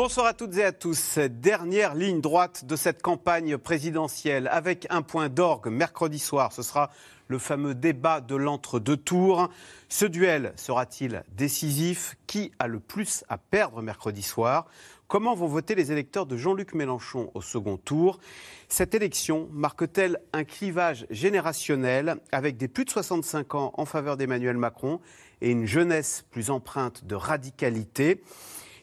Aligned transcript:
Bonsoir 0.00 0.26
à 0.26 0.32
toutes 0.32 0.56
et 0.56 0.62
à 0.62 0.70
tous. 0.70 1.18
Dernière 1.18 1.96
ligne 1.96 2.20
droite 2.20 2.64
de 2.64 2.76
cette 2.76 3.02
campagne 3.02 3.58
présidentielle 3.58 4.48
avec 4.52 4.86
un 4.90 5.02
point 5.02 5.28
d'orgue 5.28 5.66
mercredi 5.66 6.20
soir. 6.20 6.52
Ce 6.52 6.62
sera 6.62 6.90
le 7.26 7.36
fameux 7.40 7.74
débat 7.74 8.20
de 8.20 8.36
l'entre-deux 8.36 8.96
tours. 8.96 9.50
Ce 9.88 10.04
duel 10.04 10.52
sera-t-il 10.54 11.24
décisif? 11.36 12.14
Qui 12.28 12.52
a 12.60 12.68
le 12.68 12.78
plus 12.78 13.24
à 13.28 13.38
perdre 13.38 13.82
mercredi 13.82 14.22
soir? 14.22 14.66
Comment 15.08 15.34
vont 15.34 15.48
voter 15.48 15.74
les 15.74 15.90
électeurs 15.90 16.26
de 16.26 16.36
Jean-Luc 16.36 16.74
Mélenchon 16.74 17.32
au 17.34 17.40
second 17.40 17.76
tour? 17.76 18.20
Cette 18.68 18.94
élection 18.94 19.48
marque-t-elle 19.50 20.20
un 20.32 20.44
clivage 20.44 21.08
générationnel 21.10 22.18
avec 22.30 22.56
des 22.56 22.68
plus 22.68 22.84
de 22.84 22.90
65 22.90 23.56
ans 23.56 23.72
en 23.76 23.84
faveur 23.84 24.16
d'Emmanuel 24.16 24.58
Macron 24.58 25.00
et 25.40 25.50
une 25.50 25.66
jeunesse 25.66 26.24
plus 26.30 26.50
empreinte 26.50 27.04
de 27.04 27.16
radicalité? 27.16 28.22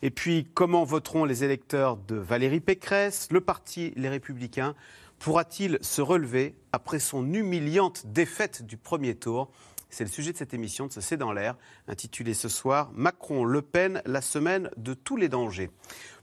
Et 0.05 0.11
puis, 0.11 0.45
comment 0.53 0.83
voteront 0.83 1.25
les 1.25 1.43
électeurs 1.43 1.97
de 1.97 2.13
Valérie 2.13 2.59
Pécresse 2.59 3.27
Le 3.31 3.41
parti 3.41 3.91
Les 3.95 4.07
Républicains? 4.07 4.75
Pourra-t-il 5.17 5.79
se 5.81 5.99
relever 5.99 6.53
après 6.73 6.99
son 6.99 7.33
humiliante 7.33 8.05
défaite 8.05 8.67
du 8.67 8.77
premier 8.77 9.15
tour? 9.15 9.49
C'est 9.89 10.03
le 10.03 10.11
sujet 10.11 10.31
de 10.31 10.37
cette 10.37 10.53
émission 10.53 10.85
de 10.85 10.93
ce 10.93 11.01
C'est 11.01 11.17
dans 11.17 11.33
l'air, 11.33 11.57
intitulée 11.87 12.35
ce 12.35 12.49
soir 12.49 12.91
Macron-Le 12.93 13.63
Pen, 13.63 14.03
la 14.05 14.21
semaine 14.21 14.69
de 14.77 14.93
tous 14.93 15.17
les 15.17 15.27
dangers. 15.27 15.71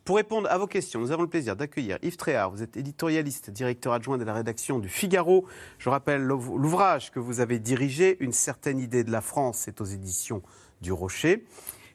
Pour 0.04 0.14
répondre 0.14 0.48
à 0.48 0.58
vos 0.58 0.68
questions, 0.68 1.00
nous 1.00 1.10
avons 1.10 1.22
le 1.22 1.28
plaisir 1.28 1.56
d'accueillir 1.56 1.98
Yves 2.02 2.16
Tréhard. 2.16 2.52
Vous 2.52 2.62
êtes 2.62 2.76
éditorialiste, 2.76 3.50
directeur 3.50 3.94
adjoint 3.94 4.16
de 4.16 4.22
la 4.22 4.34
rédaction 4.34 4.78
du 4.78 4.88
Figaro. 4.88 5.44
Je 5.78 5.88
rappelle 5.88 6.22
l'ouvrage 6.22 7.10
que 7.10 7.18
vous 7.18 7.40
avez 7.40 7.58
dirigé, 7.58 8.16
Une 8.20 8.32
certaine 8.32 8.78
idée 8.78 9.02
de 9.02 9.10
la 9.10 9.22
France, 9.22 9.58
c'est 9.64 9.80
aux 9.80 9.86
éditions 9.86 10.40
du 10.82 10.92
Rocher. 10.92 11.44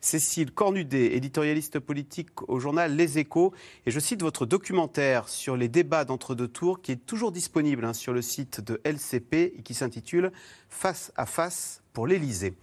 Cécile 0.01 0.51
Cornudet, 0.51 1.15
éditorialiste 1.15 1.79
politique 1.79 2.29
au 2.47 2.59
journal 2.59 2.95
Les 2.95 3.19
Échos. 3.19 3.53
Et 3.85 3.91
je 3.91 3.99
cite 3.99 4.21
votre 4.21 4.45
documentaire 4.45 5.29
sur 5.29 5.57
les 5.57 5.67
débats 5.67 6.05
d'entre-deux 6.05 6.47
tours 6.47 6.81
qui 6.81 6.91
est 6.91 7.05
toujours 7.05 7.31
disponible 7.31 7.85
hein, 7.85 7.93
sur 7.93 8.13
le 8.13 8.21
site 8.21 8.61
de 8.61 8.81
LCP 8.83 9.53
et 9.57 9.61
qui 9.63 9.73
s'intitule 9.73 10.31
Face 10.69 11.11
à 11.15 11.25
face 11.25 11.81
pour 11.93 12.07
l'Élysée. 12.07 12.53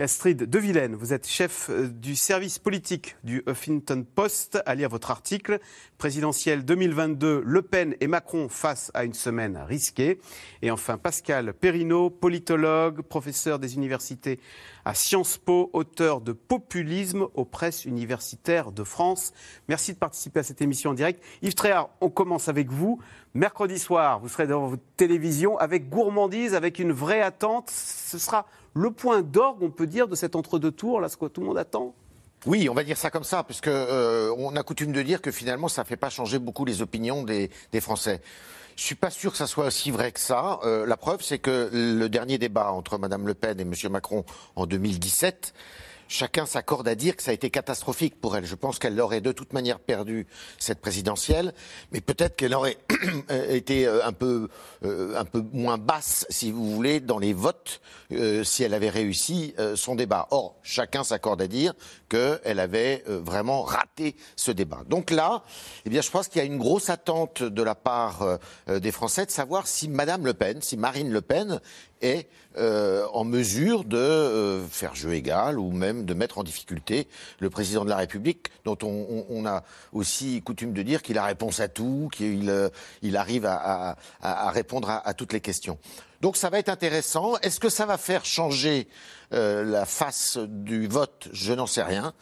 Astrid 0.00 0.44
De 0.44 0.58
Vilaine, 0.58 0.94
vous 0.94 1.12
êtes 1.12 1.28
chef 1.28 1.68
euh, 1.68 1.86
du 1.86 2.16
service 2.16 2.58
politique 2.58 3.16
du 3.22 3.42
Huffington 3.46 4.02
Post. 4.14 4.58
À 4.64 4.74
lire 4.74 4.88
votre 4.88 5.10
article, 5.10 5.60
présidentiel 5.98 6.64
2022, 6.64 7.42
Le 7.44 7.60
Pen 7.60 7.94
et 8.00 8.06
Macron 8.06 8.48
face 8.48 8.90
à 8.94 9.04
une 9.04 9.12
semaine 9.12 9.58
risquée. 9.58 10.18
Et 10.62 10.70
enfin, 10.70 10.96
Pascal 10.96 11.52
Perrineau, 11.52 12.08
politologue, 12.08 13.02
professeur 13.02 13.58
des 13.58 13.74
universités 13.74 14.40
à 14.86 14.94
Sciences 14.94 15.36
Po, 15.36 15.68
auteur 15.74 16.22
de 16.22 16.32
Populisme 16.32 17.26
aux 17.34 17.44
presses 17.44 17.84
universitaires 17.84 18.72
de 18.72 18.84
France. 18.84 19.34
Merci 19.68 19.92
de 19.92 19.98
participer 19.98 20.40
à 20.40 20.44
cette 20.44 20.62
émission 20.62 20.92
en 20.92 20.94
direct. 20.94 21.22
Yves 21.42 21.54
Tréhard, 21.54 21.90
on 22.00 22.08
commence 22.08 22.48
avec 22.48 22.70
vous. 22.70 23.00
Mercredi 23.34 23.78
soir, 23.78 24.18
vous 24.20 24.28
serez 24.28 24.46
dans 24.46 24.66
votre 24.66 24.82
télévision 24.96 25.58
avec 25.58 25.90
gourmandise, 25.90 26.54
avec 26.54 26.78
une 26.78 26.92
vraie 26.92 27.20
attente. 27.20 27.68
Ce 27.70 28.18
sera 28.18 28.46
le 28.74 28.90
point 28.90 29.22
d'orgue, 29.22 29.62
on 29.62 29.70
peut 29.70 29.86
dire, 29.86 30.08
de 30.08 30.14
cet 30.14 30.36
entre-deux 30.36 30.70
tours, 30.70 31.00
là, 31.00 31.08
ce 31.08 31.16
que 31.16 31.26
tout 31.26 31.40
le 31.40 31.46
monde 31.46 31.58
attend? 31.58 31.94
Oui, 32.46 32.68
on 32.68 32.74
va 32.74 32.84
dire 32.84 32.96
ça 32.96 33.10
comme 33.10 33.24
ça, 33.24 33.44
puisque 33.44 33.68
euh, 33.68 34.50
a 34.56 34.62
coutume 34.62 34.92
de 34.92 35.02
dire 35.02 35.20
que 35.20 35.30
finalement, 35.30 35.68
ça 35.68 35.82
ne 35.82 35.86
fait 35.86 35.96
pas 35.96 36.08
changer 36.08 36.38
beaucoup 36.38 36.64
les 36.64 36.80
opinions 36.80 37.22
des, 37.22 37.50
Français. 37.80 38.22
Je 38.76 38.82
suis 38.82 38.94
pas 38.94 39.10
sûr 39.10 39.32
que 39.32 39.36
ça 39.36 39.46
soit 39.46 39.66
aussi 39.66 39.90
vrai 39.90 40.10
que 40.12 40.20
ça. 40.20 40.58
Euh, 40.64 40.86
la 40.86 40.96
preuve, 40.96 41.22
c'est 41.22 41.38
que 41.38 41.68
le 41.72 42.08
dernier 42.08 42.38
débat 42.38 42.72
entre 42.72 42.96
Mme 42.96 43.26
Le 43.26 43.34
Pen 43.34 43.60
et 43.60 43.62
M. 43.62 43.74
Macron 43.90 44.24
en 44.56 44.64
2017 44.64 45.52
chacun 46.10 46.44
s'accorde 46.44 46.88
à 46.88 46.94
dire 46.94 47.16
que 47.16 47.22
ça 47.22 47.30
a 47.30 47.34
été 47.34 47.50
catastrophique 47.50 48.20
pour 48.20 48.36
elle. 48.36 48.44
Je 48.44 48.56
pense 48.56 48.78
qu'elle 48.78 49.00
aurait 49.00 49.20
de 49.20 49.32
toute 49.32 49.52
manière 49.52 49.78
perdu 49.78 50.26
cette 50.58 50.80
présidentielle, 50.80 51.54
mais 51.92 52.00
peut-être 52.00 52.36
qu'elle 52.36 52.52
aurait 52.52 52.78
été 53.48 53.86
euh, 53.86 54.04
un 54.04 54.12
peu, 54.12 54.48
euh, 54.84 55.16
un 55.16 55.24
peu 55.24 55.42
moins 55.52 55.78
basse, 55.78 56.26
si 56.28 56.50
vous 56.50 56.74
voulez, 56.74 56.98
dans 56.98 57.18
les 57.18 57.32
votes 57.32 57.80
euh, 58.12 58.42
si 58.42 58.64
elle 58.64 58.74
avait 58.74 58.90
réussi 58.90 59.54
son 59.76 59.94
débat. 59.94 60.26
Or, 60.32 60.56
chacun 60.62 61.04
s'accorde 61.04 61.40
à 61.40 61.46
dire 61.46 61.74
qu'elle 62.08 62.58
avait 62.58 63.04
vraiment 63.06 63.62
raté 63.62 64.16
ce 64.34 64.50
débat. 64.50 64.80
Donc 64.88 65.10
là, 65.10 65.44
eh 65.84 65.90
bien, 65.90 66.00
je 66.00 66.10
pense 66.10 66.26
qu'il 66.26 66.40
y 66.40 66.42
a 66.42 66.46
une 66.46 66.58
grosse 66.58 66.90
attente 66.90 67.42
de 67.42 67.62
la 67.62 67.76
part 67.76 68.38
des 68.68 68.90
Français 68.90 69.26
de 69.26 69.30
savoir 69.30 69.68
si 69.68 69.88
Madame 69.88 70.24
Le 70.24 70.34
Pen, 70.34 70.60
si 70.60 70.76
Marine 70.76 71.10
Le 71.10 71.20
Pen 71.20 71.60
est 72.00 72.28
euh, 72.58 73.06
en 73.12 73.24
mesure 73.24 73.84
de 73.84 73.96
euh, 73.96 74.66
faire 74.66 74.96
jeu 74.96 75.14
égal 75.14 75.58
ou 75.58 75.70
même 75.70 76.04
de 76.04 76.14
mettre 76.14 76.38
en 76.38 76.42
difficulté 76.42 77.06
le 77.38 77.48
président 77.48 77.84
de 77.84 77.90
la 77.90 77.96
République, 77.96 78.48
dont 78.64 78.76
on, 78.82 79.46
a 79.46 79.62
aussi 79.92 80.42
coutume 80.42 80.72
de 80.72 80.82
dire 80.82 81.02
qu'il 81.02 81.16
a 81.16 81.24
réponse 81.24 81.60
à 81.60 81.68
tout, 81.68 82.08
qu'il 82.12 82.50
euh, 82.50 82.68
il 83.02 83.16
arrive 83.16 83.46
à, 83.46 83.96
répondre 84.50 84.90
à, 84.90 85.14
toutes 85.14 85.32
les 85.32 85.40
questions. 85.40 85.78
Donc 86.20 86.36
ça 86.36 86.50
va 86.50 86.58
être 86.58 86.68
intéressant. 86.68 87.38
Est-ce 87.38 87.60
que 87.60 87.68
ça 87.68 87.86
va 87.86 87.96
faire 87.96 88.24
changer 88.24 88.88
la 89.30 89.84
face 89.84 90.38
du 90.38 90.86
vote 90.86 91.28
Je 91.32 91.52
n'en 91.52 91.66
sais 91.66 91.82
rien. 91.82 92.12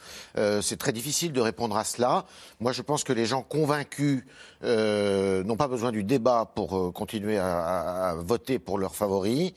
c'est 0.61 0.77
très 0.77 0.91
difficile 0.91 1.33
de 1.33 1.41
répondre 1.41 1.77
à 1.77 1.83
cela. 1.83 2.25
Moi, 2.59 2.71
je 2.71 2.81
pense 2.81 3.03
que 3.03 3.13
les 3.13 3.25
gens 3.25 3.41
convaincus 3.41 4.23
n'ont 4.61 5.57
pas 5.57 5.67
besoin 5.67 5.91
du 5.91 6.03
débat 6.03 6.51
pour 6.55 6.93
continuer 6.93 7.37
à, 7.37 8.09
à, 8.09 8.15
voter 8.15 8.59
pour 8.59 8.77
leurs 8.77 8.95
favoris. 8.95 9.53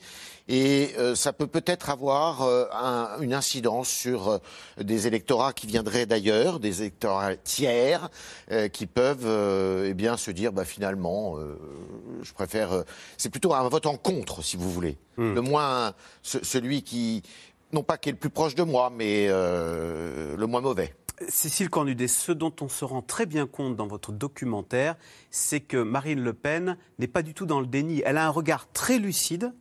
Et 0.49 0.93
euh, 0.97 1.15
ça 1.15 1.31
peut 1.31 1.47
peut-être 1.47 1.89
avoir 1.89 2.41
euh, 2.41 2.65
une 3.21 3.33
incidence 3.33 3.87
sur 3.87 4.27
euh, 4.27 4.37
des 4.77 5.07
électorats 5.07 5.53
qui 5.53 5.67
viendraient 5.67 6.05
d'ailleurs, 6.05 6.59
des 6.59 6.81
électorats 6.81 7.35
tiers, 7.37 8.09
qui 8.71 8.85
peuvent 8.85 9.85
eh 9.85 9.93
bien 9.93 10.17
se 10.17 10.31
dire 10.31 10.51
bah, 10.51 10.65
finalement, 10.65 11.37
je 12.21 12.33
préfère. 12.33 12.83
c'est 13.17 13.29
plutôt 13.29 13.53
un 13.53 13.67
vote 13.67 13.85
en 13.85 13.95
contre, 13.95 14.43
si 14.43 14.57
vous 14.57 14.69
voulez. 14.69 14.97
Hmm. 15.17 15.33
Le 15.33 15.41
moins 15.41 15.93
celui 16.21 16.83
qui, 16.83 17.23
non 17.71 17.83
pas 17.83 17.97
qui 17.97 18.09
est 18.09 18.13
le 18.13 18.17
plus 18.17 18.29
proche 18.29 18.55
de 18.55 18.63
moi, 18.63 18.89
mais 18.89 19.27
le 19.27 20.45
moins 20.45 20.61
mauvais. 20.61 20.93
Cécile 21.29 21.69
Cornudet, 21.69 22.07
ce 22.07 22.31
dont 22.31 22.53
on 22.61 22.67
se 22.67 22.85
rend 22.85 23.01
très 23.01 23.25
bien 23.25 23.45
compte 23.45 23.75
dans 23.75 23.87
votre 23.87 24.11
documentaire, 24.11 24.95
c'est 25.31 25.59
que 25.59 25.77
Marine 25.77 26.21
Le 26.21 26.33
Pen 26.33 26.77
n'est 26.99 27.07
pas 27.07 27.21
du 27.21 27.33
tout 27.33 27.45
dans 27.45 27.59
le 27.59 27.67
déni. 27.67 28.01
Elle 28.05 28.17
a 28.17 28.25
un 28.25 28.29
regard 28.29 28.67
très 28.71 28.97
lucide 28.97 29.53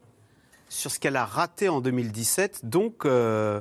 sur 0.69 0.91
ce 0.91 0.99
qu'elle 0.99 1.17
a 1.17 1.25
raté 1.25 1.69
en 1.69 1.81
2017. 1.81 2.65
Donc, 2.65 3.05
euh, 3.05 3.61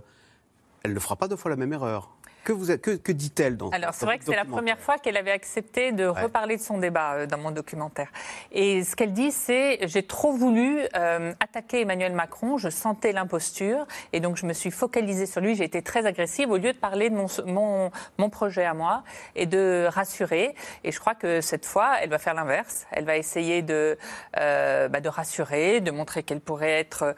elle 0.83 0.93
ne 0.93 0.99
fera 0.99 1.15
pas 1.15 1.27
deux 1.27 1.35
fois 1.35 1.51
la 1.51 1.57
même 1.57 1.73
erreur. 1.73 2.15
Que, 2.43 2.53
vous, 2.53 2.77
que, 2.77 2.95
que 2.95 3.11
dit-elle 3.11 3.55
dans 3.55 3.69
Alors, 3.69 3.93
c'est 3.93 4.05
vrai 4.05 4.17
que 4.17 4.25
c'est 4.25 4.35
la 4.35 4.45
première 4.45 4.79
fois 4.79 4.97
qu'elle 4.97 5.17
avait 5.17 5.31
accepté 5.31 5.91
de 5.91 6.05
reparler 6.05 6.57
de 6.57 6.61
son 6.61 6.79
débat 6.79 7.13
euh, 7.13 7.25
dans 7.27 7.37
mon 7.37 7.51
documentaire. 7.51 8.09
Et 8.51 8.83
ce 8.83 8.95
qu'elle 8.95 9.13
dit, 9.13 9.31
c'est 9.31 9.79
j'ai 9.87 10.03
trop 10.03 10.33
voulu 10.33 10.79
euh, 10.95 11.33
attaquer 11.39 11.81
Emmanuel 11.81 12.13
Macron, 12.13 12.57
je 12.57 12.69
sentais 12.69 13.11
l'imposture, 13.11 13.85
et 14.13 14.19
donc 14.19 14.37
je 14.37 14.45
me 14.45 14.53
suis 14.53 14.71
focalisée 14.71 15.25
sur 15.25 15.41
lui, 15.41 15.55
j'ai 15.55 15.65
été 15.65 15.81
très 15.81 16.05
agressive 16.05 16.49
au 16.49 16.57
lieu 16.57 16.73
de 16.73 16.77
parler 16.77 17.09
de 17.09 17.15
mon, 17.15 17.27
mon, 17.45 17.91
mon, 18.17 18.29
projet 18.29 18.65
à 18.65 18.73
moi 18.73 19.03
et 19.35 19.45
de 19.45 19.87
rassurer. 19.89 20.55
Et 20.83 20.91
je 20.91 20.99
crois 20.99 21.15
que 21.15 21.41
cette 21.41 21.65
fois, 21.65 21.97
elle 22.01 22.09
va 22.09 22.17
faire 22.17 22.33
l'inverse. 22.33 22.87
Elle 22.91 23.05
va 23.05 23.17
essayer 23.17 23.61
de, 23.61 23.97
euh, 24.37 24.87
bah, 24.87 24.99
de 24.99 25.09
rassurer, 25.09 25.79
de 25.79 25.91
montrer 25.91 26.23
qu'elle 26.23 26.41
pourrait 26.41 26.79
être 26.79 27.15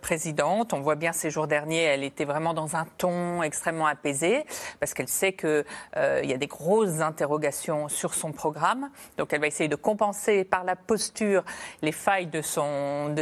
présidente. 0.00 0.72
On 0.72 0.80
voit 0.80 0.96
bien 0.96 1.12
ces 1.12 1.30
jours 1.30 1.46
derniers, 1.46 1.82
elle 1.82 2.04
était 2.04 2.24
vraiment 2.24 2.54
dans 2.54 2.76
un 2.76 2.86
ton 2.98 3.42
extrêmement 3.42 3.86
apaisé 3.86 4.31
parce 4.80 4.94
qu'elle 4.94 5.08
sait 5.08 5.32
qu'il 5.32 5.64
euh, 5.96 6.20
y 6.24 6.32
a 6.32 6.36
des 6.36 6.46
grosses 6.46 7.00
interrogations 7.00 7.88
sur 7.88 8.14
son 8.14 8.32
programme. 8.32 8.90
Donc 9.18 9.32
elle 9.32 9.40
va 9.40 9.46
essayer 9.46 9.68
de 9.68 9.76
compenser 9.76 10.44
par 10.44 10.64
la 10.64 10.76
posture 10.76 11.44
les 11.82 11.92
failles 11.92 12.26
de 12.26 12.42
son, 12.42 13.14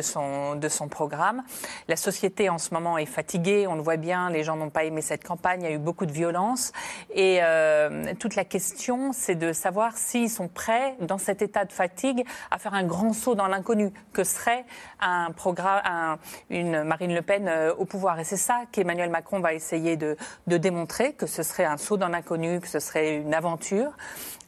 programme. 0.91 1.43
La 1.89 1.97
société 1.97 2.49
en 2.49 2.59
ce 2.59 2.75
moment 2.75 2.99
est 2.99 3.07
fatiguée, 3.07 3.67
on 3.67 3.75
le 3.75 3.83
voit 3.83 3.97
bien, 3.97 4.31
les 4.31 4.45
gens 4.45 4.57
n'ont 4.57 4.71
pas 4.71 4.85
aimé 4.85 5.03
cette 5.03 5.25
campagne, 5.25 5.63
il 5.63 5.65
y 5.65 5.73
a 5.73 5.75
eu 5.75 5.79
beaucoup 5.79 6.07
de 6.07 6.13
violence. 6.13 6.73
Et 7.15 7.39
euh, 7.43 8.15
toute 8.19 8.37
la 8.37 8.45
question, 8.45 9.13
c'est 9.13 9.35
de 9.35 9.53
savoir 9.53 9.97
s'ils 9.97 10.31
sont 10.31 10.49
prêts, 10.49 10.97
dans 11.01 11.19
cet 11.19 11.43
état 11.43 11.65
de 11.65 11.73
fatigue, 11.73 12.25
à 12.51 12.59
faire 12.59 12.75
un 12.75 12.85
grand 12.85 13.13
saut 13.13 13.35
dans 13.35 13.47
l'inconnu, 13.47 13.93
que 14.13 14.25
serait 14.25 14.65
un 15.01 15.31
programme, 15.33 16.19
une 16.51 16.83
Marine 16.83 17.15
Le 17.15 17.23
Pen 17.23 17.49
euh, 17.49 17.75
au 17.75 17.85
pouvoir? 17.85 18.19
Et 18.21 18.25
c'est 18.25 18.37
ça 18.37 18.63
qu'Emmanuel 18.73 19.11
Macron 19.11 19.41
va 19.41 19.55
essayer 19.55 19.97
de 19.97 20.17
démontrer 20.47 21.00
que 21.09 21.27
ce 21.27 21.43
serait 21.43 21.65
un 21.65 21.77
saut 21.77 21.97
dans 21.97 22.09
l'inconnu, 22.09 22.61
que 22.61 22.69
ce 22.69 22.79
serait 22.79 23.17
une 23.17 23.35
aventure. 23.35 23.93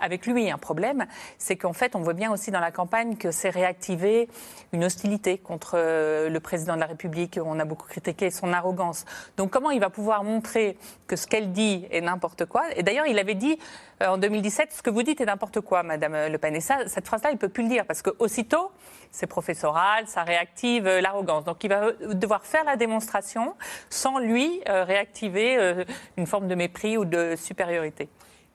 Avec 0.00 0.26
lui, 0.26 0.50
un 0.50 0.58
problème, 0.58 1.06
c'est 1.38 1.56
qu'en 1.56 1.72
fait, 1.72 1.94
on 1.94 2.00
voit 2.00 2.12
bien 2.12 2.32
aussi 2.32 2.50
dans 2.50 2.60
la 2.60 2.70
campagne 2.70 3.16
que 3.16 3.30
c'est 3.30 3.50
réactivé 3.50 4.28
une 4.72 4.84
hostilité 4.84 5.38
contre 5.38 5.74
euh, 5.76 6.28
le 6.28 6.40
président 6.40 6.74
de 6.74 6.80
la 6.80 6.86
République. 6.86 7.38
On 7.42 7.58
a 7.58 7.64
beaucoup 7.64 7.86
critiqué 7.86 8.30
son 8.30 8.52
arrogance. 8.52 9.04
Donc, 9.36 9.50
comment 9.50 9.70
il 9.70 9.80
va 9.80 9.90
pouvoir 9.90 10.24
montrer 10.24 10.76
que 11.06 11.16
ce 11.16 11.26
qu'elle 11.26 11.52
dit 11.52 11.86
est 11.90 12.00
n'importe 12.00 12.46
quoi? 12.46 12.64
Et 12.76 12.82
d'ailleurs, 12.82 13.06
il 13.06 13.18
avait 13.18 13.34
dit 13.34 13.58
euh, 14.02 14.08
en 14.08 14.18
2017 14.18 14.72
ce 14.72 14.82
que 14.82 14.90
vous 14.90 15.02
dites 15.02 15.20
est 15.20 15.26
n'importe 15.26 15.60
quoi, 15.60 15.82
Madame 15.82 16.28
Le 16.30 16.38
Pen. 16.38 16.54
Et 16.54 16.60
ça, 16.60 16.78
cette 16.86 17.06
phrase-là, 17.06 17.30
il 17.30 17.34
ne 17.34 17.38
peut 17.38 17.48
plus 17.48 17.62
le 17.62 17.68
dire 17.68 17.86
parce 17.86 18.02
qu'aussitôt, 18.02 18.70
c'est 19.12 19.28
professoral, 19.28 20.08
ça 20.08 20.24
réactive 20.24 20.86
euh, 20.86 21.00
l'arrogance. 21.00 21.44
Donc, 21.44 21.62
il 21.62 21.68
va 21.68 21.92
devoir 21.92 22.44
faire 22.44 22.64
la 22.64 22.76
démonstration 22.76 23.54
sans 23.90 24.18
lui 24.18 24.60
réactiver 24.66 25.84
une 26.16 26.26
forme 26.26 26.48
de 26.48 26.54
mépris 26.54 26.96
ou 26.96 27.04
de 27.04 27.36
supériorité 27.36 28.08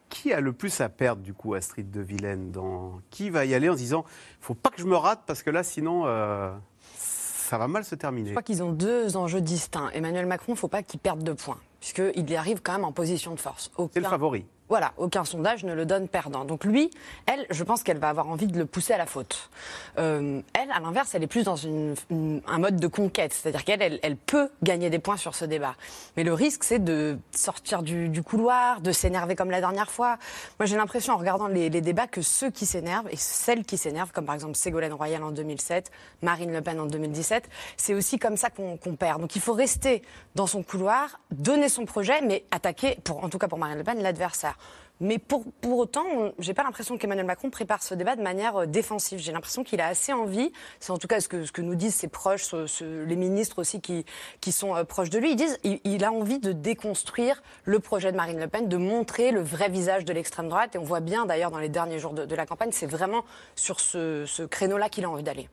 qui 0.09 0.33
a 0.33 0.39
le 0.39 0.53
plus 0.53 0.81
à 0.81 0.89
perdre 0.89 1.21
du 1.21 1.33
coup 1.33 1.53
Astrid 1.53 1.91
de 1.91 2.01
Vilaine 2.01 2.51
dans... 2.51 2.99
Qui 3.09 3.29
va 3.29 3.45
y 3.45 3.53
aller 3.53 3.69
en 3.69 3.75
disant 3.75 4.05
faut 4.39 4.53
pas 4.53 4.69
que 4.69 4.81
je 4.81 4.85
me 4.85 4.95
rate 4.95 5.21
parce 5.25 5.43
que 5.43 5.49
là 5.49 5.63
sinon 5.63 6.03
euh, 6.05 6.53
ça 6.95 7.57
va 7.57 7.67
mal 7.67 7.83
se 7.83 7.95
terminer? 7.95 8.29
Je 8.29 8.33
crois 8.33 8.43
qu'ils 8.43 8.63
ont 8.63 8.71
deux 8.71 9.17
enjeux 9.17 9.41
distincts. 9.41 9.89
Emmanuel 9.93 10.25
Macron, 10.25 10.55
faut 10.55 10.67
pas 10.67 10.83
qu'il 10.83 10.99
perde 10.99 11.23
de 11.23 11.33
points 11.33 11.59
puisqu'il 11.79 12.29
y 12.29 12.35
arrive 12.35 12.61
quand 12.61 12.73
même 12.73 12.85
en 12.85 12.91
position 12.91 13.33
de 13.33 13.39
force. 13.39 13.71
C'est 13.93 13.99
le 13.99 14.07
favori. 14.07 14.45
Voilà, 14.69 14.91
aucun 14.97 15.23
sondage 15.23 15.63
ne 15.63 15.73
le 15.73 15.85
donne 15.85 16.09
perdant. 16.09 16.43
Donc 16.43 16.65
lui, 16.65 16.91
elle, 17.25 17.45
je 17.49 17.63
pense 17.63 17.83
qu'elle 17.83 17.99
va 17.99 18.09
avoir 18.09 18.27
envie 18.27 18.47
de 18.47 18.57
le 18.57 18.65
pousser 18.65 18.91
à 18.91 18.97
la 18.97 19.05
faute. 19.05 19.49
Euh, 19.97 20.41
elle, 20.53 20.71
à 20.71 20.81
l'inverse, 20.81 21.15
elle 21.15 21.23
est 21.23 21.27
plus 21.27 21.45
dans 21.45 21.55
un 21.65 22.57
mode 22.57 22.75
de 22.75 22.87
conquête, 22.87 23.33
c'est-à-dire 23.33 23.63
qu'elle, 23.63 23.99
elle, 24.01 24.17
peut 24.17 24.49
gagner 24.63 24.89
des 24.89 24.99
points 24.99 25.15
sur 25.15 25.35
ce 25.35 25.45
débat. 25.45 25.75
Mais 26.17 26.25
le 26.25 26.33
risque, 26.33 26.65
c'est 26.65 26.83
de 26.83 27.17
sortir 27.31 27.81
du, 27.81 28.21
couloir, 28.23 28.81
de 28.81 28.91
s'énerver 28.91 29.35
comme 29.35 29.51
la 29.51 29.61
dernière 29.61 29.89
fois. 29.89 30.17
Moi, 30.59 30.65
j'ai 30.65 30.75
l'impression, 30.75 31.13
en 31.13 31.17
regardant 31.17 31.47
les, 31.47 31.69
débats, 31.69 32.07
que 32.07 32.21
ceux 32.21 32.51
qui 32.51 32.65
s'énervent, 32.65 33.07
et 33.09 33.15
celles 33.15 33.63
qui 33.63 33.77
s'énervent, 33.77 34.11
comme 34.11 34.25
par 34.25 34.35
exemple 34.35 34.55
Ségolène 34.55 34.93
Royal 34.93 35.23
en 35.23 35.31
2007, 35.31 35.91
Marine 36.21 36.51
Le 36.51 36.61
Pen 36.61 36.79
en 36.81 36.87
2017, 36.87 37.49
c'est 37.77 37.93
aussi 37.93 38.19
comme 38.19 38.35
ça 38.35 38.49
qu'on 38.49 38.77
perd. 38.95 39.21
Donc 39.21 39.35
il 39.37 39.41
faut 39.41 39.53
rester 39.53 40.01
dans 40.35 40.47
son 40.47 40.61
couloir, 40.61 41.21
donner 41.31 41.69
son 41.69 41.85
projet, 41.85 42.19
mais 42.21 42.43
attaquer, 42.51 42.97
pour, 43.05 43.23
en 43.23 43.29
tout 43.29 43.37
cas 43.37 43.47
pour 43.47 43.59
Marine 43.59 43.77
Le 43.77 43.83
Pen, 43.85 44.01
l'adversaire. 44.01 44.56
Mais 44.99 45.19
pour, 45.19 45.45
pour 45.61 45.77
autant, 45.77 46.05
j'ai 46.39 46.53
pas 46.53 46.63
l'impression 46.63 46.97
qu'Emmanuel 46.97 47.25
Macron 47.25 47.49
prépare 47.49 47.83
ce 47.83 47.93
débat 47.93 48.15
de 48.15 48.23
manière 48.23 48.55
euh, 48.57 48.65
défensive. 48.65 49.19
J'ai 49.19 49.31
l'impression 49.31 49.63
qu'il 49.63 49.79
a 49.79 49.87
assez 49.87 50.11
envie, 50.11 50.51
c'est 50.79 50.91
en 50.91 50.97
tout 50.97 51.07
cas 51.07 51.19
ce 51.19 51.27
que, 51.27 51.45
ce 51.45 51.51
que 51.51 51.61
nous 51.61 51.75
disent 51.75 51.93
ses 51.93 52.07
proches, 52.07 52.53
les 52.81 53.15
ministres 53.15 53.59
aussi 53.59 53.79
qui, 53.79 54.05
qui 54.41 54.51
sont 54.51 54.75
euh, 54.75 54.83
proches 54.83 55.09
de 55.09 55.19
lui, 55.19 55.31
ils 55.31 55.35
disent 55.35 55.59
il, 55.63 56.03
a 56.03 56.11
envie 56.11 56.39
de 56.39 56.51
déconstruire 56.51 57.43
le 57.63 57.79
projet 57.79 58.11
de 58.11 58.17
Marine 58.17 58.39
Le 58.39 58.47
Pen, 58.47 58.67
de 58.67 58.77
montrer 58.77 59.31
le 59.31 59.41
vrai 59.41 59.69
visage 59.69 60.03
de 60.05 60.13
l'extrême 60.13 60.49
droite. 60.49 60.75
Et 60.75 60.79
on 60.79 60.83
voit 60.83 60.99
bien 60.99 61.25
d'ailleurs 61.25 61.51
dans 61.51 61.59
les 61.59 61.69
derniers 61.69 61.99
jours 61.99 62.13
de, 62.13 62.25
de 62.25 62.35
la 62.35 62.45
campagne, 62.45 62.71
c'est 62.71 62.87
vraiment 62.87 63.23
sur 63.55 63.79
ce, 63.79 64.25
ce 64.25 64.43
créneau-là 64.43 64.89
qu'il 64.89 65.05
a 65.05 65.09
envie 65.09 65.23
d'aller. 65.23 65.47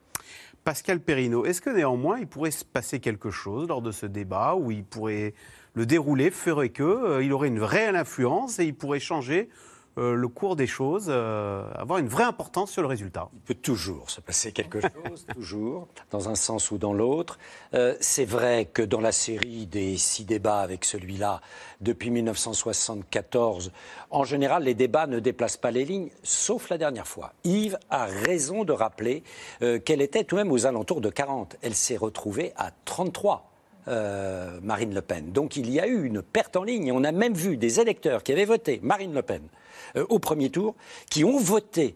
Pascal 0.65 1.01
Perrineau, 1.01 1.45
est-ce 1.45 1.61
que 1.61 1.69
néanmoins 1.69 2.19
il 2.19 2.27
pourrait 2.27 2.51
se 2.51 2.65
passer 2.65 2.99
quelque 2.99 3.31
chose 3.31 3.69
lors 3.69 3.83
de 3.83 3.93
ce 3.93 4.07
débat 4.07 4.55
où 4.55 4.71
il 4.71 4.85
pourrait 4.85 5.35
le 5.75 5.87
déroulé 5.87 6.31
ferait 6.31 6.71
qu'il 6.71 6.85
euh, 6.85 7.33
aurait 7.33 7.49
une 7.49 7.63
réelle 7.63 7.97
influence 7.97 8.59
et 8.59 8.65
il 8.65 8.75
pourrait 8.75 9.01
changer 9.01 9.49
euh, 9.97 10.15
le 10.15 10.27
cours 10.27 10.57
des 10.57 10.67
choses, 10.67 11.07
euh, 11.09 11.69
avoir 11.75 11.99
une 11.99 12.09
vraie 12.09 12.25
importance 12.25 12.71
sur 12.71 12.83
le 12.83 12.89
résultat. 12.89 13.29
Il 13.33 13.41
peut 13.41 13.55
toujours 13.55 14.11
se 14.11 14.21
passer 14.21 14.51
quelque 14.51 14.81
chose, 14.81 15.27
toujours, 15.35 15.89
dans 16.11 16.29
un 16.29 16.35
sens 16.35 16.71
ou 16.71 16.79
dans 16.79 16.93
l'autre. 16.93 17.39
c'est 18.01 18.25
vrai 18.25 18.69
que 18.73 18.83
dans 18.83 19.01
la 19.01 19.13
série 19.13 19.67
des 19.67 19.97
six 19.97 20.25
débats 20.25 20.61
avec 20.61 20.85
celui-là, 20.85 21.41
depuis 21.81 22.11
1974, 22.11 23.73
en 24.11 24.25
général, 24.25 24.65
les 24.65 24.75
débats 24.75 25.07
ne 25.07 25.21
déplacent 25.21 25.57
pas 25.57 25.71
les 25.71 25.85
lignes, 25.85 26.11
sauf 26.23 26.71
la 26.71 26.79
dernière 26.79 27.07
fois. 27.07 27.33
Yves 27.45 27.79
a 27.91 28.07
raison 28.07 28.65
de 28.65 28.73
rappeler 28.73 29.23
qu'elle 29.61 30.03
était 30.03 30.25
tout 30.25 30.37
de 30.37 30.43
même 30.43 30.51
aux 30.53 30.67
alentours 30.67 31.01
de 31.01 31.11
40. 31.11 31.57
Elle 31.63 31.75
s'est 31.75 31.97
retrouvée 31.97 32.53
à 32.57 32.71
33 32.85 33.54
euh, 33.89 34.59
Marine 34.63 34.95
Le 34.95 35.03
Pen. 35.03 35.33
Donc 35.33 35.57
il 35.57 35.71
y 35.71 35.81
a 35.81 35.87
eu 35.87 36.05
une 36.05 36.23
perte 36.23 36.57
en 36.57 36.63
ligne. 36.63 36.93
On 36.93 37.05
a 37.05 37.13
même 37.13 37.35
vu 37.35 37.57
des 37.57 37.81
électeurs 37.81 38.23
qui 38.23 38.33
avaient 38.33 38.45
voté 38.45 38.81
Marine 38.83 39.15
Le 39.15 39.23
Pen 39.23 39.43
euh, 39.97 40.07
au 40.09 40.19
premier 40.19 40.51
tour, 40.51 40.75
qui 41.11 41.25
ont 41.25 41.39
voté 41.39 41.95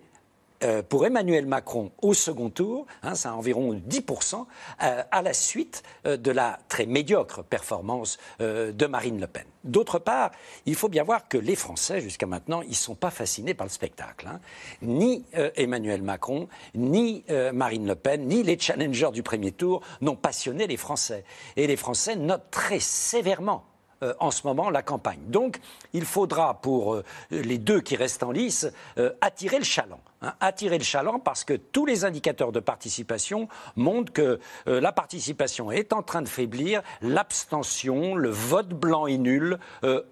euh, 0.64 0.82
pour 0.82 1.06
Emmanuel 1.06 1.46
Macron 1.46 1.92
au 2.02 2.14
second 2.14 2.50
tour, 2.50 2.86
hein, 3.02 3.14
c'est 3.14 3.28
environ 3.28 3.74
10%, 3.74 4.46
euh, 4.82 5.02
à 5.10 5.22
la 5.22 5.32
suite 5.32 5.84
euh, 6.04 6.16
de 6.16 6.32
la 6.32 6.58
très 6.68 6.86
médiocre 6.86 7.44
performance 7.44 8.18
de 8.40 8.86
Marine 8.86 9.20
Le 9.20 9.26
Pen. 9.26 9.44
D'autre 9.64 9.98
part, 9.98 10.30
il 10.66 10.74
faut 10.74 10.88
bien 10.88 11.04
voir 11.04 11.28
que 11.28 11.38
les 11.38 11.54
Français, 11.54 12.00
jusqu'à 12.00 12.26
maintenant, 12.26 12.62
ils 12.62 12.70
ne 12.70 12.74
sont 12.74 12.94
pas 12.94 13.10
fascinés 13.10 13.54
par 13.54 13.66
le 13.66 13.70
spectacle. 13.70 14.26
Hein. 14.28 14.40
Ni 14.82 15.24
Emmanuel 15.56 16.02
Macron, 16.02 16.48
ni 16.74 17.24
Marine 17.52 17.86
Le 17.86 17.94
Pen, 17.94 18.26
ni 18.26 18.42
les 18.42 18.58
challengers 18.58 19.10
du 19.12 19.22
premier 19.22 19.52
tour 19.52 19.82
n'ont 20.00 20.16
passionné 20.16 20.66
les 20.66 20.76
Français. 20.76 21.24
Et 21.56 21.66
les 21.66 21.76
Français 21.76 22.16
notent 22.16 22.50
très 22.50 22.80
sévèrement 22.80 23.64
en 24.20 24.30
ce 24.30 24.46
moment 24.46 24.70
la 24.70 24.82
campagne. 24.82 25.20
Donc, 25.26 25.58
il 25.92 26.04
faudra 26.04 26.60
pour 26.60 27.02
les 27.30 27.58
deux 27.58 27.80
qui 27.80 27.96
restent 27.96 28.22
en 28.22 28.32
lice 28.32 28.66
attirer 29.20 29.58
le 29.58 29.64
chaland. 29.64 30.00
Hein. 30.22 30.32
attirer 30.40 30.78
le 30.78 30.84
chaland 30.84 31.18
parce 31.18 31.44
que 31.44 31.54
tous 31.54 31.86
les 31.86 32.04
indicateurs 32.04 32.52
de 32.52 32.60
participation 32.60 33.48
montrent 33.76 34.12
que 34.12 34.40
la 34.66 34.92
participation 34.92 35.70
est 35.70 35.92
en 35.92 36.02
train 36.02 36.22
de 36.22 36.28
faiblir, 36.28 36.82
l'abstention, 37.02 38.14
le 38.14 38.30
vote 38.30 38.68
blanc 38.68 39.06
et 39.06 39.18
nul 39.18 39.58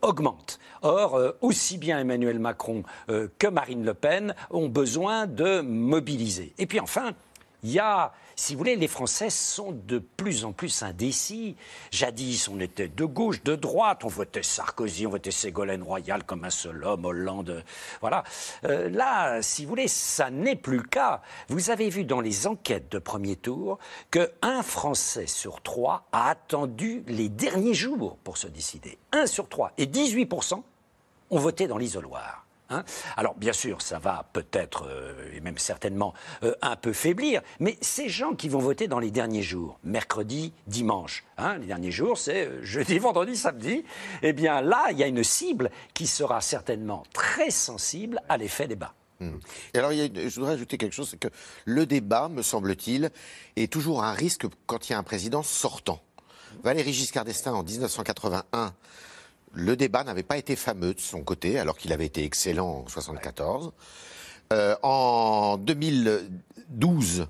augmente. 0.03 0.59
Or, 0.83 1.35
aussi 1.41 1.79
bien 1.79 1.99
Emmanuel 1.99 2.39
Macron 2.39 2.83
que 3.07 3.47
Marine 3.47 3.85
Le 3.85 3.95
Pen 3.95 4.35
ont 4.51 4.69
besoin 4.69 5.27
de 5.27 5.61
mobiliser. 5.61 6.55
Et 6.59 6.67
puis 6.67 6.81
enfin, 6.81 7.13
il 7.63 7.73
y 7.73 7.79
a, 7.79 8.13
si 8.39 8.53
vous 8.53 8.59
voulez, 8.59 8.77
les 8.77 8.87
Français 8.87 9.31
sont 9.31 9.73
de 9.73 9.99
plus 9.99 10.45
en 10.45 10.53
plus 10.53 10.83
indécis. 10.83 11.57
Jadis, 11.91 12.49
on 12.49 12.61
était 12.61 12.87
de 12.87 13.05
gauche, 13.07 13.43
de 13.43 13.57
droite, 13.57 14.05
on 14.05 14.09
votait 14.09 14.43
Sarkozy, 14.43 15.07
on 15.07 15.11
votait 15.11 15.31
Ségolène 15.31 15.83
Royal 15.83 16.23
comme 16.23 16.45
un 16.45 16.51
seul 16.51 16.85
homme, 16.85 17.07
Hollande. 17.07 17.65
Voilà. 18.03 18.25
Euh, 18.65 18.91
là, 18.91 19.41
si 19.41 19.65
vous 19.65 19.71
voulez, 19.71 19.89
ça 19.89 20.31
n'est 20.31 20.55
plus 20.55 20.77
le 20.77 20.83
cas. 20.83 21.23
Vous 21.49 21.71
avez 21.71 21.89
vu 21.89 22.05
dans 22.05 22.21
les 22.21 22.47
enquêtes 22.47 22.93
de 22.93 22.99
premier 22.99 23.37
tour 23.37 23.79
qu'un 24.11 24.63
Français 24.63 25.27
sur 25.27 25.63
trois 25.63 26.07
a 26.13 26.29
attendu 26.29 27.05
les 27.07 27.31
derniers 27.31 27.75
jours 27.75 28.19
pour 28.23 28.37
se 28.37 28.49
décider. 28.49 28.99
Un 29.13 29.27
sur 29.27 29.49
trois. 29.49 29.73
Et 29.79 29.87
18% 29.87 30.63
ont 31.31 31.39
voté 31.39 31.67
dans 31.67 31.79
l'isoloir. 31.79 32.46
Hein. 32.69 32.85
Alors 33.17 33.35
bien 33.37 33.53
sûr, 33.53 33.81
ça 33.81 33.99
va 33.99 34.29
peut-être, 34.33 34.87
euh, 34.89 35.31
et 35.33 35.41
même 35.41 35.59
certainement, 35.59 36.15
euh, 36.43 36.55
un 36.63 36.77
peu 36.77 36.93
faiblir, 36.93 37.43
mais 37.61 37.79
ces 37.81 38.09
gens 38.09 38.35
qui 38.35 38.49
vont 38.49 38.59
voter 38.59 38.89
dans 38.89 38.99
les 38.99 39.11
derniers 39.11 39.43
jours, 39.43 39.79
mercredi, 39.85 40.53
dimanche, 40.67 41.25
hein, 41.39 41.59
les 41.59 41.67
derniers 41.67 41.93
jours, 41.93 42.19
c'est 42.19 42.47
euh, 42.47 42.65
jeudi, 42.65 42.99
vendredi, 43.01 43.37
samedi, 43.37 43.85
eh 44.23 44.33
bien 44.33 44.63
là, 44.63 44.89
il 44.91 44.99
y 44.99 45.05
a 45.05 45.07
une 45.07 45.23
cible 45.23 45.71
qui 45.95 46.07
sera 46.07 46.41
certainement 46.41 47.05
très 47.13 47.51
sensible 47.51 48.21
à 48.29 48.37
l'effet 48.37 48.67
débat. 48.67 48.95
Mmh. 49.21 49.31
Et 49.73 49.79
alors, 49.79 49.93
je 49.93 50.35
voudrais 50.35 50.55
ajouter 50.55 50.77
quelque 50.77 50.93
chose, 50.93 51.09
c'est 51.11 51.19
que 51.19 51.29
le 51.65 51.87
débat, 51.87 52.29
me 52.29 52.43
semble-t-il, 52.43 53.11
est 53.55 53.73
toujours 53.73 54.03
un 54.03 54.13
risque 54.13 54.47
quand 54.67 54.89
il 54.89 54.93
y 54.93 54.95
a 54.95 54.99
un 54.99 55.05
président 55.05 55.43
sortant. 55.43 56.03
Valéry 56.63 56.93
Giscard 56.93 57.25
d'Estaing, 57.25 57.55
en 57.55 57.63
1981, 57.63 58.75
le 59.57 59.75
débat 59.75 60.05
n'avait 60.05 60.23
pas 60.23 60.37
été 60.37 60.55
fameux 60.55 60.93
de 60.93 61.01
son 61.01 61.23
côté, 61.23 61.59
alors 61.59 61.79
qu'il 61.79 61.93
avait 61.93 62.07
été 62.07 62.25
excellent 62.25 62.69
en 62.69 62.79
1974. 62.81 63.73
Euh, 64.53 64.77
en 64.83 65.57
2012, 65.57 67.27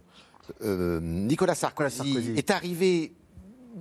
euh, 0.63 1.01
Nicolas 1.01 1.55
Sarkozy 1.55 2.35
est 2.37 2.51
arrivé 2.51 3.15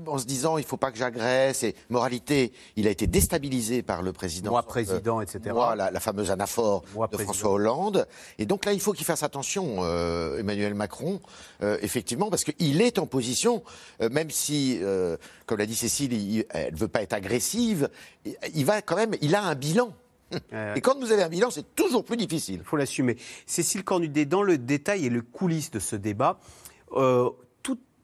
en 0.07 0.17
se 0.17 0.25
disant 0.25 0.57
il 0.57 0.63
faut 0.63 0.77
pas 0.77 0.91
que 0.91 0.97
j'agresse 0.97 1.63
et 1.63 1.75
moralité, 1.89 2.51
il 2.75 2.87
a 2.87 2.89
été 2.89 3.07
déstabilisé 3.07 3.81
par 3.81 4.01
le 4.01 4.13
président. 4.13 4.51
Moi 4.51 4.63
président, 4.63 5.21
etc. 5.21 5.39
Moi, 5.53 5.75
la, 5.75 5.99
fameuse 5.99 6.31
anaphore 6.31 6.83
de 7.11 7.17
François 7.17 7.51
Hollande. 7.51 8.07
Et 8.37 8.45
donc 8.45 8.65
là, 8.65 8.73
il 8.73 8.81
faut 8.81 8.93
qu'il 8.93 9.05
fasse 9.05 9.23
attention, 9.23 9.77
euh, 9.79 10.39
Emmanuel 10.39 10.73
Macron, 10.73 11.21
euh, 11.63 11.77
effectivement, 11.81 12.29
parce 12.29 12.43
qu'il 12.43 12.81
est 12.81 12.99
en 12.99 13.05
position, 13.05 13.63
euh, 14.01 14.09
même 14.09 14.29
si, 14.29 14.79
comme 15.45 15.57
l'a 15.57 15.65
dit 15.65 15.75
Cécile, 15.75 16.45
elle 16.49 16.73
ne 16.73 16.77
veut 16.77 16.87
pas 16.87 17.01
être 17.01 17.13
agressive, 17.13 17.89
il 18.53 18.65
va 18.65 18.81
quand 18.81 18.95
même, 18.95 19.15
il 19.21 19.35
a 19.35 19.43
un 19.43 19.55
bilan. 19.55 19.93
Et 20.75 20.81
quand 20.81 20.99
vous 20.99 21.11
avez 21.11 21.23
un 21.23 21.29
bilan, 21.29 21.51
c'est 21.51 21.75
toujours 21.75 22.03
plus 22.03 22.17
difficile. 22.17 22.59
Il 22.61 22.65
faut 22.65 22.77
l'assumer. 22.77 23.15
Cécile 23.45 23.83
Cornudet, 23.83 24.25
dans 24.25 24.41
le 24.41 24.57
détail 24.57 25.05
et 25.05 25.09
le 25.09 25.21
coulisses 25.21 25.71
de 25.71 25.79
ce 25.79 25.95
débat, 25.95 26.39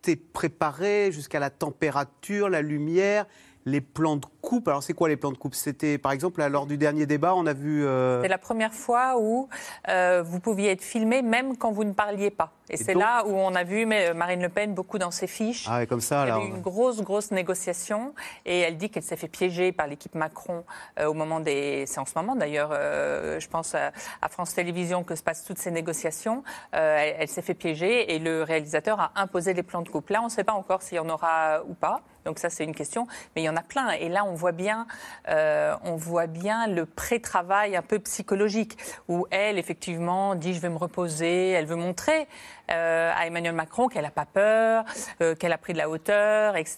est 0.08 0.16
préparé 0.16 1.12
jusqu'à 1.12 1.40
la 1.40 1.50
température, 1.50 2.50
la 2.50 2.62
lumière, 2.62 3.26
les 3.66 3.82
plans 3.82 4.18
de 4.18 4.26
coupe. 4.42 4.68
Alors, 4.68 4.84
c'est 4.84 4.94
quoi 4.94 5.10
les 5.10 5.18
plans 5.18 5.32
de 5.32 5.38
coupe? 5.38 5.56
C'était, 5.56 5.98
par 5.98 6.12
exemple, 6.12 6.44
lors 6.48 6.66
du 6.66 6.78
dernier 6.78 7.06
débat, 7.06 7.36
on 7.36 7.46
a 7.46 7.54
vu. 7.54 7.86
Euh, 7.86 8.22
c'est 8.22 8.28
la 8.28 8.38
première 8.38 8.74
fois 8.74 9.20
où 9.20 9.48
euh, 9.90 10.24
vous 10.26 10.40
pouviez 10.40 10.72
être 10.72 10.82
filmé 10.82 11.22
même 11.22 11.58
quand 11.58 11.72
vous 11.72 11.84
ne 11.84 11.94
parliez 11.94 12.32
pas. 12.32 12.54
Et, 12.72 12.78
c'est 12.78 12.94
là 12.94 13.24
où 13.26 13.36
on 13.36 13.54
a 13.54 13.64
vu 13.64 13.86
mais, 13.86 14.14
Marine 14.14 14.42
Le 14.42 14.50
Pen 14.50 14.74
beaucoup 14.74 14.98
dans 14.98 15.12
ses 15.12 15.28
fiches. 15.28 15.68
Ah, 15.70 15.86
comme 15.86 16.00
ça, 16.00 16.24
Il 16.26 16.30
y 16.30 16.32
a 16.32 16.40
eu 16.40 16.48
une 16.48 16.62
grosse, 16.62 17.02
grosse 17.02 17.32
négociation. 17.32 18.14
Et 18.46 18.60
elle 18.60 18.78
dit 18.78 18.90
qu'elle 18.90 19.04
s'est 19.04 19.18
fait 19.18 19.28
piéger 19.28 19.74
par 19.74 19.88
l'équipe 19.88 20.16
Macron 20.16 20.64
euh, 21.00 21.06
au 21.06 21.14
moment 21.14 21.42
des. 21.42 21.86
C'est 21.86 22.00
en 22.00 22.06
ce 22.06 22.14
moment 22.16 22.36
d'ailleurs, 22.36 22.70
euh, 22.72 23.40
je 23.40 23.48
pense 23.50 23.76
à, 23.76 23.92
France 24.30 24.54
Télévisions 24.54 25.04
que 25.04 25.16
se 25.16 25.24
passent 25.24 25.44
toutes 25.44 25.58
ces 25.58 25.72
négociations. 25.72 26.44
Euh, 26.74 26.98
elle, 26.98 27.16
elle 27.20 27.28
s'est 27.28 27.42
fait 27.42 27.54
piéger 27.54 28.16
et 28.16 28.20
le 28.20 28.44
réalisateur 28.44 29.00
a 29.00 29.12
imposé 29.16 29.54
les 29.54 29.64
plans 29.64 29.82
de 29.82 29.90
couple. 29.90 30.14
Là, 30.14 30.22
on 30.22 30.26
ne 30.26 30.30
sait 30.30 30.46
pas 30.46 30.54
encore 30.54 30.82
s'il 30.82 30.96
y 30.96 31.00
en 31.00 31.10
aura 31.10 31.64
ou 31.68 31.74
pas. 31.74 32.02
Donc 32.26 32.40
ça, 32.40 32.50
c'est 32.50 32.64
une 32.64 32.76
question. 32.76 33.08
Mais 33.36 33.42
il 33.42 33.46
y 33.46 33.50
en 33.50 33.56
a 33.56 33.62
plein. 33.62 33.92
Et 33.92 34.10
là, 34.10 34.26
on 34.26 34.34
voit 34.34 34.52
bien, 34.52 34.88
euh, 35.30 35.76
on 35.84 35.96
voit 35.96 36.28
bien 36.28 36.68
le 36.68 36.86
pré-travail 36.86 37.76
un 37.76 37.82
peu 37.82 38.00
psychologique, 38.00 38.78
où 39.08 39.26
elle, 39.32 39.58
effectivement, 39.58 40.36
dit 40.36 40.54
je 40.54 40.60
vais 40.60 40.70
me 40.70 40.78
reposer. 40.78 41.50
Elle 41.52 41.66
veut 41.66 41.76
montrer 41.76 42.28
euh, 42.70 43.12
à 43.16 43.28
Emmanuel 43.28 43.54
Macron 43.54 43.88
qu'elle 43.88 44.04
n'a 44.04 44.12
pas 44.12 44.26
peur, 44.26 44.86
euh, 45.22 45.36
qu'elle 45.36 45.54
a 45.54 45.58
pris 45.58 45.74
de 45.74 45.78
la 45.78 45.90
hauteur, 45.90 46.56
etc. 46.58 46.78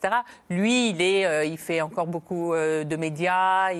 Lui, 0.49 0.89
il 0.89 1.01
est, 1.01 1.47
il 1.47 1.57
fait 1.57 1.81
encore 1.81 2.07
beaucoup 2.07 2.53
de 2.53 2.95
médias. 2.95 3.71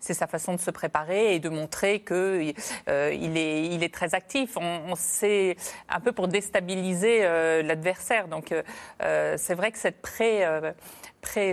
C'est 0.00 0.14
sa 0.14 0.26
façon 0.26 0.54
de 0.54 0.60
se 0.60 0.70
préparer 0.70 1.34
et 1.34 1.38
de 1.38 1.48
montrer 1.48 2.00
que 2.00 2.40
il 2.88 3.36
est, 3.36 3.94
très 3.94 4.14
actif. 4.14 4.56
On, 4.56 4.94
sait 4.96 5.56
un 5.88 6.00
peu 6.00 6.12
pour 6.12 6.28
déstabiliser 6.28 7.22
l'adversaire. 7.62 8.28
Donc 8.28 8.52
c'est 9.00 9.54
vrai 9.54 9.72
que 9.72 9.78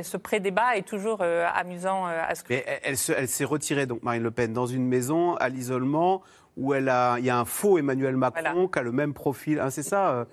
ce 0.04 0.18
pré-débat 0.18 0.78
est 0.78 0.88
toujours 0.88 1.20
euh, 1.22 1.46
amusant 1.54 2.08
euh, 2.08 2.22
à 2.28 2.36
ce 2.36 2.44
Mais 2.50 2.64
elle, 2.84 2.96
elle 3.18 3.28
s'est 3.28 3.46
retirée, 3.46 3.86
donc 3.86 4.04
Marine 4.04 4.24
Le 4.24 4.32
Pen, 4.32 4.54
dans 4.54 4.66
une 4.66 4.88
maison 4.88 5.36
à 5.36 5.50
l'isolement 5.50 6.22
où 6.58 6.74
elle 6.74 6.90
a, 6.90 7.18
il 7.20 7.26
y 7.26 7.30
a 7.30 7.38
un 7.38 7.46
faux 7.46 7.78
Emmanuel 7.78 8.18
Macron 8.18 8.68
qui 8.68 8.80
a 8.80 8.82
le 8.82 8.92
même 8.92 9.14
profil. 9.14 9.60
Hein, 9.60 9.70
c'est 9.70 9.84
ça 9.84 10.28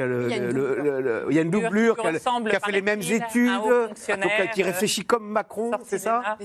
euh, 0.00 1.26
il 1.28 1.36
y 1.36 1.38
a 1.38 1.42
une 1.42 1.50
doublure, 1.50 1.96
qui 1.96 2.06
a 2.56 2.60
fait 2.60 2.72
les 2.72 2.82
mêmes 2.82 3.02
études, 3.02 3.50
donc, 3.62 4.50
qui 4.54 4.62
réfléchit 4.62 5.04
comme 5.04 5.28
Macron, 5.28 5.70
c'est 5.84 5.98
ça 5.98 6.36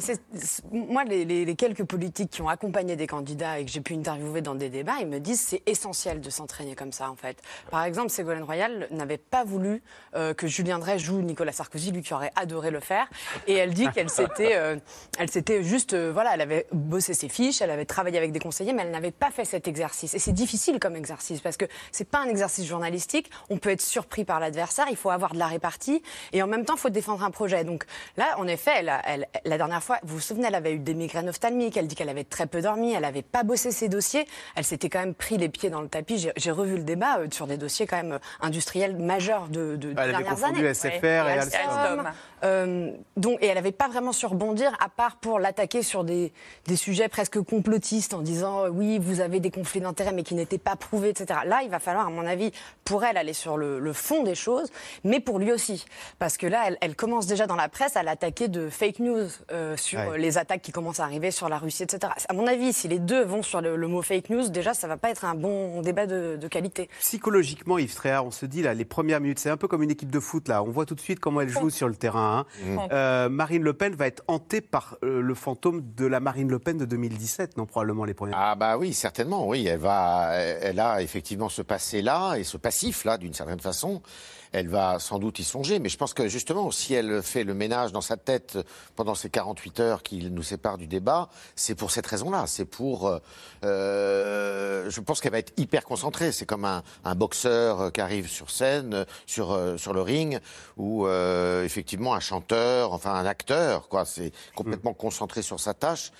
Moi, 0.72 1.04
les, 1.06 1.56
quelques 1.56 1.84
politiques 1.84 2.32
qui 2.32 2.42
ont 2.42 2.50
accompagné 2.50 2.96
des 2.96 3.08
candidats 3.08 3.60
et 3.60 3.66
que 3.66 3.72
j'ai 3.72 3.82
pu 3.82 3.94
interviewer 3.94 4.42
dans 4.42 4.56
des 4.56 4.70
débats, 4.70 4.96
ils 5.02 5.08
me 5.08 5.20
disent 5.20 5.42
c'est 5.42 5.62
essentiel 5.66 6.22
de 6.22 6.30
s'entraîner 6.30 6.76
comme 6.76 6.92
ça, 6.92 7.10
en 7.10 7.16
fait. 7.16 7.42
Par 7.72 7.84
exemple, 7.84 8.10
Ségolène 8.10 8.44
Royal 8.44 8.88
n'avait 8.92 9.18
pas 9.18 9.44
voulu 9.44 9.82
euh, 10.16 10.34
que 10.34 10.48
Julien 10.48 10.80
Drey 10.80 11.00
joue 11.00 11.22
Nicolas 11.22 11.52
Sarkozy, 11.52 11.92
lui 11.92 12.02
qui 12.02 12.14
aurait 12.14 12.32
adoré 12.36 12.72
le 12.72 12.80
faire, 12.80 13.08
et 13.48 13.54
elle 13.54 13.74
dit 13.74 13.88
qu'elle 13.90 14.10
s'était, 14.10 14.56
euh, 14.56 14.78
elle 15.20 15.30
s'était 15.30 15.64
juste, 15.64 15.94
euh, 15.94 16.12
voilà, 16.14 16.34
elle 16.34 16.42
avait 16.42 16.68
bossé 16.72 17.14
ses 17.14 17.30
fiches, 17.30 17.62
elle 17.62 17.72
avait 17.72 17.86
travaillé 17.86 18.18
avec 18.18 18.32
des 18.32 18.40
conseillers, 18.40 18.74
mais 18.74 18.84
elle 18.84 18.92
n'avait 18.92 19.12
pas 19.12 19.32
fait 19.32 19.46
cet 19.46 19.68
exercice. 19.68 20.14
Et 20.14 20.20
c'est 20.20 20.34
difficile 20.34 20.80
comme 20.80 20.96
exercice 20.96 21.42
parce 21.42 21.58
que 21.58 21.66
c'est 21.92 22.10
pas 22.10 22.20
un 22.20 22.28
exercice 22.28 22.66
journalistique 22.66 23.30
on 23.50 23.58
peut 23.58 23.70
être 23.70 23.82
surpris 23.82 24.26
par 24.26 24.40
l'adversaire, 24.40 24.86
il 24.90 24.98
faut 24.98 25.10
avoir 25.10 25.34
de 25.34 25.40
la 25.40 25.48
répartie, 25.48 26.02
et 26.34 26.42
en 26.42 26.48
même 26.48 26.66
temps, 26.66 26.76
il 26.76 26.80
faut 26.80 26.90
défendre 26.90 27.24
un 27.24 27.32
projet. 27.32 27.64
Donc 27.64 27.86
là, 28.18 28.36
en 28.38 28.48
effet, 28.48 28.82
la 28.82 29.58
dernière 29.58 29.84
fois, 29.84 30.00
vous 30.04 30.16
vous 30.16 30.22
souvenez, 30.22 30.48
elle 30.48 30.56
avait 30.56 30.74
eu 30.74 30.80
des 30.80 30.94
migraines 30.94 31.30
ophtalmiques, 31.30 31.78
elle 31.78 31.88
dit 31.88 31.96
qu'elle 31.96 32.10
avait 32.10 32.24
très 32.24 32.48
peu 32.48 32.62
dormi, 32.62 32.94
elle 32.94 33.02
n'avait 33.02 33.22
pas 33.22 33.44
bossé 33.44 33.72
ses 33.72 33.90
dossiers, 33.90 34.28
elle 34.56 34.64
s'était 34.64 34.90
quand 34.90 35.00
même 35.00 35.14
pris 35.14 35.38
les 35.38 35.50
pieds 35.50 35.70
dans 35.70 35.82
le 35.82 35.88
tapis. 35.88 36.30
J'ai 36.36 36.52
revu 36.52 36.78
le 36.78 36.84
débat 36.84 37.20
euh, 37.20 37.28
sur 37.32 37.48
des 37.48 37.58
dossiers 37.58 37.88
quand 37.88 37.98
même 37.98 38.14
euh, 38.14 38.20
industriels 38.42 38.96
majeurs 38.98 39.48
de, 39.48 39.76
de, 39.76 39.90
elle 39.98 40.12
dernières 40.12 40.44
années. 40.44 40.74
SFR 40.74 41.06
et, 41.06 41.40
Alstom. 41.40 42.12
Euh, 42.46 42.92
donc, 43.18 43.42
et 43.42 43.48
elle 43.48 43.56
n'avait 43.56 43.72
pas 43.72 43.88
vraiment 43.88 44.12
su 44.12 44.26
rebondir, 44.26 44.76
à 44.80 44.90
part 44.90 45.18
pour 45.18 45.40
l'attaquer 45.40 45.82
sur 45.82 46.04
des, 46.04 46.32
des, 46.68 46.76
sujets 46.76 47.08
presque 47.08 47.42
complotistes, 47.42 48.14
en 48.14 48.22
disant 48.22 48.68
oui, 48.70 49.00
vous 49.00 49.20
avez 49.20 49.40
des 49.40 49.52
conflits 49.52 49.82
d'intérêts, 49.82 50.14
mais 50.14 50.24
qui 50.24 50.36
n'étaient 50.36 50.58
pas 50.58 50.76
prouvés, 50.76 51.10
etc. 51.10 51.40
Là, 51.46 51.62
il 51.64 51.70
va 51.70 51.80
falloir, 51.80 52.08
à 52.08 52.10
mon 52.10 52.26
avis, 52.26 52.52
pour 52.84 53.04
elle, 53.04 53.18
aller 53.18 53.34
sur 53.34 53.58
le, 53.58 53.94
fond 53.94 54.24
des 54.24 54.36
choses, 54.36 54.72
mais 55.04 55.20
pour 55.20 55.40
lui 55.40 55.52
aussi. 55.52 55.86
Parce 56.20 56.38
que 56.38 56.48
là, 56.48 56.70
elle, 56.82 56.96
commence 56.96 57.28
déjà 57.28 57.48
dans 57.48 57.56
la 57.56 57.70
presse 57.70 57.96
à 57.96 58.04
l'attaquer 58.04 58.48
de 58.48 58.70
fake 58.70 59.00
news 59.00 59.28
euh, 59.52 59.78
sur 59.78 60.12
les 60.18 60.38
attaques 60.38 60.62
qui 60.62 60.72
commencent 60.72 61.00
à 61.00 61.04
arriver 61.04 61.32
sur 61.32 61.50
la 61.50 61.58
Russie, 61.58 61.84
etc. 61.84 62.14
À 62.28 62.34
mon 62.34 62.46
avis, 62.46 62.74
si 62.74 62.88
les 62.88 63.00
deux 63.00 63.24
vont 63.24 63.42
sur 63.42 63.62
le, 63.62 63.88
mot 63.88 64.02
fake 64.02 64.30
news, 64.30 64.50
déjà, 64.50 64.74
ça 64.74 64.88
va 64.88 64.98
pas 64.98 65.10
être 65.10 65.26
un 65.26 65.36
bon 65.36 65.82
débat 65.82 66.06
de, 66.06 66.48
qualité. 66.48 66.90
Psychologiquement, 67.00 67.78
Yves 67.78 67.96
Tréhard, 67.96 68.26
on 68.26 68.32
se 68.32 68.46
dit, 68.46 68.62
là, 68.62 68.74
les 68.74 68.86
premières 68.86 69.20
minutes, 69.20 69.40
c'est 69.40 69.50
un 69.50 69.58
peu 69.58 69.68
comme 69.68 69.82
une 69.82 69.92
équipe 69.92 70.12
de 70.12 70.20
foot, 70.20 70.48
là. 70.48 70.62
On 70.62 70.70
voit 70.70 70.86
tout 70.86 70.96
de 70.96 71.00
suite 71.00 71.20
comment 71.20 71.42
elle 71.42 71.50
joue 71.50 71.70
sur 71.70 71.88
le 71.88 71.96
terrain. 71.96 72.35
Hein. 72.36 72.46
Mmh. 72.64 72.78
Euh, 72.92 73.30
Marine 73.30 73.64
Le 73.64 73.74
Pen 73.74 73.96
va 73.96 74.08
être 74.08 74.24
hantée 74.28 74.62
par 74.62 74.98
euh, 75.04 75.22
le 75.22 75.36
fantôme 75.36 75.82
de 75.96 76.06
la 76.06 76.20
Marine 76.20 76.50
Le 76.50 76.60
Pen 76.60 76.78
de 76.78 76.86
2017, 76.86 77.58
non, 77.58 77.66
probablement 77.66 78.06
les 78.06 78.14
premières. 78.14 78.38
Ah, 78.38 78.56
bah 78.56 78.78
oui, 78.78 78.94
certainement, 78.94 79.48
oui. 79.48 79.66
Elle, 79.68 79.80
va, 79.80 80.34
elle 80.34 80.80
a 80.80 81.02
effectivement 81.02 81.50
ce 81.50 81.62
passé-là 81.62 82.36
et 82.36 82.44
ce 82.44 82.58
passif-là, 82.58 83.18
d'une 83.18 83.34
certaine 83.34 83.60
façon 83.60 84.02
elle 84.56 84.70
va 84.70 85.00
sans 85.00 85.20
doute 85.20 85.40
y 85.40 85.44
songer. 85.44 85.80
Mais 85.80 85.90
je 85.90 85.98
pense 85.98 86.14
que 86.14 86.30
justement, 86.30 86.72
si 86.72 86.94
elle 86.94 87.22
fait 87.22 87.44
le 87.44 87.54
ménage 87.54 87.92
dans 87.92 88.02
sa 88.02 88.16
tête 88.16 88.58
pendant 88.96 89.14
ces 89.14 89.30
48 89.30 89.80
heures 89.82 90.04
qui 90.04 90.30
nous 90.32 90.44
séparent 90.44 90.78
du 90.78 90.88
débat, 90.88 91.28
c'est 91.58 91.76
pour 91.76 91.92
cette 91.92 92.08
raison-là. 92.08 92.46
C'est 92.48 92.64
pour. 92.64 93.08
Euh, 93.08 93.20
euh, 93.66 94.90
je 94.90 95.02
pense 95.02 95.20
qu'elle 95.20 95.34
va 95.34 95.40
être 95.40 95.52
hyper 95.58 95.84
concentrée. 95.84 96.32
C'est 96.32 96.46
comme 96.46 96.64
un, 96.64 96.84
boxeur 97.16 97.92
qui 97.92 98.00
arrive 98.00 98.30
sur 98.30 98.50
scène, 98.50 99.06
sur, 99.26 99.52
euh, 99.52 99.78
sur 99.78 99.94
le 99.94 100.02
ring, 100.02 100.40
ou 100.78 101.08
effectivement 101.08 102.14
un 102.14 102.20
chanteur, 102.22 102.94
enfin 102.94 103.14
un 103.14 103.26
acteur, 103.26 103.90
quoi. 103.90 104.06
C'est 104.06 104.32
complètement 104.56 104.92
mm. 104.92 104.96
concentré 104.96 105.42
sur 105.42 105.60
sa 105.60 105.74
tâche. 105.74 106.12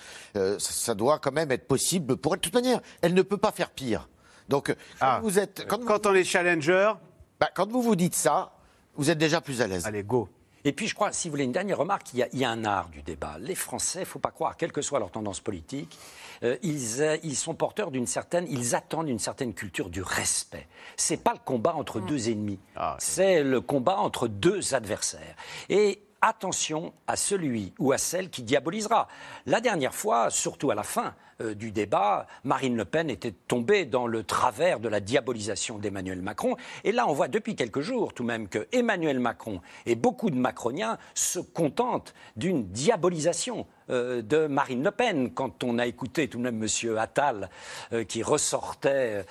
Ça, 0.58 0.94
doit 0.94 1.18
quand 1.18 1.32
même 1.32 1.50
être 1.52 1.66
possible 1.66 2.16
pour 2.16 2.34
elle. 2.34 2.40
De 2.40 2.44
toute 2.44 2.54
manière, 2.54 2.80
elle 3.00 3.14
ne 3.14 3.22
peut 3.22 3.38
pas 3.38 3.52
faire 3.52 3.70
pire. 3.70 4.08
Donc, 4.48 4.68
quand 4.68 4.74
ah. 5.00 5.20
vous 5.22 5.38
êtes. 5.38 5.66
Quand, 5.66 5.84
quand 5.84 6.06
on 6.06 6.14
est 6.14 6.24
challenger, 6.24 6.92
bah, 7.40 7.50
quand 7.54 7.70
vous 7.70 7.82
vous 7.82 7.96
dites 7.96 8.14
ça, 8.14 8.52
vous 8.94 9.10
êtes 9.10 9.18
déjà 9.18 9.40
plus 9.40 9.60
à 9.60 9.66
l'aise. 9.66 9.86
Allez, 9.86 10.02
go. 10.02 10.28
Et 10.66 10.72
puis, 10.72 10.88
je 10.88 10.96
crois, 10.96 11.12
si 11.12 11.28
vous 11.28 11.32
voulez 11.32 11.44
une 11.44 11.52
dernière 11.52 11.78
remarque, 11.78 12.12
il 12.12 12.26
y 12.32 12.44
a, 12.44 12.50
un 12.50 12.64
art 12.64 12.88
du 12.88 13.00
débat. 13.00 13.36
Les 13.38 13.54
Français, 13.54 14.00
il 14.00 14.02
ne 14.02 14.06
faut 14.06 14.18
pas 14.18 14.32
croire, 14.32 14.56
quelle 14.56 14.72
que 14.72 14.82
soit 14.82 14.98
leur 14.98 15.12
tendance 15.12 15.38
politique, 15.38 15.96
euh, 16.42 16.56
euh, 16.64 17.16
ils, 17.22 17.36
sont 17.36 17.54
porteurs 17.54 17.92
d'une 17.92 18.08
certaine, 18.08 18.46
ils 18.50 18.74
attendent 18.74 19.08
une 19.08 19.20
certaine 19.20 19.54
culture 19.54 19.90
du 19.90 20.02
respect. 20.02 20.66
C'est 20.96 21.18
pas 21.18 21.34
le 21.34 21.38
combat 21.44 21.74
entre 21.76 22.00
mm. 22.00 22.06
deux 22.06 22.30
ennemis, 22.30 22.58
ah, 22.74 22.96
c'est 22.98 23.44
le 23.44 23.60
combat 23.60 23.98
entre 23.98 24.26
deux 24.26 24.74
adversaires. 24.74 25.36
Et 25.68 26.02
attention 26.20 26.92
à 27.06 27.14
celui 27.14 27.72
ou 27.78 27.92
à 27.92 27.98
celle 27.98 28.28
qui 28.28 28.42
diabolisera. 28.42 29.06
La 29.46 29.60
dernière 29.60 29.94
fois, 29.94 30.30
surtout 30.30 30.72
à 30.72 30.74
la 30.74 30.82
fin, 30.82 31.14
euh, 31.40 31.54
du 31.54 31.70
débat, 31.70 32.26
Marine 32.44 32.76
Le 32.76 32.84
Pen 32.84 33.10
était 33.10 33.32
tombée 33.32 33.84
dans 33.84 34.06
le 34.06 34.22
travers 34.22 34.80
de 34.80 34.88
la 34.88 35.00
diabolisation 35.00 35.78
d'Emmanuel 35.78 36.22
Macron. 36.22 36.56
Et 36.84 36.92
là, 36.92 37.06
on 37.08 37.12
voit 37.12 37.28
depuis 37.28 37.56
quelques 37.56 37.80
jours 37.80 38.14
tout 38.14 38.22
de 38.22 38.28
même 38.28 38.48
que 38.48 38.66
Emmanuel 38.72 39.20
Macron 39.20 39.60
et 39.84 39.94
beaucoup 39.94 40.30
de 40.30 40.36
Macroniens 40.36 40.98
se 41.14 41.38
contentent 41.38 42.14
d'une 42.36 42.66
diabolisation 42.68 43.66
de 43.88 44.46
Marine 44.46 44.82
Le 44.82 44.90
Pen. 44.90 45.32
Quand 45.32 45.62
on 45.64 45.78
a 45.78 45.86
écouté 45.86 46.28
tout 46.28 46.38
de 46.38 46.42
même 46.42 46.62
M. 46.62 46.98
Attal, 46.98 47.50
euh, 47.92 48.04
qui 48.04 48.22
ressortait 48.22 49.24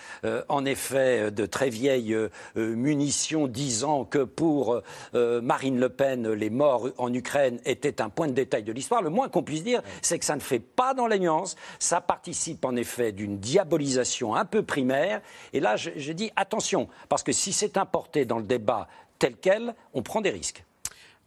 en 0.49 0.65
effet 0.65 1.31
de 1.31 1.45
très 1.45 1.69
vieilles 1.69 2.17
munitions, 2.55 3.47
disant 3.47 4.05
que 4.05 4.19
pour 4.19 4.81
Marine 5.13 5.79
Le 5.79 5.89
Pen, 5.89 6.31
les 6.31 6.49
morts 6.49 6.89
en 6.97 7.13
Ukraine 7.13 7.59
étaient 7.65 8.01
un 8.01 8.09
point 8.09 8.27
de 8.27 8.33
détail 8.33 8.63
de 8.63 8.71
l'histoire, 8.71 9.01
le 9.01 9.09
moins 9.09 9.29
qu'on 9.29 9.43
puisse 9.43 9.63
dire, 9.63 9.81
c'est 10.01 10.19
que 10.19 10.25
ça 10.25 10.35
ne 10.35 10.41
fait 10.41 10.59
pas 10.59 10.93
dans 10.93 11.07
les 11.07 11.19
nuances, 11.19 11.55
ça 11.79 12.01
participe 12.01 12.65
en 12.65 12.75
effet 12.75 13.11
d'une 13.11 13.39
diabolisation 13.39 14.35
un 14.35 14.45
peu 14.45 14.63
primaire. 14.63 15.21
Et 15.53 15.59
là, 15.59 15.75
je, 15.75 16.11
dis 16.11 16.31
attention, 16.35 16.87
parce 17.09 17.23
que 17.23 17.31
si 17.31 17.53
c'est 17.53 17.77
importé 17.77 18.25
dans 18.25 18.37
le 18.37 18.45
débat 18.45 18.87
tel 19.19 19.35
quel, 19.37 19.75
on 19.93 20.01
prend 20.01 20.21
des 20.21 20.29
risques. 20.29 20.63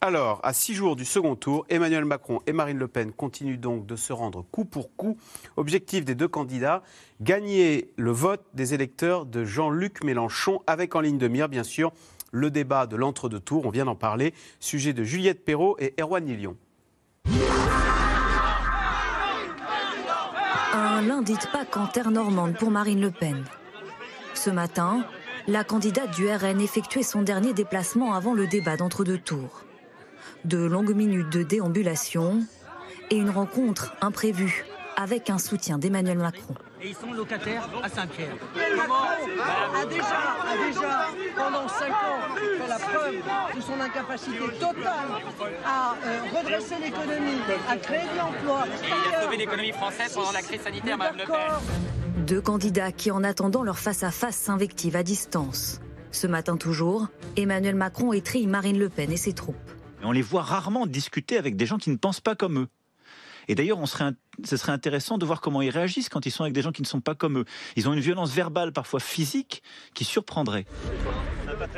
Alors, 0.01 0.39
à 0.45 0.53
six 0.53 0.75
jours 0.75 0.95
du 0.95 1.05
second 1.05 1.35
tour, 1.35 1.67
Emmanuel 1.69 2.05
Macron 2.05 2.39
et 2.47 2.53
Marine 2.53 2.79
Le 2.79 2.87
Pen 2.87 3.11
continuent 3.11 3.59
donc 3.59 3.85
de 3.85 3.97
se 3.97 4.13
rendre 4.13 4.45
coup 4.53 4.65
pour 4.65 4.95
coup. 4.95 5.19
Objectif 5.57 6.05
des 6.05 6.15
deux 6.15 6.29
candidats, 6.29 6.85
gagner 7.21 7.91
le 7.97 8.13
vote 8.13 8.45
des 8.55 8.75
électeurs 8.75 9.27
de 9.27 9.45
Jean-Luc 9.45 10.05
Mélenchon, 10.05 10.63
avec 10.69 10.95
en 10.95 11.01
ligne 11.01 11.19
de 11.19 11.27
mire, 11.27 11.49
bien 11.49 11.65
sûr, 11.65 11.91
le 12.31 12.49
débat 12.53 12.87
de 12.87 12.95
l'entre-deux 12.95 13.41
tours, 13.41 13.67
on 13.67 13.71
vient 13.71 13.87
d'en 13.87 13.97
parler, 13.97 14.35
sujet 14.61 14.93
de 14.93 15.03
Juliette 15.03 15.45
Perrault 15.45 15.77
et 15.81 15.95
Erwan 16.01 16.25
Lilion. 16.25 16.57
Un 20.75 21.03
lundi 21.03 21.33
de 21.33 21.51
Pâques 21.51 21.77
en 21.77 21.89
terre 21.89 22.13
normande 22.13 22.57
pour 22.57 22.71
Marine 22.71 23.01
Le 23.01 23.11
Pen. 23.11 23.45
Ce 24.35 24.51
matin, 24.51 25.05
la 25.49 25.65
candidate 25.65 26.15
du 26.15 26.29
RN 26.29 26.61
effectuait 26.61 27.03
son 27.03 27.23
dernier 27.23 27.53
déplacement 27.53 28.15
avant 28.15 28.35
le 28.35 28.47
débat 28.47 28.77
d'entre-deux 28.77 29.19
tours. 29.19 29.65
De 30.49 30.59
longues 30.59 30.95
minutes 30.95 31.31
de 31.31 31.43
déambulation 31.43 32.41
et 33.11 33.17
une 33.17 33.31
rencontre 33.31 33.95
imprévue 34.01 34.65
avec 34.97 35.31
un 35.31 35.39
soutien 35.39 35.79
d'Emmanuel 35.79 36.19
Macron 36.19 36.55
et 36.83 36.89
ils 36.89 36.95
sont 36.95 37.13
locataires 37.13 37.69
à 37.83 37.89
Saint-Pierre. 37.89 38.37
Comment 38.55 39.03
a 39.75 39.87
déjà, 39.87 40.07
a 40.07 40.69
déjà, 40.69 41.07
pendant 41.37 41.69
5 41.69 41.91
ans, 41.91 42.35
fait 42.37 42.69
la 42.69 42.79
preuve 42.79 43.15
de 43.57 43.61
son 43.61 43.81
incapacité 43.81 44.39
totale 44.61 45.09
à 45.65 45.97
euh, 46.05 46.21
redresser 46.39 46.77
l'économie, 46.81 47.41
à 47.69 47.77
créer 47.77 48.03
de 48.13 48.19
l'emploi. 48.19 48.65
Et 48.67 48.87
il 48.87 49.15
a 49.15 49.23
sauvé 49.23 49.37
l'économie 49.37 49.73
française 49.73 50.15
pendant 50.15 50.33
la 50.33 50.43
crise 50.43 50.61
sanitaire, 50.61 50.99
Mme 50.99 51.17
Le 51.17 51.25
Pen. 51.25 52.27
Deux 52.27 52.41
candidats 52.41 52.93
qui, 52.93 53.11
en 53.11 53.25
attendant 53.25 53.63
leur 53.63 53.79
face-à-face, 53.79 54.37
s'invectivent 54.37 54.97
à 54.97 55.03
distance. 55.03 55.81
Ce 56.11 56.27
matin 56.27 56.57
toujours, 56.57 57.09
Emmanuel 57.37 57.75
Macron 57.75 58.13
étrit 58.13 58.47
Marine 58.47 58.79
Le 58.79 58.89
Pen 58.89 59.11
et 59.11 59.17
ses 59.17 59.33
troupes. 59.33 59.57
On 60.03 60.13
les 60.13 60.23
voit 60.23 60.43
rarement 60.43 60.87
discuter 60.87 61.37
avec 61.39 61.57
des 61.57 61.67
gens 61.67 61.79
qui 61.79 61.91
ne 61.91 61.97
pensent 61.97 62.21
pas 62.21 62.35
comme 62.35 62.59
eux. 62.59 62.69
Et 63.49 63.55
d'ailleurs, 63.55 63.79
ce 64.45 64.57
serait 64.57 64.73
intéressant 64.73 65.17
de 65.17 65.25
voir 65.25 65.41
comment 65.41 65.63
ils 65.63 65.71
réagissent 65.71 66.11
quand 66.11 66.27
ils 66.27 66.31
sont 66.31 66.43
avec 66.43 66.53
des 66.53 66.61
gens 66.61 66.71
qui 66.71 66.83
ne 66.83 66.87
sont 66.87 67.01
pas 67.01 67.15
comme 67.15 67.39
eux. 67.39 67.45
Ils 67.77 67.89
ont 67.89 67.95
une 67.95 68.01
violence 68.01 68.33
verbale, 68.33 68.73
parfois 68.73 69.01
physique, 69.01 69.63
qui 69.95 70.05
surprendrait. 70.05 70.67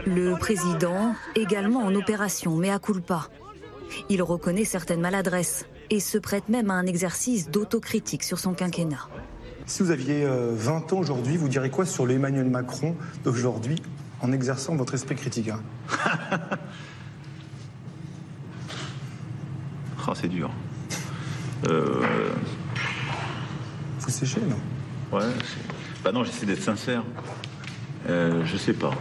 Le 0.05 0.35
président, 0.37 1.15
également 1.37 1.81
en 1.81 1.95
opération, 1.95 2.57
mais 2.57 2.71
à 2.71 2.81
culpa. 2.81 3.29
Il 4.09 4.23
reconnaît 4.23 4.65
certaines 4.65 5.01
maladresses 5.01 5.67
et 5.91 6.01
se 6.01 6.19
prête 6.19 6.49
même 6.49 6.71
à 6.71 6.75
un 6.75 6.87
exercice 6.87 7.51
d'autocritique 7.51 8.25
sur 8.25 8.39
son 8.39 8.53
quinquennat. 8.55 9.09
Si 9.67 9.83
vous 9.83 9.91
aviez 9.93 10.25
20 10.25 10.31
euh, 10.31 10.95
ans 10.95 10.99
aujourd'hui, 10.99 11.37
vous 11.37 11.49
direz 11.49 11.71
quoi 11.71 11.87
sur 11.87 12.05
l'Emmanuel 12.07 12.51
Macron 12.51 12.97
d'aujourd'hui 13.23 13.77
en 14.21 14.33
exerçant 14.33 14.75
votre 14.77 14.95
esprit 14.95 15.15
critique 15.15 15.51
oh, 20.09 20.13
C'est 20.15 20.29
dur. 20.29 20.51
Euh... 21.69 22.31
Vous 23.99 24.11
séchez, 24.11 24.41
non? 24.41 24.59
Ouais. 25.13 25.27
Bah 26.03 26.13
non, 26.13 26.25
j'essaie 26.25 26.47
d'être 26.47 26.63
sincère. 26.63 27.03
Euh, 28.09 28.45
je 28.45 28.57
sais 28.57 28.73
pas. 28.73 28.93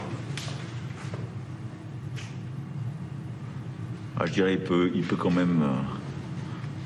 Ah, 4.20 4.26
je 4.26 4.34
dirais 4.34 4.54
il 4.54 4.64
peut, 4.64 4.92
il 4.94 5.06
peut 5.06 5.16
quand 5.16 5.32
même. 5.32 5.62
Euh, 5.64 5.96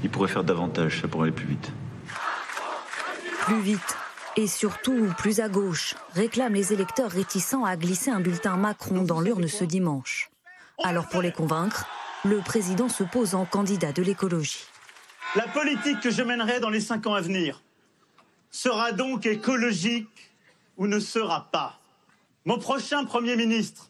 il 0.04 0.10
pourrait 0.10 0.28
faire 0.28 0.44
davantage, 0.44 1.02
ça 1.02 1.08
pourrait 1.08 1.30
aller 1.30 1.36
plus 1.36 1.48
vite. 1.48 1.72
Plus 3.42 3.62
vite 3.62 3.98
et 4.36 4.48
surtout 4.48 5.08
plus 5.18 5.40
à 5.40 5.50
gauche, 5.50 5.96
réclament 6.14 6.56
les 6.56 6.74
électeurs 6.74 7.12
réticents 7.12 7.66
à 7.66 7.76
glisser 7.78 8.12
un 8.12 8.20
bulletin 8.20 8.58
Macron 8.58 9.04
dans 9.04 9.22
l'urne 9.22 9.48
ce 9.48 9.64
dimanche. 9.64 10.30
Alors 10.84 11.08
pour 11.08 11.22
les 11.22 11.32
convaincre, 11.32 11.86
le 12.26 12.40
président 12.40 12.90
se 12.90 13.04
pose 13.04 13.36
en 13.36 13.46
candidat 13.46 13.92
de 13.92 14.02
l'écologie. 14.02 14.66
La 15.36 15.48
politique 15.48 16.00
que 16.00 16.12
je 16.12 16.22
mènerai 16.22 16.60
dans 16.60 16.70
les 16.70 16.80
cinq 16.80 17.08
ans 17.08 17.16
à 17.16 17.22
venir 17.22 17.62
sera 18.50 18.92
donc 18.92 19.26
écologique 19.26 20.32
ou 20.78 20.88
ne 20.88 21.00
sera 21.00 21.50
pas. 21.52 21.80
Mon 22.46 22.60
prochain 22.60 23.04
Premier 23.06 23.36
ministre 23.36 23.90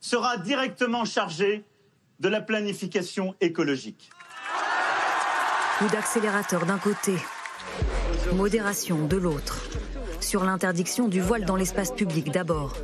sera 0.00 0.38
directement 0.38 1.04
chargé 1.04 1.64
de 2.20 2.28
la 2.28 2.40
planification 2.40 3.34
écologique. 3.40 4.10
Coup 5.78 5.88
d'accélérateur 5.88 6.66
d'un 6.66 6.78
côté, 6.78 7.14
modération 8.34 9.06
de 9.06 9.16
l'autre. 9.16 9.60
Sur 10.20 10.44
l'interdiction 10.44 11.08
du 11.08 11.20
voile 11.20 11.44
dans 11.44 11.56
l'espace 11.56 11.92
public 11.92 12.30
d'abord. 12.30 12.74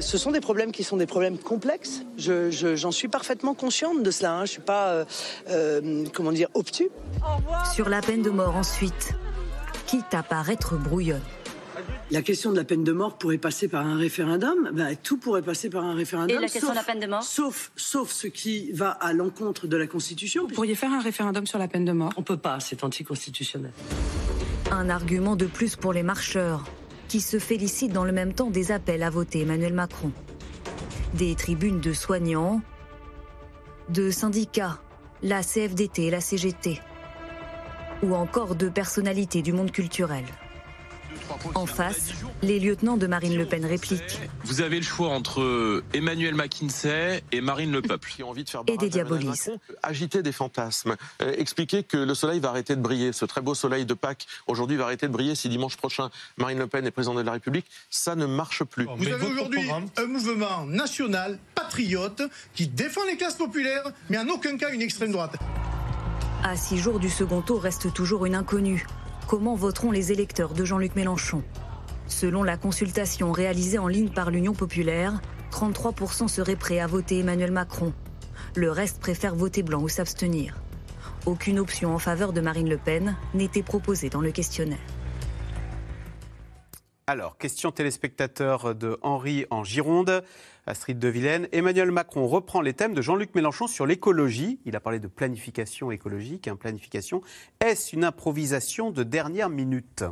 Ce 0.00 0.18
sont 0.18 0.30
des 0.30 0.40
problèmes 0.40 0.72
qui 0.72 0.84
sont 0.84 0.96
des 0.96 1.06
problèmes 1.06 1.38
complexes. 1.38 2.02
J'en 2.16 2.92
suis 2.92 3.08
parfaitement 3.08 3.54
consciente 3.54 4.02
de 4.02 4.10
cela. 4.10 4.34
Hein. 4.34 4.38
Je 4.38 4.42
ne 4.42 4.46
suis 4.46 4.60
pas, 4.60 4.88
euh, 4.88 5.04
euh, 5.50 6.04
comment 6.12 6.32
dire, 6.32 6.48
obtus. 6.54 6.88
Sur 7.74 7.88
la 7.88 8.00
peine 8.00 8.22
de 8.22 8.30
mort 8.30 8.56
ensuite, 8.56 9.12
quitte 9.86 10.12
à 10.12 10.22
paraître 10.22 10.76
brouillonne. 10.76 11.22
La 12.10 12.22
question 12.22 12.50
de 12.52 12.56
la 12.56 12.64
peine 12.64 12.84
de 12.84 12.92
mort 12.92 13.18
pourrait 13.18 13.38
passer 13.38 13.68
par 13.68 13.86
un 13.86 13.96
référendum. 13.96 14.70
Ben, 14.72 14.96
tout 14.96 15.18
pourrait 15.18 15.42
passer 15.42 15.68
par 15.68 15.84
un 15.84 15.94
référendum. 15.94 16.36
Et 16.36 16.40
la 16.40 16.48
question 16.48 16.70
de 16.70 16.74
la 16.74 16.82
peine 16.82 17.00
de 17.00 17.06
mort 17.06 17.22
sauf, 17.22 17.70
sauf 17.76 18.10
ce 18.10 18.26
qui 18.26 18.72
va 18.72 18.90
à 18.90 19.12
l'encontre 19.12 19.66
de 19.66 19.76
la 19.76 19.86
Constitution. 19.86 20.46
Vous 20.48 20.54
pourriez 20.54 20.74
faire 20.74 20.92
un 20.92 21.00
référendum 21.00 21.46
sur 21.46 21.58
la 21.58 21.68
peine 21.68 21.84
de 21.84 21.92
mort 21.92 22.12
On 22.16 22.22
peut 22.22 22.38
pas, 22.38 22.60
c'est 22.60 22.82
anticonstitutionnel. 22.82 23.72
Un 24.70 24.88
argument 24.88 25.36
de 25.36 25.46
plus 25.46 25.76
pour 25.76 25.92
les 25.92 26.02
marcheurs 26.02 26.64
qui 27.08 27.20
se 27.20 27.38
félicitent 27.38 27.92
dans 27.92 28.04
le 28.04 28.12
même 28.12 28.34
temps 28.34 28.50
des 28.50 28.70
appels 28.70 29.02
à 29.02 29.10
voter 29.10 29.40
Emmanuel 29.40 29.72
Macron. 29.72 30.12
Des 31.14 31.34
tribunes 31.34 31.80
de 31.80 31.92
soignants, 31.92 32.60
de 33.88 34.10
syndicats, 34.10 34.78
la 35.22 35.42
CFDT 35.42 36.06
et 36.06 36.10
la 36.10 36.20
CGT, 36.20 36.80
ou 38.02 38.14
encore 38.14 38.54
de 38.54 38.68
personnalités 38.68 39.42
du 39.42 39.52
monde 39.52 39.72
culturel. 39.72 40.24
En 41.54 41.66
face, 41.66 42.12
les 42.42 42.58
lieutenants 42.58 42.96
de 42.96 43.06
Marine 43.06 43.36
Le 43.36 43.46
Pen 43.46 43.64
répliquent. 43.64 44.20
Vous 44.44 44.60
avez 44.60 44.76
le 44.76 44.84
choix 44.84 45.08
entre 45.08 45.82
Emmanuel 45.92 46.34
McKinsey 46.34 47.22
et 47.32 47.40
Marine 47.40 47.72
Le 47.72 47.82
Peuple. 47.82 48.10
et 48.66 48.76
des 48.76 48.88
diabolisent. 48.88 49.52
Agiter 49.82 50.22
des 50.22 50.32
fantasmes. 50.32 50.96
Euh, 51.22 51.32
expliquer 51.36 51.82
que 51.82 51.96
le 51.96 52.14
soleil 52.14 52.40
va 52.40 52.50
arrêter 52.50 52.76
de 52.76 52.80
briller. 52.80 53.12
Ce 53.12 53.24
très 53.24 53.40
beau 53.40 53.54
soleil 53.54 53.84
de 53.86 53.94
Pâques, 53.94 54.26
aujourd'hui, 54.46 54.76
va 54.76 54.84
arrêter 54.84 55.06
de 55.06 55.12
briller 55.12 55.34
si 55.34 55.48
dimanche 55.48 55.76
prochain, 55.76 56.10
Marine 56.36 56.58
Le 56.58 56.66
Pen 56.66 56.86
est 56.86 56.90
présidente 56.90 57.18
de 57.18 57.22
la 57.22 57.32
République. 57.32 57.66
Ça 57.90 58.14
ne 58.14 58.26
marche 58.26 58.64
plus. 58.64 58.86
Vous 58.96 59.08
avez 59.08 59.26
aujourd'hui 59.26 59.68
un 59.96 60.06
mouvement 60.06 60.66
national, 60.66 61.38
patriote, 61.54 62.22
qui 62.54 62.68
défend 62.68 63.04
les 63.04 63.16
classes 63.16 63.36
populaires, 63.36 63.84
mais 64.08 64.18
en 64.18 64.28
aucun 64.28 64.56
cas 64.56 64.70
une 64.70 64.82
extrême 64.82 65.12
droite. 65.12 65.36
À 66.44 66.56
six 66.56 66.78
jours 66.78 67.00
du 67.00 67.10
second 67.10 67.42
tour 67.42 67.62
reste 67.62 67.92
toujours 67.92 68.24
une 68.24 68.34
inconnue 68.34 68.86
comment 69.28 69.54
voteront 69.54 69.90
les 69.90 70.10
électeurs 70.10 70.54
de 70.54 70.64
Jean-Luc 70.64 70.96
Mélenchon. 70.96 71.42
Selon 72.06 72.42
la 72.42 72.56
consultation 72.56 73.30
réalisée 73.30 73.76
en 73.76 73.86
ligne 73.86 74.08
par 74.08 74.30
l'Union 74.30 74.54
populaire, 74.54 75.20
33% 75.52 76.28
seraient 76.28 76.56
prêts 76.56 76.80
à 76.80 76.86
voter 76.86 77.18
Emmanuel 77.18 77.52
Macron. 77.52 77.92
Le 78.56 78.70
reste 78.70 79.00
préfère 79.00 79.34
voter 79.34 79.62
blanc 79.62 79.82
ou 79.82 79.88
s'abstenir. 79.88 80.56
Aucune 81.26 81.58
option 81.58 81.94
en 81.94 81.98
faveur 81.98 82.32
de 82.32 82.40
Marine 82.40 82.70
Le 82.70 82.78
Pen 82.78 83.16
n'était 83.34 83.62
proposée 83.62 84.08
dans 84.08 84.22
le 84.22 84.30
questionnaire. 84.32 84.78
Alors, 87.06 87.36
question 87.36 87.70
téléspectateur 87.70 88.74
de 88.74 88.98
Henri 89.02 89.44
en 89.50 89.62
Gironde, 89.62 90.22
Astrid 90.68 90.98
de 90.98 91.08
Vilaine. 91.08 91.48
Emmanuel 91.52 91.90
Macron 91.90 92.26
reprend 92.26 92.60
les 92.60 92.74
thèmes 92.74 92.94
de 92.94 93.00
Jean-Luc 93.00 93.34
Mélenchon 93.34 93.66
sur 93.66 93.86
l'écologie. 93.86 94.60
Il 94.66 94.76
a 94.76 94.80
parlé 94.80 95.00
de 95.00 95.08
planification 95.08 95.90
écologique. 95.90 96.46
Hein, 96.46 96.56
planification. 96.56 97.22
Est-ce 97.60 97.96
une 97.96 98.04
improvisation 98.04 98.90
de 98.90 99.02
dernière 99.02 99.48
minute? 99.48 100.04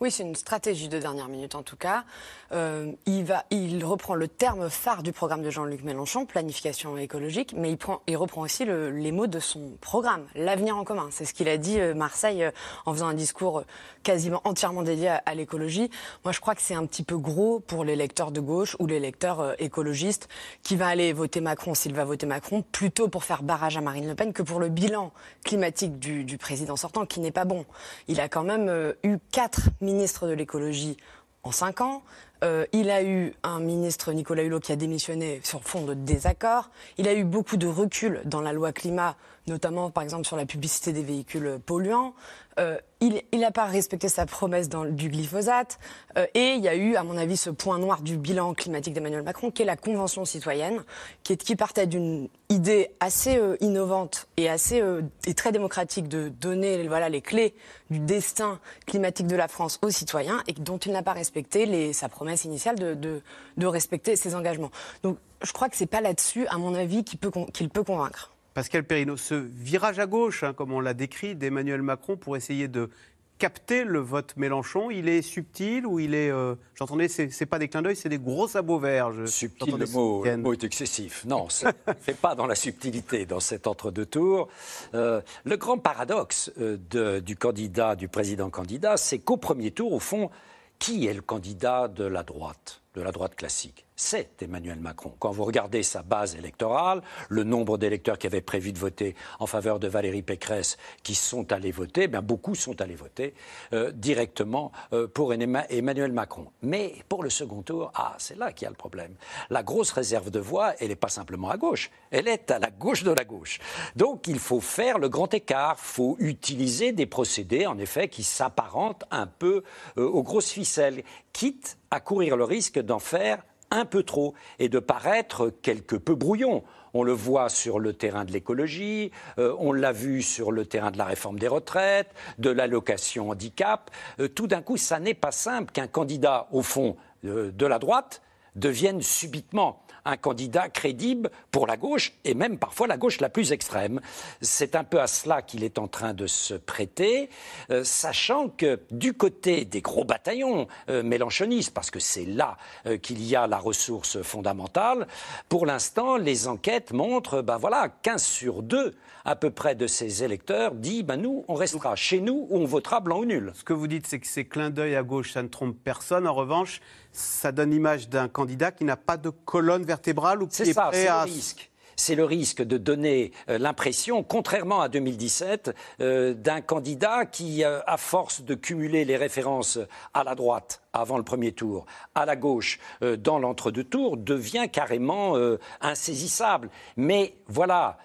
Oui, 0.00 0.10
c'est 0.10 0.22
une 0.22 0.34
stratégie 0.34 0.88
de 0.88 0.98
dernière 0.98 1.28
minute 1.28 1.54
en 1.54 1.62
tout 1.62 1.76
cas. 1.76 2.04
Euh, 2.52 2.92
il, 3.06 3.24
va, 3.24 3.44
il 3.50 3.84
reprend 3.84 4.14
le 4.14 4.28
terme 4.28 4.68
phare 4.68 5.02
du 5.02 5.12
programme 5.12 5.42
de 5.42 5.50
Jean-Luc 5.50 5.82
Mélenchon, 5.84 6.26
planification 6.26 6.98
écologique, 6.98 7.54
mais 7.56 7.70
il, 7.70 7.78
prend, 7.78 8.02
il 8.06 8.16
reprend 8.16 8.42
aussi 8.42 8.64
le, 8.64 8.90
les 8.90 9.12
mots 9.12 9.26
de 9.26 9.40
son 9.40 9.72
programme, 9.80 10.26
l'avenir 10.34 10.76
en 10.76 10.84
commun. 10.84 11.08
C'est 11.10 11.24
ce 11.24 11.34
qu'il 11.34 11.48
a 11.48 11.56
dit 11.56 11.80
euh, 11.80 11.94
Marseille 11.94 12.44
euh, 12.44 12.50
en 12.84 12.92
faisant 12.92 13.06
un 13.06 13.14
discours 13.14 13.64
quasiment 14.02 14.40
entièrement 14.44 14.82
dédié 14.82 15.08
à, 15.24 15.34
l'écologie. 15.34 15.90
Moi, 16.24 16.32
je 16.32 16.40
crois 16.40 16.54
que 16.54 16.62
c'est 16.62 16.74
un 16.74 16.84
petit 16.86 17.04
peu 17.04 17.16
gros 17.16 17.60
pour 17.60 17.84
les 17.84 17.96
lecteurs 17.96 18.32
de 18.32 18.40
gauche 18.40 18.76
ou 18.80 18.86
les 18.86 18.98
lecteurs 18.98 19.54
écologistes 19.60 20.28
qui 20.62 20.74
va 20.74 20.88
aller 20.88 21.12
voter 21.12 21.40
Macron 21.40 21.74
s'il 21.74 21.94
va 21.94 22.04
voter 22.04 22.26
Macron, 22.26 22.64
plutôt 22.72 23.08
pour 23.08 23.22
faire 23.22 23.42
barrage 23.44 23.76
à 23.76 23.80
Marine 23.80 24.08
Le 24.08 24.14
Pen 24.16 24.32
que 24.32 24.42
pour 24.42 24.58
le 24.58 24.68
bilan 24.68 25.12
climatique 25.44 26.00
du, 26.00 26.24
du 26.24 26.36
président 26.36 26.76
sortant, 26.76 27.06
qui 27.06 27.20
n'est 27.20 27.30
pas 27.30 27.44
bon. 27.44 27.64
Il 28.08 28.20
a 28.20 28.28
quand 28.28 28.42
même 28.42 28.94
eu 29.04 29.18
4 29.30 29.70
ministre 29.92 30.26
de 30.26 30.32
l'écologie 30.32 30.96
en 31.42 31.52
cinq 31.52 31.80
ans. 31.80 32.02
Euh, 32.44 32.66
il 32.72 32.90
a 32.90 33.04
eu 33.04 33.34
un 33.42 33.60
ministre, 33.60 34.12
Nicolas 34.12 34.42
Hulot, 34.42 34.60
qui 34.60 34.72
a 34.72 34.76
démissionné 34.76 35.40
sur 35.44 35.62
fond 35.62 35.84
de 35.84 35.94
désaccord. 35.94 36.70
Il 36.98 37.06
a 37.06 37.14
eu 37.14 37.24
beaucoup 37.24 37.56
de 37.56 37.66
recul 37.66 38.20
dans 38.24 38.40
la 38.40 38.52
loi 38.52 38.72
climat, 38.72 39.16
notamment 39.46 39.90
par 39.90 40.02
exemple 40.02 40.26
sur 40.26 40.36
la 40.36 40.46
publicité 40.46 40.92
des 40.92 41.02
véhicules 41.02 41.58
polluants. 41.64 42.14
Euh, 42.58 42.78
il 43.00 43.40
n'a 43.40 43.50
pas 43.50 43.64
respecté 43.64 44.08
sa 44.08 44.26
promesse 44.26 44.68
du 44.68 45.08
glyphosate. 45.08 45.78
Euh, 46.16 46.26
et 46.34 46.52
il 46.52 46.62
y 46.62 46.68
a 46.68 46.76
eu, 46.76 46.94
à 46.94 47.02
mon 47.02 47.16
avis, 47.16 47.36
ce 47.36 47.50
point 47.50 47.78
noir 47.78 48.00
du 48.00 48.16
bilan 48.16 48.54
climatique 48.54 48.94
d'Emmanuel 48.94 49.22
Macron, 49.22 49.50
qui 49.50 49.62
est 49.62 49.64
la 49.64 49.76
Convention 49.76 50.24
citoyenne, 50.24 50.84
qui, 51.24 51.56
partait 51.56 51.86
d'une 51.86 52.28
idée 52.48 52.90
assez 53.00 53.36
euh, 53.36 53.56
innovante 53.60 54.28
et, 54.36 54.48
assez, 54.48 54.82
et 55.26 55.34
très 55.34 55.50
démocratique 55.50 56.08
de 56.08 56.28
donner 56.28 56.86
voilà, 56.86 57.08
les 57.08 57.22
clés 57.22 57.54
du 57.90 57.98
destin 57.98 58.60
climatique 58.86 59.26
de 59.26 59.36
la 59.36 59.48
France 59.48 59.80
aux 59.82 59.90
citoyens 59.90 60.42
et 60.46 60.52
dont 60.52 60.78
il 60.78 60.92
n'a 60.92 61.02
pas 61.02 61.12
respecté 61.12 61.92
sa 61.92 62.08
promesse 62.08 62.44
initiale 62.44 62.76
de, 62.76 63.22
respecter 63.66 64.16
ses 64.16 64.34
engagements. 64.34 64.70
Donc 65.02 65.18
je 65.42 65.52
crois 65.52 65.68
que 65.68 65.76
ce 65.76 65.82
n'est 65.82 65.88
pas 65.88 66.00
là-dessus, 66.00 66.46
à 66.48 66.58
mon 66.58 66.74
avis, 66.74 67.04
qu'il 67.04 67.18
peut, 67.18 67.30
qu'il 67.52 67.68
peut 67.68 67.84
convaincre. 67.84 68.32
Pascal 68.54 68.84
Perrineau, 68.84 69.16
ce 69.16 69.34
virage 69.34 69.98
à 69.98 70.06
gauche, 70.06 70.42
hein, 70.42 70.52
comme 70.52 70.72
on 70.72 70.80
l'a 70.80 70.94
décrit, 70.94 71.34
d'Emmanuel 71.34 71.82
Macron 71.82 72.16
pour 72.16 72.36
essayer 72.36 72.68
de 72.68 72.90
capter 73.38 73.82
le 73.82 73.98
vote 73.98 74.36
Mélenchon, 74.36 74.90
il 74.90 75.08
est 75.08 75.20
subtil 75.20 75.84
ou 75.84 75.98
il 75.98 76.14
est. 76.14 76.30
Euh, 76.30 76.54
j'entendais, 76.76 77.08
c'est 77.08 77.46
pas 77.46 77.58
des 77.58 77.66
clins 77.66 77.82
d'œil, 77.82 77.96
c'est 77.96 78.08
des 78.08 78.20
gros 78.20 78.46
sabots 78.46 78.78
verts. 78.78 79.10
subtil, 79.26 79.74
le 79.76 79.86
mot, 79.86 80.52
est 80.52 80.62
excessif. 80.62 81.24
Non, 81.24 81.48
ça 81.48 81.72
fait 82.00 82.14
pas 82.14 82.36
dans 82.36 82.46
la 82.46 82.54
subtilité 82.54 83.26
dans 83.26 83.40
cet 83.40 83.66
entre-deux 83.66 84.06
tours. 84.06 84.48
Euh, 84.94 85.20
le 85.42 85.56
grand 85.56 85.78
paradoxe 85.78 86.52
euh, 86.60 87.20
du 87.20 87.36
candidat, 87.36 87.96
du 87.96 88.06
président 88.06 88.48
candidat, 88.48 88.96
c'est 88.96 89.18
qu'au 89.18 89.38
premier 89.38 89.72
tour, 89.72 89.92
au 89.92 89.98
fond, 89.98 90.30
qui 90.78 91.08
est 91.08 91.14
le 91.14 91.22
candidat 91.22 91.88
de 91.88 92.04
la 92.04 92.22
droite, 92.22 92.82
de 92.94 93.02
la 93.02 93.10
droite 93.10 93.34
classique? 93.34 93.86
C'est 94.02 94.42
Emmanuel 94.42 94.80
Macron. 94.80 95.14
Quand 95.20 95.30
vous 95.30 95.44
regardez 95.44 95.82
sa 95.84 96.02
base 96.02 96.34
électorale, 96.34 97.02
le 97.28 97.44
nombre 97.44 97.78
d'électeurs 97.78 98.18
qui 98.18 98.26
avaient 98.26 98.40
prévu 98.40 98.72
de 98.72 98.78
voter 98.78 99.14
en 99.38 99.46
faveur 99.46 99.78
de 99.78 99.86
Valérie 99.86 100.22
Pécresse, 100.22 100.76
qui 101.04 101.14
sont 101.14 101.52
allés 101.52 101.70
voter, 101.70 102.08
bien 102.08 102.20
beaucoup 102.20 102.54
sont 102.54 102.80
allés 102.80 102.96
voter 102.96 103.32
euh, 103.72 103.92
directement 103.92 104.72
euh, 104.92 105.06
pour 105.06 105.32
Emmanuel 105.32 106.12
Macron. 106.12 106.48
Mais 106.62 106.96
pour 107.08 107.22
le 107.22 107.30
second 107.30 107.62
tour, 107.62 107.92
ah, 107.94 108.14
c'est 108.18 108.36
là 108.36 108.52
qu'il 108.52 108.64
y 108.64 108.66
a 108.66 108.70
le 108.70 108.76
problème. 108.76 109.14
La 109.50 109.62
grosse 109.62 109.92
réserve 109.92 110.30
de 110.30 110.40
voix, 110.40 110.74
elle 110.80 110.88
n'est 110.88 110.96
pas 110.96 111.08
simplement 111.08 111.50
à 111.50 111.56
gauche, 111.56 111.90
elle 112.10 112.26
est 112.26 112.50
à 112.50 112.58
la 112.58 112.70
gauche 112.70 113.04
de 113.04 113.12
la 113.12 113.24
gauche. 113.24 113.60
Donc 113.94 114.26
il 114.26 114.40
faut 114.40 114.60
faire 114.60 114.98
le 114.98 115.08
grand 115.08 115.32
écart, 115.32 115.76
il 115.78 115.86
faut 115.86 116.16
utiliser 116.18 116.90
des 116.90 117.06
procédés, 117.06 117.66
en 117.66 117.78
effet, 117.78 118.08
qui 118.08 118.24
s'apparentent 118.24 119.04
un 119.12 119.28
peu 119.28 119.62
euh, 119.96 120.06
aux 120.06 120.24
grosses 120.24 120.50
ficelles, 120.50 121.04
quitte 121.32 121.78
à 121.90 122.00
courir 122.00 122.36
le 122.36 122.44
risque 122.44 122.80
d'en 122.80 122.98
faire 122.98 123.44
un 123.72 123.84
peu 123.84 124.02
trop 124.02 124.34
et 124.58 124.68
de 124.68 124.78
paraître 124.78 125.50
quelque 125.62 125.96
peu 125.96 126.14
brouillon. 126.14 126.62
On 126.94 127.02
le 127.02 127.12
voit 127.12 127.48
sur 127.48 127.78
le 127.78 127.94
terrain 127.94 128.24
de 128.24 128.32
l'écologie, 128.32 129.10
euh, 129.38 129.56
on 129.58 129.72
l'a 129.72 129.92
vu 129.92 130.20
sur 130.20 130.52
le 130.52 130.66
terrain 130.66 130.90
de 130.90 130.98
la 130.98 131.06
réforme 131.06 131.38
des 131.38 131.48
retraites, 131.48 132.10
de 132.38 132.50
l'allocation 132.50 133.30
handicap. 133.30 133.90
Euh, 134.20 134.28
tout 134.28 134.46
d'un 134.46 134.60
coup, 134.60 134.76
ça 134.76 135.00
n'est 135.00 135.14
pas 135.14 135.32
simple 135.32 135.72
qu'un 135.72 135.86
candidat, 135.86 136.48
au 136.52 136.62
fond, 136.62 136.96
euh, 137.24 137.50
de 137.50 137.66
la 137.66 137.78
droite 137.78 138.20
devienne 138.56 139.00
subitement 139.00 139.82
un 140.04 140.16
candidat 140.16 140.68
crédible 140.68 141.30
pour 141.50 141.66
la 141.66 141.76
gauche, 141.76 142.12
et 142.24 142.34
même 142.34 142.58
parfois 142.58 142.86
la 142.86 142.96
gauche 142.96 143.20
la 143.20 143.28
plus 143.28 143.52
extrême. 143.52 144.00
C'est 144.40 144.74
un 144.74 144.84
peu 144.84 145.00
à 145.00 145.06
cela 145.06 145.42
qu'il 145.42 145.64
est 145.64 145.78
en 145.78 145.88
train 145.88 146.14
de 146.14 146.26
se 146.26 146.54
prêter, 146.54 147.30
euh, 147.70 147.84
sachant 147.84 148.48
que 148.48 148.80
du 148.90 149.14
côté 149.14 149.64
des 149.64 149.80
gros 149.80 150.04
bataillons 150.04 150.66
euh, 150.88 151.02
mélanchonistes, 151.02 151.72
parce 151.72 151.90
que 151.90 152.00
c'est 152.00 152.24
là 152.24 152.56
euh, 152.86 152.96
qu'il 152.98 153.22
y 153.22 153.36
a 153.36 153.46
la 153.46 153.58
ressource 153.58 154.22
fondamentale, 154.22 155.06
pour 155.48 155.66
l'instant, 155.66 156.16
les 156.16 156.48
enquêtes 156.48 156.92
montrent, 156.92 157.42
ben 157.42 157.56
voilà, 157.56 157.88
15 158.02 158.22
sur 158.22 158.62
2 158.62 158.94
à 159.24 159.36
peu 159.36 159.50
près 159.50 159.74
de 159.74 159.86
ces 159.86 160.24
électeurs 160.24 160.72
dit 160.74 161.02
ben 161.02 161.16
nous, 161.16 161.44
on 161.48 161.54
restera 161.54 161.94
chez 161.96 162.20
nous 162.20 162.46
ou 162.50 162.58
on 162.58 162.64
votera 162.64 163.00
blanc 163.00 163.20
ou 163.20 163.24
nul. 163.24 163.52
Ce 163.54 163.64
que 163.64 163.72
vous 163.72 163.86
dites, 163.86 164.06
c'est 164.06 164.18
que 164.18 164.26
ces 164.26 164.44
clins 164.44 164.70
d'œil 164.70 164.96
à 164.96 165.02
gauche, 165.02 165.32
ça 165.32 165.42
ne 165.42 165.48
trompe 165.48 165.76
personne. 165.82 166.26
En 166.26 166.34
revanche, 166.34 166.80
ça 167.12 167.52
donne 167.52 167.70
l'image 167.70 168.08
d'un 168.08 168.28
candidat 168.28 168.72
qui 168.72 168.84
n'a 168.84 168.96
pas 168.96 169.16
de 169.16 169.30
colonne 169.30 169.84
vertébrale 169.84 170.42
ou 170.42 170.46
qui 170.46 170.62
est, 170.62 170.72
ça, 170.72 170.86
prêt 170.86 171.06
à. 171.06 171.24
Le 171.26 171.32
risque 171.32 171.72
c'est 171.96 172.14
le 172.14 172.24
risque 172.24 172.62
de 172.62 172.78
donner 172.78 173.32
euh, 173.48 173.58
l'impression, 173.58 174.22
contrairement 174.22 174.80
à 174.80 174.88
2017, 174.88 175.74
euh, 176.00 176.34
d'un 176.34 176.60
candidat 176.60 177.26
qui, 177.26 177.64
euh, 177.64 177.80
à 177.86 177.96
force 177.96 178.42
de 178.42 178.54
cumuler 178.54 179.04
les 179.04 179.16
références 179.16 179.78
à 180.14 180.24
la 180.24 180.34
droite 180.34 180.82
avant 180.92 181.16
le 181.16 181.24
premier 181.24 181.52
tour, 181.52 181.86
à 182.14 182.26
la 182.26 182.36
gauche 182.36 182.78
dans 183.00 183.38
l'entre-deux 183.38 183.84
tours, 183.84 184.18
devient 184.18 184.66
carrément 184.70 185.36
insaisissable. 185.80 186.68
Mais 186.98 187.34
voilà, 187.46 187.96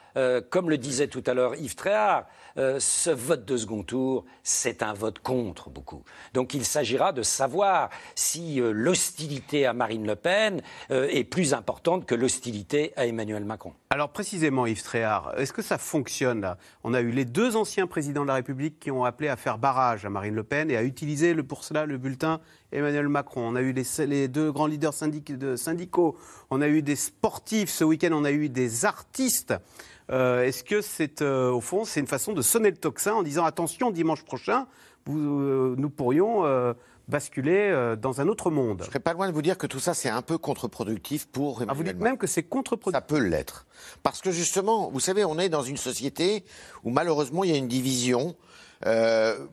comme 0.49 0.69
le 0.69 0.77
disait 0.77 1.09
tout 1.09 1.23
à 1.25 1.33
l'heure 1.33 1.55
Yves 1.55 1.75
Tréhard, 1.75 2.27
euh, 2.57 2.79
ce 2.79 3.09
vote 3.09 3.45
de 3.45 3.57
second 3.57 3.83
tour, 3.83 4.25
c'est 4.43 4.81
un 4.81 4.93
vote 4.93 5.19
contre 5.19 5.69
beaucoup. 5.69 6.03
Donc 6.33 6.53
il 6.53 6.65
s'agira 6.65 7.11
de 7.11 7.21
savoir 7.21 7.89
si 8.15 8.59
euh, 8.59 8.71
l'hostilité 8.71 9.65
à 9.65 9.73
Marine 9.73 10.07
Le 10.07 10.15
Pen 10.15 10.61
euh, 10.91 11.07
est 11.09 11.23
plus 11.23 11.53
importante 11.53 12.05
que 12.05 12.15
l'hostilité 12.15 12.93
à 12.95 13.05
Emmanuel 13.05 13.45
Macron. 13.45 13.73
Alors 13.89 14.09
précisément, 14.09 14.65
Yves 14.65 14.83
Tréhard, 14.83 15.33
est-ce 15.37 15.53
que 15.53 15.61
ça 15.61 15.77
fonctionne 15.77 16.41
là? 16.41 16.57
On 16.83 16.93
a 16.93 17.01
eu 17.01 17.11
les 17.11 17.25
deux 17.25 17.55
anciens 17.55 17.87
présidents 17.87 18.23
de 18.23 18.27
la 18.27 18.35
République 18.35 18.79
qui 18.79 18.91
ont 18.91 19.05
appelé 19.05 19.29
à 19.29 19.35
faire 19.35 19.57
barrage 19.57 20.05
à 20.05 20.09
Marine 20.09 20.35
Le 20.35 20.43
Pen 20.43 20.71
et 20.71 20.77
à 20.77 20.83
utiliser 20.83 21.35
pour 21.43 21.63
cela 21.63 21.85
le 21.85 21.97
bulletin 21.97 22.41
Emmanuel 22.71 23.07
Macron. 23.07 23.47
On 23.47 23.55
a 23.55 23.61
eu 23.61 23.73
les, 23.73 24.27
deux 24.27 24.51
grands 24.51 24.67
leaders 24.67 24.93
syndicaux. 24.93 26.17
On 26.49 26.61
a 26.61 26.67
eu 26.67 26.81
des 26.81 26.95
sportifs. 26.95 27.69
Ce 27.69 27.83
week-end, 27.83 28.11
on 28.11 28.25
a 28.25 28.31
eu 28.31 28.49
des 28.49 28.85
artistes. 28.85 29.53
Euh, 30.11 30.43
est-ce 30.43 30.63
que 30.63 30.81
c'est, 30.81 31.21
euh, 31.21 31.51
au 31.51 31.61
fond, 31.61 31.85
c'est 31.85 31.99
une 31.99 32.07
façon 32.07 32.33
de 32.33 32.41
sonner 32.41 32.71
le 32.71 32.77
tocsin 32.77 33.13
en 33.13 33.23
disant 33.23 33.45
attention, 33.45 33.91
dimanche 33.91 34.23
prochain, 34.23 34.67
euh, 35.09 35.75
nous 35.77 35.89
pourrions 35.89 36.43
basculer 37.07 37.95
dans 38.01 38.19
un 38.19 38.27
autre 38.27 38.51
monde? 38.51 38.81
Je 38.81 38.87
serais 38.87 38.99
pas 38.99 39.13
loin 39.13 39.27
de 39.27 39.33
vous 39.33 39.41
dire 39.41 39.57
que 39.57 39.67
tout 39.67 39.79
ça 39.79 39.93
c'est 39.93 40.09
un 40.09 40.21
peu 40.21 40.37
contre-productif 40.37 41.27
pour 41.27 41.61
Emmanuel 41.61 41.69
ah, 41.69 41.73
Vous 41.73 41.83
dites 41.83 42.01
même 42.01 42.17
que 42.17 42.27
c'est 42.27 42.43
contre-productif. 42.43 43.01
Ça 43.01 43.15
peut 43.15 43.19
l'être, 43.19 43.65
parce 44.03 44.21
que 44.21 44.31
justement, 44.31 44.89
vous 44.89 44.99
savez, 44.99 45.23
on 45.23 45.39
est 45.39 45.49
dans 45.49 45.63
une 45.63 45.77
société 45.77 46.43
où 46.83 46.89
malheureusement 46.89 47.43
il 47.43 47.51
y 47.51 47.53
a 47.53 47.57
une 47.57 47.67
division. 47.67 48.35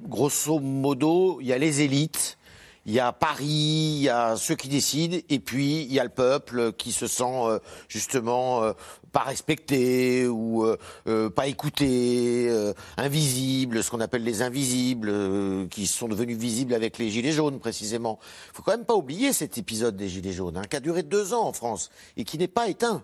grosso 0.08 0.58
modo, 0.58 1.38
il 1.40 1.46
y 1.46 1.52
a 1.52 1.58
les 1.58 1.80
élites 1.82 2.38
il 2.86 2.92
y 2.92 3.00
a 3.00 3.12
Paris, 3.12 3.46
il 3.46 4.02
y 4.02 4.08
a 4.08 4.36
ceux 4.36 4.54
qui 4.54 4.68
décident, 4.68 5.16
et 5.28 5.38
puis 5.38 5.82
il 5.82 5.92
y 5.92 5.98
a 5.98 6.04
le 6.04 6.10
peuple 6.10 6.72
qui 6.72 6.92
se 6.92 7.06
sent 7.06 7.24
euh, 7.24 7.58
justement 7.88 8.62
euh, 8.62 8.72
pas 9.10 9.20
respecté 9.20 10.26
ou 10.26 10.66
euh, 10.66 11.30
pas 11.30 11.46
écouté, 11.46 12.50
invisible, 12.96 13.82
ce 13.82 13.90
qu'on 13.90 14.00
appelle 14.00 14.24
les 14.24 14.42
invisibles, 14.42 15.68
qui 15.68 15.86
sont 15.86 16.08
devenus 16.08 16.36
visibles 16.36 16.74
avec 16.74 16.98
les 16.98 17.10
gilets 17.10 17.32
jaunes 17.32 17.60
précisément. 17.60 18.18
Il 18.52 18.56
faut 18.56 18.62
quand 18.62 18.72
même 18.72 18.84
pas 18.84 18.96
oublier 18.96 19.32
cet 19.32 19.56
épisode 19.56 19.96
des 19.96 20.08
gilets 20.08 20.32
jaunes, 20.32 20.56
hein, 20.56 20.64
qui 20.68 20.76
a 20.76 20.80
duré 20.80 21.02
deux 21.02 21.32
ans 21.32 21.46
en 21.46 21.52
France 21.52 21.90
et 22.16 22.24
qui 22.24 22.38
n'est 22.38 22.48
pas 22.48 22.68
éteint 22.68 23.02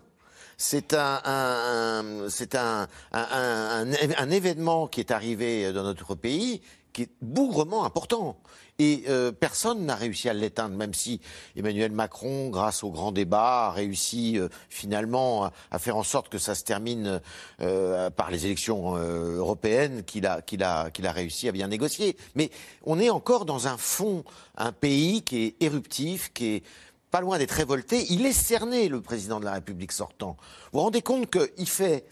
c'est 0.63 0.93
un, 0.93 1.23
un, 1.25 2.29
c'est 2.29 2.55
un, 2.55 2.87
un, 3.13 3.87
un, 4.19 4.31
événement 4.31 4.89
qui 4.89 5.01
est 5.01 5.11
arrivé 5.11 5.73
dans 5.73 5.85
notre 5.85 6.15
pays 6.15 6.61
qui 6.93 7.03
est 7.03 7.11
bougrement 7.23 7.85
important. 7.85 8.37
Et 8.81 9.05
euh, 9.11 9.31
personne 9.31 9.85
n'a 9.85 9.95
réussi 9.95 10.31
à 10.31 10.33
l'éteindre, 10.33 10.75
même 10.75 10.95
si 10.95 11.21
Emmanuel 11.55 11.93
Macron, 11.93 12.49
grâce 12.49 12.83
au 12.83 12.91
grand 12.91 13.13
débat, 13.13 13.67
a 13.67 13.71
réussi 13.73 14.39
euh, 14.39 14.49
finalement 14.71 15.51
à, 15.71 15.79
faire 15.79 15.99
en 15.99 16.03
sorte 16.03 16.31
que 16.31 16.39
ça 16.39 16.55
se 16.55 16.65
termine 16.65 17.21
euh, 17.61 18.09
par 18.09 18.31
les 18.31 18.47
élections 18.47 18.97
européennes 18.97 20.03
qu'il 20.05 20.25
a, 20.25 20.41
a, 20.63 20.87
a 20.87 21.13
réussi 21.13 21.47
à 21.47 21.53
bien 21.53 21.69
négocier. 21.69 22.17
Mais 22.37 22.51
on 22.83 22.99
est 22.99 23.11
encore 23.11 23.45
dans 23.45 23.69
un 23.69 23.77
fond, 23.77 24.25
un 24.57 24.73
pays 24.73 25.21
qui 25.25 25.43
est 25.45 25.57
éruptif, 25.63 26.33
qui 26.33 26.47
est 26.47 26.63
pas 27.11 27.21
loin 27.21 27.37
d'être 27.37 27.51
révolté. 27.51 28.07
Il 28.09 28.25
est 28.25 28.33
cerné, 28.33 28.89
le 28.89 29.03
président 29.03 29.41
de 29.41 29.45
la 29.45 29.53
République 29.53 29.93
sortant. 29.93 30.39
Vous 30.73 30.79
vous 30.79 30.85
rendez 30.85 31.03
compte 31.03 31.29
qu'il 31.31 31.69
fait 31.69 32.07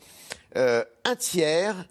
un 0.54 1.16
tiers 1.16 1.86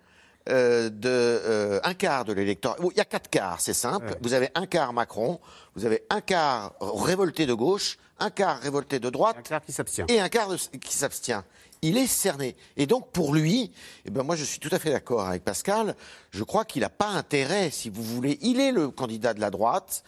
euh, 0.49 0.89
de 0.89 1.09
euh, 1.09 1.79
un 1.83 1.93
quart 1.93 2.25
de 2.25 2.33
l'électorat. 2.33 2.77
Il 2.79 2.97
y 2.97 3.01
a 3.01 3.05
quatre 3.05 3.29
quarts, 3.29 3.59
c'est 3.59 3.73
simple. 3.73 4.15
Vous 4.21 4.33
avez 4.33 4.49
un 4.55 4.65
quart 4.65 4.93
Macron, 4.93 5.39
vous 5.75 5.85
avez 5.85 6.03
un 6.09 6.21
quart 6.21 6.73
révolté 6.79 7.45
de 7.45 7.53
gauche, 7.53 7.97
un 8.19 8.29
quart 8.29 8.59
révolté 8.59 8.99
de 8.99 9.09
droite, 9.09 9.37
un 9.39 9.41
quart 9.41 9.61
qui 9.63 9.71
s'abstient. 9.71 10.05
et 10.07 10.19
un 10.19 10.29
quart 10.29 10.49
qui 10.81 10.95
s'abstient. 10.95 11.43
Il 11.81 11.97
est 11.97 12.07
cerné. 12.07 12.55
Et 12.75 12.85
donc 12.87 13.11
pour 13.11 13.33
lui, 13.33 13.71
eh 14.05 14.09
ben 14.09 14.23
moi 14.23 14.35
je 14.35 14.43
suis 14.43 14.59
tout 14.59 14.69
à 14.71 14.79
fait 14.79 14.91
d'accord 14.91 15.27
avec 15.27 15.43
Pascal. 15.43 15.95
Je 16.31 16.43
crois 16.43 16.65
qu'il 16.65 16.81
n'a 16.81 16.89
pas 16.89 17.09
intérêt, 17.09 17.69
si 17.69 17.89
vous 17.89 18.03
voulez. 18.03 18.37
Il 18.41 18.59
est 18.59 18.71
le 18.71 18.89
candidat 18.89 19.33
de 19.33 19.41
la 19.41 19.51
droite. 19.51 20.03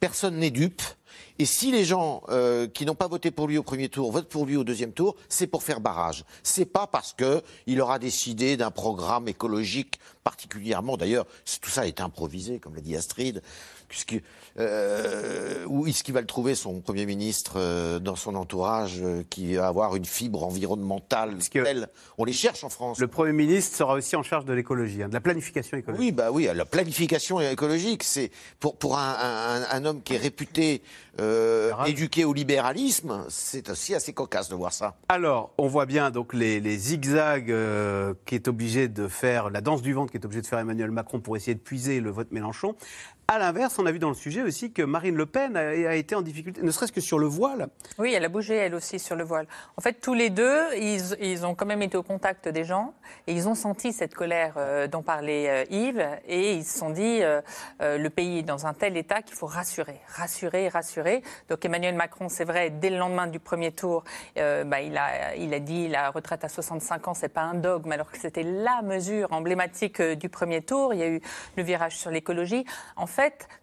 Personne 0.00 0.36
n'est 0.36 0.50
dupe. 0.50 0.82
Et 1.38 1.44
si 1.44 1.70
les 1.70 1.84
gens 1.84 2.22
euh, 2.28 2.66
qui 2.66 2.84
n'ont 2.84 2.94
pas 2.94 3.08
voté 3.08 3.30
pour 3.30 3.46
lui 3.46 3.58
au 3.58 3.62
premier 3.62 3.88
tour 3.88 4.10
votent 4.10 4.28
pour 4.28 4.46
lui 4.46 4.56
au 4.56 4.64
deuxième 4.64 4.92
tour, 4.92 5.16
c'est 5.28 5.46
pour 5.46 5.62
faire 5.62 5.80
barrage. 5.80 6.24
C'est 6.42 6.66
pas 6.66 6.86
parce 6.86 7.14
qu'il 7.14 7.80
aura 7.80 7.98
décidé 7.98 8.56
d'un 8.56 8.70
programme 8.70 9.28
écologique 9.28 9.98
particulièrement. 10.24 10.96
D'ailleurs, 10.96 11.26
tout 11.60 11.70
ça 11.70 11.86
est 11.86 12.00
improvisé, 12.00 12.58
comme 12.58 12.74
l'a 12.74 12.80
dit 12.80 12.96
Astrid 12.96 13.42
puisque 13.88 14.20
euh, 14.58 15.64
où 15.66 15.86
est-ce 15.86 16.04
qu'il 16.04 16.14
va 16.14 16.20
le 16.20 16.26
trouver 16.26 16.54
son 16.54 16.80
premier 16.80 17.06
ministre 17.06 17.54
euh, 17.56 17.98
dans 17.98 18.16
son 18.16 18.34
entourage 18.34 19.00
euh, 19.02 19.22
qui 19.28 19.54
va 19.54 19.68
avoir 19.68 19.96
une 19.96 20.04
fibre 20.04 20.44
environnementale 20.44 21.36
telle? 21.50 21.88
On 22.18 22.24
les 22.24 22.32
cherche 22.32 22.64
en 22.64 22.68
France. 22.68 22.98
Le 22.98 23.08
premier 23.08 23.32
ministre 23.32 23.76
sera 23.76 23.94
aussi 23.94 24.16
en 24.16 24.22
charge 24.22 24.44
de 24.44 24.52
l'écologie, 24.52 25.02
hein, 25.02 25.08
de 25.08 25.14
la 25.14 25.20
planification 25.20 25.78
écologique. 25.78 26.04
Oui, 26.04 26.12
bah 26.12 26.30
oui, 26.30 26.48
la 26.52 26.64
planification 26.64 27.40
écologique, 27.40 28.04
c'est 28.04 28.30
pour 28.60 28.76
pour 28.76 28.98
un, 28.98 29.64
un, 29.70 29.84
homme 29.84 30.02
qui 30.02 30.14
est 30.14 30.18
réputé 30.18 30.82
éduqué 31.86 32.24
au 32.24 32.32
libéralisme, 32.32 33.24
c'est 33.28 33.70
aussi 33.70 33.94
assez 33.94 34.12
cocasse 34.12 34.48
de 34.48 34.54
voir 34.54 34.72
ça. 34.72 34.96
Alors, 35.08 35.52
on 35.58 35.66
voit 35.66 35.86
bien 35.86 36.12
donc 36.12 36.32
les, 36.32 36.60
les 36.60 36.76
zigzags 36.76 37.54
qui 38.24 38.34
est 38.36 38.46
obligé 38.46 38.86
de 38.86 39.08
faire, 39.08 39.50
la 39.50 39.60
danse 39.60 39.82
du 39.82 39.94
ventre 39.94 40.12
qui 40.12 40.18
est 40.18 40.24
obligé 40.24 40.42
de 40.42 40.46
faire 40.46 40.60
Emmanuel 40.60 40.92
Macron 40.92 41.20
pour 41.20 41.36
essayer 41.36 41.54
de 41.54 41.60
puiser 41.60 42.00
le 42.00 42.10
vote 42.10 42.30
Mélenchon. 42.30 42.76
À 43.30 43.38
l'inverse, 43.38 43.78
on 43.78 43.84
a 43.84 43.92
vu 43.92 43.98
dans 43.98 44.08
le 44.08 44.14
sujet 44.14 44.40
aussi 44.40 44.72
que 44.72 44.80
Marine 44.80 45.14
Le 45.14 45.26
Pen 45.26 45.54
a, 45.54 45.94
été 45.94 46.14
en 46.14 46.22
difficulté, 46.22 46.62
ne 46.62 46.70
serait-ce 46.70 46.92
que 46.92 47.02
sur 47.02 47.18
le 47.18 47.26
voile. 47.26 47.68
Oui, 47.98 48.14
elle 48.14 48.24
a 48.24 48.30
bougé 48.30 48.56
elle 48.56 48.74
aussi 48.74 48.98
sur 48.98 49.16
le 49.16 49.22
voile. 49.22 49.46
En 49.76 49.82
fait, 49.82 50.00
tous 50.00 50.14
les 50.14 50.30
deux, 50.30 50.62
ils, 50.78 51.44
ont 51.44 51.54
quand 51.54 51.66
même 51.66 51.82
été 51.82 51.98
au 51.98 52.02
contact 52.02 52.48
des 52.48 52.64
gens 52.64 52.94
et 53.26 53.34
ils 53.34 53.46
ont 53.46 53.54
senti 53.54 53.92
cette 53.92 54.14
colère 54.14 54.54
euh, 54.56 54.86
dont 54.86 55.02
parlait 55.02 55.50
euh, 55.50 55.64
Yves 55.68 56.08
et 56.26 56.54
ils 56.54 56.64
se 56.64 56.78
sont 56.78 56.88
dit 56.88 57.20
euh, 57.22 57.42
le 57.78 58.08
pays 58.08 58.38
est 58.38 58.42
dans 58.44 58.66
un 58.66 58.72
tel 58.72 58.96
état 58.96 59.20
qu'il 59.20 59.36
faut 59.36 59.44
rassurer, 59.44 60.00
rassurer, 60.06 60.70
rassurer. 60.70 61.22
Donc 61.50 61.62
Emmanuel 61.66 61.96
Macron, 61.96 62.30
c'est 62.30 62.46
vrai, 62.46 62.70
dès 62.70 62.88
le 62.88 62.96
lendemain 62.96 63.26
du 63.26 63.40
premier 63.40 63.72
tour, 63.72 64.04
bah, 64.36 64.80
il, 64.80 64.96
a, 64.96 65.60
dit 65.60 65.88
la 65.88 66.08
retraite 66.08 66.44
à 66.44 66.48
65 66.48 67.08
ans, 67.08 67.12
c'est 67.12 67.28
pas 67.28 67.42
un 67.42 67.54
dogme, 67.54 67.92
alors 67.92 68.10
que 68.10 68.16
c'était 68.16 68.42
la 68.42 68.80
mesure 68.80 69.30
emblématique 69.34 70.00
du 70.00 70.30
premier 70.30 70.62
tour. 70.62 70.94
Il 70.94 71.00
y 71.00 71.02
a 71.02 71.08
eu 71.08 71.20
le 71.58 71.62
virage 71.62 71.98
sur 71.98 72.10
l'écologie. 72.10 72.64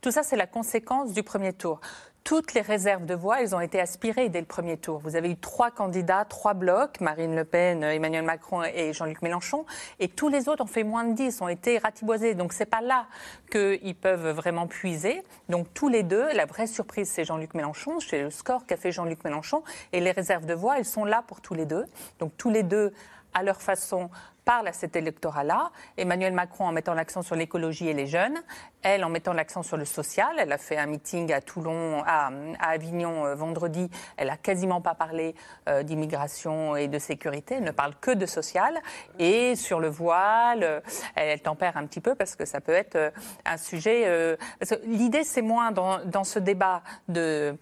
Tout 0.02 0.12
ça, 0.12 0.24
c'est 0.24 0.36
la 0.36 0.48
conséquence 0.48 1.14
du 1.14 1.24
premier 1.24 1.54
tour. 1.54 1.80
toutes 2.26 2.56
les 2.56 2.62
réserves 2.62 3.06
de 3.06 3.14
voix, 3.14 3.40
elles 3.40 3.56
ont 3.56 3.60
été 3.60 3.80
aspirées 3.80 4.30
dès 4.30 4.40
le 4.40 4.48
premier 4.48 4.78
tour. 4.78 5.00
Vous 5.04 5.16
avez 5.16 5.30
eu 5.30 5.38
trois 5.38 5.70
candidats, 5.70 6.26
trois 6.26 6.56
blocs, 6.56 7.00
Marine 7.00 7.36
Le 7.36 7.46
Pen, 7.46 7.84
Emmanuel 7.84 8.24
Macron 8.24 8.64
et 8.64 8.94
Jean-Luc 8.94 9.22
Mélenchon, 9.22 9.64
et 10.00 10.08
tous 10.08 10.28
les 10.28 10.50
autres 10.50 10.64
ont 10.64 10.68
fait 10.68 10.84
moins 10.84 11.04
de 11.04 11.14
10, 11.14 11.42
ont 11.42 11.48
été 11.48 11.78
ratiboisés. 11.78 12.34
Donc 12.34 12.52
c'est 12.52 12.66
pas 12.66 12.82
là 12.82 13.06
qu'ils 13.52 13.96
peuvent 13.96 14.30
vraiment 14.32 14.66
puiser. 14.66 15.24
Donc 15.50 15.68
tous 15.76 15.88
les 15.88 16.02
deux, 16.02 16.34
la 16.34 16.46
vraie 16.46 16.66
surprise, 16.66 17.10
c'est 17.10 17.26
Jean-Luc 17.26 17.54
Mélenchon, 17.54 18.00
chez 18.00 18.24
le 18.24 18.32
score 18.32 18.66
qu'a 18.66 18.76
fait 18.76 18.92
Jean-Luc 18.92 19.24
Mélenchon, 19.24 19.64
et 19.94 20.00
les 20.00 20.12
réserves 20.12 20.48
de 20.48 20.56
voix, 20.56 20.80
elles 20.80 20.86
sont 20.86 21.06
là 21.06 21.24
pour 21.28 21.42
tous 21.42 21.54
les 21.54 21.68
deux. 21.68 21.86
Donc 22.18 22.32
tous 22.38 22.50
les 22.50 22.64
deux, 22.64 22.92
à 23.36 23.44
leur 23.44 23.62
façon, 23.62 24.10
parlent 24.46 24.68
à 24.68 24.74
cet 24.74 24.96
électorat-là. 24.96 25.72
Emmanuel 25.98 26.32
Macron 26.34 26.68
en 26.68 26.72
mettant 26.72 26.94
l'accent 26.94 27.24
sur 27.24 27.36
l'écologie 27.36 27.90
et 27.90 27.94
les 27.94 28.08
jeunes, 28.08 28.38
elle 28.86 29.04
en 29.04 29.10
mettant 29.10 29.34
l'accent 29.34 29.64
sur 29.64 29.78
le 29.78 29.86
social. 29.86 30.36
Elle 30.38 30.52
a 30.52 30.60
fait 30.60 30.78
un 30.78 30.86
meeting 30.86 31.34
à 31.34 31.42
Toulon, 31.42 32.04
à, 32.06 32.30
Avignon 32.60 33.26
euh, 33.26 33.34
vendredi. 33.34 33.90
Elle 34.16 34.30
a 34.30 34.38
quasiment 34.38 34.80
pas 34.80 34.94
parlé 34.94 35.34
euh, 35.68 35.82
d'immigration 35.82 36.76
et 36.76 36.88
de 36.88 37.00
sécurité. 37.00 37.56
Elle 37.56 37.64
ne 37.64 37.72
parle 37.72 37.96
que 38.00 38.12
de 38.12 38.28
social. 38.28 38.80
Et 39.18 39.56
sur 39.56 39.80
le 39.80 39.90
voile, 39.90 40.64
euh, 40.64 40.80
elle, 41.16 41.42
tempère 41.42 41.78
un 41.78 41.88
petit 41.88 42.00
peu 42.00 42.14
parce 42.14 42.36
que 42.36 42.46
ça 42.46 42.62
peut 42.62 42.74
être 42.74 43.12
un 43.44 43.58
sujet. 43.58 44.38
L'idée, 44.86 45.24
c'est 45.24 45.42
moins 45.42 45.72
dans, 45.72 46.06
dans, 46.06 46.24
ce 46.24 46.40
débat 46.40 46.82
de 47.08 47.58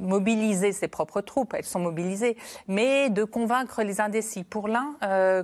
mobiliser 0.00 0.72
ses 0.72 0.88
propres 0.88 1.20
troupes. 1.20 1.54
Elles 1.54 1.64
sont 1.64 1.80
mobilisées, 1.80 2.36
mais 2.68 3.10
de 3.10 3.24
convaincre 3.24 3.82
les 3.82 4.00
indécis 4.00 4.44
pour 4.44 4.68
l'un 4.68 4.96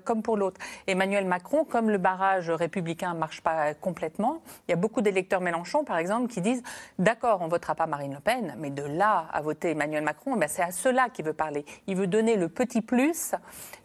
comme 0.05 0.23
pour 0.23 0.37
l'autre. 0.37 0.61
Emmanuel 0.87 1.27
Macron, 1.27 1.65
comme 1.65 1.91
le 1.91 1.99
barrage 1.99 2.51
républicain 2.51 3.15
marche 3.15 3.43
pas 3.43 3.75
complètement, 3.75 4.43
il 4.69 4.73
y 4.73 4.75
a 4.75 4.77
beaucoup 4.77 4.92
d'électeurs 5.01 5.41
Mélenchon, 5.41 5.85
par 5.85 5.99
exemple, 5.99 6.29
qui 6.29 6.41
disent 6.41 6.63
d'accord, 6.99 7.41
on 7.41 7.47
ne 7.47 7.51
votera 7.51 7.75
pas 7.75 7.87
Marine 7.87 8.15
Le 8.15 8.21
Pen, 8.21 8.55
mais 8.59 8.71
de 8.71 8.83
là 8.83 9.27
à 9.33 9.41
voter 9.41 9.71
Emmanuel 9.71 10.05
Macron, 10.05 10.37
ben 10.37 10.49
c'est 10.49 10.63
à 10.63 10.71
cela 10.71 11.09
qu'il 11.09 11.25
veut 11.25 11.33
parler. 11.33 11.65
Il 11.87 11.97
veut 11.97 12.07
donner 12.07 12.37
le 12.37 12.49
petit 12.49 12.83
plus, 12.83 13.35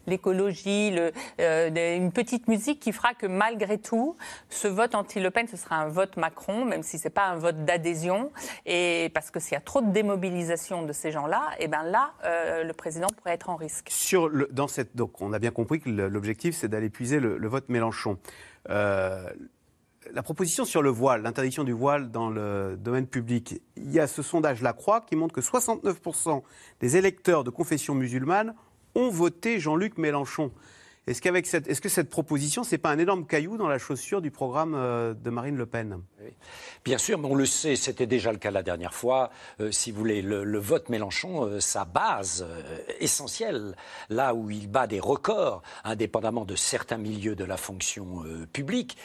l'écologie, 0.07 0.95
euh, 1.39 1.95
une 1.97 2.11
petite 2.11 2.47
musique 2.47 2.79
qui 2.79 2.91
fera 2.91 3.13
que 3.13 3.27
malgré 3.27 3.77
tout, 3.77 4.15
ce 4.49 4.67
vote 4.67 4.95
anti-Le 4.95 5.29
Pen, 5.29 5.47
ce 5.47 5.57
sera 5.57 5.75
un 5.75 5.89
vote 5.89 6.17
Macron, 6.17 6.65
même 6.65 6.83
si 6.83 6.97
ce 6.97 7.05
n'est 7.05 7.13
pas 7.13 7.27
un 7.27 7.35
vote 7.35 7.65
d'adhésion. 7.65 8.31
Et 8.65 9.11
parce 9.13 9.29
que 9.31 9.39
s'il 9.39 9.53
y 9.53 9.57
a 9.57 9.61
trop 9.61 9.81
de 9.81 9.91
démobilisation 9.91 10.83
de 10.83 10.93
ces 10.93 11.11
gens-là, 11.11 11.49
eh 11.59 11.67
ben 11.67 11.83
là, 11.83 12.13
euh, 12.23 12.63
le 12.63 12.73
président 12.73 13.07
pourrait 13.07 13.33
être 13.33 13.49
en 13.49 13.55
risque. 13.55 13.91
Dans 14.51 14.67
cette, 14.67 14.95
donc, 14.95 15.21
on 15.21 15.33
a 15.33 15.39
bien 15.39 15.51
compris 15.51 15.79
que 15.79 15.89
l'objectif, 15.89 16.55
c'est 16.55 16.67
d'aller 16.67 16.89
puiser 16.89 17.19
le, 17.19 17.47
vote 17.47 17.69
Mélenchon. 17.69 18.17
Euh, 18.69 19.29
la 20.13 20.23
proposition 20.23 20.65
sur 20.65 20.81
le 20.81 20.89
voile, 20.89 21.21
l'interdiction 21.21 21.63
du 21.63 21.71
voile 21.71 22.11
dans 22.11 22.29
le 22.29 22.77
domaine 22.77 23.07
public, 23.07 23.61
il 23.75 23.91
y 23.91 23.99
a 23.99 24.07
ce 24.07 24.21
sondage 24.21 24.61
La 24.61 24.73
Croix 24.73 25.01
qui 25.01 25.15
montre 25.15 25.33
que 25.33 25.41
69% 25.41 26.41
des 26.79 26.97
électeurs 26.97 27.43
de 27.43 27.49
confession 27.49 27.95
musulmane 27.95 28.53
ont 28.95 29.09
voté 29.09 29.59
Jean-Luc 29.59 29.97
Mélenchon. 29.97 30.51
Est-ce 31.07 31.21
qu'avec 31.21 31.47
cette, 31.47 31.69
est-ce 31.69 31.79
que 31.79 31.87
cette 31.87 32.09
proposition, 32.09 32.65
c'est 32.65 32.77
pas 32.77 32.89
un 32.89 32.99
énorme 32.99 33.25
caillou 33.25 33.55
dans 33.55 33.69
la 33.69 33.77
chaussure 33.77 34.21
du 34.21 34.29
programme 34.29 34.75
euh, 34.75 35.13
de 35.13 35.29
Marine 35.29 35.55
Le 35.55 35.65
Pen? 35.65 36.01
Bien 36.83 36.97
sûr, 36.97 37.17
mais 37.17 37.29
on 37.29 37.35
le 37.35 37.45
sait, 37.45 37.77
c'était 37.77 38.05
déjà 38.05 38.33
le 38.33 38.37
cas 38.37 38.51
la 38.51 38.61
dernière 38.61 38.93
fois. 38.93 39.29
Euh, 39.61 39.71
si 39.71 39.91
vous 39.91 39.99
voulez, 39.99 40.21
le, 40.21 40.59
vote 40.59 40.89
Mélenchon, 40.89 41.45
euh, 41.45 41.59
sa 41.61 41.85
base 41.85 42.45
essentielle, 42.99 43.73
là 44.09 44.33
où 44.33 44.49
il 44.51 44.69
bat 44.69 44.85
des 44.85 44.99
records, 44.99 45.61
indépendamment 45.85 46.43
de 46.43 46.57
certains 46.57 46.97
milieux 46.97 47.35
de 47.35 47.45
la 47.45 47.55
fonction 47.55 48.23
publique, 48.51 48.97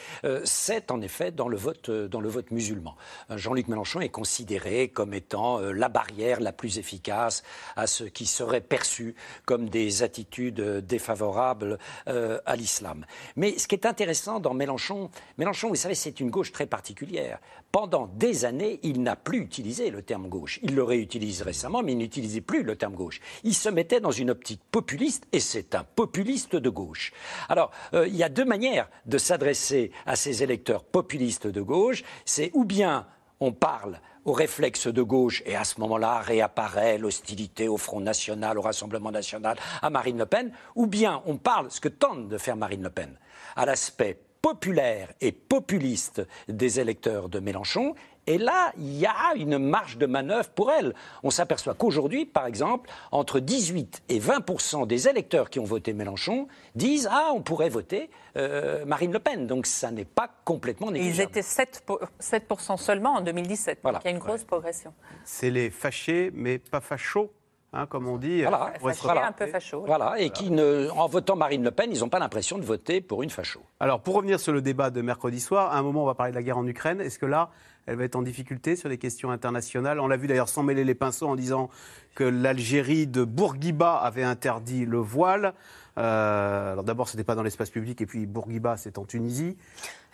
c'est 0.43 0.91
en 0.91 1.01
effet 1.01 1.31
dans 1.31 1.47
le 1.47 1.57
vote, 1.57 1.89
dans 1.89 2.19
le 2.19 2.29
vote 2.29 2.51
musulman. 2.51 2.95
Jean-Luc 3.29 3.67
Mélenchon 3.67 4.01
est 4.01 4.09
considéré 4.09 4.89
comme 4.89 5.13
étant 5.13 5.59
la 5.59 5.89
barrière 5.89 6.41
la 6.41 6.51
plus 6.51 6.79
efficace 6.79 7.43
à 7.75 7.87
ce 7.87 8.03
qui 8.03 8.25
serait 8.25 8.61
perçu 8.61 9.15
comme 9.45 9.69
des 9.69 10.03
attitudes 10.03 10.61
défavorables 10.85 11.77
euh, 12.07 12.39
à 12.45 12.55
l'islam. 12.55 13.05
Mais 13.35 13.57
ce 13.57 13.67
qui 13.67 13.75
est 13.75 13.85
intéressant 13.85 14.39
dans 14.39 14.53
Mélenchon, 14.53 15.09
Mélenchon, 15.37 15.69
vous 15.69 15.75
savez, 15.75 15.95
c'est 15.95 16.19
une 16.19 16.29
gauche 16.29 16.51
très 16.51 16.65
particulière. 16.65 17.39
Pendant 17.71 18.07
des 18.07 18.45
années, 18.45 18.79
il 18.83 19.01
n'a 19.01 19.15
plus 19.15 19.39
utilisé 19.39 19.89
le 19.89 20.01
terme 20.01 20.29
gauche. 20.29 20.59
Il 20.63 20.75
le 20.75 20.83
réutilise 20.83 21.41
récemment, 21.41 21.81
mais 21.81 21.93
il 21.93 21.97
n'utilisait 21.97 22.41
plus 22.41 22.63
le 22.63 22.75
terme 22.75 22.95
gauche. 22.95 23.19
Il 23.43 23.55
se 23.55 23.69
mettait 23.69 23.99
dans 23.99 24.11
une 24.11 24.29
optique 24.29 24.61
populiste, 24.71 25.25
et 25.31 25.39
c'est 25.39 25.75
un 25.75 25.83
populiste 25.83 26.55
de 26.55 26.69
gauche. 26.69 27.13
Alors, 27.49 27.71
euh, 27.93 28.07
il 28.07 28.15
y 28.15 28.23
a 28.23 28.29
deux 28.29 28.45
manières 28.45 28.89
de 29.05 29.17
s'adresser 29.17 29.91
à 30.05 30.15
ces 30.15 30.43
électeurs 30.43 30.83
populistes 30.83 31.47
de 31.47 31.61
gauche. 31.61 32.03
C'est 32.25 32.51
ou 32.53 32.65
bien 32.65 33.07
on 33.43 33.51
parle 33.51 33.99
au 34.25 34.31
réflexe 34.31 34.87
de 34.87 35.01
gauche, 35.01 35.43
et 35.45 35.55
à 35.55 35.65
ce 35.65 35.79
moment-là 35.81 36.19
réapparaît 36.19 36.97
l'hostilité 36.97 37.67
au 37.67 37.75
Front 37.75 37.99
National, 37.99 38.57
au 38.57 38.61
Rassemblement 38.61 39.11
National, 39.11 39.57
à 39.81 39.89
Marine 39.89 40.17
Le 40.17 40.25
Pen, 40.25 40.51
ou 40.75 40.87
bien 40.87 41.21
on 41.25 41.35
parle, 41.35 41.69
ce 41.69 41.81
que 41.81 41.89
tente 41.89 42.29
de 42.29 42.37
faire 42.37 42.55
Marine 42.55 42.83
Le 42.83 42.89
Pen, 42.89 43.17
à 43.57 43.65
l'aspect 43.65 44.17
populaire 44.41 45.09
et 45.19 45.33
populiste 45.33 46.21
des 46.47 46.79
électeurs 46.79 47.27
de 47.27 47.39
Mélenchon, 47.39 47.95
et 48.27 48.37
là, 48.37 48.71
il 48.77 48.97
y 48.97 49.05
a 49.05 49.33
une 49.35 49.57
marge 49.57 49.97
de 49.97 50.05
manœuvre 50.05 50.49
pour 50.49 50.71
elle. 50.71 50.93
On 51.23 51.29
s'aperçoit 51.29 51.73
qu'aujourd'hui, 51.73 52.25
par 52.25 52.45
exemple, 52.45 52.89
entre 53.11 53.39
18 53.39 54.03
et 54.09 54.19
20% 54.19 54.87
des 54.87 55.07
électeurs 55.07 55.49
qui 55.49 55.59
ont 55.59 55.65
voté 55.65 55.93
Mélenchon 55.93 56.47
disent 56.75 57.09
Ah, 57.11 57.31
on 57.33 57.41
pourrait 57.41 57.69
voter 57.69 58.09
euh, 58.37 58.85
Marine 58.85 59.11
Le 59.11 59.19
Pen. 59.19 59.45
Donc 59.47 59.65
ça 59.65 59.91
n'est 59.91 60.05
pas 60.05 60.29
complètement 60.45 60.91
négligeable. 60.91 61.31
Ils 61.35 61.39
étaient 61.39 61.41
7, 61.41 61.83
7 62.19 62.53
seulement 62.77 63.15
en 63.15 63.21
2017. 63.21 63.79
Voilà. 63.83 63.97
Donc 63.97 64.05
il 64.05 64.07
y 64.07 64.13
a 64.13 64.15
une 64.15 64.23
grosse 64.23 64.43
progression. 64.43 64.93
C'est 65.25 65.49
les 65.49 65.69
fâchés, 65.69 66.31
mais 66.33 66.59
pas 66.59 66.81
fachos 66.81 67.31
Hein, 67.75 67.87
comme 67.87 68.07
on 68.07 68.17
dit. 68.17 68.41
Voilà, 68.43 68.71
voilà. 68.79 69.27
un 69.27 69.31
peu 69.31 69.47
facho. 69.47 69.83
Voilà, 69.85 70.19
et 70.19 70.29
qui, 70.29 70.51
ne, 70.51 70.89
en 70.91 71.07
votant 71.07 71.35
Marine 71.35 71.63
Le 71.63 71.71
Pen, 71.71 71.89
ils 71.91 72.01
n'ont 72.01 72.09
pas 72.09 72.19
l'impression 72.19 72.59
de 72.59 72.63
voter 72.63 73.01
pour 73.01 73.23
une 73.23 73.31
facho. 73.31 73.61
Alors, 73.79 73.99
pour 73.99 74.13
revenir 74.13 74.39
sur 74.39 74.53
le 74.53 74.61
débat 74.61 74.91
de 74.91 75.01
mercredi 75.01 75.39
soir, 75.39 75.73
à 75.73 75.77
un 75.79 75.81
moment, 75.81 76.03
on 76.03 76.05
va 76.05 76.13
parler 76.13 76.31
de 76.31 76.35
la 76.35 76.43
guerre 76.43 76.59
en 76.59 76.67
Ukraine. 76.67 77.01
Est-ce 77.01 77.17
que 77.17 77.25
là, 77.25 77.49
elle 77.87 77.95
va 77.95 78.03
être 78.03 78.15
en 78.15 78.21
difficulté 78.21 78.75
sur 78.75 78.89
les 78.89 78.99
questions 78.99 79.31
internationales? 79.31 79.99
On 79.99 80.07
l'a 80.07 80.17
vu 80.17 80.27
d'ailleurs 80.27 80.49
sans 80.49 80.61
mêler 80.61 80.83
les 80.83 80.93
pinceaux 80.93 81.27
en 81.27 81.35
disant 81.35 81.69
que 82.13 82.23
l'Algérie 82.23 83.07
de 83.07 83.23
Bourguiba 83.23 83.95
avait 83.95 84.23
interdit 84.23 84.85
le 84.85 84.99
voile. 84.99 85.55
Euh, 85.97 86.71
alors 86.73 86.83
d'abord, 86.83 87.07
ce 87.07 87.15
n'était 87.15 87.25
pas 87.25 87.35
dans 87.35 87.43
l'espace 87.43 87.69
public, 87.69 88.01
et 88.01 88.05
puis 88.05 88.25
Bourguiba, 88.25 88.77
c'est 88.77 88.97
en 88.97 89.05
Tunisie. 89.05 89.57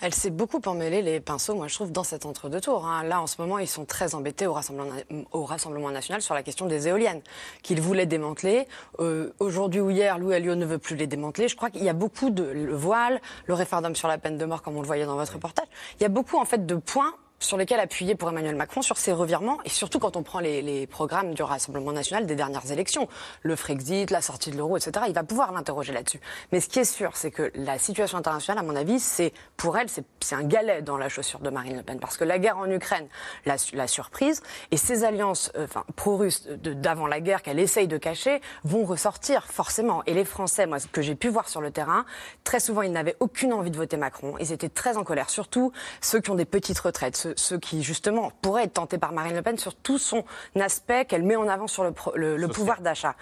Elle 0.01 0.13
s'est 0.13 0.29
beaucoup 0.29 0.61
emmêlée 0.65 1.01
les 1.01 1.19
pinceaux, 1.19 1.55
moi 1.55 1.67
je 1.67 1.75
trouve, 1.75 1.91
dans 1.91 2.03
cet 2.03 2.25
entre-deux-tours. 2.25 2.85
Hein. 2.85 3.03
Là, 3.03 3.21
en 3.21 3.27
ce 3.27 3.41
moment, 3.41 3.59
ils 3.59 3.67
sont 3.67 3.85
très 3.85 4.15
embêtés 4.15 4.47
au 4.47 4.53
Rassemblement, 4.53 5.91
national 5.91 6.21
sur 6.21 6.33
la 6.33 6.43
question 6.43 6.67
des 6.67 6.87
éoliennes, 6.87 7.21
qu'ils 7.63 7.81
voulaient 7.81 8.05
démanteler. 8.05 8.67
Euh, 8.99 9.33
aujourd'hui 9.39 9.81
ou 9.81 9.89
hier, 9.89 10.17
Louis 10.17 10.35
Alliot 10.35 10.55
ne 10.55 10.65
veut 10.65 10.77
plus 10.77 10.95
les 10.95 11.07
démanteler. 11.07 11.47
Je 11.47 11.55
crois 11.55 11.69
qu'il 11.69 11.83
y 11.83 11.89
a 11.89 11.93
beaucoup 11.93 12.29
de 12.29 12.43
le 12.43 12.75
voile, 12.75 13.21
le 13.45 13.53
référendum 13.53 13.95
sur 13.95 14.07
la 14.07 14.17
peine 14.17 14.37
de 14.37 14.45
mort, 14.45 14.61
comme 14.61 14.77
on 14.77 14.81
le 14.81 14.87
voyait 14.87 15.05
dans 15.05 15.15
votre 15.15 15.33
reportage. 15.33 15.67
Il 15.99 16.03
y 16.03 16.05
a 16.05 16.09
beaucoup, 16.09 16.37
en 16.37 16.45
fait, 16.45 16.65
de 16.65 16.75
points 16.75 17.13
sur 17.39 17.57
lesquels 17.57 17.79
appuyer 17.79 18.15
pour 18.15 18.29
Emmanuel 18.29 18.55
Macron 18.55 18.81
sur 18.81 18.97
ses 18.97 19.13
revirements, 19.13 19.59
et 19.63 19.69
surtout 19.69 19.99
quand 19.99 20.17
on 20.17 20.23
prend 20.23 20.39
les, 20.39 20.61
les, 20.61 20.87
programmes 20.87 21.33
du 21.33 21.43
Rassemblement 21.43 21.91
national 21.91 22.25
des 22.25 22.35
dernières 22.35 22.71
élections, 22.71 23.07
le 23.41 23.55
Frexit, 23.55 24.11
la 24.11 24.21
sortie 24.21 24.51
de 24.51 24.57
l'euro, 24.57 24.77
etc., 24.77 25.05
il 25.07 25.13
va 25.13 25.23
pouvoir 25.23 25.51
l'interroger 25.51 25.93
là-dessus. 25.93 26.19
Mais 26.51 26.59
ce 26.59 26.67
qui 26.67 26.79
est 26.79 26.85
sûr, 26.85 27.15
c'est 27.15 27.31
que 27.31 27.51
la 27.55 27.77
situation 27.77 28.17
internationale, 28.17 28.63
à 28.63 28.67
mon 28.67 28.75
avis, 28.75 28.99
c'est 28.99 29.33
pour 29.55 29.77
elle, 29.77 29.87
c'est 29.89 30.35
un 30.35 30.43
galet 30.43 30.81
dans 30.81 30.97
la 30.97 31.09
chaussure 31.09 31.39
de 31.39 31.49
Marine 31.49 31.77
Le 31.77 31.83
Pen, 31.83 31.99
parce 31.99 32.17
que 32.17 32.23
la 32.23 32.39
guerre 32.39 32.57
en 32.57 32.69
Ukraine, 32.69 33.07
la, 33.45 33.55
la 33.73 33.87
surprise, 33.87 34.41
et 34.71 34.77
ces 34.77 35.03
alliances 35.03 35.51
euh, 35.55 35.65
enfin, 35.65 35.83
pro-russes 35.95 36.47
d'avant 36.47 37.07
la 37.07 37.21
guerre 37.21 37.41
qu'elle 37.41 37.59
essaye 37.59 37.87
de 37.87 37.97
cacher, 37.97 38.41
vont 38.63 38.83
ressortir 38.83 39.45
forcément. 39.45 40.03
Et 40.05 40.13
les 40.13 40.25
Français, 40.25 40.65
moi, 40.65 40.79
ce 40.79 40.87
que 40.87 41.01
j'ai 41.01 41.15
pu 41.15 41.29
voir 41.29 41.47
sur 41.47 41.61
le 41.61 41.71
terrain, 41.71 42.05
très 42.43 42.59
souvent, 42.59 42.81
ils 42.81 42.91
n'avaient 42.91 43.15
aucune 43.19 43.53
envie 43.53 43.71
de 43.71 43.77
voter 43.77 43.97
Macron, 43.97 44.35
ils 44.39 44.51
étaient 44.51 44.69
très 44.69 44.97
en 44.97 45.03
colère, 45.03 45.29
surtout 45.29 45.71
ceux 46.01 46.19
qui 46.19 46.31
ont 46.31 46.35
des 46.35 46.45
petites 46.45 46.79
retraites, 46.79 47.28
qui, 47.33 47.83
justement, 47.83 48.31
pourraient 48.41 48.63
être 48.63 48.73
tentés 48.73 48.97
par 48.97 49.11
Marine 49.11 49.35
Le 49.35 49.41
Pen 49.41 49.57
sur 49.57 49.75
tout 49.75 49.97
son 49.97 50.23
aspect 50.59 51.05
qu'elle 51.05 51.23
met 51.23 51.35
en 51.35 51.47
avant 51.47 51.67
sur 51.67 51.83
le, 51.83 52.47
pouvoir 52.47 52.81
d'achat. 52.81 53.15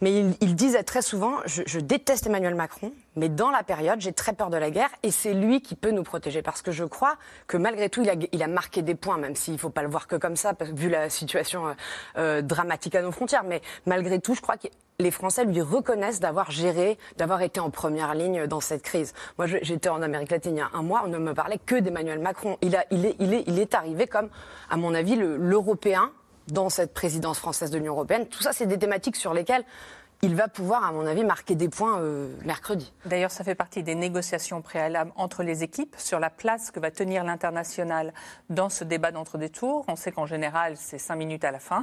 Mais 0.00 0.20
il, 0.40 0.54
disait 0.54 0.82
très 0.82 1.02
souvent, 1.02 1.36
je, 1.46 1.78
déteste 1.78 2.26
Emmanuel 2.26 2.54
Macron, 2.54 2.92
mais 3.16 3.28
dans 3.28 3.50
la 3.50 3.62
période, 3.62 4.00
j'ai 4.00 4.12
très 4.12 4.32
peur 4.32 4.50
de 4.50 4.56
la 4.56 4.70
guerre 4.70 4.90
et 5.02 5.10
c'est 5.10 5.34
lui 5.34 5.60
qui 5.60 5.74
peut 5.74 5.90
nous 5.90 6.02
protéger. 6.02 6.42
Parce 6.42 6.62
que 6.62 6.72
je 6.72 6.84
crois 6.84 7.16
que 7.46 7.56
malgré 7.56 7.88
tout, 7.88 8.02
il 8.02 8.10
a, 8.10 8.14
il 8.32 8.42
a 8.42 8.46
marqué 8.46 8.82
des 8.82 8.94
points, 8.94 9.18
même 9.18 9.36
s'il 9.36 9.54
ne 9.54 9.58
faut 9.58 9.70
pas 9.70 9.82
le 9.82 9.88
voir 9.88 10.06
que 10.06 10.16
comme 10.16 10.36
ça, 10.36 10.54
vu 10.60 10.88
la 10.88 11.10
situation 11.10 11.68
euh, 11.68 11.72
euh, 12.16 12.42
dramatique 12.42 12.94
à 12.94 13.02
nos 13.02 13.12
frontières. 13.12 13.44
Mais 13.44 13.60
malgré 13.86 14.20
tout, 14.20 14.34
je 14.34 14.40
crois 14.40 14.56
que 14.56 14.68
les 15.00 15.10
Français 15.10 15.44
lui 15.44 15.60
reconnaissent 15.60 16.20
d'avoir 16.20 16.50
géré, 16.50 16.98
d'avoir 17.16 17.42
été 17.42 17.60
en 17.60 17.70
première 17.70 18.14
ligne 18.14 18.46
dans 18.46 18.60
cette 18.60 18.82
crise. 18.82 19.14
Moi, 19.38 19.46
j'étais 19.46 19.88
en 19.88 20.02
Amérique 20.02 20.30
latine 20.30 20.56
il 20.56 20.58
y 20.58 20.62
a 20.62 20.70
un 20.72 20.82
mois, 20.82 21.02
on 21.04 21.08
ne 21.08 21.18
me 21.18 21.34
parlait 21.34 21.58
que 21.64 21.76
d'Emmanuel 21.76 22.18
Macron. 22.18 22.56
Il, 22.62 22.74
est 22.74 23.74
arrivé 23.74 24.06
comme, 24.06 24.28
à 24.68 24.76
mon 24.76 24.94
avis, 24.94 25.16
l'Européen 25.16 26.10
dans 26.48 26.68
cette 26.68 26.92
présidence 26.92 27.38
française 27.38 27.70
de 27.70 27.78
l'Union 27.78 27.92
européenne. 27.92 28.26
Tout 28.26 28.42
ça, 28.42 28.52
c'est 28.52 28.66
des 28.66 28.78
thématiques 28.78 29.16
sur 29.16 29.34
lesquelles 29.34 29.64
il 30.22 30.36
va 30.36 30.48
pouvoir, 30.48 30.84
à 30.84 30.92
mon 30.92 31.06
avis, 31.06 31.24
marquer 31.24 31.54
des 31.54 31.68
points 31.70 31.98
euh, 32.00 32.34
mercredi. 32.44 32.92
D'ailleurs, 33.06 33.30
ça 33.30 33.42
fait 33.42 33.54
partie 33.54 33.82
des 33.82 33.94
négociations 33.94 34.60
préalables 34.60 35.12
entre 35.16 35.42
les 35.42 35.62
équipes 35.62 35.94
sur 35.98 36.20
la 36.20 36.28
place 36.28 36.70
que 36.70 36.78
va 36.78 36.90
tenir 36.90 37.24
l'international 37.24 38.12
dans 38.50 38.68
ce 38.68 38.84
débat 38.84 39.12
d'entre-deux 39.12 39.48
tours. 39.48 39.84
On 39.88 39.96
sait 39.96 40.12
qu'en 40.12 40.26
général, 40.26 40.76
c'est 40.76 40.98
cinq 40.98 41.16
minutes 41.16 41.44
à 41.44 41.50
la 41.50 41.58
fin. 41.58 41.82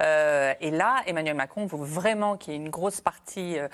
Euh, 0.00 0.52
et 0.60 0.70
là, 0.70 0.96
Emmanuel 1.06 1.36
Macron 1.36 1.64
veut 1.66 1.78
vraiment 1.84 2.36
qu'il 2.36 2.52
y 2.52 2.56
ait 2.56 2.60
une 2.60 2.68
grosse 2.70 3.00
partie 3.00 3.58
euh, 3.58 3.68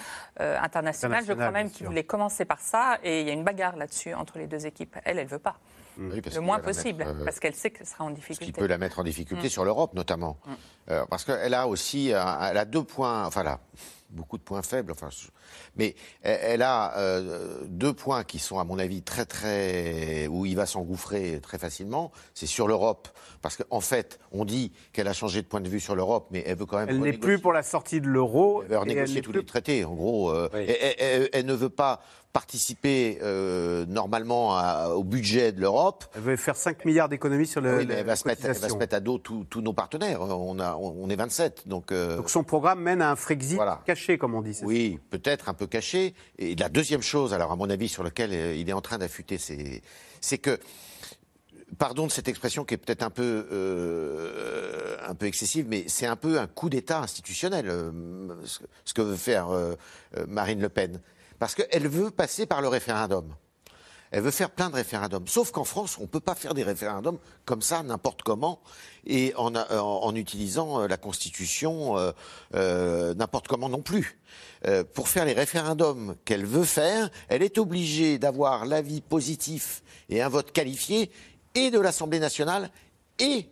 internationale. 0.62 1.24
Je 1.26 1.32
crois 1.32 1.50
même 1.50 1.70
qu'il 1.70 1.86
voulait 1.86 2.04
commencer 2.04 2.44
par 2.44 2.60
ça. 2.60 2.98
Et 3.02 3.22
il 3.22 3.26
y 3.26 3.30
a 3.30 3.32
une 3.32 3.44
bagarre 3.44 3.76
là-dessus 3.76 4.14
entre 4.14 4.38
les 4.38 4.46
deux 4.46 4.66
équipes. 4.66 4.96
Elle, 5.04 5.18
elle 5.18 5.26
veut 5.26 5.38
pas. 5.40 5.56
Oui, 5.98 6.20
le 6.34 6.40
moins 6.40 6.58
possible, 6.60 6.98
mettre, 7.06 7.20
euh, 7.22 7.24
parce 7.24 7.40
qu'elle 7.40 7.54
sait 7.54 7.70
qu'elle 7.70 7.86
sera 7.86 8.04
en 8.04 8.10
Ce 8.10 8.14
difficulté. 8.16 8.44
qui 8.44 8.52
peut 8.52 8.66
la 8.66 8.76
mettre 8.76 8.98
en 8.98 9.02
difficulté 9.02 9.46
Mm. 9.46 9.50
sur 9.50 9.64
l'Europe, 9.64 9.94
notamment. 9.94 10.36
Mm. 10.44 10.52
Euh, 10.90 11.04
parce 11.08 11.24
qu'elle 11.24 11.54
a 11.54 11.66
aussi 11.66 12.12
un- 12.12 12.38
elle 12.50 12.58
a 12.58 12.66
deux 12.66 12.84
points, 12.84 13.24
enfin, 13.24 13.46
a 13.46 13.58
beaucoup 14.10 14.38
de 14.38 14.42
points 14.42 14.62
faibles, 14.62 14.92
enfin, 14.92 15.08
mais 15.76 15.94
elle, 16.22 16.62
a 16.62 16.96
euh, 16.98 17.60
deux 17.66 17.92
points 17.92 18.24
qui 18.24 18.38
sont, 18.38 18.58
à 18.58 18.64
mon 18.64 18.78
avis, 18.78 19.02
très, 19.02 19.24
très. 19.24 20.26
où 20.28 20.46
il 20.46 20.56
va 20.56 20.66
s'engouffrer 20.66 21.40
très 21.40 21.58
facilement. 21.58 22.12
C'est 22.34 22.46
sur 22.46 22.68
l'Europe. 22.68 23.08
Parce 23.42 23.56
qu'en 23.56 23.80
fait, 23.80 24.18
on 24.32 24.44
dit 24.44 24.72
qu'elle 24.92 25.08
a 25.08 25.12
changé 25.12 25.42
de 25.42 25.46
point 25.46 25.60
de 25.60 25.68
vue 25.68 25.80
sur 25.80 25.94
l'Europe, 25.94 26.28
mais 26.30 26.42
elle 26.46 26.56
veut 26.56 26.66
quand 26.66 26.78
même. 26.78 26.88
Elle 26.88 27.00
n'est 27.00 27.12
plus 27.12 27.38
pour 27.38 27.52
la 27.52 27.62
sortie 27.62 28.00
de 28.00 28.06
l'euro. 28.08 28.62
elle 28.62 28.68
veut 28.70 28.78
renégocier 28.78 29.22
tous 29.22 29.30
plus- 29.32 29.40
les 29.40 29.46
traités, 29.46 29.84
en 29.84 29.94
gros. 29.94 30.30
euh, 30.30 30.48
elle, 30.52 30.70
elle- 30.70 30.94
elle- 30.98 31.28
elle 31.32 31.46
ne 31.46 31.54
veut 31.54 31.68
pas 31.68 32.00
participer 32.36 33.18
euh, 33.22 33.86
normalement 33.86 34.58
à- 34.58 34.90
au 34.90 35.04
budget 35.04 35.52
de 35.52 35.60
l'Europe. 35.62 36.04
Elle 36.14 36.20
veut 36.20 36.36
faire 36.36 36.54
5 36.54 36.84
milliards 36.84 37.08
d'économies 37.08 37.46
sur 37.46 37.62
le. 37.62 37.78
Oui, 37.78 37.86
mais 37.88 37.94
elle 37.94 38.04
va, 38.04 38.14
se 38.14 38.28
mettre, 38.28 38.44
elle 38.44 38.52
va 38.52 38.68
se 38.68 38.74
mettre 38.76 38.94
à 38.94 39.00
dos 39.00 39.16
tous 39.16 39.62
nos 39.62 39.72
partenaires. 39.72 40.20
On, 40.20 40.58
a, 40.60 40.76
on 40.76 41.08
est 41.08 41.16
27. 41.16 41.66
Donc, 41.66 41.92
euh, 41.92 42.18
Donc 42.18 42.28
son 42.28 42.44
programme 42.44 42.80
mène 42.82 43.00
à 43.00 43.10
un 43.10 43.16
Frexit 43.16 43.54
Voilà. 43.56 43.80
caché, 43.86 44.18
comme 44.18 44.34
on 44.34 44.42
dit. 44.42 44.54
oui, 44.64 45.00
peut-être 45.08 45.48
un 45.48 45.54
peu 45.54 45.66
caché. 45.66 46.14
Et 46.38 46.54
la 46.56 46.68
deuxième 46.68 47.00
chose, 47.00 47.32
alors 47.32 47.52
à 47.52 47.56
mon 47.56 47.70
avis, 47.70 47.88
sur 47.88 48.02
laquelle 48.02 48.32
euh, 48.34 48.54
il 48.54 48.68
est 48.68 48.74
en 48.74 48.82
train 48.82 48.98
d'affûter, 48.98 49.38
c'est 49.38 50.36
que, 50.38 50.58
pardon 51.78 52.06
de 52.06 52.12
cette 52.12 52.28
expression 52.28 52.66
qui 52.66 52.74
est 52.74 52.76
peut-être 52.76 53.02
un 53.02 53.08
peu 53.08 53.46
euh, 53.50 54.96
un 55.08 55.14
peu 55.14 55.24
excessive, 55.24 55.64
mais 55.70 55.84
c'est 55.86 56.06
un 56.06 56.16
peu 56.16 56.38
un 56.38 56.46
coup 56.46 56.68
d'État 56.68 57.00
institutionnel, 57.00 57.66
euh, 57.70 57.90
ce, 58.44 58.92
que 58.92 59.00
veut 59.00 59.16
faire 59.16 59.48
euh, 59.48 59.74
Marine 60.28 60.60
Le 60.60 60.68
Pen, 60.68 61.00
parce 61.38 61.54
qu'elle 61.54 61.88
veut 61.88 62.10
passer 62.10 62.46
par 62.46 62.60
le 62.60 62.68
référendum. 62.68 63.34
Elle 64.10 64.22
veut 64.22 64.30
faire 64.30 64.50
plein 64.50 64.70
de 64.70 64.76
référendums. 64.76 65.26
Sauf 65.26 65.50
qu'en 65.50 65.64
France, 65.64 65.98
on 65.98 66.02
ne 66.02 66.06
peut 66.06 66.20
pas 66.20 66.34
faire 66.34 66.54
des 66.54 66.62
référendums 66.62 67.18
comme 67.44 67.62
ça, 67.62 67.82
n'importe 67.82 68.22
comment, 68.22 68.60
et 69.04 69.34
en, 69.36 70.14
utilisant 70.14 70.80
euh, 70.82 70.88
la 70.88 70.96
Constitution 70.96 71.98
euh, 71.98 72.12
euh, 72.54 73.14
n'importe 73.14 73.48
comment 73.48 73.68
non 73.68 73.82
plus. 73.82 74.18
Pour 74.94 75.08
faire 75.08 75.24
les 75.24 75.32
référendums 75.32 76.16
qu'elle 76.24 76.44
veut 76.44 76.64
faire, 76.64 77.08
elle 77.28 77.42
est 77.42 77.56
obligée 77.58 78.18
d'avoir 78.18 78.66
l'avis 78.66 79.00
positif 79.00 79.84
et 80.08 80.22
un 80.22 80.28
vote 80.28 80.50
qualifié 80.50 81.12
et 81.54 81.70
de 81.70 81.78
l'Assemblée 81.78 82.18
nationale 82.18 82.70
et 83.20 83.48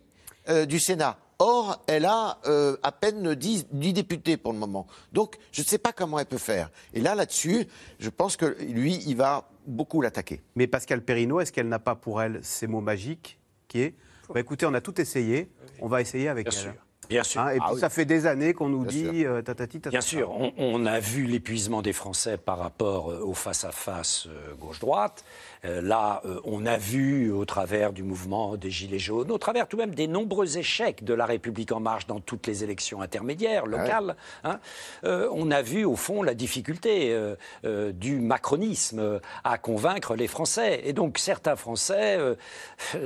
du 0.67 0.77
Sénat. 0.77 1.17
Or, 1.39 1.83
elle 1.87 2.05
a 2.05 2.37
euh, 2.47 2.77
à 2.83 2.91
peine 2.91 3.35
10, 3.35 3.67
10 3.71 3.93
députés 3.93 4.37
pour 4.37 4.53
le 4.53 4.59
moment. 4.59 4.87
Donc, 5.11 5.37
je 5.51 5.61
ne 5.61 5.65
sais 5.65 5.77
pas 5.77 5.91
comment 5.91 6.17
elle 6.19 6.25
peut 6.25 6.37
faire. 6.37 6.69
Et 6.93 7.01
là, 7.01 7.13
là-dessus, 7.15 7.67
je 7.99 8.09
pense 8.09 8.37
que 8.37 8.57
lui, 8.61 9.03
il 9.05 9.15
va 9.17 9.49
beaucoup 9.67 10.01
l'attaquer. 10.01 10.41
Mais 10.55 10.67
Pascal 10.67 11.01
Perrineau, 11.01 11.39
est-ce 11.41 11.51
qu'elle 11.51 11.67
n'a 11.67 11.79
pas 11.79 11.95
pour 11.95 12.21
elle 12.21 12.39
ces 12.43 12.67
mots 12.67 12.81
magiques 12.81 13.39
qui 13.67 13.81
est 13.81 13.95
bah, 14.33 14.39
écoutez, 14.39 14.65
on 14.65 14.73
a 14.73 14.81
tout 14.81 14.99
essayé, 14.99 15.51
on 15.81 15.87
va 15.87 16.01
essayer 16.01 16.29
avec 16.29 16.49
Bien 16.49 16.57
elle. 16.57 16.63
sûr. 16.63 16.73
Bien 17.09 17.23
sûr. 17.23 17.41
Hein, 17.41 17.49
et 17.49 17.57
puis 17.59 17.61
Ah 17.63 17.73
oui. 17.75 17.79
ça 17.79 17.89
fait 17.89 18.05
des 18.05 18.25
années 18.25 18.53
qu'on 18.55 18.69
nous 18.69 18.83
Bien 18.85 19.11
dit 19.11 19.23
euh, 19.25 19.43
tatati 19.43 19.77
tatata. 19.79 19.91
Bien 19.91 20.01
sûr, 20.01 20.31
on, 20.31 20.51
on 20.57 20.85
a 20.87 20.99
vu 20.99 21.25
l'épuisement 21.25 21.83
des 21.83 21.93
Français 21.93 22.37
par 22.39 22.57
rapport 22.57 23.11
euh, 23.11 23.19
au 23.19 23.35
face-à-face 23.35 24.25
euh, 24.25 24.55
gauche-droite. 24.55 25.23
Euh, 25.65 25.81
là, 25.81 26.21
euh, 26.25 26.39
on 26.43 26.65
a 26.65 26.77
vu 26.77 27.31
au 27.31 27.45
travers 27.45 27.91
du 27.91 28.03
mouvement 28.03 28.55
des 28.55 28.69
Gilets 28.69 28.99
jaunes, 28.99 29.31
au 29.31 29.37
travers 29.37 29.67
tout 29.67 29.77
de 29.77 29.81
même 29.81 29.95
des 29.95 30.07
nombreux 30.07 30.57
échecs 30.57 31.03
de 31.03 31.13
la 31.13 31.25
République 31.25 31.71
en 31.71 31.79
marche 31.79 32.07
dans 32.07 32.19
toutes 32.19 32.47
les 32.47 32.63
élections 32.63 33.01
intermédiaires, 33.01 33.65
locales, 33.65 34.15
hein, 34.43 34.59
euh, 35.03 35.27
on 35.31 35.51
a 35.51 35.61
vu 35.61 35.85
au 35.85 35.95
fond 35.95 36.23
la 36.23 36.33
difficulté 36.33 37.13
euh, 37.13 37.35
euh, 37.65 37.91
du 37.91 38.19
macronisme 38.19 39.19
à 39.43 39.57
convaincre 39.57 40.15
les 40.15 40.27
Français. 40.27 40.81
Et 40.83 40.93
donc 40.93 41.17
certains 41.17 41.55
Français, 41.55 42.19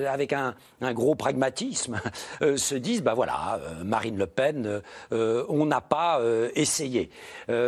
avec 0.07 0.33
un, 0.33 0.55
un 0.81 0.93
gros 0.93 1.15
pragmatisme, 1.15 2.01
se 2.41 2.75
disent, 2.75 3.03
bah 3.03 3.13
voilà, 3.13 3.59
Marine 3.83 4.17
Le 4.17 4.27
Pen, 4.27 4.81
on 5.11 5.65
n'a 5.65 5.81
pas 5.81 6.21
essayé. 6.55 7.09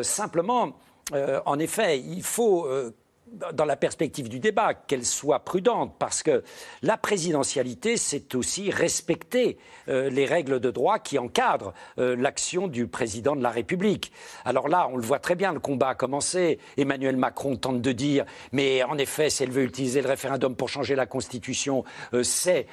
Simplement, 0.02 0.74
euh, 1.14 1.42
en 1.46 1.60
effet, 1.60 2.00
il 2.00 2.24
faut 2.24 2.66
euh, 2.66 2.92
dans 3.54 3.66
la 3.66 3.76
perspective 3.78 4.28
du 4.30 4.40
débat, 4.40 4.74
qu'elle 4.74 5.06
soit 5.06 5.40
prudente, 5.40 5.96
parce 5.98 6.22
que 6.24 6.44
la 6.82 6.98
présidentialité, 6.98 7.96
c'est 7.98 8.36
aussi 8.36 8.70
respecter 8.72 9.58
euh, 9.88 10.10
les 10.10 10.26
règles 10.26 10.60
de 10.60 10.70
droit 10.70 11.00
qui 11.00 11.18
encadrent 11.18 11.74
euh, 11.98 12.16
l'action 12.16 12.68
du 12.68 12.88
président 12.88 13.36
de 13.36 13.42
la 13.44 13.50
République. 13.50 14.12
Alors 14.44 14.68
là, 14.68 14.90
on 14.92 14.98
le 14.98 15.04
voit 15.04 15.20
très 15.20 15.36
bien, 15.36 15.54
le 15.54 15.60
combat 15.60 15.90
a 15.90 15.96
commencé. 15.96 16.60
Emmanuel 16.78 17.16
Macron 17.18 17.56
tente 17.56 17.82
de 17.82 17.92
dire, 17.92 18.26
mais 18.52 18.84
en 18.84 18.98
effet, 18.98 19.30
si 19.30 19.44
elle 19.44 19.52
veut 19.52 19.64
utiliser 19.64 20.02
le 20.02 20.10
référendum 20.10 20.56
pour 20.56 20.68
changer 20.70 20.96
la 20.96 21.06
Constitution, 21.06 21.84
euh, 22.14 22.24
c'est 22.24 22.68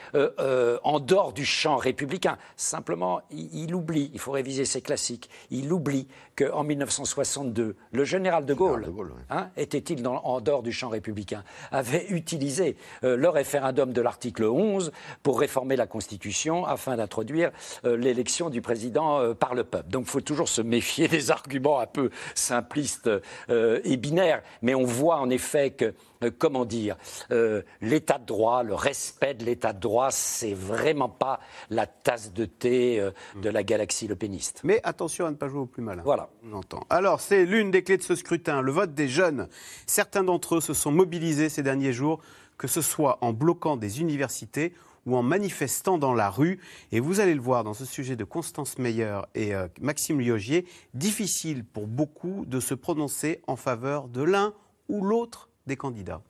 en 0.84 1.00
dehors 1.00 1.32
du 1.32 1.44
champ 1.44 1.76
républicain. 1.76 2.36
Simplement, 2.56 3.20
il, 3.30 3.64
il 3.64 3.74
oublie, 3.74 4.10
il 4.12 4.18
faut 4.20 4.32
réviser 4.32 4.64
ses 4.64 4.80
classiques, 4.82 5.28
il 5.50 5.72
oublie 5.72 6.08
qu'en 6.36 6.64
1962, 6.64 7.76
le 7.92 8.04
général 8.04 8.44
de 8.46 8.54
Gaulle, 8.54 8.84
hein, 9.30 9.50
était-il 9.56 10.02
dans- 10.02 10.22
en 10.24 10.40
dehors 10.48 10.62
du 10.62 10.72
champ 10.72 10.88
républicain, 10.88 11.44
avait 11.70 12.06
utilisé 12.08 12.76
euh, 13.04 13.16
le 13.16 13.28
référendum 13.28 13.92
de 13.92 14.00
l'article 14.00 14.44
11 14.44 14.92
pour 15.22 15.40
réformer 15.40 15.76
la 15.76 15.86
Constitution 15.86 16.64
afin 16.64 16.96
d'introduire 16.96 17.50
euh, 17.84 17.98
l'élection 17.98 18.48
du 18.48 18.62
président 18.62 19.20
euh, 19.20 19.34
par 19.34 19.54
le 19.54 19.64
peuple. 19.64 19.90
Donc 19.90 20.04
il 20.06 20.10
faut 20.10 20.22
toujours 20.22 20.48
se 20.48 20.62
méfier 20.62 21.06
des 21.16 21.30
arguments 21.30 21.80
un 21.80 21.86
peu 21.86 22.10
simplistes 22.34 23.10
et 23.48 23.96
binaires, 23.96 24.42
mais 24.62 24.74
on 24.74 24.84
voit 24.84 25.18
en 25.18 25.28
effet 25.28 25.70
que 25.70 25.94
euh, 26.24 26.30
comment 26.36 26.64
dire, 26.64 26.96
euh, 27.30 27.62
l'état 27.80 28.18
de 28.18 28.26
droit, 28.26 28.62
le 28.62 28.74
respect 28.74 29.34
de 29.34 29.44
l'état 29.44 29.72
de 29.72 29.80
droit, 29.80 30.10
c'est 30.10 30.54
vraiment 30.54 31.08
pas 31.08 31.40
la 31.70 31.86
tasse 31.86 32.32
de 32.32 32.44
thé 32.44 33.00
euh, 33.00 33.10
de 33.40 33.48
la 33.48 33.62
galaxie 33.62 34.08
lepéniste. 34.08 34.62
Mais 34.64 34.80
attention 34.82 35.26
à 35.26 35.30
ne 35.30 35.36
pas 35.36 35.48
jouer 35.48 35.60
au 35.60 35.66
plus 35.66 35.82
malin. 35.82 36.02
Voilà. 36.04 36.30
On 36.44 36.54
entend. 36.54 36.80
Alors, 36.90 37.20
c'est 37.20 37.44
l'une 37.44 37.70
des 37.70 37.82
clés 37.82 37.96
de 37.96 38.02
ce 38.02 38.14
scrutin, 38.14 38.62
le 38.62 38.72
vote 38.72 38.94
des 38.94 39.08
jeunes. 39.08 39.48
Certains 39.86 40.24
d'entre 40.24 40.56
eux 40.56 40.60
se 40.60 40.74
sont 40.74 40.90
mobilisés 40.90 41.48
ces 41.48 41.62
derniers 41.62 41.92
jours, 41.92 42.20
que 42.56 42.66
ce 42.66 42.82
soit 42.82 43.18
en 43.20 43.32
bloquant 43.32 43.76
des 43.76 44.00
universités 44.00 44.72
ou 45.06 45.16
en 45.16 45.22
manifestant 45.22 45.98
dans 45.98 46.14
la 46.14 46.28
rue. 46.28 46.58
Et 46.90 46.98
vous 46.98 47.20
allez 47.20 47.34
le 47.34 47.40
voir 47.40 47.62
dans 47.62 47.74
ce 47.74 47.84
sujet 47.84 48.16
de 48.16 48.24
Constance 48.24 48.78
Meyer 48.78 49.20
et 49.34 49.52
Maxime 49.80 50.20
Liogier, 50.20 50.66
difficile 50.92 51.64
pour 51.64 51.86
beaucoup 51.86 52.44
de 52.46 52.60
se 52.60 52.74
prononcer 52.74 53.40
en 53.46 53.56
faveur 53.56 54.08
de 54.08 54.22
l'un 54.22 54.52
ou 54.88 55.02
l'autre 55.02 55.47
des 55.68 55.76
candidats. 55.76 56.22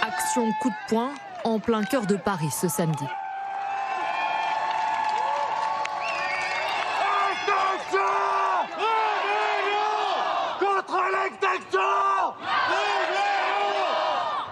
Action 0.00 0.50
coup 0.62 0.70
de 0.70 0.88
poing 0.88 1.10
en 1.44 1.58
plein 1.58 1.82
cœur 1.82 2.06
de 2.06 2.16
Paris 2.16 2.50
ce 2.50 2.68
samedi. 2.68 3.04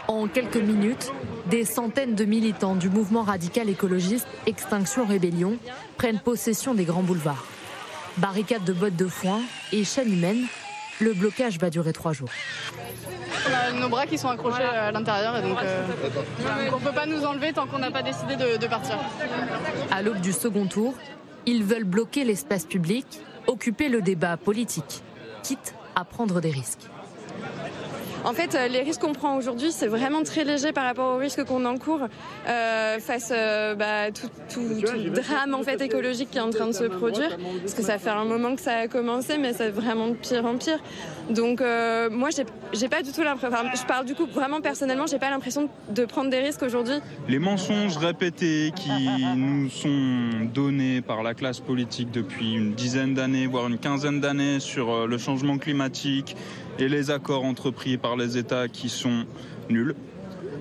En 0.08 0.26
quelques 0.26 0.56
minutes, 0.56 1.12
des 1.46 1.64
centaines 1.64 2.14
de 2.14 2.24
militants 2.24 2.74
du 2.74 2.90
mouvement 2.90 3.22
radical 3.22 3.68
écologiste 3.68 4.26
Extinction 4.46 5.06
Rébellion 5.06 5.56
prennent 5.96 6.18
possession 6.18 6.74
des 6.74 6.84
grands 6.84 7.02
boulevards. 7.02 7.44
Barricades 8.18 8.64
de 8.64 8.72
bottes 8.72 8.96
de 8.96 9.06
foin 9.06 9.40
et 9.72 9.84
chaînes 9.84 10.12
humaines, 10.12 10.46
le 11.00 11.12
blocage 11.14 11.58
va 11.58 11.70
durer 11.70 11.92
trois 11.92 12.12
jours. 12.12 12.30
On 13.48 13.54
a 13.54 13.80
nos 13.80 13.88
bras 13.88 14.06
qui 14.06 14.18
sont 14.18 14.28
accrochés 14.28 14.62
à 14.62 14.90
l'intérieur 14.90 15.36
et 15.36 15.42
donc 15.42 15.58
euh, 15.62 15.86
on 16.72 16.78
ne 16.78 16.84
peut 16.84 16.92
pas 16.92 17.06
nous 17.06 17.24
enlever 17.24 17.52
tant 17.52 17.66
qu'on 17.66 17.78
n'a 17.78 17.90
pas 17.92 18.02
décidé 18.02 18.34
de, 18.36 18.56
de 18.56 18.66
partir. 18.66 18.96
À 19.92 20.02
l'aube 20.02 20.20
du 20.20 20.32
second 20.32 20.66
tour, 20.66 20.94
ils 21.46 21.62
veulent 21.62 21.84
bloquer 21.84 22.24
l'espace 22.24 22.64
public, 22.64 23.06
occuper 23.46 23.88
le 23.88 24.02
débat 24.02 24.36
politique, 24.36 25.02
quitte 25.42 25.74
à 25.94 26.04
prendre 26.04 26.40
des 26.40 26.50
risques. 26.50 26.88
En 28.28 28.34
fait, 28.34 28.54
euh, 28.54 28.68
les 28.68 28.82
risques 28.82 29.00
qu'on 29.00 29.14
prend 29.14 29.38
aujourd'hui, 29.38 29.72
c'est 29.72 29.86
vraiment 29.86 30.22
très 30.22 30.44
léger 30.44 30.72
par 30.72 30.84
rapport 30.84 31.14
aux 31.14 31.16
risques 31.16 31.44
qu'on 31.44 31.64
encourt 31.64 32.08
euh, 32.46 32.98
face 32.98 33.30
à 33.30 33.74
bah, 33.74 34.10
tout, 34.12 34.28
tout, 34.52 34.82
tout, 34.82 35.08
drame 35.08 35.54
en 35.54 35.62
fait 35.62 35.80
écologique 35.80 36.30
qui 36.30 36.36
est 36.36 36.42
en 36.42 36.50
train 36.50 36.66
de 36.66 36.72
se 36.72 36.84
produire. 36.84 37.38
Parce 37.60 37.72
que 37.72 37.82
ça 37.82 37.96
fait 37.96 38.10
un 38.10 38.26
moment 38.26 38.54
que 38.54 38.60
ça 38.60 38.80
a 38.80 38.86
commencé, 38.86 39.38
mais 39.38 39.54
c'est 39.54 39.70
vraiment 39.70 40.08
de 40.08 40.12
pire 40.12 40.44
en 40.44 40.58
pire. 40.58 40.78
Donc 41.30 41.62
euh, 41.62 42.10
moi, 42.10 42.28
j'ai 42.74 42.88
pas 42.88 43.02
du 43.02 43.12
tout 43.12 43.22
l'impression. 43.22 43.56
Enfin, 43.56 43.70
je 43.74 43.86
parle 43.86 44.04
du 44.04 44.14
coup 44.14 44.26
vraiment 44.26 44.60
personnellement, 44.60 45.06
j'ai 45.06 45.18
pas 45.18 45.30
l'impression 45.30 45.70
de 45.88 46.04
prendre 46.04 46.28
des 46.28 46.40
risques 46.40 46.62
aujourd'hui. 46.62 46.96
Les 47.28 47.38
mensonges 47.38 47.96
répétés 47.96 48.72
qui 48.76 48.90
nous 49.36 49.70
sont 49.70 50.50
donnés 50.52 51.00
par 51.00 51.22
la 51.22 51.32
classe 51.32 51.60
politique 51.60 52.10
depuis 52.10 52.52
une 52.52 52.74
dizaine 52.74 53.14
d'années, 53.14 53.46
voire 53.46 53.68
une 53.68 53.78
quinzaine 53.78 54.20
d'années 54.20 54.60
sur 54.60 54.90
euh, 54.90 55.06
le 55.06 55.16
changement 55.16 55.56
climatique 55.56 56.36
et 56.78 56.88
les 56.88 57.10
accords 57.10 57.44
entrepris 57.44 57.96
par 57.96 58.16
les 58.16 58.36
États 58.36 58.68
qui 58.68 58.88
sont 58.88 59.24
nuls 59.68 59.94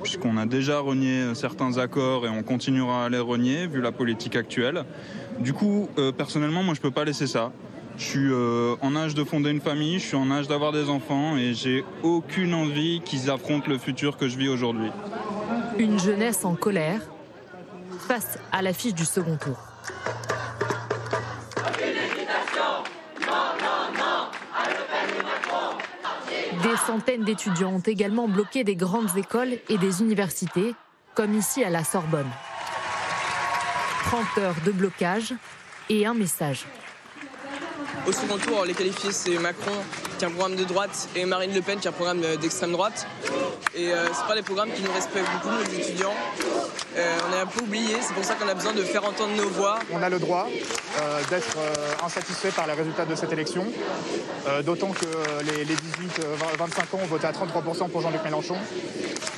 puisqu'on 0.01 0.37
a 0.37 0.45
déjà 0.45 0.79
renié 0.79 1.35
certains 1.35 1.77
accords 1.77 2.25
et 2.25 2.29
on 2.29 2.43
continuera 2.43 3.05
à 3.05 3.09
les 3.09 3.19
renier 3.19 3.67
vu 3.67 3.81
la 3.81 3.91
politique 3.91 4.35
actuelle. 4.35 4.85
Du 5.39 5.53
coup, 5.53 5.89
euh, 5.97 6.11
personnellement, 6.11 6.63
moi, 6.63 6.73
je 6.73 6.79
ne 6.79 6.83
peux 6.83 6.91
pas 6.91 7.03
laisser 7.03 7.27
ça. 7.27 7.51
Je 7.97 8.03
suis 8.03 8.31
euh, 8.31 8.75
en 8.81 8.95
âge 8.95 9.15
de 9.15 9.23
fonder 9.23 9.49
une 9.49 9.59
famille, 9.59 9.99
je 9.99 10.05
suis 10.05 10.15
en 10.15 10.29
âge 10.29 10.47
d'avoir 10.47 10.71
des 10.71 10.89
enfants 10.89 11.35
et 11.35 11.53
j'ai 11.53 11.83
aucune 12.03 12.53
envie 12.53 13.01
qu'ils 13.03 13.29
affrontent 13.31 13.67
le 13.67 13.77
futur 13.77 14.17
que 14.17 14.27
je 14.27 14.37
vis 14.37 14.49
aujourd'hui. 14.49 14.91
Une 15.79 15.99
jeunesse 15.99 16.45
en 16.45 16.55
colère 16.55 17.01
face 18.07 18.37
à 18.51 18.61
l'affiche 18.61 18.93
du 18.93 19.05
second 19.05 19.37
tour. 19.37 19.57
Des 26.63 26.76
centaines 26.87 27.25
d'étudiants 27.25 27.73
ont 27.73 27.79
également 27.85 28.29
bloqué 28.29 28.63
des 28.63 28.77
grandes 28.77 29.17
écoles 29.17 29.57
et 29.67 29.77
des 29.77 30.01
universités, 30.01 30.73
comme 31.15 31.33
ici 31.33 31.61
à 31.61 31.69
la 31.69 31.83
Sorbonne. 31.83 32.29
30 34.05 34.37
heures 34.37 34.55
de 34.65 34.71
blocage 34.71 35.33
et 35.89 36.05
un 36.05 36.13
message. 36.13 36.65
Au 38.07 38.13
second 38.13 38.37
tour, 38.37 38.63
les 38.63 38.73
qualifiés, 38.73 39.11
c'est 39.11 39.37
Macron 39.37 39.73
qui 40.17 40.23
a 40.23 40.29
un 40.29 40.31
programme 40.31 40.55
de 40.55 40.63
droite 40.63 41.09
et 41.13 41.25
Marine 41.25 41.53
Le 41.53 41.61
Pen 41.61 41.77
qui 41.77 41.89
a 41.89 41.91
un 41.91 41.93
programme 41.93 42.21
d'extrême 42.21 42.71
droite. 42.71 43.05
Et 43.75 43.91
euh, 43.91 44.07
c'est 44.13 44.25
pas 44.25 44.35
des 44.35 44.41
programmes 44.41 44.71
qui 44.71 44.81
nous 44.81 44.93
respectent 44.93 45.29
beaucoup, 45.33 45.53
nos 45.53 45.63
étudiants. 45.63 46.15
Euh, 46.97 47.17
on 47.29 47.33
est 47.33 47.39
un 47.39 47.45
peu 47.45 47.61
oubliés, 47.61 47.97
c'est 48.01 48.13
pour 48.13 48.23
ça 48.23 48.33
qu'on 48.35 48.47
a 48.47 48.55
besoin 48.55 48.73
de 48.73 48.81
faire 48.81 49.05
entendre 49.05 49.35
nos 49.35 49.49
voix. 49.49 49.79
On 49.91 50.01
a 50.01 50.09
le 50.09 50.17
droit 50.17 50.47
euh, 50.47 51.21
d'être 51.29 51.57
euh, 51.57 52.05
insatisfait 52.05 52.49
par 52.49 52.65
les 52.65 52.73
résultats 52.73 53.05
de 53.05 53.13
cette 53.13 53.31
élection, 53.31 53.65
euh, 54.47 54.63
d'autant 54.63 54.89
que 54.89 55.05
les, 55.45 55.63
les 55.63 55.75
18-25 55.75 56.95
ans 56.95 56.99
ont 57.03 57.05
voté 57.05 57.27
à 57.27 57.31
33% 57.31 57.89
pour 57.89 58.01
Jean-Luc 58.01 58.23
Mélenchon. 58.23 58.55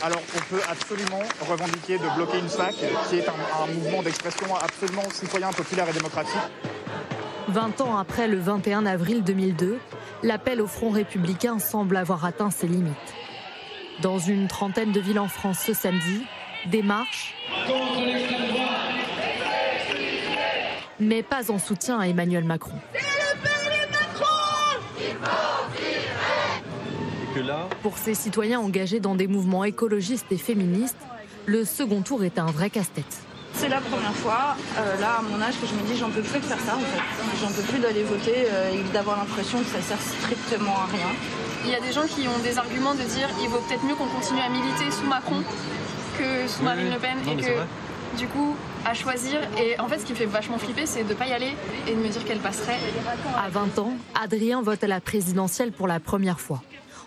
Alors 0.02 0.22
on 0.38 0.56
peut 0.56 0.62
absolument 0.72 1.22
revendiquer 1.50 1.98
de 1.98 2.16
bloquer 2.16 2.40
une 2.40 2.48
fac 2.48 2.76
qui 3.10 3.18
est 3.18 3.28
un, 3.28 3.64
un 3.64 3.68
mouvement 3.74 4.04
d'expression 4.04 4.56
absolument 4.56 5.04
citoyen, 5.12 5.52
populaire 5.52 5.90
et 5.90 5.94
démocratique. 5.94 6.40
20 7.50 7.82
ans 7.82 7.98
après 7.98 8.30
le 8.30 8.40
21 8.40 8.86
avril 8.86 9.24
2002, 9.24 9.80
l'appel 10.24 10.62
au 10.62 10.68
Front 10.68 10.92
républicain 10.92 11.60
semble 11.60 11.98
avoir 11.98 12.24
atteint 12.24 12.52
ses 12.52 12.68
limites. 12.68 12.96
Dans 14.02 14.18
une 14.18 14.48
trentaine 14.48 14.94
de 14.94 15.00
villes 15.02 15.20
en 15.20 15.28
France 15.28 15.60
ce 15.66 15.74
samedi, 15.74 16.24
des 16.66 16.82
marches, 16.82 17.36
mais 21.00 21.24
pas 21.24 21.52
en 21.52 21.60
soutien 21.60 22.00
à 22.00 22.08
Emmanuel 22.08 22.44
Macron. 22.44 22.76
Pour 27.82 27.98
ces 27.98 28.14
citoyens 28.14 28.60
engagés 28.60 29.00
dans 29.00 29.16
des 29.16 29.28
mouvements 29.28 29.64
écologistes 29.64 30.32
et 30.32 30.38
féministes, 30.38 30.98
le 31.46 31.64
second 31.64 32.02
tour 32.02 32.24
est 32.24 32.38
un 32.38 32.48
vrai 32.48 32.70
casse-tête. 32.70 33.20
C'est 33.54 33.70
la 33.70 33.82
première 33.82 34.14
fois, 34.14 34.56
euh, 34.78 35.02
là 35.02 35.20
à 35.20 35.22
mon 35.22 35.42
âge, 35.42 35.60
que 35.60 35.66
je 35.66 35.74
me 35.74 35.82
dis 35.88 35.98
j'en 35.98 36.10
peux 36.10 36.22
plus 36.22 36.40
de 36.40 36.46
faire 36.46 36.60
ça 36.60 36.76
en 36.76 36.80
fait. 36.80 37.02
J'en 37.42 37.48
peux 37.48 37.64
plus 37.64 37.80
d'aller 37.80 38.04
voter 38.04 38.46
euh, 38.48 38.72
et 38.72 38.94
d'avoir 38.94 39.18
l'impression 39.18 39.60
que 39.60 39.66
ça 39.66 39.82
sert 39.82 40.00
strictement 40.00 40.78
à 40.78 40.86
rien. 40.86 41.10
Il 41.66 41.72
y 41.72 41.76
a 41.76 41.80
des 41.80 41.92
gens 41.92 42.06
qui 42.08 42.28
ont 42.28 42.40
des 42.44 42.58
arguments 42.58 42.94
de 42.94 43.04
dire 43.04 43.28
il 43.42 43.50
vaut 43.50 43.60
peut-être 43.68 43.84
mieux 43.84 43.96
qu'on 43.96 44.08
continue 44.08 44.42
à 44.42 44.50
militer 44.50 44.92
sous 44.92 45.08
Macron 45.08 45.44
que 46.20 46.48
sous 46.48 46.64
Marine 46.64 46.90
Le 46.92 47.00
Pen 47.00 47.18
Non, 47.26 47.32
et 47.34 47.42
que 47.42 48.18
du 48.18 48.28
coup 48.28 48.56
à 48.86 48.94
choisir 48.94 49.40
et 49.62 49.80
en 49.80 49.88
fait 49.88 50.00
ce 50.00 50.06
qui 50.06 50.14
me 50.14 50.18
fait 50.18 50.26
vachement 50.26 50.58
flipper 50.58 50.86
c'est 50.86 51.04
de 51.04 51.14
pas 51.14 51.28
y 51.28 51.32
aller 51.32 51.54
et 51.88 51.92
de 51.96 52.00
me 52.00 52.08
dire 52.10 52.24
qu'elle 52.26 52.40
passerait. 52.40 52.78
À 53.38 53.50
20 53.50 53.80
ans, 53.80 53.94
Adrien 54.20 54.62
vote 54.62 54.84
à 54.84 54.88
la 54.88 55.00
présidentielle 55.02 55.72
pour 55.72 55.88
la 55.88 56.00
première 56.00 56.40
fois. 56.40 56.62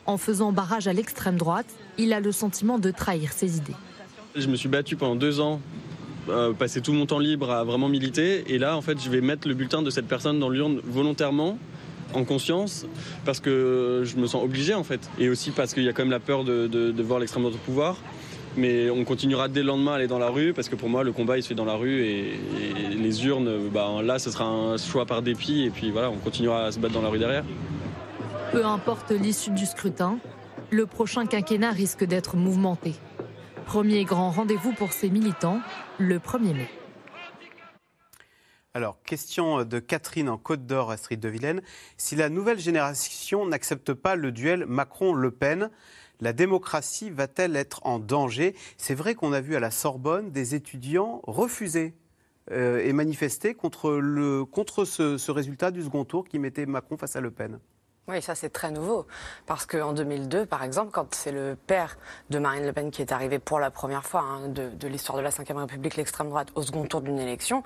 En 0.06 0.16
faisant 0.18 0.52
barrage 0.52 0.88
à 0.88 0.92
l'extrême 0.92 1.36
droite, 1.36 1.66
il 1.98 2.12
a 2.12 2.20
le 2.20 2.32
sentiment 2.32 2.78
de 2.78 2.90
trahir 2.90 3.32
ses 3.32 3.56
idées. 3.58 3.74
Je 4.34 4.46
me 4.48 4.56
suis 4.56 4.68
battu 4.68 4.96
pendant 4.96 5.14
deux 5.16 5.40
ans, 5.40 5.60
euh, 6.28 6.52
passer 6.52 6.80
tout 6.80 6.92
mon 6.92 7.06
temps 7.06 7.18
libre 7.20 7.50
à 7.50 7.62
vraiment 7.64 7.88
militer. 7.88 8.44
Et 8.52 8.58
là, 8.58 8.76
en 8.76 8.80
fait, 8.82 9.00
je 9.00 9.08
vais 9.10 9.20
mettre 9.20 9.46
le 9.46 9.54
bulletin 9.54 9.82
de 9.82 9.90
cette 9.90 10.08
personne 10.08 10.40
dans 10.40 10.48
l'urne 10.48 10.80
volontairement, 10.84 11.58
en 12.14 12.24
conscience, 12.24 12.86
parce 13.24 13.38
que 13.40 14.02
je 14.04 14.16
me 14.16 14.26
sens 14.26 14.42
obligé, 14.42 14.74
en 14.74 14.84
fait. 14.84 15.00
Et 15.18 15.28
aussi 15.28 15.50
parce 15.50 15.72
qu'il 15.74 15.84
y 15.84 15.88
a 15.88 15.92
quand 15.92 16.02
même 16.02 16.10
la 16.10 16.18
peur 16.20 16.42
de, 16.44 16.66
de- 16.66 16.90
de 16.90 17.02
voir 17.02 17.20
l'extrême 17.20 17.42
droite 17.42 17.56
au 17.56 17.64
pouvoir. 17.64 17.96
Mais 18.56 18.90
on 18.90 19.04
continuera 19.04 19.48
dès 19.48 19.60
le 19.60 19.68
lendemain 19.68 19.92
à 19.92 19.94
aller 19.96 20.06
dans 20.06 20.18
la 20.18 20.28
rue, 20.28 20.52
parce 20.52 20.68
que 20.68 20.76
pour 20.76 20.88
moi, 20.88 21.04
le 21.04 21.12
combat, 21.12 21.38
il 21.38 21.42
se 21.42 21.48
fait 21.48 21.54
dans 21.54 21.64
la 21.64 21.74
rue. 21.74 22.02
Et, 22.02 22.34
et 22.34 22.94
les 22.94 23.26
urnes, 23.26 23.68
bah, 23.70 24.02
là, 24.02 24.18
ce 24.18 24.30
sera 24.30 24.44
un 24.44 24.76
choix 24.76 25.06
par 25.06 25.22
dépit. 25.22 25.64
Et 25.64 25.70
puis 25.70 25.90
voilà, 25.90 26.10
on 26.10 26.18
continuera 26.18 26.66
à 26.66 26.72
se 26.72 26.78
battre 26.78 26.94
dans 26.94 27.02
la 27.02 27.08
rue 27.08 27.18
derrière. 27.18 27.44
Peu 28.52 28.64
importe 28.66 29.10
l'issue 29.10 29.50
du 29.50 29.64
scrutin, 29.64 30.18
le 30.70 30.86
prochain 30.86 31.26
quinquennat 31.26 31.70
risque 31.70 32.04
d'être 32.04 32.36
mouvementé. 32.36 32.94
Premier 33.64 34.04
grand 34.04 34.30
rendez-vous 34.30 34.72
pour 34.72 34.92
ces 34.92 35.08
militants, 35.08 35.60
le 35.98 36.18
1er 36.18 36.54
mai. 36.54 36.68
Alors, 38.74 38.96
question 39.04 39.64
de 39.64 39.78
Catherine 39.78 40.30
en 40.30 40.38
Côte 40.38 40.66
d'Or, 40.66 40.90
Astrid 40.90 41.20
de 41.20 41.28
Vilaine. 41.28 41.60
Si 41.98 42.16
la 42.16 42.30
nouvelle 42.30 42.58
génération 42.58 43.46
n'accepte 43.46 43.92
pas 43.92 44.16
le 44.16 44.32
duel 44.32 44.64
Macron-Le 44.66 45.30
Pen, 45.30 45.70
la 46.22 46.32
démocratie 46.32 47.10
va-t-elle 47.10 47.56
être 47.56 47.80
en 47.84 47.98
danger? 47.98 48.54
C'est 48.78 48.94
vrai 48.94 49.16
qu'on 49.16 49.32
a 49.32 49.40
vu 49.40 49.56
à 49.56 49.60
la 49.60 49.72
Sorbonne 49.72 50.30
des 50.30 50.54
étudiants 50.54 51.20
refuser 51.26 51.94
euh, 52.52 52.78
et 52.78 52.92
manifester 52.92 53.54
contre, 53.54 53.90
le, 53.90 54.44
contre 54.44 54.84
ce, 54.84 55.30
résultat 55.30 55.72
du 55.72 55.82
second 55.82 56.04
tour 56.04 56.24
qui 56.24 56.38
mettait 56.38 56.64
Macron 56.64 56.96
face 56.96 57.16
à 57.16 57.20
Le 57.20 57.32
Pen. 57.32 57.58
Oui, 58.08 58.22
ça 58.22 58.36
c'est 58.36 58.50
très 58.50 58.70
nouveau. 58.70 59.06
Parce 59.46 59.66
qu'en 59.66 59.92
2002, 59.92 60.46
par 60.46 60.62
exemple, 60.62 60.92
quand 60.92 61.12
c'est 61.12 61.32
le 61.32 61.56
père 61.66 61.98
de 62.30 62.38
Marine 62.38 62.66
Le 62.66 62.72
Pen 62.72 62.92
qui 62.92 63.02
est 63.02 63.10
arrivé 63.10 63.40
pour 63.40 63.58
la 63.58 63.72
première 63.72 64.04
fois 64.04 64.22
hein, 64.22 64.48
de, 64.48 64.70
de 64.70 64.88
l'histoire 64.88 65.18
de 65.18 65.22
la 65.22 65.30
Ve 65.30 65.56
République, 65.56 65.96
l'extrême 65.96 66.28
droite, 66.28 66.48
au 66.54 66.62
second 66.62 66.84
tour 66.84 67.00
d'une 67.00 67.18
élection, 67.18 67.64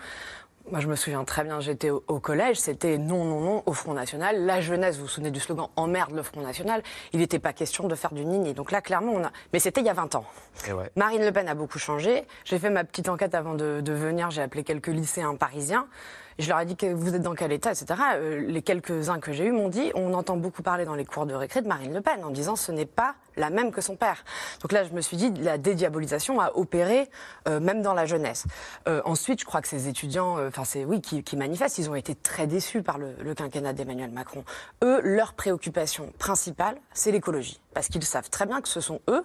moi 0.71 0.81
je 0.81 0.89
me 0.89 0.97
souviens 0.97 1.25
très 1.25 1.45
bien, 1.45 1.61
j'étais 1.61 1.91
au, 1.91 2.03
au 2.09 2.19
collège, 2.19 2.57
c'était 2.57 2.99
non, 2.99 3.25
non, 3.25 3.41
non 3.41 3.63
au 3.67 3.73
Front 3.73 3.95
National. 3.95 4.45
La 4.45 4.61
jeunesse, 4.61 4.97
vous 4.97 5.03
vous 5.03 5.09
souvenez 5.09 5.31
du 5.31 5.41
slogan 5.41 5.69
Emmerde 5.77 6.13
le 6.13 6.23
Front 6.23 6.41
National, 6.41 6.83
il 7.13 7.21
n'était 7.21 7.39
pas 7.39 7.53
question 7.53 7.89
de 7.89 7.95
faire 7.95 8.13
du 8.13 8.25
nini. 8.25 8.55
Donc 8.55 8.73
là, 8.73 8.81
clairement, 8.81 9.13
on 9.13 9.25
a... 9.25 9.31
Mais 9.53 9.59
c'était 9.59 9.81
il 9.81 9.87
y 9.87 9.91
a 9.91 9.95
20 9.95 10.15
ans. 10.17 10.25
Et 10.69 10.73
ouais. 10.73 10.91
Marine 10.97 11.25
Le 11.25 11.33
Pen 11.33 11.49
a 11.49 11.55
beaucoup 11.55 11.79
changé. 11.79 12.25
J'ai 12.45 12.59
fait 12.59 12.71
ma 12.71 12.85
petite 12.85 13.09
enquête 13.09 13.35
avant 13.35 13.55
de, 13.55 13.81
de 13.81 13.93
venir. 13.93 14.31
J'ai 14.31 14.43
appelé 14.43 14.65
quelques 14.65 14.89
lycéens 14.89 15.37
parisiens. 15.37 15.87
Je 16.39 16.49
leur 16.49 16.61
ai 16.61 16.67
dit 16.67 16.77
que 16.77 16.87
vous 16.87 17.15
êtes 17.15 17.23
dans 17.23 17.35
quel 17.35 17.53
état, 17.53 17.71
etc. 17.71 17.87
Euh, 18.17 18.41
les 18.47 18.63
quelques-uns 18.63 19.21
que 19.21 19.33
j'ai 19.33 19.47
eus 19.47 19.53
m'ont 19.53 19.69
dit 19.69 19.91
on 19.95 20.13
entend 20.15 20.37
beaucoup 20.37 20.63
parler 20.63 20.85
dans 20.85 20.95
les 20.95 21.05
cours 21.05 21.27
de 21.27 21.35
récré 21.35 21.63
de 21.63 21.69
Marine 21.69 21.95
Le 21.95 22.01
Pen 22.01 22.23
en 22.25 22.31
disant 22.31 22.57
ce 22.57 22.73
n'est 22.73 22.87
pas 22.87 23.15
la 23.37 23.51
même 23.51 23.71
que 23.71 23.81
son 23.81 23.97
père. 23.97 24.25
Donc 24.61 24.73
là, 24.73 24.85
je 24.85 24.93
me 24.93 25.01
suis 25.01 25.17
dit 25.17 25.31
la 25.31 25.59
dédiabolisation 25.59 26.41
a 26.41 26.53
opéré 26.57 27.09
euh, 27.49 27.61
même 27.61 27.83
dans 27.83 27.95
la 27.95 28.07
jeunesse. 28.07 28.45
Euh, 28.89 29.03
ensuite, 29.05 29.41
je 29.41 29.45
crois 29.45 29.63
que 29.63 29.69
ces 29.69 29.89
étudiants, 29.89 30.39
euh, 30.39 30.49
enfin 30.49 30.65
c'est 30.65 30.85
oui, 30.85 31.01
qui, 31.01 31.23
qui 31.23 31.37
manifestent, 31.37 31.79
ils 31.79 31.91
ont 31.91 31.95
été 31.95 32.15
très 32.15 32.47
déçus 32.47 32.83
par 32.83 32.99
le, 32.99 33.15
le 33.23 33.35
quinquennat 33.35 33.73
d'Emmanuel 33.73 34.11
Macron. 34.11 34.45
Eux, 34.83 35.01
leur 35.03 35.35
préoccupation 35.35 36.13
principale, 36.19 36.77
c'est 36.93 37.13
l'écologie, 37.13 37.61
parce 37.75 37.89
qu'ils 37.89 38.05
savent 38.05 38.31
très 38.31 38.47
bien 38.47 38.61
que 38.61 38.69
ce 38.69 38.81
sont 38.81 39.01
eux 39.09 39.25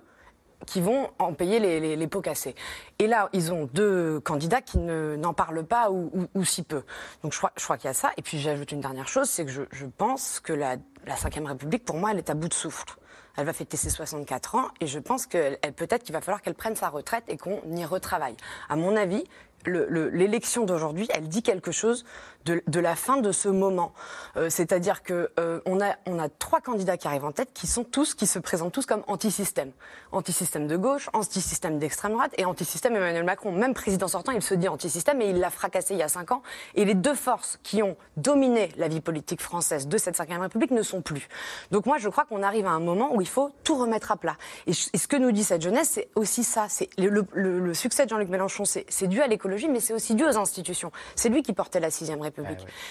qui 0.65 0.81
vont 0.81 1.09
en 1.19 1.33
payer 1.33 1.59
les, 1.59 1.79
les, 1.79 1.95
les 1.95 2.07
pots 2.07 2.21
cassés. 2.21 2.55
Et 2.99 3.07
là, 3.07 3.29
ils 3.33 3.51
ont 3.51 3.69
deux 3.73 4.19
candidats 4.19 4.61
qui 4.61 4.77
ne- 4.77 5.15
n'en 5.15 5.33
parlent 5.33 5.63
pas 5.65 5.89
ou, 5.91 6.27
ou- 6.35 6.43
si 6.45 6.63
peu. 6.63 6.83
Donc 7.23 7.33
je 7.33 7.39
crois, 7.39 7.77
qu'il 7.77 7.87
y 7.87 7.91
a 7.91 7.93
ça. 7.93 8.11
Et 8.17 8.21
puis 8.21 8.39
j'ajoute 8.39 8.71
une 8.71 8.81
dernière 8.81 9.07
chose, 9.07 9.29
c'est 9.29 9.45
que 9.45 9.51
je, 9.51 9.63
je 9.71 9.85
pense 9.85 10.39
que 10.39 10.53
la, 10.53 10.75
la 11.05 11.15
Ve 11.15 11.45
République, 11.47 11.85
pour 11.85 11.97
moi, 11.97 12.11
elle 12.11 12.17
est 12.17 12.29
à 12.29 12.33
bout 12.33 12.47
de 12.49 12.53
souffle. 12.53 12.95
Elle 13.37 13.45
va 13.45 13.53
fêter 13.53 13.77
ses 13.77 13.89
64 13.89 14.55
ans 14.55 14.67
et 14.81 14.87
je 14.87 14.99
pense 14.99 15.25
que 15.25 15.55
peut-être 15.71 16.03
qu'il 16.03 16.13
va 16.13 16.19
falloir 16.19 16.41
qu'elle 16.41 16.53
prenne 16.55 16.75
sa 16.75 16.89
retraite 16.89 17.23
et 17.29 17.37
qu'on 17.37 17.61
y 17.71 17.85
retravaille. 17.85 18.35
À 18.67 18.75
mon 18.75 18.95
avis, 18.97 19.23
l'élection 19.65 20.65
d'aujourd'hui, 20.65 21.07
elle 21.13 21.27
dit 21.27 21.43
quelque 21.43 21.71
chose 21.71 22.03
de, 22.45 22.79
la 22.79 22.95
fin 22.95 23.17
de 23.17 23.31
ce 23.31 23.49
moment. 23.49 23.93
Euh, 24.37 24.49
c'est-à-dire 24.49 25.03
que 25.03 25.31
euh, 25.39 25.61
on, 25.65 25.81
a, 25.81 25.95
on 26.05 26.19
a 26.19 26.29
trois 26.29 26.61
candidats 26.61 26.97
qui 26.97 27.07
arrivent 27.07 27.25
en 27.25 27.31
tête 27.31 27.49
qui 27.53 27.67
sont 27.67 27.83
tous, 27.83 28.13
qui 28.13 28.27
se 28.27 28.39
présentent 28.39 28.73
tous 28.73 28.85
comme 28.85 29.03
anti-système. 29.07 29.71
Anti-système 30.11 30.67
de 30.67 30.77
gauche, 30.77 31.09
anti-système 31.13 31.79
d'extrême 31.79 32.13
droite 32.13 32.31
et 32.37 32.45
anti-système 32.45 32.95
Emmanuel 32.95 33.23
Macron. 33.23 33.51
Même 33.51 33.73
président 33.73 34.07
sortant, 34.07 34.31
il 34.31 34.41
se 34.41 34.53
dit 34.53 34.67
anti-système 34.67 35.21
et 35.21 35.29
il 35.29 35.39
l'a 35.39 35.49
fracassé 35.49 35.93
il 35.93 35.99
y 35.99 36.03
a 36.03 36.07
cinq 36.07 36.31
ans. 36.31 36.41
Et 36.75 36.85
les 36.85 36.95
deux 36.95 37.15
forces 37.15 37.59
qui 37.63 37.83
ont 37.83 37.95
dominé 38.17 38.69
la 38.77 38.87
vie 38.87 39.01
politique 39.01 39.41
française 39.41 39.87
de 39.87 39.97
cette 39.97 40.15
cinquième 40.15 40.41
République 40.41 40.71
ne 40.71 40.83
sont 40.83 41.01
plus. 41.01 41.27
Donc 41.71 41.85
moi, 41.85 41.97
je 41.97 42.09
crois 42.09 42.25
qu'on 42.25 42.43
arrive 42.43 42.65
à 42.65 42.71
un 42.71 42.79
moment 42.79 43.15
où 43.15 43.21
il 43.21 43.27
faut 43.27 43.51
tout 43.63 43.77
remettre 43.77 44.11
à 44.11 44.17
plat. 44.17 44.37
Et, 44.67 44.73
ce 44.73 45.07
que 45.07 45.15
nous 45.15 45.31
dit 45.31 45.43
cette 45.43 45.61
jeunesse, 45.61 45.91
c'est 45.93 46.09
aussi 46.15 46.43
ça. 46.43 46.67
C'est 46.69 46.89
le, 46.97 47.73
succès 47.73 48.05
de 48.05 48.09
Jean-Luc 48.09 48.29
Mélenchon, 48.29 48.63
c'est 48.65 49.07
dû 49.07 49.21
à 49.21 49.27
l'écologie, 49.27 49.67
mais 49.67 49.79
c'est 49.79 49.93
aussi 49.93 50.15
dû 50.15 50.25
aux 50.25 50.37
institutions. 50.37 50.91
C'est 51.15 51.29
lui 51.29 51.43
qui 51.43 51.53
portait 51.53 51.79
la 51.79 51.91
sixième 51.91 52.21
République. 52.21 52.30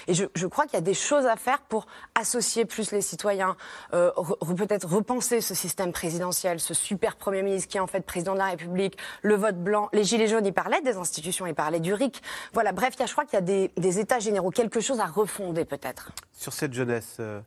Et 0.06 0.14
je, 0.14 0.46
crois 0.46 0.64
qu'il 0.64 0.74
y 0.74 0.78
a 0.78 0.82
des 0.82 0.94
choses 0.94 1.26
à 1.26 1.36
faire 1.36 1.60
pour 1.62 1.86
associer 2.14 2.64
plus 2.64 2.92
les 2.92 3.00
citoyens, 3.00 3.56
euh, 3.94 4.10
peut-être 4.56 4.88
repenser 4.88 5.40
ce 5.40 5.54
système 5.54 5.92
présidentiel, 5.92 6.60
ce 6.60 6.74
super 6.74 7.16
Premier 7.16 7.42
ministre 7.42 7.68
qui 7.68 7.76
est 7.76 7.80
en 7.80 7.86
fait 7.86 8.00
président 8.00 8.34
de 8.34 8.38
la 8.38 8.46
République, 8.46 8.96
le 9.22 9.34
vote 9.34 9.56
blanc. 9.56 9.88
Les 9.92 10.04
Gilets 10.04 10.28
jaunes, 10.28 10.46
ils 10.46 10.52
parlaient 10.52 10.82
des 10.82 10.96
institutions, 10.96 11.46
ils 11.46 11.54
parlaient 11.54 11.80
du 11.80 11.94
RIC. 11.94 12.22
Voilà, 12.52 12.72
bref, 12.72 12.94
il 12.96 13.00
y 13.00 13.02
a, 13.02 13.06
je 13.06 13.12
crois 13.12 13.24
qu'il 13.24 13.34
y 13.34 13.38
a 13.38 13.42
des, 13.42 13.70
des 13.76 13.98
états 13.98 14.18
généraux, 14.18 14.50
quelque 14.50 14.80
chose 14.80 15.00
à 15.00 15.06
refonder 15.06 15.64
peut-être. 15.64 16.12
Sur 16.32 16.52
cette 16.52 16.72
jeunesse. 16.72 17.16
Euh, 17.20 17.40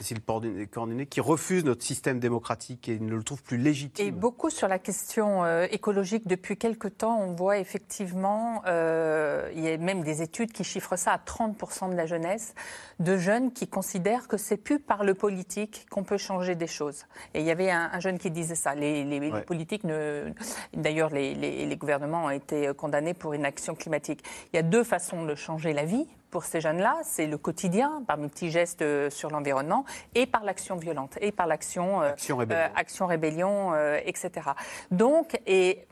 Cécile 0.00 0.20
Cornunet, 0.70 1.04
qui 1.06 1.20
refuse 1.20 1.64
notre 1.64 1.82
système 1.82 2.20
démocratique 2.20 2.88
et 2.88 2.98
ne 2.98 3.14
le 3.14 3.22
trouve 3.22 3.42
plus 3.42 3.58
légitime. 3.58 4.06
Et 4.06 4.10
beaucoup 4.10 4.48
sur 4.48 4.66
la 4.66 4.78
question 4.78 5.44
euh, 5.44 5.66
écologique, 5.70 6.26
depuis 6.26 6.56
quelque 6.56 6.88
temps, 6.88 7.20
on 7.20 7.34
voit 7.34 7.58
effectivement, 7.58 8.62
euh, 8.66 9.50
il 9.54 9.60
y 9.60 9.68
a 9.68 9.76
même 9.76 10.02
des 10.02 10.22
études 10.22 10.52
qui 10.52 10.64
chiffrent 10.64 10.96
ça 10.96 11.12
à 11.12 11.18
30% 11.18 11.90
de 11.90 11.96
la 11.96 12.06
jeunesse, 12.06 12.54
de 12.98 13.18
jeunes 13.18 13.52
qui 13.52 13.68
considèrent 13.68 14.26
que 14.26 14.38
c'est 14.38 14.56
plus 14.56 14.78
par 14.78 15.04
le 15.04 15.12
politique 15.12 15.86
qu'on 15.90 16.02
peut 16.02 16.18
changer 16.18 16.54
des 16.54 16.66
choses. 16.66 17.04
Et 17.34 17.40
il 17.40 17.46
y 17.46 17.50
avait 17.50 17.70
un, 17.70 18.00
jeune 18.00 18.18
qui 18.18 18.30
disait 18.30 18.54
ça. 18.54 18.74
Les, 18.74 19.44
politiques, 19.46 19.84
ne... 19.84 20.32
d'ailleurs, 20.74 21.10
les, 21.10 21.34
les 21.34 21.76
gouvernements 21.76 22.26
ont 22.26 22.30
été 22.30 22.72
condamnés 22.74 23.12
pour 23.12 23.34
une 23.34 23.44
action 23.44 23.74
climatique. 23.74 24.24
Il 24.52 24.56
y 24.56 24.58
a 24.58 24.62
deux 24.62 24.84
façons 24.84 25.24
de 25.24 25.34
changer 25.34 25.74
la 25.74 25.84
vie 25.84 26.06
pour 26.30 26.44
ces 26.44 26.60
jeunes-là, 26.60 26.98
c'est 27.02 27.26
le 27.26 27.38
quotidien, 27.38 28.02
par 28.06 28.16
mes 28.16 28.28
petits 28.28 28.50
gestes 28.50 28.82
euh, 28.82 29.10
sur 29.10 29.30
l'environnement, 29.30 29.84
et 30.14 30.26
par 30.26 30.44
l'action 30.44 30.76
violente, 30.76 31.18
et 31.20 31.32
par 31.32 31.46
l'action 31.46 32.02
euh, 32.02 32.10
action 32.12 32.36
rébellion, 32.36 32.60
euh, 32.60 32.68
action 32.76 33.06
rébellion 33.06 33.74
etc. 34.04 34.50
Donc, 34.90 35.40
et, 35.46 35.86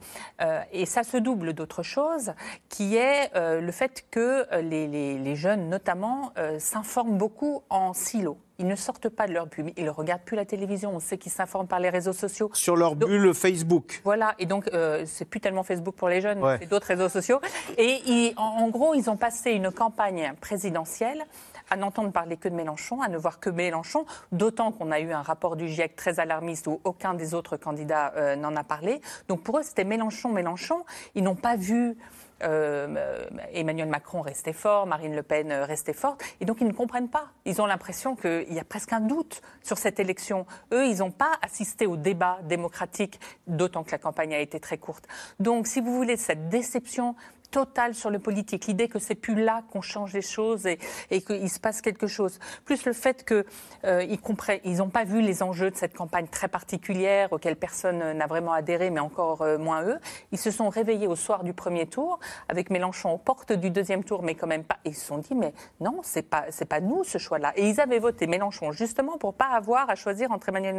et 0.73 0.87
ça 0.87 1.03
se 1.03 1.17
double 1.17 1.53
d'autre 1.53 1.83
chose, 1.83 2.33
qui 2.69 2.97
est 2.97 3.31
le 3.35 3.73
fait 3.73 4.05
que 4.11 4.47
les, 4.61 4.87
les, 4.87 5.19
les 5.19 5.37
jeunes, 5.37 5.69
notamment, 5.69 6.33
s'informent 6.59 7.19
beaucoup 7.19 7.63
en 7.71 7.93
silo. 7.93 8.39
Ils 8.61 8.67
ne 8.67 8.75
sortent 8.75 9.09
pas 9.09 9.29
de 9.29 9.33
leur 9.33 9.47
bulle. 9.47 9.73
Ils 9.77 9.85
ne 9.85 9.91
regardent 9.91 10.25
plus 10.25 10.35
la 10.35 10.45
télévision. 10.45 10.91
On 10.93 10.99
sait 10.99 11.17
qu'ils 11.17 11.31
s'informent 11.31 11.69
par 11.69 11.79
les 11.79 11.91
réseaux 11.91 12.13
sociaux. 12.13 12.51
Sur 12.55 12.75
leur 12.75 12.97
bulle 12.97 13.33
Facebook. 13.33 14.01
Voilà. 14.03 14.35
Et 14.41 14.47
donc, 14.47 14.69
euh, 14.75 15.05
c'est 15.07 15.27
plus 15.27 15.39
tellement 15.39 15.63
Facebook 15.63 15.95
pour 15.95 16.09
les 16.09 16.21
jeunes, 16.21 16.43
c'est 16.61 16.69
d'autres 16.69 16.89
réseaux 16.89 17.09
sociaux. 17.09 17.41
Et 17.77 18.35
en, 18.37 18.69
gros, 18.69 18.95
ils 18.95 19.09
ont 19.09 19.17
passé 19.17 19.53
une 19.53 19.71
campagne 19.71 20.33
présidentielle 20.41 21.25
à 21.71 21.77
n'entendre 21.77 22.11
parler 22.11 22.37
que 22.37 22.49
de 22.49 22.55
Mélenchon, 22.55 23.01
à 23.01 23.09
ne 23.09 23.17
voir 23.17 23.39
que 23.39 23.49
Mélenchon, 23.51 24.07
d'autant 24.33 24.73
qu'on 24.73 24.91
a 24.91 24.99
eu 24.99 25.13
un 25.13 25.23
rapport 25.23 25.55
du 25.55 25.69
GIEC 25.69 25.95
très 25.95 26.19
alarmiste 26.19 26.67
où 26.67 26.81
aucun 26.83 27.15
des 27.15 27.35
autres 27.35 27.57
candidats 27.57 28.13
euh, 28.17 28.35
n'en 28.35 28.57
a 28.57 28.65
parlé. 28.65 29.01
Donc 29.29 29.43
pour 29.43 29.59
eux, 29.59 29.63
c'était 29.63 29.85
Mélenchon, 29.85 30.31
Mélenchon. 30.31 30.85
Ils 31.15 31.23
n'ont 31.23 31.37
pas 31.37 31.55
vu 31.55 31.97
euh, 32.43 33.25
Emmanuel 33.53 33.89
Macron 33.89 34.21
restait 34.21 34.53
fort, 34.53 34.87
Marine 34.87 35.15
Le 35.15 35.23
Pen 35.23 35.53
restait 35.53 35.93
forte, 35.93 36.23
et 36.41 36.45
donc 36.45 36.59
ils 36.61 36.67
ne 36.67 36.73
comprennent 36.73 37.09
pas. 37.09 37.27
Ils 37.45 37.61
ont 37.61 37.67
l'impression 37.67 38.17
qu'il 38.17 38.53
y 38.53 38.59
a 38.59 38.65
presque 38.65 38.93
un 38.93 39.01
doute 39.01 39.43
sur 39.63 39.79
cette 39.79 40.01
élection. 40.01 40.47
Eux, 40.73 40.87
ils 40.87 40.99
n'ont 40.99 41.11
pas 41.11 41.33
assisté 41.43 41.87
au 41.87 41.97
débat 41.97 42.39
démocratique, 42.45 43.21
d'autant 43.47 43.85
que 43.85 43.91
la 43.91 43.99
campagne 43.99 44.35
a 44.35 44.39
été 44.39 44.61
très 44.61 44.79
courte. 44.79 45.07
Donc, 45.41 45.67
si 45.67 45.81
vous 45.81 45.95
voulez, 45.95 46.17
cette 46.17 46.49
déception 46.49 47.15
totale 47.51 47.95
sur 47.95 48.11
le 48.11 48.19
politique, 48.19 48.67
l'idée 48.67 48.89
que 48.89 48.99
c'est 48.99 49.15
plus 49.15 49.35
là 49.35 49.63
qu'on 49.71 49.81
change 49.81 50.13
les 50.13 50.23
choses 50.23 50.67
et, 50.67 50.79
et 51.11 51.23
qu'il 51.23 51.49
se 51.49 51.61
passe 51.61 51.81
quelque 51.81 52.07
chose, 52.07 52.39
plus 52.65 52.85
le 52.85 52.93
fait 52.93 53.25
qu'ils 53.25 53.45
euh, 53.85 54.17
ils 54.65 54.77
n'ont 54.77 54.91
pas 54.91 55.05
vu 55.05 55.21
les 55.21 55.43
enjeux 55.43 55.71
de 55.71 55.77
cette 55.77 55.95
campagne 55.95 56.27
très 56.29 56.49
particulière 56.49 57.33
auxquelles 57.33 57.57
personne 57.57 58.13
n'a 58.13 58.27
vraiment 58.27 58.53
adhéré, 58.53 58.91
mais 58.91 59.01
encore 59.01 59.43
euh, 59.43 59.59
moins 59.59 59.83
eux. 59.85 59.99
Ils 60.33 60.39
se 60.39 60.51
sont 60.51 60.69
réveillés 60.69 61.07
au 61.07 61.17
soir 61.17 61.45
du 61.45 61.53
premier 61.53 61.87
tour 61.87 62.19
avec 62.49 62.71
Mélenchon 62.71 63.13
aux 63.13 63.19
portes 63.19 63.53
du 63.53 63.71
deuxième 63.71 64.05
tour, 64.05 64.23
mais 64.23 64.35
quand 64.35 64.47
même 64.47 64.65
pas. 64.65 64.79
ils 64.85 64.95
se 64.95 65.07
sont 65.07 65.19
dit 65.19 65.35
mais 65.35 65.53
non, 65.81 66.01
c'est 66.03 66.23
pas 66.23 66.47
c'est 66.51 66.67
pas 66.67 66.81
nous 66.81 67.05
ce 67.05 67.19
choix-là. 67.19 67.53
Et 67.57 67.69
ils 67.69 67.81
avaient 67.81 67.99
voté 67.99 68.27
Mélenchon 68.27 68.73
justement 68.73 69.19
pour 69.19 69.35
pas 69.35 69.49
avoir 69.53 69.89
à 69.91 69.95
choisir 69.95 70.33
entre 70.33 70.49
Emmanuel 70.49 70.79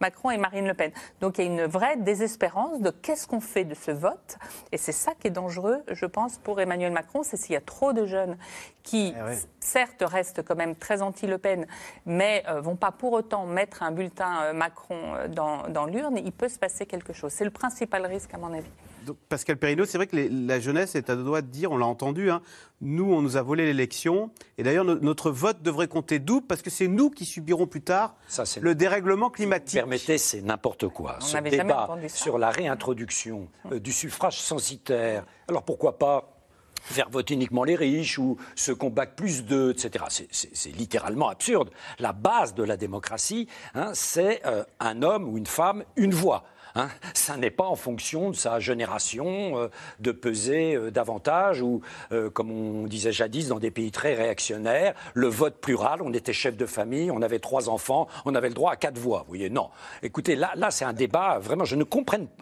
Macron 0.00 0.30
et 0.30 0.38
Marine 0.38 0.66
Le 0.66 0.74
Pen. 0.74 0.90
Donc 1.20 1.38
il 1.38 1.44
y 1.44 1.48
a 1.48 1.50
une 1.50 1.64
vraie 1.64 1.96
désespérance 1.96 2.80
de 2.80 2.90
qu'est-ce 2.90 3.26
qu'on 3.26 3.40
fait 3.40 3.64
de 3.64 3.74
ce 3.74 3.90
vote, 3.90 4.38
et 4.72 4.76
c'est 4.76 4.92
ça 4.92 5.12
qui 5.18 5.28
est 5.28 5.30
dangereux. 5.30 5.82
Je 5.90 6.06
pense, 6.08 6.38
pour 6.38 6.60
Emmanuel 6.60 6.92
Macron, 6.92 7.22
c'est 7.22 7.36
s'il 7.36 7.52
y 7.52 7.56
a 7.56 7.60
trop 7.60 7.92
de 7.92 8.06
jeunes 8.06 8.36
qui, 8.82 9.14
eh 9.16 9.34
certes, 9.60 10.02
restent 10.02 10.42
quand 10.42 10.56
même 10.56 10.74
très 10.74 11.02
anti-Le 11.02 11.38
Pen, 11.38 11.66
mais 12.06 12.42
ne 12.46 12.54
euh, 12.54 12.60
vont 12.60 12.76
pas 12.76 12.90
pour 12.90 13.12
autant 13.12 13.46
mettre 13.46 13.82
un 13.82 13.90
bulletin 13.90 14.42
euh, 14.42 14.52
Macron 14.52 15.14
euh, 15.14 15.28
dans, 15.28 15.68
dans 15.68 15.86
l'urne, 15.86 16.16
il 16.16 16.32
peut 16.32 16.48
se 16.48 16.58
passer 16.58 16.86
quelque 16.86 17.12
chose. 17.12 17.32
C'est 17.32 17.44
le 17.44 17.50
principal 17.50 18.06
risque, 18.06 18.32
à 18.34 18.38
mon 18.38 18.52
avis. 18.52 18.70
Pascal 19.28 19.56
Perrineau, 19.56 19.84
c'est 19.84 19.98
vrai 19.98 20.06
que 20.06 20.16
la 20.16 20.60
jeunesse 20.60 20.94
est 20.94 21.10
à 21.10 21.16
deux 21.16 21.24
doigts 21.24 21.42
de 21.42 21.46
dire, 21.48 21.72
on 21.72 21.76
l'a 21.76 21.86
entendu, 21.86 22.30
hein, 22.30 22.42
nous, 22.80 23.12
on 23.12 23.22
nous 23.22 23.36
a 23.36 23.42
volé 23.42 23.66
l'élection. 23.66 24.30
Et 24.56 24.62
d'ailleurs, 24.62 24.84
notre 24.84 25.30
vote 25.30 25.62
devrait 25.62 25.88
compter 25.88 26.18
double 26.18 26.46
parce 26.46 26.62
que 26.62 26.70
c'est 26.70 26.88
nous 26.88 27.10
qui 27.10 27.24
subirons 27.24 27.66
plus 27.66 27.82
tard 27.82 28.14
le 28.60 28.74
dérèglement 28.74 29.30
climatique. 29.30 29.78
permettez, 29.78 30.18
c'est 30.18 30.40
n'importe 30.40 30.88
quoi. 30.88 31.18
Ce 31.20 31.36
débat 31.38 31.88
sur 32.08 32.38
la 32.38 32.50
réintroduction 32.50 33.48
euh, 33.72 33.80
du 33.80 33.92
suffrage 33.92 34.40
censitaire, 34.40 35.24
alors 35.48 35.62
pourquoi 35.62 35.98
pas 35.98 36.38
faire 36.80 37.08
voter 37.10 37.34
uniquement 37.34 37.64
les 37.64 37.74
riches 37.74 38.18
ou 38.18 38.36
ceux 38.54 38.74
qu'on 38.74 38.90
bac 38.90 39.14
plus 39.16 39.44
d'eux, 39.44 39.72
etc. 39.72 40.04
C'est 40.30 40.70
littéralement 40.70 41.28
absurde. 41.28 41.70
La 41.98 42.12
base 42.12 42.54
de 42.54 42.62
la 42.62 42.76
démocratie, 42.76 43.48
hein, 43.74 43.90
c'est 43.94 44.44
euh, 44.46 44.64
un 44.80 45.02
homme 45.02 45.28
ou 45.28 45.38
une 45.38 45.46
femme, 45.46 45.84
une 45.96 46.14
voix. 46.14 46.44
Hein. 46.78 46.90
ça 47.12 47.36
n'est 47.36 47.50
pas 47.50 47.64
en 47.64 47.74
fonction 47.74 48.30
de 48.30 48.36
sa 48.36 48.60
génération 48.60 49.58
euh, 49.58 49.68
de 49.98 50.12
peser 50.12 50.76
euh, 50.76 50.92
davantage 50.92 51.60
ou, 51.60 51.80
euh, 52.12 52.30
comme 52.30 52.52
on 52.52 52.86
disait 52.86 53.10
jadis 53.10 53.48
dans 53.48 53.58
des 53.58 53.72
pays 53.72 53.90
très 53.90 54.14
réactionnaires, 54.14 54.94
le 55.14 55.26
vote 55.26 55.56
plural. 55.56 56.02
On 56.02 56.12
était 56.12 56.32
chef 56.32 56.56
de 56.56 56.66
famille, 56.66 57.10
on 57.10 57.20
avait 57.20 57.40
trois 57.40 57.68
enfants, 57.68 58.06
on 58.24 58.34
avait 58.36 58.48
le 58.48 58.54
droit 58.54 58.70
à 58.70 58.76
quatre 58.76 58.96
voix. 58.96 59.22
Vous 59.22 59.30
voyez, 59.30 59.50
non. 59.50 59.70
Écoutez, 60.04 60.36
là, 60.36 60.52
là 60.54 60.70
c'est 60.70 60.84
un 60.84 60.92
débat, 60.92 61.40
vraiment, 61.40 61.64
je 61.64 61.74
ne, 61.74 61.82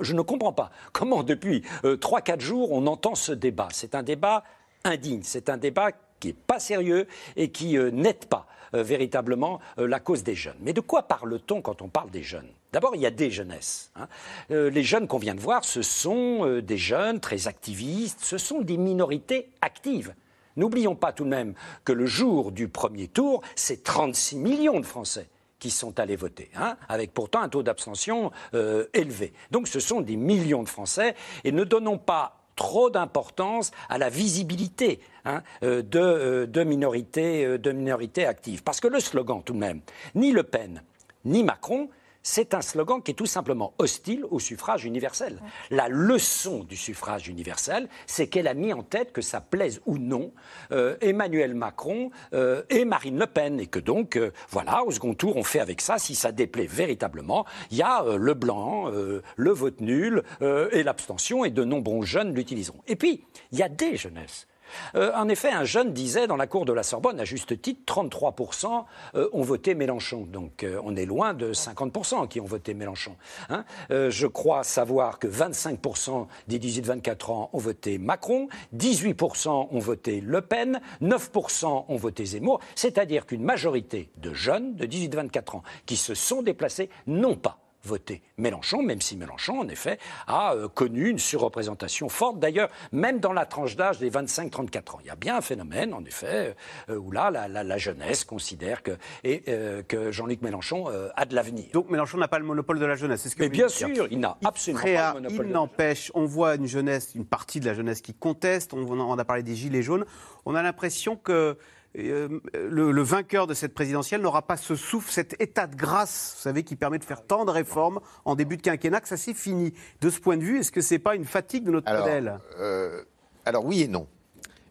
je 0.02 0.12
ne 0.12 0.20
comprends 0.20 0.52
pas 0.52 0.70
comment 0.92 1.22
depuis 1.22 1.62
trois, 2.00 2.20
quatre 2.20 2.42
jours 2.42 2.72
on 2.72 2.86
entend 2.86 3.14
ce 3.14 3.32
débat. 3.32 3.68
C'est 3.72 3.94
un 3.94 4.02
débat 4.02 4.44
indigne, 4.84 5.22
c'est 5.22 5.48
un 5.48 5.56
débat 5.56 5.92
qui 6.20 6.28
n'est 6.28 6.34
pas 6.34 6.58
sérieux 6.58 7.06
et 7.36 7.50
qui 7.50 7.78
n'aide 7.78 8.26
pas 8.26 8.46
véritablement 8.74 9.60
la 9.78 9.98
cause 9.98 10.22
des 10.22 10.34
jeunes. 10.34 10.58
Mais 10.60 10.74
de 10.74 10.80
quoi 10.82 11.04
parle-t-on 11.04 11.62
quand 11.62 11.80
on 11.80 11.88
parle 11.88 12.10
des 12.10 12.22
jeunes? 12.22 12.50
D'abord, 12.76 12.94
il 12.94 13.00
y 13.00 13.06
a 13.06 13.10
des 13.10 13.30
jeunesses. 13.30 13.90
Hein. 13.96 14.06
Euh, 14.50 14.68
les 14.68 14.82
jeunes 14.82 15.08
qu'on 15.08 15.16
vient 15.16 15.34
de 15.34 15.40
voir, 15.40 15.64
ce 15.64 15.80
sont 15.80 16.46
euh, 16.46 16.60
des 16.60 16.76
jeunes 16.76 17.20
très 17.20 17.48
activistes, 17.48 18.20
ce 18.20 18.36
sont 18.36 18.60
des 18.60 18.76
minorités 18.76 19.48
actives. 19.62 20.14
N'oublions 20.56 20.94
pas 20.94 21.14
tout 21.14 21.24
de 21.24 21.30
même 21.30 21.54
que 21.86 21.92
le 21.94 22.04
jour 22.04 22.52
du 22.52 22.68
premier 22.68 23.08
tour, 23.08 23.42
c'est 23.54 23.82
36 23.82 24.36
millions 24.36 24.78
de 24.78 24.84
Français 24.84 25.26
qui 25.58 25.70
sont 25.70 25.98
allés 25.98 26.16
voter, 26.16 26.50
hein, 26.54 26.76
avec 26.90 27.14
pourtant 27.14 27.40
un 27.40 27.48
taux 27.48 27.62
d'abstention 27.62 28.30
euh, 28.52 28.84
élevé. 28.92 29.32
Donc 29.50 29.68
ce 29.68 29.80
sont 29.80 30.02
des 30.02 30.16
millions 30.16 30.62
de 30.62 30.68
Français 30.68 31.14
et 31.44 31.52
ne 31.52 31.64
donnons 31.64 31.96
pas 31.96 32.42
trop 32.56 32.90
d'importance 32.90 33.70
à 33.88 33.96
la 33.96 34.10
visibilité 34.10 35.00
hein, 35.24 35.42
de, 35.62 36.44
de, 36.44 36.62
minorités, 36.62 37.56
de 37.56 37.72
minorités 37.72 38.26
actives. 38.26 38.62
Parce 38.62 38.80
que 38.80 38.88
le 38.88 39.00
slogan, 39.00 39.40
tout 39.42 39.54
de 39.54 39.60
même, 39.60 39.80
ni 40.14 40.30
Le 40.30 40.42
Pen, 40.42 40.82
ni 41.24 41.42
Macron, 41.42 41.88
c'est 42.26 42.54
un 42.54 42.60
slogan 42.60 43.00
qui 43.00 43.12
est 43.12 43.14
tout 43.14 43.24
simplement 43.24 43.72
hostile 43.78 44.24
au 44.32 44.40
suffrage 44.40 44.84
universel. 44.84 45.40
La 45.70 45.86
leçon 45.88 46.64
du 46.64 46.76
suffrage 46.76 47.28
universel, 47.28 47.88
c'est 48.06 48.26
qu'elle 48.26 48.48
a 48.48 48.54
mis 48.54 48.72
en 48.72 48.82
tête 48.82 49.12
que 49.12 49.22
ça 49.22 49.40
plaise 49.40 49.80
ou 49.86 49.96
non 49.96 50.32
euh, 50.72 50.96
Emmanuel 51.00 51.54
Macron 51.54 52.10
euh, 52.32 52.64
et 52.68 52.84
Marine 52.84 53.16
Le 53.16 53.28
Pen, 53.28 53.60
et 53.60 53.68
que 53.68 53.78
donc, 53.78 54.16
euh, 54.16 54.32
voilà, 54.50 54.82
au 54.82 54.90
second 54.90 55.14
tour, 55.14 55.36
on 55.36 55.44
fait 55.44 55.60
avec 55.60 55.80
ça. 55.80 55.98
Si 55.98 56.16
ça 56.16 56.32
déplaît 56.32 56.66
véritablement, 56.66 57.46
il 57.70 57.76
y 57.76 57.82
a 57.82 58.02
le 58.16 58.34
blanc, 58.34 58.90
le 58.90 59.50
vote 59.50 59.80
nul 59.80 60.24
et 60.40 60.82
l'abstention, 60.82 61.44
et 61.44 61.50
de 61.50 61.62
nombreux 61.62 62.04
jeunes 62.04 62.34
l'utiliseront. 62.34 62.82
Et 62.88 62.96
puis, 62.96 63.24
il 63.52 63.58
y 63.58 63.62
a 63.62 63.68
des 63.68 63.96
jeunesses 63.96 64.48
Euh, 64.94 65.12
en 65.14 65.28
effet, 65.28 65.50
un 65.50 65.64
jeune 65.64 65.92
disait 65.92 66.26
dans 66.26 66.36
la 66.36 66.46
cour 66.46 66.64
de 66.64 66.72
la 66.72 66.82
Sorbonne, 66.82 67.20
à 67.20 67.24
juste 67.24 67.60
titre, 67.60 67.82
33% 67.86 68.84
euh, 69.14 69.28
ont 69.32 69.42
voté 69.42 69.74
Mélenchon. 69.74 70.26
Donc 70.26 70.62
euh, 70.62 70.80
on 70.84 70.96
est 70.96 71.06
loin 71.06 71.34
de 71.34 71.52
50% 71.52 72.28
qui 72.28 72.40
ont 72.40 72.46
voté 72.46 72.74
Mélenchon. 72.74 73.16
Hein. 73.48 73.64
je 73.90 74.26
crois 74.26 74.62
savoir 74.64 75.18
que 75.18 75.26
25% 75.26 76.26
des 76.48 76.58
18-24 76.58 77.30
ans 77.30 77.50
ont 77.52 77.58
voté 77.58 77.98
Macron, 77.98 78.48
18% 78.76 79.68
ont 79.70 79.78
voté 79.78 80.20
Le 80.20 80.40
Pen, 80.40 80.80
9% 81.02 81.84
ont 81.88 81.96
voté 81.96 82.24
Zemmour. 82.24 82.60
C'est-à-dire 82.74 83.26
qu'une 83.26 83.42
majorité 83.42 84.10
de 84.16 84.32
jeunes 84.32 84.74
de 84.76 84.86
18-24 84.86 85.56
ans 85.56 85.62
qui 85.86 85.96
se 85.96 86.14
sont 86.14 86.42
déplacés 86.42 86.90
n'ont 87.06 87.36
pas 87.36 87.65
voté 87.86 88.22
Mélenchon, 88.36 88.82
même 88.82 89.00
si 89.00 89.16
Mélenchon, 89.16 89.60
en 89.60 89.68
effet, 89.68 89.98
a 90.26 90.54
euh, 90.54 90.68
connu 90.68 91.08
une 91.08 91.18
surreprésentation 91.18 92.08
forte. 92.08 92.38
D'ailleurs, 92.38 92.68
même 92.92 93.20
dans 93.20 93.32
la 93.32 93.46
tranche 93.46 93.76
d'âge 93.76 93.98
des 93.98 94.10
25-34 94.10 94.96
ans. 94.96 94.98
Il 95.00 95.06
y 95.06 95.10
a 95.10 95.16
bien 95.16 95.36
un 95.38 95.40
phénomène, 95.40 95.94
en 95.94 96.04
effet, 96.04 96.54
euh, 96.90 96.96
où 96.96 97.10
là, 97.10 97.30
la, 97.30 97.78
jeunesse 97.78 98.24
considère 98.24 98.82
que, 98.82 98.92
et, 99.24 99.44
euh, 99.48 99.82
que 99.82 100.10
Jean-Luc 100.10 100.42
Mélenchon 100.42 100.86
a 101.14 101.24
de 101.24 101.34
l'avenir. 101.34 101.66
Donc 101.72 101.90
Mélenchon 101.90 102.18
n'a 102.18 102.28
pas 102.28 102.38
le 102.38 102.44
monopole 102.44 102.78
de 102.78 102.86
la 102.86 102.96
jeunesse, 102.96 103.22
c'est 103.22 103.28
ce 103.28 103.36
que 103.36 103.42
Mais 103.42 103.48
bien 103.48 103.68
sûr, 103.68 103.88
il 104.10 104.18
n'a 104.18 104.36
absolument 104.44 104.82
pas 104.82 105.14
le 105.14 105.20
monopole. 105.20 105.46
Il 105.46 105.52
n'empêche, 105.52 106.10
on 106.14 106.24
voit 106.24 106.56
une 106.56 106.66
jeunesse, 106.66 107.12
une 107.14 107.26
partie 107.26 107.60
de 107.60 107.66
la 107.66 107.74
jeunesse 107.74 108.00
qui 108.00 108.14
conteste, 108.14 108.74
on, 108.74 108.78
on 108.78 109.18
a 109.18 109.24
parlé 109.24 109.42
des 109.42 109.54
gilets 109.54 109.82
jaunes, 109.82 110.04
on 110.46 110.54
a 110.54 110.62
l'impression 110.62 111.16
que 111.16 111.56
euh, 111.98 112.40
le, 112.54 113.02
vainqueur 113.02 113.46
de 113.46 113.54
cette 113.54 113.74
présidentielle 113.74 114.20
n'aura 114.20 114.42
pas 114.42 114.56
ce 114.56 114.76
souffle, 114.76 115.10
cet 115.10 115.40
état 115.40 115.66
de 115.66 115.76
grâce, 115.76 116.34
vous 116.36 116.42
savez, 116.42 116.62
qui 116.62 116.76
permet 116.76 116.98
de 116.98 117.04
faire 117.04 117.24
tant 117.24 117.44
de 117.44 117.50
réformes 117.50 118.00
en 118.24 118.34
début 118.34 118.56
de 118.56 118.62
quinquennat, 118.62 119.00
que 119.00 119.08
ça 119.08 119.16
s'est 119.16 119.34
fini. 119.34 119.72
De 120.00 120.10
ce 120.10 120.20
point 120.20 120.36
de 120.36 120.42
vue, 120.42 120.60
est-ce 120.60 120.72
que 120.72 120.80
ce 120.80 120.94
n'est 120.94 120.98
pas 120.98 121.14
une 121.14 121.24
fatigue 121.24 121.64
de 121.64 121.70
notre 121.70 121.92
modèle? 121.92 122.38
euh, 122.58 123.02
Alors 123.44 123.64
oui 123.64 123.82
et 123.82 123.88
non. 123.88 124.06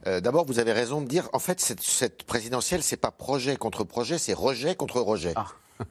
Euh, 0.07 0.21
d'abord, 0.21 0.45
vous 0.45 0.59
avez 0.59 0.71
raison 0.71 1.01
de 1.01 1.07
dire, 1.07 1.30
en 1.34 1.39
fait, 1.39 1.59
cette, 1.59 1.82
cette 1.82 2.23
présidentielle, 2.23 2.84
c'est 2.84 2.97
pas 2.97 3.11
projet 3.11 3.55
contre 3.55 3.84
projet, 3.84 4.19
c'est 4.19 4.34
rejet 4.34 4.76
contre 4.76 5.01
rejet. 5.01 5.34
Ah. 5.36 5.47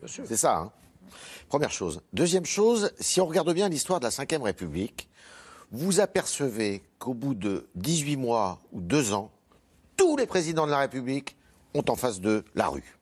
c'est 0.06 0.36
ça. 0.36 0.56
Hein 0.56 0.72
Première 1.48 1.72
chose. 1.72 2.00
Deuxième 2.12 2.46
chose, 2.46 2.92
si 3.00 3.20
on 3.20 3.26
regarde 3.26 3.52
bien 3.52 3.68
l'histoire 3.68 4.00
de 4.00 4.04
la 4.04 4.10
Ve 4.10 4.42
République, 4.42 5.08
vous 5.72 5.98
apercevez 6.00 6.82
qu'au 6.98 7.14
bout 7.14 7.34
de 7.34 7.68
18 7.74 8.16
mois 8.16 8.60
ou 8.72 8.80
deux 8.80 9.12
ans, 9.12 9.32
tous 9.96 10.16
les 10.16 10.26
présidents 10.26 10.66
de 10.66 10.70
la 10.70 10.78
République 10.78 11.36
ont 11.74 11.84
en 11.88 11.96
face 11.96 12.20
d'eux 12.20 12.44
la 12.54 12.68
rue. 12.68 12.98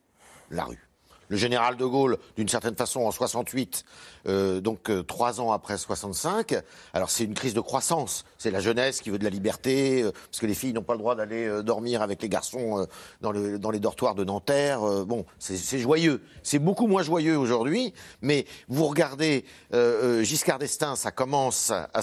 La 0.50 0.64
rue 0.64 0.91
le 1.32 1.38
général 1.38 1.78
de 1.78 1.86
Gaulle, 1.86 2.18
d'une 2.36 2.48
certaine 2.48 2.74
façon, 2.74 3.00
en 3.00 3.10
68, 3.10 3.86
euh, 4.28 4.60
donc 4.60 4.90
euh, 4.90 5.02
trois 5.02 5.40
ans 5.40 5.50
après 5.50 5.78
65. 5.78 6.54
Alors 6.92 7.08
c'est 7.08 7.24
une 7.24 7.32
crise 7.32 7.54
de 7.54 7.60
croissance. 7.62 8.26
C'est 8.36 8.50
la 8.50 8.60
jeunesse 8.60 9.00
qui 9.00 9.08
veut 9.08 9.18
de 9.18 9.24
la 9.24 9.30
liberté, 9.30 10.02
euh, 10.02 10.12
parce 10.12 10.40
que 10.40 10.46
les 10.46 10.52
filles 10.52 10.74
n'ont 10.74 10.82
pas 10.82 10.92
le 10.92 10.98
droit 10.98 11.14
d'aller 11.14 11.62
dormir 11.62 12.02
avec 12.02 12.20
les 12.20 12.28
garçons 12.28 12.86
dans, 13.22 13.32
le, 13.32 13.58
dans, 13.58 13.70
les 13.70 13.80
dortoirs 13.80 14.14
de 14.14 14.24
Nanterre. 14.24 14.80
bon, 15.06 15.24
c'est 15.38 15.78
joyeux. 15.78 16.20
C'est 16.42 16.58
beaucoup 16.58 16.86
moins 16.86 17.02
joyeux 17.02 17.38
aujourd'hui, 17.38 17.94
mais 18.20 18.44
vous 18.68 18.84
regardez 18.84 19.46
Giscard 19.72 20.58
d'Estaing, 20.58 20.96
ça 20.96 21.12
commence 21.12 21.72
à 21.72 22.02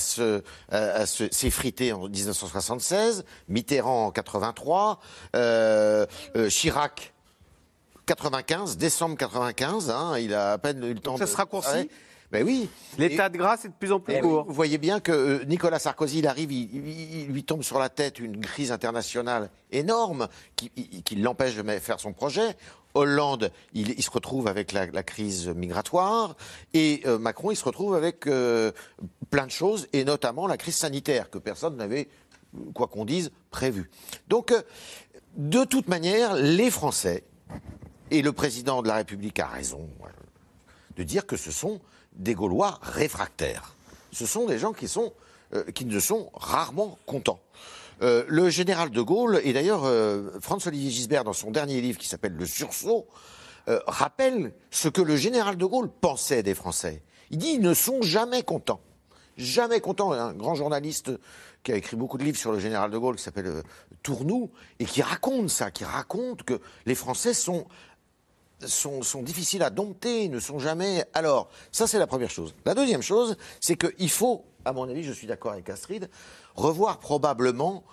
s'effriter 1.06 1.94
en 1.94 2.08
1976, 2.10 3.26
Mitterrand 3.48 4.08
en 4.08 4.12
83, 4.12 5.00
Chirac 6.50 7.14
95, 8.10 8.78
décembre 8.78 9.16
95, 9.18 9.92
hein, 9.92 10.18
il 10.18 10.34
a 10.34 10.54
à 10.54 10.58
peine 10.58 10.84
eu 10.84 10.96
le 10.96 11.00
temps 11.00 11.16
ça 11.16 11.26
de... 11.26 11.28
Ça 11.28 11.32
se 11.32 11.38
raccourcit 11.38 11.90
ben 12.32 12.46
oui. 12.46 12.70
L'état 13.00 13.28
de 13.28 13.38
grâce 13.38 13.66
est 13.66 13.70
de 13.70 13.74
plus 13.74 13.92
en 13.92 14.00
plus 14.00 14.20
court. 14.20 14.46
Vous 14.48 14.54
voyez 14.54 14.78
bien 14.78 15.00
que 15.00 15.12
euh, 15.12 15.46
Nicolas 15.46 15.80
Sarkozy, 15.80 16.20
il 16.20 16.28
arrive, 16.28 16.52
il, 16.52 17.26
lui 17.28 17.44
tombe 17.44 17.64
sur 17.64 17.80
la 17.80 17.90
tête 17.90 18.20
une 18.20 18.40
crise 18.40 18.72
internationale 18.72 19.50
énorme 19.72 20.28
qui, 20.56 20.70
l'empêche 21.16 21.56
de 21.56 21.64
faire 21.80 22.00
son 22.00 22.14
projet. 22.14 22.56
Hollande, 22.94 23.52
il, 23.74 24.02
se 24.02 24.12
retrouve 24.12 24.48
avec 24.48 24.74
la, 24.74 25.04
crise 25.04 25.48
migratoire 25.48 26.36
et 26.74 27.02
euh, 27.06 27.18
Macron, 27.18 27.50
il 27.50 27.56
se 27.56 27.66
retrouve 27.66 27.96
avec 27.96 28.28
euh, 28.28 28.72
plein 29.32 29.46
de 29.46 29.52
choses 29.52 29.88
et 29.94 30.04
notamment 30.04 30.46
la 30.46 30.58
crise 30.58 30.76
sanitaire 30.76 31.32
que 31.32 31.40
personne 31.40 31.78
n'avait, 31.78 32.10
quoi 32.76 32.88
qu'on 32.88 33.06
dise, 33.06 33.32
prévu. 33.50 33.90
Donc, 34.28 34.54
de 35.36 35.64
toute 35.64 35.88
manière, 35.88 36.36
les 36.36 36.70
Français 36.70 37.24
et 38.12 38.22
le 38.22 38.32
président 38.32 38.82
de 38.82 38.88
la 38.88 38.96
République 38.96 39.40
a 39.40 39.48
raison 39.48 39.88
de 40.96 41.04
dire 41.04 41.26
que 41.26 41.38
ce 41.38 41.52
sont 41.52 41.80
des 42.14 42.36
Gaulois 42.36 42.80
réfractaires. 42.82 43.76
Ce 44.12 44.26
sont 44.26 44.46
des 44.46 44.58
gens 44.58 44.74
qui, 44.74 44.88
sont, 44.88 45.14
euh, 45.54 45.64
qui 45.72 45.86
ne 45.86 46.00
sont 46.00 46.30
rarement 46.34 46.98
contents. 47.06 47.40
Euh, 48.02 48.24
le 48.28 48.50
général 48.50 48.90
de 48.90 49.02
Gaulle, 49.02 49.42
et 49.44 49.54
d'ailleurs 49.54 49.84
euh, 49.86 50.30
François-Olivier 50.42 50.90
Gisbert, 50.90 51.24
dans 51.24 51.34
son 51.34 51.52
dernier 51.52 51.82
livre 51.82 51.98
qui 51.98 52.08
s'appelle 52.08 52.34
Le 52.34 52.46
Sursaut, 52.46 53.08
rappelle 53.86 54.52
ce 54.72 54.90
que 54.90 55.00
le 55.00 55.16
général 55.16 55.56
de 55.56 55.66
Gaulle 55.66 55.92
pensait 55.92 56.42
des 56.42 56.56
Français. 56.56 57.04
Il 57.30 57.38
dit 57.38 57.52
ils 57.52 57.62
ne 57.62 57.76
sont 57.76 58.02
jamais 58.02 58.42
contents. 58.42 58.82
Jamais 59.38 59.80
contents. 59.80 60.12
Un 60.12 60.34
grand 60.34 60.56
journaliste 60.56 61.12
qui 61.62 61.72
a 61.72 61.76
écrit 61.76 61.96
beaucoup 61.96 62.18
de 62.18 62.24
livres 62.24 62.38
sur 62.38 62.52
le 62.52 62.60
général 62.60 62.90
de 62.90 62.98
Gaulle, 62.98 63.18
qui 63.18 63.22
s'appelle 63.22 63.62
Tournou, 64.02 64.50
et 64.80 64.86
qui 64.86 65.04
raconte 65.04 65.50
ça, 65.50 65.70
qui 65.70 65.84
raconte 65.84 66.42
que 66.42 66.60
les 66.88 66.96
Français 66.96 67.36
sont 67.36 67.68
sont, 68.66 69.22
difficiles 69.22 69.64
à 69.64 69.70
dompter, 69.70 70.30
ne 70.30 70.40
sont 70.40 70.60
jamais. 70.60 71.06
Alors, 71.14 71.50
ça, 71.72 71.88
c'est 71.88 72.00
la 72.00 72.08
première 72.08 72.30
chose. 72.30 72.54
La 72.66 72.76
deuxième 72.76 73.02
chose, 73.02 73.38
c'est 73.60 73.76
qu'il 73.76 74.10
faut, 74.10 74.46
à 74.66 74.74
mon 74.74 74.90
avis, 74.90 75.04
je 75.04 75.14
suis 75.14 75.28
d'accord 75.28 75.54
avec 75.54 75.70
Astrid, 75.70 76.10
revoir 76.56 77.00
probablement, 77.00 77.84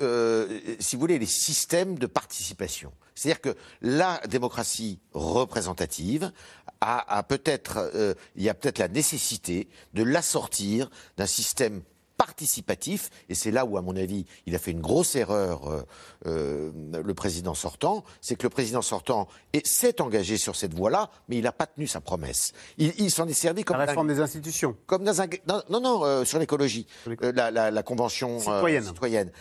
euh, 0.00 0.60
si 0.80 0.96
vous 0.96 1.00
voulez, 1.00 1.18
les 1.18 1.26
systèmes 1.26 1.98
de 1.98 2.06
participation. 2.06 2.92
C'est-à-dire 3.14 3.40
que 3.40 3.56
la 3.82 4.20
démocratie 4.28 5.00
représentative 5.12 6.32
a, 6.80 7.22
peut-être, 7.24 7.90
euh, 7.94 8.14
il 8.36 8.44
y 8.44 8.48
a 8.48 8.54
peut-être 8.54 8.78
la 8.78 8.86
nécessité 8.86 9.68
de 9.94 10.04
l'assortir 10.04 10.88
d'un 11.16 11.26
système 11.26 11.82
participatif, 12.28 13.08
et 13.30 13.34
c'est 13.34 13.50
là 13.50 13.64
où, 13.64 13.78
à 13.78 13.82
mon 13.82 13.96
avis, 13.96 14.26
il 14.44 14.54
a 14.54 14.58
fait 14.58 14.72
une 14.72 14.82
grosse 14.82 15.16
erreur, 15.16 15.66
euh, 15.66 15.82
euh, 16.26 16.70
le 17.02 17.14
président 17.14 17.54
sortant, 17.54 18.04
c'est 18.20 18.36
que 18.36 18.42
le 18.42 18.50
président 18.50 18.82
sortant 18.82 19.28
s'est 19.64 20.02
engagé 20.02 20.36
sur 20.36 20.54
cette 20.54 20.74
voie-là, 20.74 21.10
mais 21.28 21.38
il 21.38 21.44
n'a 21.44 21.52
pas 21.52 21.66
tenu 21.66 21.86
sa 21.86 22.02
promesse. 22.02 22.52
Il, 22.76 23.10
s'en 23.10 23.26
est 23.26 23.32
servi 23.32 23.64
comme... 23.64 23.78
La 23.78 23.86
réforme 23.86 24.08
des 24.08 24.20
institutions. 24.20 24.76
Comme 24.86 25.04
dans 25.04 25.22
un... 25.22 25.26
Non, 25.70 25.80
non, 25.80 26.04
euh, 26.04 26.26
sur 26.26 26.38
l'écologie, 26.38 26.86
la, 27.22 27.82
convention 27.82 28.40
citoyenne. 28.40 29.32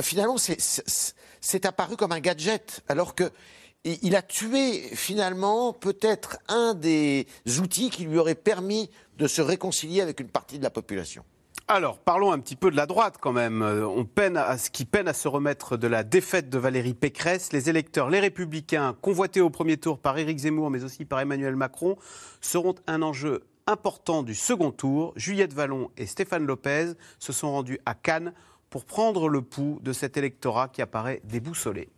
finalement, 0.00 0.36
c'est 0.38 1.66
apparu 1.66 1.96
comme 1.96 2.12
un 2.12 2.20
gadget, 2.20 2.80
alors 2.88 3.14
que 3.14 3.30
il 3.84 4.14
a 4.14 4.22
tué 4.22 4.90
finalement 4.94 5.72
peut-être 5.72 6.38
un 6.48 6.74
des 6.74 7.26
outils 7.60 7.90
qui 7.90 8.04
lui 8.04 8.18
aurait 8.18 8.36
permis 8.36 8.90
de 9.18 9.26
se 9.26 9.42
réconcilier 9.42 10.00
avec 10.00 10.20
une 10.20 10.28
partie 10.28 10.58
de 10.58 10.64
la 10.64 10.70
population. 10.70 11.24
Alors, 11.68 11.98
parlons 11.98 12.32
un 12.32 12.38
petit 12.38 12.56
peu 12.56 12.70
de 12.70 12.76
la 12.76 12.86
droite 12.86 13.16
quand 13.20 13.32
même. 13.32 13.62
Euh, 13.62 13.86
on 13.86 14.04
peine 14.04 14.36
à, 14.36 14.58
ce 14.58 14.70
qui 14.70 14.84
peine 14.84 15.08
à 15.08 15.12
se 15.12 15.28
remettre 15.28 15.76
de 15.76 15.86
la 15.86 16.02
défaite 16.02 16.50
de 16.50 16.58
Valérie 16.58 16.94
Pécresse. 16.94 17.52
Les 17.52 17.70
électeurs, 17.70 18.10
les 18.10 18.20
républicains, 18.20 18.96
convoités 19.00 19.40
au 19.40 19.50
premier 19.50 19.76
tour 19.76 19.98
par 19.98 20.18
Éric 20.18 20.38
Zemmour, 20.38 20.70
mais 20.70 20.84
aussi 20.84 21.04
par 21.04 21.20
Emmanuel 21.20 21.56
Macron, 21.56 21.96
seront 22.40 22.74
un 22.86 23.00
enjeu 23.02 23.44
important 23.66 24.22
du 24.22 24.34
second 24.34 24.72
tour. 24.72 25.12
Juliette 25.16 25.54
Vallon 25.54 25.90
et 25.96 26.06
Stéphane 26.06 26.46
Lopez 26.46 26.92
se 27.18 27.32
sont 27.32 27.52
rendus 27.52 27.78
à 27.86 27.94
Cannes 27.94 28.32
pour 28.68 28.84
prendre 28.84 29.28
le 29.28 29.42
pouls 29.42 29.78
de 29.82 29.92
cet 29.92 30.16
électorat 30.16 30.68
qui 30.68 30.82
apparaît 30.82 31.20
déboussolé. 31.24 31.88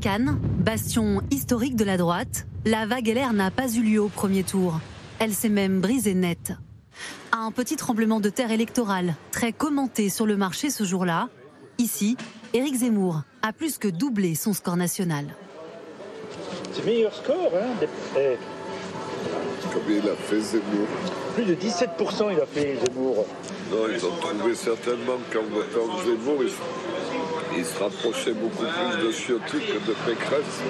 Cannes, 0.00 0.38
bastion 0.58 1.22
historique 1.30 1.76
de 1.76 1.84
la 1.84 1.96
droite, 1.96 2.46
la 2.64 2.86
vague 2.86 3.08
LR 3.08 3.32
n'a 3.32 3.50
pas 3.50 3.68
eu 3.68 3.82
lieu 3.82 4.00
au 4.00 4.08
premier 4.08 4.42
tour. 4.42 4.80
Elle 5.18 5.32
s'est 5.32 5.48
même 5.48 5.80
brisée 5.80 6.14
nette. 6.14 6.52
Un 7.32 7.50
petit 7.50 7.76
tremblement 7.76 8.20
de 8.20 8.28
terre 8.28 8.50
électoral, 8.50 9.14
très 9.30 9.52
commenté 9.52 10.08
sur 10.08 10.26
le 10.26 10.36
marché 10.36 10.70
ce 10.70 10.84
jour-là. 10.84 11.28
Ici, 11.78 12.16
Éric 12.54 12.76
Zemmour 12.76 13.22
a 13.42 13.52
plus 13.52 13.78
que 13.78 13.88
doublé 13.88 14.34
son 14.34 14.52
score 14.52 14.76
national. 14.76 15.34
C'est 16.72 16.84
meilleur 16.84 17.14
score, 17.14 17.52
hein 17.54 17.86
eh. 18.18 18.36
Combien 19.72 19.98
il 19.98 20.08
a 20.08 20.14
fait 20.14 20.40
Zemmour? 20.40 20.86
Plus 21.34 21.44
de 21.44 21.54
17% 21.54 22.32
il 22.32 22.40
a 22.40 22.46
fait 22.46 22.78
Zemmour. 22.84 23.26
Non, 23.70 23.76
ils 23.92 24.04
ont 24.04 24.16
trouvé 24.16 24.54
certainement 24.54 25.18
qu'en 25.32 25.42
votant 25.42 25.98
Zemmour, 26.04 26.42
il 27.58 27.64
se 27.64 27.78
rapprochait 27.78 28.32
beaucoup 28.32 28.64
plus 28.64 29.04
de 29.04 29.12
Ciotti 29.12 29.58
que 29.58 29.86
de 29.86 29.94
Pécresse. 30.06 30.62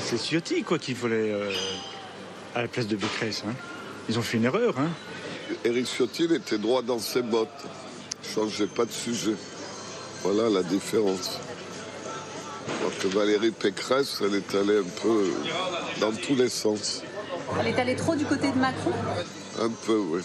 C'est 0.00 0.18
Ciotti, 0.18 0.62
quoi, 0.62 0.78
qu'il 0.78 0.96
fallait 0.96 1.32
euh, 1.32 1.50
à 2.54 2.62
la 2.62 2.68
place 2.68 2.86
de 2.86 2.96
Pécresse. 2.96 3.44
Hein. 3.46 3.52
Ils 4.08 4.18
ont 4.18 4.22
fait 4.22 4.38
une 4.38 4.44
erreur. 4.44 4.74
Hein. 4.78 4.88
Éric 5.64 5.86
Ciotti, 5.86 6.24
il 6.24 6.34
était 6.34 6.58
droit 6.58 6.82
dans 6.82 6.98
ses 6.98 7.22
bottes. 7.22 7.48
Il 8.22 8.30
changeait 8.30 8.66
pas 8.66 8.84
de 8.84 8.92
sujet. 8.92 9.34
Voilà 10.22 10.48
la 10.50 10.62
différence. 10.62 11.38
Alors 12.80 12.96
que 12.98 13.08
Valérie 13.08 13.50
Pécresse, 13.50 14.22
elle 14.24 14.34
est 14.34 14.54
allée 14.54 14.78
un 14.78 15.02
peu 15.02 15.32
dans 16.00 16.12
tous 16.12 16.34
les 16.34 16.48
sens. 16.48 17.02
Elle 17.58 17.68
est 17.68 17.78
allée 17.78 17.96
trop 17.96 18.14
du 18.14 18.24
côté 18.24 18.50
de 18.50 18.58
Macron? 18.58 18.92
Un 19.60 19.70
peu, 19.86 19.96
oui. 19.96 20.20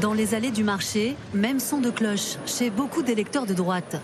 Dans 0.00 0.14
les 0.14 0.34
allées 0.34 0.52
du 0.52 0.62
marché, 0.62 1.16
même 1.34 1.58
son 1.58 1.80
de 1.80 1.90
cloche 1.90 2.36
chez 2.46 2.70
beaucoup 2.70 3.02
d'électeurs 3.02 3.46
de 3.46 3.54
droite. 3.54 3.96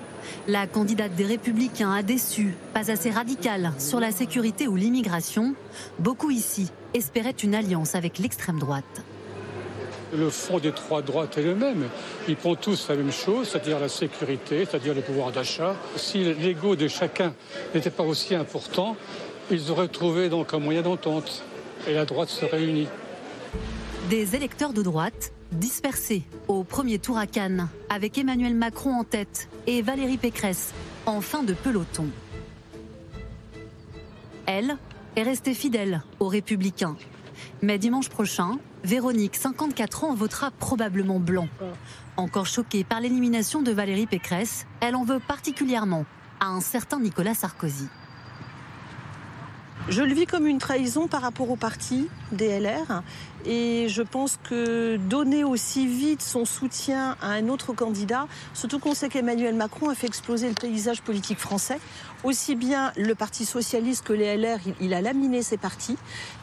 La 0.49 0.67
candidate 0.67 1.15
des 1.15 1.25
Républicains 1.25 1.93
a 1.93 2.03
déçu, 2.03 2.55
pas 2.73 2.91
assez 2.91 3.11
radicale 3.11 3.73
sur 3.79 4.01
la 4.01 4.11
sécurité 4.11 4.69
ou 4.69 4.77
l'immigration. 4.77 5.55
Beaucoup 5.99 6.31
ici 6.31 6.71
espéraient 6.95 7.31
une 7.31 7.55
alliance 7.55 7.95
avec 7.95 8.19
l'extrême 8.19 8.59
droite. 8.59 9.03
Le 10.17 10.31
fond 10.31 10.61
des 10.61 10.71
trois 10.71 11.03
droites 11.03 11.37
est 11.39 11.43
le 11.43 11.57
même. 11.57 11.89
Ils 12.29 12.37
prennent 12.37 12.57
tous 12.57 12.89
la 12.89 12.95
même 12.95 13.11
chose, 13.11 13.49
c'est-à-dire 13.49 13.81
la 13.81 13.89
sécurité, 13.89 14.65
c'est-à-dire 14.65 14.95
le 14.95 15.01
pouvoir 15.01 15.33
d'achat. 15.33 15.75
Si 15.97 16.23
l'ego 16.23 16.77
de 16.77 16.87
chacun 16.87 17.35
n'était 17.75 17.91
pas 17.91 18.05
aussi 18.05 18.35
important, 18.35 18.97
ils 19.51 19.71
auraient 19.71 19.89
trouvé 19.89 20.29
donc 20.29 20.55
un 20.55 20.61
moyen 20.61 20.83
d'entente 20.83 21.43
et 21.89 21.95
la 21.95 22.05
droite 22.05 22.29
se 22.29 22.45
réunit. 22.45 22.87
Des 24.09 24.37
électeurs 24.37 24.73
de 24.73 24.83
droite 24.83 25.33
dispersés 25.53 26.23
au 26.49 26.65
premier 26.65 26.99
tour 26.99 27.19
à 27.19 27.27
Cannes, 27.27 27.69
avec 27.89 28.19
Emmanuel 28.19 28.55
Macron 28.55 28.95
en 28.95 29.05
tête 29.05 29.49
et 29.67 29.83
Valérie 29.83 30.19
Pécresse 30.19 30.73
en 31.07 31.21
fin 31.21 31.43
de 31.43 31.55
peloton. 31.55 32.09
Elle 34.47 34.77
est 35.17 35.23
restée 35.23 35.55
fidèle 35.55 36.03
aux 36.21 36.29
Républicains. 36.29 36.97
Mais 37.63 37.79
dimanche 37.79 38.09
prochain, 38.09 38.59
Véronique, 38.85 39.37
54 39.37 40.05
ans, 40.05 40.15
votera 40.15 40.51
probablement 40.51 41.19
blanc. 41.19 41.49
Encore 42.17 42.47
choquée 42.47 42.85
par 42.85 43.01
l'élimination 43.01 43.63
de 43.63 43.73
Valérie 43.73 44.07
Pécresse, 44.07 44.67
elle 44.81 44.95
en 44.95 45.05
veut 45.05 45.21
particulièrement 45.21 46.05
à 46.41 46.49
un 46.49 46.61
certain 46.61 47.01
Nicolas 47.01 47.35
Sarkozy. 47.35 47.89
Je 49.91 50.01
le 50.01 50.15
vis 50.15 50.25
comme 50.25 50.47
une 50.47 50.57
trahison 50.57 51.09
par 51.09 51.21
rapport 51.21 51.51
au 51.51 51.57
parti 51.57 52.09
DLR 52.33 53.03
et 53.45 53.87
je 53.91 54.01
pense 54.01 54.39
que 54.43 54.97
donner 54.97 55.45
aussi 55.45 55.87
vite 55.87 56.23
son 56.23 56.47
soutien 56.47 57.19
à 57.21 57.33
un 57.33 57.51
autre 57.51 57.75
candidat, 57.75 58.27
surtout 58.55 58.79
qu'on 58.79 58.95
sait 58.95 59.11
qu'Emmanuel 59.11 59.55
Macron 59.55 59.91
a 59.91 59.95
fait 59.95 60.07
exploser 60.07 60.49
le 60.49 60.55
paysage 60.55 61.03
politique 61.03 61.39
français, 61.39 61.79
aussi 62.23 62.55
bien 62.55 62.93
le 62.97 63.15
Parti 63.15 63.45
socialiste 63.45 64.05
que 64.05 64.15
les 64.15 64.39
LR, 64.39 64.59
il, 64.81 64.95
a 64.95 65.03
laminé 65.03 65.43
ses 65.43 65.59
partis 65.59 65.99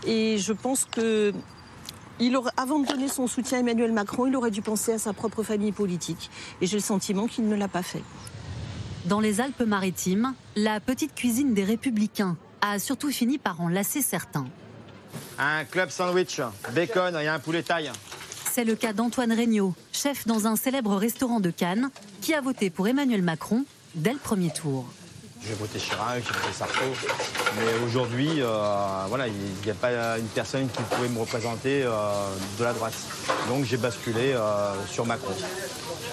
et 0.06 0.38
je 0.38 0.54
pense 0.54 0.86
que 0.86 1.34
il 2.20 2.36
aurait, 2.36 2.52
avant 2.58 2.78
de 2.78 2.86
donner 2.86 3.08
son 3.08 3.26
soutien 3.26 3.58
à 3.58 3.62
Emmanuel 3.62 3.92
Macron, 3.92 4.28
il 4.28 4.36
aurait 4.36 4.52
dû 4.52 4.62
penser 4.62 4.94
à 4.94 5.00
sa 5.00 5.14
propre 5.14 5.42
famille 5.42 5.72
politique. 5.72 6.30
Et 6.62 6.68
j'ai 6.68 6.78
le 6.78 6.84
sentiment 6.84 7.26
qu'il 7.26 7.48
ne 7.48 7.56
l'a 7.56 7.68
pas 7.68 7.82
fait. 7.82 8.04
Dans 9.06 9.20
les 9.20 9.42
Alpes-Maritimes, 9.42 10.36
la 10.56 10.80
petite 10.80 11.16
cuisine 11.16 11.56
des 11.56 11.64
Républicains 11.64 12.38
a 12.62 12.80
surtout 12.80 13.12
fini 13.12 13.38
par 13.38 13.62
en 13.62 13.68
lasser 13.68 14.01
certains. 14.01 14.45
Un 15.38 15.66
club 15.66 15.89
sandwich, 15.89 16.39
bacon 16.74 17.16
et 17.16 17.28
un 17.28 17.39
poulet 17.39 17.64
taille. 17.64 17.91
C'est 18.51 18.64
le 18.64 18.76
cas 18.76 18.93
d'Antoine 18.93 19.32
Regnault, 19.32 19.74
chef 19.91 20.28
dans 20.28 20.45
un 20.45 20.55
célèbre 20.55 20.95
restaurant 20.95 21.39
de 21.39 21.51
Cannes, 21.51 21.89
qui 22.22 22.34
a 22.34 22.41
voté 22.41 22.70
pour 22.70 22.88
Emmanuel 22.88 23.22
Macron 23.22 23.66
dès 23.95 24.14
le 24.14 24.20
premier 24.20 24.51
tour. 24.51 24.86
J'ai 25.47 25.53
voté 25.55 25.80
Chirac, 25.80 26.22
j'ai 26.24 26.34
voté 26.34 26.53
Sarko. 26.53 26.86
Mais 27.57 27.86
aujourd'hui, 27.86 28.30
euh, 28.41 29.05
voilà, 29.07 29.28
il 29.28 29.34
n'y 29.66 29.72
a 29.72 29.74
pas 29.74 30.20
une 30.20 30.28
personne 30.28 30.68
qui 30.70 30.84
pouvait 30.84 31.09
me 31.09 31.20
représenter 31.20 31.82
euh, 31.84 31.91
de 32.59 32.64
la 32.64 32.74
droite. 32.74 32.93
Donc 33.47 33.66
j'ai 33.66 33.78
basculé 33.78 34.34
euh, 34.34 34.74
sur 34.88 35.05
Macron, 35.05 35.34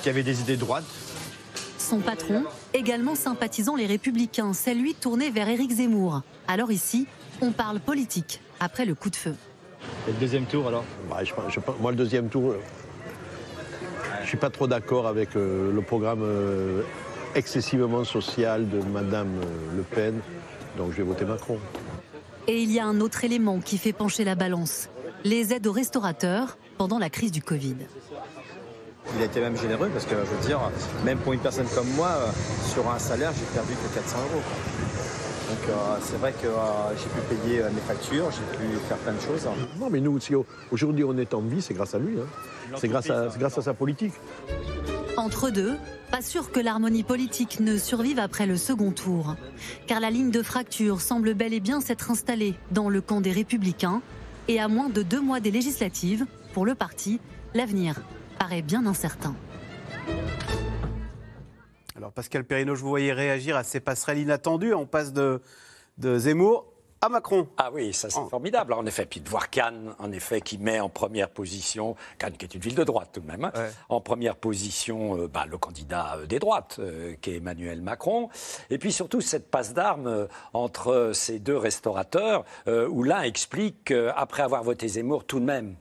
qui 0.03 0.09
avait 0.09 0.23
des 0.23 0.41
idées 0.41 0.57
de 0.57 0.61
droite, 0.61 0.85
son 1.89 2.01
patron, 2.01 2.45
également 2.75 3.15
sympathisant 3.15 3.75
les 3.75 3.87
Républicains, 3.87 4.53
c'est 4.53 4.75
lui 4.75 4.95
tourné 4.95 5.31
vers 5.31 5.49
Éric 5.49 5.71
Zemmour. 5.71 6.21
Alors 6.47 6.71
ici, 6.71 7.07
on 7.41 7.51
parle 7.51 7.81
politique 7.81 8.43
après 8.61 8.85
le 8.85 8.95
coup 8.95 9.09
de 9.09 9.17
feu. 9.17 9.35
Et 10.07 10.13
le 10.13 10.19
deuxième 10.19 10.45
tour 10.45 10.69
alors? 10.69 10.85
Bah, 11.09 11.21
Moi, 11.81 11.93
le 11.93 11.97
deuxième 11.97 12.29
tour, 12.29 12.57
je 14.19 14.23
ne 14.23 14.27
suis 14.27 14.37
pas 14.37 14.51
trop 14.51 14.67
d'accord 14.67 15.07
avec 15.07 15.35
euh, 15.35 15.73
le 15.73 15.81
programme 15.81 16.21
euh, 16.23 16.83
excessivement 17.35 18.05
social 18.05 18.69
de 18.69 18.81
Madame 18.83 19.29
euh, 19.39 19.77
Le 19.77 19.83
Pen, 19.83 20.21
donc 20.77 20.93
je 20.93 20.99
vais 20.99 21.05
voter 21.05 21.25
Macron. 21.25 21.59
Et 22.49 22.61
il 22.61 22.71
y 22.71 22.81
a 22.81 22.85
un 22.85 23.01
autre 23.01 23.25
élément 23.25 23.61
qui 23.61 23.79
fait 23.79 23.95
pencher 23.95 24.25
la 24.25 24.35
balance 24.35 24.91
les 25.25 25.53
aides 25.53 25.67
aux 25.67 25.73
restaurateurs 25.73 26.59
pendant 26.77 26.99
la 26.99 27.11
crise 27.11 27.33
du 27.33 27.43
Covid. 27.43 27.77
Il 29.17 29.23
a 29.23 29.25
été 29.25 29.41
même 29.41 29.57
généreux 29.57 29.89
parce 29.89 30.05
que, 30.05 30.15
je 30.15 30.31
veux 30.35 30.47
dire, 30.47 30.61
même 31.05 31.19
pour 31.19 31.33
une 31.33 31.41
personne 31.41 31.67
comme 31.75 31.89
moi, 31.97 32.09
euh, 32.09 32.31
sur 32.73 32.89
un 32.91 32.99
salaire, 32.99 33.33
j'ai 33.35 33.47
perdu 33.55 33.73
que 33.73 33.95
400 33.95 34.19
euros. 34.31 34.43
Donc 35.49 35.69
euh, 35.69 35.97
c'est 36.03 36.19
vrai 36.19 36.33
que 36.33 36.47
euh, 36.47 36.97
j'ai 36.97 37.09
pu 37.09 37.35
payer 37.35 37.63
mes 37.63 37.81
factures, 37.81 38.31
j'ai 38.31 38.59
pu 38.59 38.75
faire 38.87 38.99
plein 38.99 39.15
de 39.15 39.21
choses. 39.21 39.49
Non, 39.81 39.89
mais 39.91 40.01
nous, 40.01 40.21
si 40.21 40.35
aujourd'hui 40.71 41.05
on 41.05 41.17
est 41.17 41.33
en 41.33 41.41
vie, 41.41 41.63
c'est 41.63 41.73
grâce 41.73 41.95
à 41.95 41.99
lui. 41.99 42.19
Hein. 42.19 42.77
C'est 42.77 42.89
grâce, 42.89 43.09
à, 43.09 43.29
grâce 43.39 43.57
à 43.57 43.63
sa 43.63 43.73
politique. 43.73 44.13
Entre 45.17 45.51
deux, 45.51 45.77
pas 46.11 46.21
sûr 46.21 46.53
que 46.53 46.61
l'harmonie 46.61 47.03
politique 47.03 47.61
ne 47.61 47.79
survive 47.79 48.19
après 48.19 48.47
le 48.47 48.57
second 48.57 48.93
tour. 48.93 49.37
Car 49.87 50.01
la 50.01 50.11
ligne 50.11 50.31
de 50.31 50.43
fracture 50.43 51.01
semble 51.01 51.33
bel 51.33 51.55
et 51.55 51.61
bien 51.61 51.81
s'être 51.81 52.11
installée 52.11 52.55
dans 52.73 52.91
le 52.91 53.01
camp 53.01 53.23
des 53.23 53.33
Républicains. 53.33 54.03
Et 54.49 54.61
à 54.61 54.69
moins 54.69 54.91
de 54.91 55.03
deux 55.03 55.21
mois 55.21 55.41
des 55.41 55.51
législatives, 55.51 56.27
pour 56.53 56.67
le 56.67 56.75
parti, 56.75 57.21
l'avenir 57.55 58.01
paraît 58.39 58.63
bien 58.63 58.87
incertain. 58.87 59.35
Alors 61.97 62.13
Pascal 62.13 62.45
Perrineau, 62.45 62.77
je 62.77 62.83
vous 62.83 62.89
voyais 62.89 63.13
réagir 63.13 63.57
à 63.57 63.65
ces 63.65 63.81
passerelles 63.81 64.19
inattendues. 64.19 64.73
On 64.73 64.87
passe 64.87 65.13
de, 65.13 65.43
de 65.99 66.17
Zemmour 66.17 66.67
à 67.01 67.09
Macron. 67.09 67.49
Ah 67.57 67.71
oui, 67.73 67.93
ça 67.93 68.11
c'est 68.11 68.29
formidable, 68.29 68.73
en 68.73 68.85
effet. 68.87 69.07
Puis 69.07 69.21
de 69.21 69.29
voir 69.29 69.51
Cannes, 69.51 69.95
en 69.99 70.11
effet, 70.13 70.41
qui 70.41 70.59
met 70.59 70.81
en 70.81 70.89
première 70.89 71.31
position, 71.31 71.97
Cannes 72.19 72.37
qui 72.37 72.45
est 72.45 72.55
une 72.55 72.61
ville 72.61 72.75
de 72.75 72.85
droite 72.85 73.11
tout 73.13 73.21
de 73.21 73.27
même, 73.27 73.45
hein, 73.45 73.53
en 73.89 74.01
première 74.01 74.37
position 74.37 75.17
euh, 75.17 75.29
bah, 75.29 75.45
le 75.49 75.59
candidat 75.59 76.17
euh, 76.17 76.27
des 76.27 76.39
droites, 76.39 76.77
euh, 76.81 77.15
qui 77.21 77.31
est 77.31 77.37
Emmanuel 77.37 77.83
Macron. 77.83 78.29
Et 78.71 78.79
puis 78.79 78.93
surtout 78.93 79.21
cette 79.21 79.51
passe 79.51 79.75
d'armes 79.75 80.29
entre 80.53 81.13
ces 81.15 81.39
deux 81.39 81.57
restaurateurs, 81.57 82.45
où 82.67 83.03
l'un 83.03 83.23
explique 83.23 83.85
qu'après 83.85 84.43
avoir 84.43 84.63
voté 84.63 84.89
Zemmour, 84.89 85.25
tout 85.25 85.41
de 85.41 85.45
même, 85.45 85.77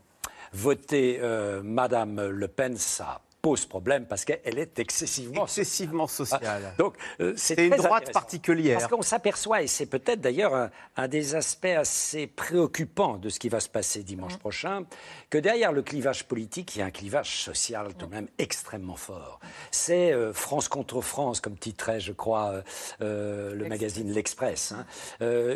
voter 0.54 1.20
euh, 1.22 1.62
Madame 1.64 2.28
Le 2.28 2.48
Pen, 2.48 2.78
ça 2.78 3.22
pose 3.42 3.66
problème 3.66 4.06
parce 4.06 4.26
qu'elle 4.26 4.58
est 4.58 4.80
excessivement, 4.80 5.44
excessivement 5.44 6.08
sociale. 6.08 6.42
Ah, 6.66 6.74
donc 6.78 6.96
euh, 7.20 7.34
c'est 7.36 7.68
une 7.68 7.76
droite 7.76 8.12
particulière. 8.12 8.80
Parce 8.80 8.92
qu'on 8.92 9.02
s'aperçoit, 9.02 9.62
et 9.62 9.68
c'est 9.68 9.86
peut-être 9.86 10.22
d'ailleurs 10.22 10.70
un, 10.96 11.08
des 11.08 11.36
aspects 11.36 11.66
assez 11.66 12.28
préoccupants 12.28 13.18
de 13.18 13.30
ce 13.30 13.40
qui 13.40 13.50
va 13.50 13.60
se 13.60 13.70
passer 13.70 14.04
dimanche 14.04 14.36
mmh. 14.36 14.40
prochain, 14.40 14.84
que 15.30 15.38
derrière 15.38 15.72
le 15.72 15.82
clivage 15.82 16.28
politique, 16.28 16.76
il 16.76 16.80
y 16.80 16.82
a 16.82 16.86
un 16.86 16.92
clivage 16.92 17.44
social 17.44 17.94
tout 17.94 18.08
de 18.08 18.12
même 18.12 18.28
extrêmement 18.38 18.96
fort. 18.96 19.40
C'est 19.72 20.12
euh, 20.12 20.34
France 20.34 20.68
contre 20.68 21.02
France, 21.02 21.40
comme 21.40 21.58
titrait, 21.58 22.00
je 22.00 22.14
crois, 22.14 22.64
euh, 23.02 23.54
le 23.54 23.68
magazine 23.68 24.12
L'Express. 24.12 24.74
Hein. 24.74 24.86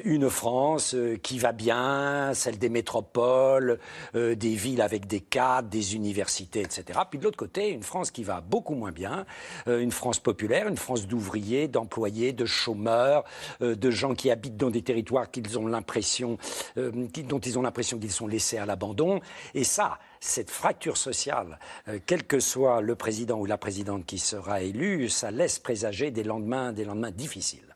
une 0.03 0.29
France 0.29 0.95
qui 1.23 1.39
va 1.39 1.51
bien, 1.51 2.33
celle 2.33 2.57
des 2.57 2.69
métropoles, 2.69 3.79
des 4.13 4.55
villes 4.55 4.81
avec 4.81 5.07
des 5.07 5.21
cadres, 5.21 5.69
des 5.69 5.95
universités, 5.95 6.61
etc. 6.61 6.99
Puis 7.09 7.19
de 7.19 7.23
l'autre 7.23 7.37
côté, 7.37 7.69
une 7.69 7.80
France 7.83 8.11
qui 8.11 8.23
va 8.23 8.41
beaucoup 8.41 8.75
moins 8.75 8.91
bien, 8.91 9.25
euh, 9.67 9.79
une 9.79 9.91
France 9.91 10.19
populaire, 10.19 10.67
une 10.67 10.77
France 10.77 11.07
d'ouvriers, 11.07 11.67
d'employés, 11.67 12.33
de 12.33 12.45
chômeurs, 12.45 13.23
euh, 13.61 13.75
de 13.75 13.91
gens 13.91 14.15
qui 14.15 14.31
habitent 14.31 14.57
dans 14.57 14.69
des 14.69 14.81
territoires 14.81 15.29
qu'ils 15.31 15.57
ont 15.57 15.67
l'impression, 15.67 16.37
euh, 16.77 16.91
dont 17.27 17.39
ils 17.39 17.57
ont 17.59 17.61
l'impression 17.61 17.99
qu'ils 17.99 18.11
sont 18.11 18.27
laissés 18.27 18.57
à 18.57 18.65
l'abandon. 18.65 19.21
Et 19.53 19.63
ça, 19.63 19.99
cette 20.19 20.49
fracture 20.49 20.97
sociale, 20.97 21.59
quel 22.05 22.25
que 22.25 22.39
soit 22.39 22.81
le 22.81 22.95
président 22.95 23.39
ou 23.39 23.45
la 23.45 23.57
présidente 23.57 24.05
qui 24.05 24.19
sera 24.19 24.61
élu, 24.61 25.09
ça 25.09 25.31
laisse 25.31 25.59
présager 25.59 26.11
des 26.11 26.23
lendemains, 26.23 26.73
des 26.73 26.85
lendemains 26.85 27.11
difficiles. 27.11 27.71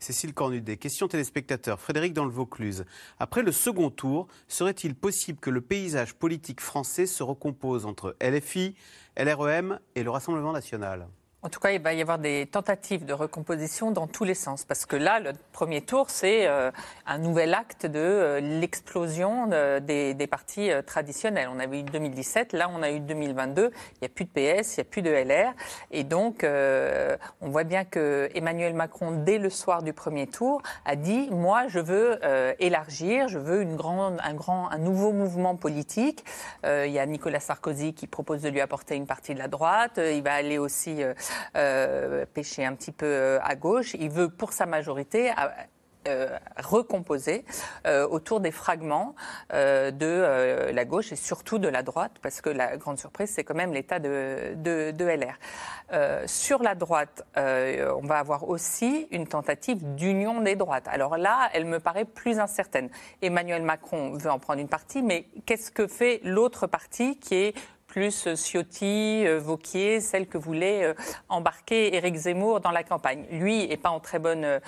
Cécile 0.00 0.32
Cornudet, 0.32 0.76
question 0.76 1.08
téléspectateur. 1.08 1.80
Frédéric 1.80 2.12
dans 2.12 2.24
le 2.24 2.30
Vaucluse. 2.30 2.84
Après 3.18 3.42
le 3.42 3.50
second 3.50 3.90
tour, 3.90 4.28
serait-il 4.46 4.94
possible 4.94 5.40
que 5.40 5.50
le 5.50 5.60
paysage 5.60 6.14
politique 6.14 6.60
français 6.60 7.06
se 7.06 7.24
recompose 7.24 7.84
entre 7.84 8.16
LFI, 8.20 8.76
LREM 9.18 9.80
et 9.96 10.04
le 10.04 10.10
Rassemblement 10.10 10.52
national 10.52 11.08
en 11.40 11.50
tout 11.50 11.60
cas, 11.60 11.70
il 11.70 11.80
va 11.80 11.92
y 11.92 12.02
avoir 12.02 12.18
des 12.18 12.46
tentatives 12.46 13.04
de 13.04 13.12
recomposition 13.12 13.92
dans 13.92 14.08
tous 14.08 14.24
les 14.24 14.34
sens. 14.34 14.64
Parce 14.64 14.86
que 14.86 14.96
là, 14.96 15.20
le 15.20 15.30
premier 15.52 15.82
tour, 15.82 16.10
c'est 16.10 16.48
euh, 16.48 16.72
un 17.06 17.18
nouvel 17.18 17.54
acte 17.54 17.86
de 17.86 18.00
euh, 18.00 18.40
l'explosion 18.40 19.46
des, 19.46 20.28
partis 20.28 20.72
euh, 20.72 20.82
traditionnels. 20.82 21.48
On 21.54 21.60
avait 21.60 21.78
eu 21.78 21.82
2017, 21.84 22.54
là, 22.54 22.68
on 22.74 22.82
a 22.82 22.90
eu 22.90 22.98
2022. 22.98 23.70
Il 23.70 23.98
n'y 24.02 24.06
a 24.06 24.08
plus 24.08 24.24
de 24.24 24.30
PS, 24.30 24.76
il 24.76 24.80
n'y 24.80 24.88
a 24.88 24.90
plus 24.90 25.02
de 25.02 25.10
LR. 25.10 25.52
Et 25.92 26.02
donc, 26.02 26.44
on 26.44 27.48
voit 27.48 27.64
bien 27.64 27.84
que 27.84 28.28
Emmanuel 28.34 28.74
Macron, 28.74 29.12
dès 29.12 29.38
le 29.38 29.50
soir 29.50 29.82
du 29.84 29.92
premier 29.92 30.26
tour, 30.26 30.60
a 30.84 30.96
dit 30.96 31.28
Moi, 31.30 31.68
je 31.68 31.78
veux 31.78 32.18
élargir, 32.58 33.28
je 33.28 33.38
veux 33.38 33.62
une 33.62 33.76
grande, 33.76 34.18
un, 34.24 34.34
grand, 34.34 34.70
un 34.70 34.78
nouveau 34.78 35.12
mouvement 35.12 35.56
politique. 35.56 36.24
il 36.64 36.90
y 36.90 36.98
a 36.98 37.06
Nicolas 37.06 37.40
Sarkozy 37.40 37.94
qui 37.94 38.06
propose 38.06 38.42
de 38.42 38.48
lui 38.48 38.60
apporter 38.60 38.96
une 38.96 39.06
partie 39.06 39.34
de 39.34 39.38
la 39.38 39.48
droite. 39.48 39.98
il 39.98 40.22
va 40.22 40.34
aller 40.34 40.58
aussi 40.58 41.02
euh, 41.56 42.26
pêcher 42.32 42.64
un 42.64 42.74
petit 42.74 42.92
peu 42.92 43.06
euh, 43.06 43.38
à 43.42 43.54
gauche. 43.56 43.94
Il 43.98 44.10
veut, 44.10 44.28
pour 44.28 44.52
sa 44.52 44.66
majorité, 44.66 45.32
recomposée 46.56 47.44
euh, 47.86 48.08
autour 48.08 48.40
des 48.40 48.50
fragments 48.50 49.14
de 49.52 50.70
la 50.72 50.84
gauche 50.86 51.12
et 51.12 51.16
surtout 51.16 51.58
de 51.58 51.68
la 51.68 51.82
droite, 51.82 52.12
parce 52.22 52.40
que 52.40 52.48
la 52.48 52.78
grande 52.78 52.98
surprise, 52.98 53.28
c'est 53.28 53.44
quand 53.44 53.54
même 53.54 53.74
l'état 53.74 53.98
de, 53.98 54.54
de, 54.56 54.90
de, 54.90 55.04
LR. 55.04 56.26
sur 56.26 56.62
la 56.62 56.74
droite, 56.74 57.26
on 57.36 58.06
va 58.06 58.20
avoir 58.20 58.48
aussi 58.48 59.06
une 59.10 59.26
tentative 59.26 59.96
d'union 59.96 60.40
des 60.40 60.56
droites. 60.56 60.88
Alors 60.88 61.18
là, 61.18 61.50
elle 61.52 61.66
me 61.66 61.78
paraît 61.78 62.06
plus 62.06 62.38
incertaine. 62.38 62.88
Emmanuel 63.20 63.62
Macron 63.62 64.14
veut 64.14 64.30
en 64.30 64.38
prendre 64.38 64.60
une 64.60 64.68
partie, 64.68 65.02
mais 65.02 65.26
qu'est-ce 65.44 65.70
que 65.70 65.86
fait 65.86 66.20
l'autre 66.24 66.66
partie 66.66 67.18
qui 67.18 67.34
est 67.34 67.54
plus 67.98 68.28
euh, 68.28 68.36
Ciotti, 68.36 69.26
euh, 69.26 69.40
Vauquier, 69.40 70.00
celle 70.00 70.28
que 70.28 70.38
voulait 70.38 70.84
euh, 70.84 70.94
embarquer 71.28 71.96
Éric 71.96 72.14
Zemmour 72.14 72.60
dans 72.60 72.70
la 72.70 72.84
campagne. 72.84 73.26
Lui 73.32 73.66
n'est 73.66 73.76
pas 73.76 73.90
en 73.90 73.98
très 73.98 74.20
bonne 74.20 74.60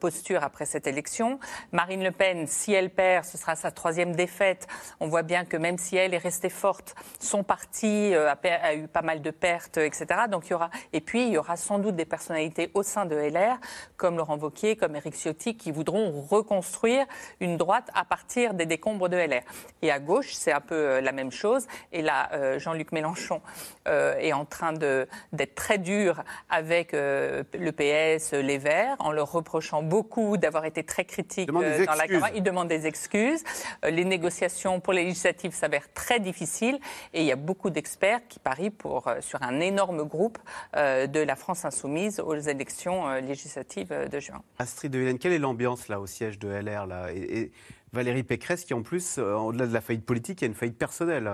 posture 0.00 0.42
après 0.42 0.64
cette 0.64 0.86
élection. 0.86 1.38
Marine 1.72 2.02
Le 2.02 2.10
Pen, 2.10 2.46
si 2.46 2.72
elle 2.72 2.90
perd, 2.90 3.24
ce 3.24 3.36
sera 3.36 3.56
sa 3.56 3.70
troisième 3.70 4.14
défaite. 4.14 4.66
On 5.00 5.08
voit 5.08 5.22
bien 5.22 5.44
que 5.44 5.56
même 5.56 5.76
si 5.76 5.96
elle 5.96 6.14
est 6.14 6.18
restée 6.18 6.48
forte, 6.48 6.94
son 7.20 7.42
parti 7.42 8.14
a, 8.14 8.74
eu 8.74 8.88
pas 8.88 9.02
mal 9.02 9.20
de 9.20 9.30
pertes, 9.30 9.76
etc. 9.78 10.06
Donc 10.30 10.46
il 10.46 10.50
y 10.50 10.54
aura 10.54 10.70
et 10.92 11.00
puis 11.00 11.26
il 11.26 11.32
y 11.32 11.38
aura 11.38 11.56
sans 11.56 11.78
doute 11.78 11.96
des 11.96 12.04
personnalités 12.04 12.70
au 12.74 12.82
sein 12.82 13.04
de 13.06 13.16
LR, 13.16 13.58
comme 13.96 14.16
Laurent 14.16 14.36
Vauquier, 14.36 14.76
comme 14.76 14.96
Éric 14.96 15.14
Ciotti, 15.14 15.56
qui 15.56 15.72
voudront 15.72 16.22
reconstruire 16.22 17.06
une 17.40 17.56
droite 17.56 17.90
à 17.94 18.04
partir 18.04 18.54
des 18.54 18.66
décombres 18.66 19.08
de 19.08 19.16
LR. 19.16 19.42
Et 19.82 19.90
à 19.90 19.98
gauche, 19.98 20.32
c'est 20.32 20.52
un 20.52 20.60
peu 20.60 21.00
la 21.00 21.12
même 21.12 21.32
chose. 21.32 21.66
Et 21.92 22.02
là, 22.02 22.30
Jean-Luc 22.58 22.92
Mélenchon 22.92 23.40
euh, 23.88 24.16
est 24.18 24.32
en 24.32 24.44
train 24.44 24.72
d'être 24.72 25.54
très 25.54 25.78
dur 25.78 26.22
avec 26.48 26.94
euh, 26.94 27.42
le 27.58 27.72
PS, 27.72 28.32
les 28.32 28.58
Verts, 28.58 28.96
en 28.98 29.12
leur 29.12 29.30
reprochant 29.30 29.82
beaucoup 29.82 30.36
d'avoir 30.36 30.64
été 30.64 30.84
très 30.84 31.04
critique 31.04 31.50
dans 31.50 31.60
la 31.60 32.08
campagne. 32.08 32.32
Il 32.34 32.42
demande 32.42 32.68
des 32.68 32.86
excuses. 32.86 33.44
les 33.82 34.04
négociations 34.04 34.80
pour 34.80 34.92
les 34.92 35.04
législatives 35.04 35.52
s'avèrent 35.52 35.92
très 35.92 36.20
difficiles 36.20 36.78
et 37.12 37.20
il 37.20 37.26
y 37.26 37.32
a 37.32 37.36
beaucoup 37.36 37.70
d'experts 37.70 38.20
qui 38.28 38.38
parient 38.38 38.70
pour, 38.70 39.10
sur 39.20 39.42
un 39.42 39.60
énorme 39.60 40.04
groupe 40.04 40.38
de 40.74 41.20
la 41.20 41.36
France 41.36 41.64
insoumise 41.64 42.20
aux 42.20 42.36
élections 42.36 43.12
législatives 43.14 43.94
de 44.10 44.20
juin. 44.20 44.42
Astrid 44.58 44.92
de 44.92 45.00
Hélène, 45.00 45.18
quelle 45.18 45.32
est 45.32 45.38
l'ambiance 45.38 45.88
là 45.88 46.00
au 46.00 46.06
siège 46.06 46.38
de 46.38 46.48
LR 46.48 46.86
là? 46.86 47.12
Et, 47.12 47.52
Valérie 47.92 48.24
Pécresse 48.24 48.64
qui 48.64 48.74
en 48.74 48.82
plus, 48.82 49.18
au-delà 49.18 49.66
de 49.66 49.72
la 49.72 49.80
faillite 49.80 50.04
politique, 50.04 50.42
il 50.42 50.44
y 50.44 50.46
a 50.46 50.48
une 50.48 50.54
faillite 50.54 50.76
personnelle 50.76 51.30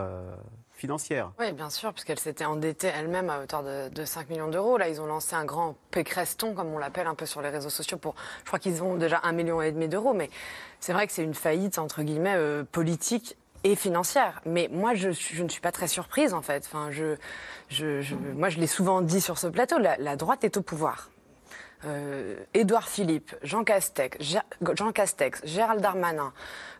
Oui, 1.39 1.53
bien 1.53 1.71
sûr, 1.71 1.93
puisqu'elle 1.93 2.19
s'était 2.19 2.45
endettée 2.45 2.89
elle-même 2.89 3.31
à 3.31 3.41
hauteur 3.41 3.63
de, 3.63 4.05
5 4.05 4.31
millions 4.31 4.49
d'euros. 4.49 4.79
Là, 4.79 4.89
ils 4.89 5.01
ont 5.01 5.07
lancé 5.07 5.35
un 5.35 5.45
grand 5.45 5.77
pécreston, 5.91 6.55
comme 6.55 6.73
on 6.73 6.79
l'appelle 6.79 7.07
un 7.07 7.15
peu 7.15 7.27
sur 7.27 7.43
les 7.43 7.49
réseaux 7.49 7.71
sociaux, 7.71 7.99
pour, 7.99 8.15
je 8.41 8.47
crois 8.47 8.59
qu'ils 8.59 8.83
ont 8.83 8.97
déjà 8.97 9.21
un 9.23 9.33
million 9.33 9.63
et 9.63 9.73
demi 9.73 9.89
d'euros. 9.89 10.15
Mais 10.15 10.31
c'est 10.81 10.93
vrai 10.93 11.07
que 11.07 11.13
c'est 11.13 11.25
une 11.25 11.35
faillite, 11.35 11.79
entre 11.79 12.03
guillemets, 12.03 12.37
euh, 12.37 12.65
politique 12.65 13.37
et 13.65 13.77
financière. 13.77 14.41
Mais 14.45 14.69
moi, 14.73 14.95
je, 14.95 15.09
ne 15.09 15.49
suis 15.49 15.61
pas 15.61 15.73
très 15.73 15.89
surprise, 15.89 16.35
en 16.35 16.43
fait. 16.43 16.69
Je, 16.91 18.05
moi, 18.35 18.49
je 18.49 18.59
l'ai 18.59 18.67
souvent 18.67 19.01
dit 19.01 19.21
sur 19.21 19.39
ce 19.39 19.47
plateau, 19.47 19.79
la 19.79 20.17
droite 20.17 20.45
est 20.45 20.57
au 20.57 20.63
pouvoir 20.63 21.11
euh, 21.85 22.37
Édouard 22.55 22.89
Philippe, 22.89 23.35
Jean 23.43 23.65
Castex, 23.65 24.19
Jean 24.75 24.93
Castex 24.93 25.41
Gérald 25.45 25.81
Darmanin, 25.81 26.33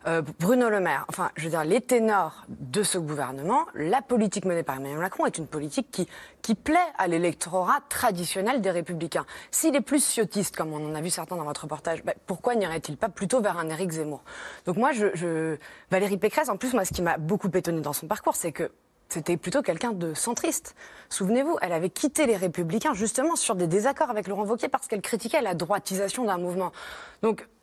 euh, 0.07 0.21
Bruno 0.39 0.69
Le 0.69 0.79
Maire, 0.79 1.05
enfin, 1.09 1.31
je 1.35 1.43
veux 1.43 1.49
dire, 1.49 1.63
les 1.63 1.81
ténors 1.81 2.45
de 2.49 2.83
ce 2.83 2.97
gouvernement, 2.97 3.65
la 3.73 4.01
politique 4.01 4.45
menée 4.45 4.63
par 4.63 4.77
Emmanuel 4.77 4.99
Macron 4.99 5.25
est 5.25 5.37
une 5.37 5.47
politique 5.47 5.89
qui, 5.91 6.07
qui 6.41 6.55
plaît 6.55 6.77
à 6.97 7.07
l'électorat 7.07 7.79
traditionnel 7.89 8.61
des 8.61 8.71
Républicains. 8.71 9.25
S'il 9.51 9.75
est 9.75 9.81
plus 9.81 10.03
ciotiste, 10.03 10.55
comme 10.55 10.73
on 10.73 10.89
en 10.89 10.95
a 10.95 11.01
vu 11.01 11.09
certains 11.09 11.35
dans 11.35 11.43
votre 11.43 11.61
reportage, 11.61 12.03
ben, 12.03 12.15
pourquoi 12.25 12.55
n'irait-il 12.55 12.97
pas 12.97 13.09
plutôt 13.09 13.41
vers 13.41 13.57
un 13.57 13.69
Éric 13.69 13.91
Zemmour? 13.91 14.23
Donc 14.65 14.77
moi, 14.77 14.91
je, 14.91 15.07
je, 15.15 15.57
Valérie 15.91 16.17
Pécresse, 16.17 16.49
en 16.49 16.57
plus, 16.57 16.73
moi, 16.73 16.85
ce 16.85 16.93
qui 16.93 17.01
m'a 17.01 17.17
beaucoup 17.17 17.49
étonné 17.53 17.81
dans 17.81 17.93
son 17.93 18.07
parcours, 18.07 18.35
c'est 18.35 18.51
que 18.51 18.71
c'était 19.13 19.37
plutôt 19.37 19.61
quelqu'un 19.61 19.91
de 19.91 20.15
centriste. 20.15 20.75
Souvenez-vous, 21.09 21.57
elle 21.61 21.71
avait 21.71 21.91
quitté 21.91 22.25
les 22.25 22.35
Républicains 22.35 22.95
justement 22.95 23.35
sur 23.35 23.55
des 23.55 23.67
désaccords 23.67 24.09
avec 24.09 24.27
Laurent 24.27 24.45
Wauquiez 24.45 24.69
parce 24.69 24.87
qu'elle 24.87 25.01
critiquait 25.01 25.41
la 25.41 25.53
droitisation 25.53 26.25
d'un 26.25 26.39
mouvement. 26.39 26.71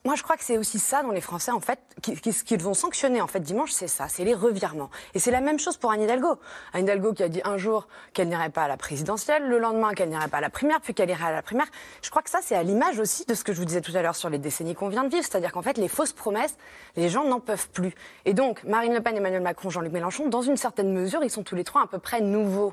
Moi, 0.06 0.14
je 0.14 0.22
crois 0.22 0.38
que 0.38 0.44
c'est 0.44 0.56
aussi 0.56 0.78
ça 0.78 1.02
dont 1.02 1.10
les 1.10 1.20
Français, 1.20 1.50
en 1.50 1.60
fait, 1.60 1.78
ce 2.02 2.42
qu'ils 2.42 2.62
vont 2.62 2.72
sanctionner 2.72 3.20
en 3.20 3.26
fait 3.26 3.40
dimanche, 3.40 3.70
c'est 3.72 3.86
ça, 3.86 4.08
c'est 4.08 4.24
les 4.24 4.32
revirements. 4.32 4.88
Et 5.12 5.18
c'est 5.18 5.30
la 5.30 5.42
même 5.42 5.58
chose 5.58 5.76
pour 5.76 5.90
Anne 5.92 6.00
Hidalgo. 6.00 6.38
Anne 6.72 6.84
Hidalgo 6.84 7.12
qui 7.12 7.22
a 7.22 7.28
dit 7.28 7.42
un 7.44 7.58
jour 7.58 7.86
qu'elle 8.14 8.28
n'irait 8.28 8.48
pas 8.48 8.62
à 8.62 8.68
la 8.68 8.78
présidentielle, 8.78 9.46
le 9.46 9.58
lendemain 9.58 9.92
qu'elle 9.92 10.08
n'irait 10.08 10.28
pas 10.28 10.38
à 10.38 10.40
la 10.40 10.48
primaire, 10.48 10.80
puis 10.80 10.94
qu'elle 10.94 11.10
irait 11.10 11.26
à 11.26 11.32
la 11.32 11.42
primaire. 11.42 11.66
Je 12.00 12.08
crois 12.08 12.22
que 12.22 12.30
ça, 12.30 12.38
c'est 12.42 12.54
à 12.54 12.62
l'image 12.62 12.98
aussi 12.98 13.26
de 13.26 13.34
ce 13.34 13.44
que 13.44 13.52
je 13.52 13.58
vous 13.58 13.66
disais 13.66 13.82
tout 13.82 13.94
à 13.94 14.00
l'heure 14.00 14.16
sur 14.16 14.30
les 14.30 14.38
décennies 14.38 14.74
qu'on 14.74 14.88
vient 14.88 15.04
de 15.04 15.10
vivre, 15.10 15.22
c'est-à-dire 15.22 15.52
qu'en 15.52 15.62
fait, 15.62 15.76
les 15.76 15.88
fausses 15.88 16.14
promesses, 16.14 16.56
les 16.96 17.10
gens 17.10 17.24
n'en 17.24 17.40
peuvent 17.40 17.68
plus. 17.68 17.94
Et 18.24 18.32
donc, 18.32 18.64
Marine 18.64 18.94
Le 18.94 19.02
Pen, 19.02 19.14
Emmanuel 19.14 19.42
Macron, 19.42 19.68
Jean-Luc 19.68 19.92
Mélenchon, 19.92 20.28
dans 20.28 20.42
une 20.42 20.56
certaine 20.56 20.94
mesure, 20.94 21.22
ils 21.22 21.30
sont 21.30 21.42
tous 21.42 21.56
les 21.56 21.64
trois 21.64 21.82
à 21.82 21.86
peu 21.86 21.98
près 21.98 22.22
nouveaux 22.22 22.72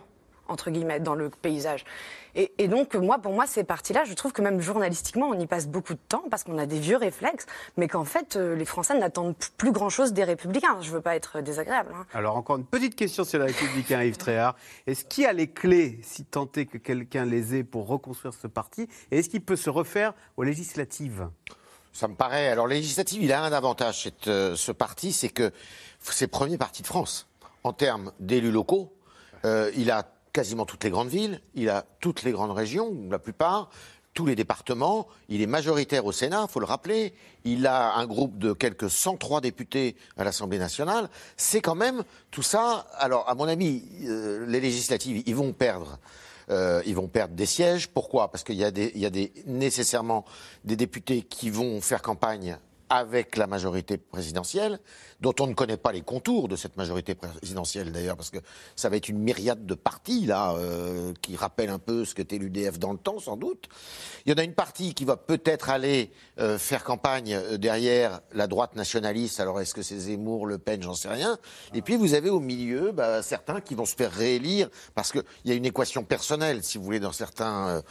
entre 0.50 0.72
guillemets, 0.72 1.00
dans 1.00 1.16
le 1.16 1.30
paysage. 1.30 1.86
Et, 2.36 2.68
donc, 2.68 2.94
moi, 2.94 3.18
pour 3.18 3.34
moi, 3.34 3.48
ces 3.48 3.64
parties-là, 3.64 4.04
je 4.06 4.14
trouve 4.14 4.32
que 4.32 4.44
même 4.44 4.62
journalistiquement, 4.62 5.28
on 5.30 5.40
y 5.40 5.48
passe 5.48 5.68
beaucoup 5.68 5.96
de 5.96 6.00
temps 6.08 6.24
parce 6.30 6.44
qu'on 6.44 6.60
a 6.60 6.68
des 6.68 6.80
vieux 6.80 6.98
réflexes, 6.98 7.48
mais 7.78 7.88
qu'en 7.88 8.04
fait, 8.04 8.36
euh, 8.36 8.56
les 8.56 8.66
Français 8.66 8.96
n'attendent 8.96 9.34
plus 9.58 9.72
grand-chose 9.72 10.14
des 10.14 10.24
Républicains. 10.24 10.78
Je 10.82 10.90
ne 10.90 10.96
veux 10.96 11.02
pas 11.02 11.16
être 11.16 11.42
désagréable. 11.42 11.92
Hein. 11.96 12.06
Alors, 12.14 12.38
encore 12.38 12.58
une 12.58 12.66
petite 12.66 12.96
question 12.96 13.24
sur 13.24 13.40
les 13.40 13.46
Républicains, 13.46 14.04
Yves 14.04 14.18
Tréhard. 14.18 14.56
Est-ce 14.86 15.04
qu'il 15.04 15.24
y 15.24 15.28
a 15.28 15.34
les 15.34 15.48
clés, 15.48 16.00
si 16.04 16.26
tant 16.26 16.48
est 16.56 16.68
que 16.68 16.78
quelqu'un 16.78 17.26
les 17.26 17.56
ait, 17.56 17.64
pour 17.64 17.88
reconstruire 17.88 18.36
ce 18.36 18.46
parti? 18.46 18.88
Et 19.10 19.18
est-ce 19.18 19.30
qu'il 19.30 19.42
peut 19.42 19.56
se 19.56 19.72
refaire 19.72 20.14
aux 20.36 20.44
législatives? 20.44 21.28
Ça 21.92 22.08
me 22.08 22.14
paraît. 22.14 22.50
Alors, 22.50 22.68
législative, 22.68 23.24
il 23.24 23.34
a 23.34 23.42
un 23.42 23.52
avantage, 23.52 24.12
euh, 24.28 24.56
ce 24.56 24.72
parti, 24.72 25.12
c'est 25.12 25.30
que 25.30 25.52
c'est 26.00 26.26
le 26.26 26.32
premier 26.32 26.60
parti 26.60 26.84
de 26.84 26.88
France. 26.88 27.28
En 27.64 27.74
termes 27.74 28.12
d'élus 28.20 28.52
locaux, 28.52 28.94
euh, 29.44 29.72
il 29.76 29.90
a 29.90 30.04
quasiment 30.38 30.66
toutes 30.66 30.84
les 30.84 30.92
grandes 30.92 31.08
villes, 31.08 31.42
il 31.56 31.68
a 31.68 31.84
toutes 32.00 32.22
les 32.22 32.32
grandes 32.32 32.52
régions, 32.52 32.96
la 33.10 33.18
plupart, 33.18 33.72
tous 34.14 34.28
les 34.28 34.36
départements. 34.36 35.08
Il 35.30 35.42
est 35.42 35.48
majoritaire 35.48 36.06
au 36.06 36.12
Sénat, 36.12 36.46
il 36.48 36.52
faut 36.52 36.60
le 36.60 36.68
rappeler. 36.68 37.16
Il 37.44 37.66
a 37.66 37.96
un 37.96 38.06
groupe 38.06 38.38
de 38.38 38.54
quelques 38.54 38.88
103 38.88 39.42
députés 39.42 39.96
à 40.16 40.24
l'Assemblée 40.24 40.60
nationale. 40.60 41.10
C'est 41.38 41.60
quand 41.60 41.74
même 41.74 42.04
tout 42.30 42.44
ça. 42.44 42.86
Alors, 43.00 43.28
à 43.28 43.34
mon 43.34 43.48
avis, 43.48 43.82
euh, 44.06 44.46
les 44.46 44.60
législatives, 44.60 45.24
ils 45.26 45.36
vont 45.36 45.54
perdre. 45.54 45.98
Euh, 46.52 46.84
ils 46.86 46.94
vont 46.94 47.08
perdre 47.08 47.34
des 47.34 47.48
sièges. 47.48 47.88
Pourquoi? 47.88 48.30
Parce 48.30 48.44
qu'il 48.44 48.58
y 48.58 48.64
a, 48.64 49.10
nécessairement 49.48 50.24
des 50.66 50.76
députés 50.76 51.24
qui 51.24 51.50
vont 51.50 51.82
faire 51.82 52.04
campagne 52.04 52.60
avec 52.90 53.38
la 53.38 53.48
majorité 53.48 53.98
présidentielle, 53.98 54.80
dont 55.20 55.34
on 55.40 55.48
ne 55.48 55.54
connaît 55.54 55.78
pas 55.78 55.92
les 55.92 56.02
contours 56.02 56.48
de 56.48 56.56
cette 56.56 56.78
majorité 56.78 57.16
présidentielle 57.16 57.92
d'ailleurs, 57.92 58.16
parce 58.16 58.30
que 58.30 58.38
ça 58.76 58.90
va 58.90 58.98
être 58.98 59.10
une 59.10 59.20
myriade 59.20 59.66
de 59.66 59.74
partis 59.74 60.26
là, 60.26 60.54
euh, 60.54 61.14
qui 61.22 61.36
rappellent 61.36 61.70
un 61.70 61.80
peu 61.80 62.06
ce 62.06 62.14
qu'était 62.14 62.38
l'UDF 62.38 62.80
dans 62.80 62.92
le 62.92 62.98
temps 62.98 63.20
sans 63.20 63.36
doute. 63.36 63.68
Il 64.26 64.32
y 64.32 64.34
en 64.34 64.38
a 64.38 64.44
une 64.44 64.54
partie 64.54 64.94
qui 64.94 65.06
va 65.06 65.18
peut-être 65.18 65.70
aller 65.70 66.12
euh, 66.40 66.58
faire 66.58 66.84
campagne 66.84 67.34
euh, 67.34 67.58
derrière 67.58 68.22
la 68.34 68.48
droite 68.48 68.76
nationaliste, 68.76 69.40
alors 69.40 69.60
est-ce 69.60 69.74
que 69.74 69.82
c'est 69.82 69.98
Zemmour, 69.98 70.46
Le 70.46 70.58
Pen, 70.58 70.82
j'en 70.82 70.94
sais 70.94 71.10
rien. 71.10 71.38
Et 71.74 71.82
puis 71.82 71.98
vous 71.98 72.14
avez 72.14 72.30
au 72.30 72.40
milieu 72.40 72.92
bah, 72.92 73.22
certains 73.24 73.60
qui 73.60 73.76
vont 73.76 73.86
se 73.86 73.96
faire 73.96 74.12
réélire, 74.12 74.70
parce 74.96 75.12
qu'il 75.12 75.24
y 75.46 75.52
a 75.52 75.56
une 75.56 75.66
équation 75.66 76.04
personnelle, 76.04 76.64
si 76.64 76.78
vous 76.78 76.84
voulez, 76.84 77.00
dans 77.00 77.12
certains 77.12 77.82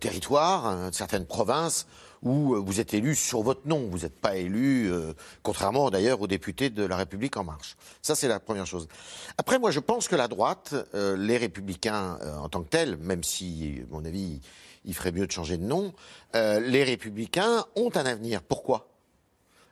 territoires, 0.00 0.90
certaines 0.92 1.26
provinces 1.26 1.86
où 2.22 2.54
euh, 2.54 2.58
vous 2.58 2.80
êtes 2.80 2.94
élu 2.94 3.14
sur 3.14 3.42
votre 3.42 3.66
nom, 3.66 3.88
vous 3.90 3.98
n'êtes 3.98 4.18
pas 4.18 4.36
élu, 4.36 4.92
euh, 4.92 5.12
contrairement 5.42 5.90
d'ailleurs 5.90 6.20
aux 6.20 6.26
députés 6.26 6.70
de 6.70 6.84
La 6.84 6.96
République 6.96 7.36
en 7.36 7.44
marche. 7.44 7.76
Ça, 8.02 8.14
c'est 8.14 8.28
la 8.28 8.40
première 8.40 8.66
chose. 8.66 8.88
Après, 9.36 9.58
moi, 9.58 9.70
je 9.70 9.80
pense 9.80 10.08
que 10.08 10.16
la 10.16 10.28
droite, 10.28 10.74
euh, 10.94 11.16
les 11.16 11.36
républicains 11.36 12.18
en 12.40 12.48
tant 12.48 12.62
que 12.62 12.68
tels, 12.68 12.96
même 12.96 13.22
si, 13.22 13.82
à 13.82 13.94
mon 13.94 14.04
avis, 14.04 14.40
il 14.84 14.94
ferait 14.94 15.12
mieux 15.12 15.26
de 15.26 15.32
changer 15.32 15.56
de 15.56 15.64
nom, 15.64 15.92
les 16.34 16.84
républicains 16.84 17.64
ont 17.76 17.90
un 17.94 18.06
avenir. 18.06 18.42
Pourquoi? 18.42 18.88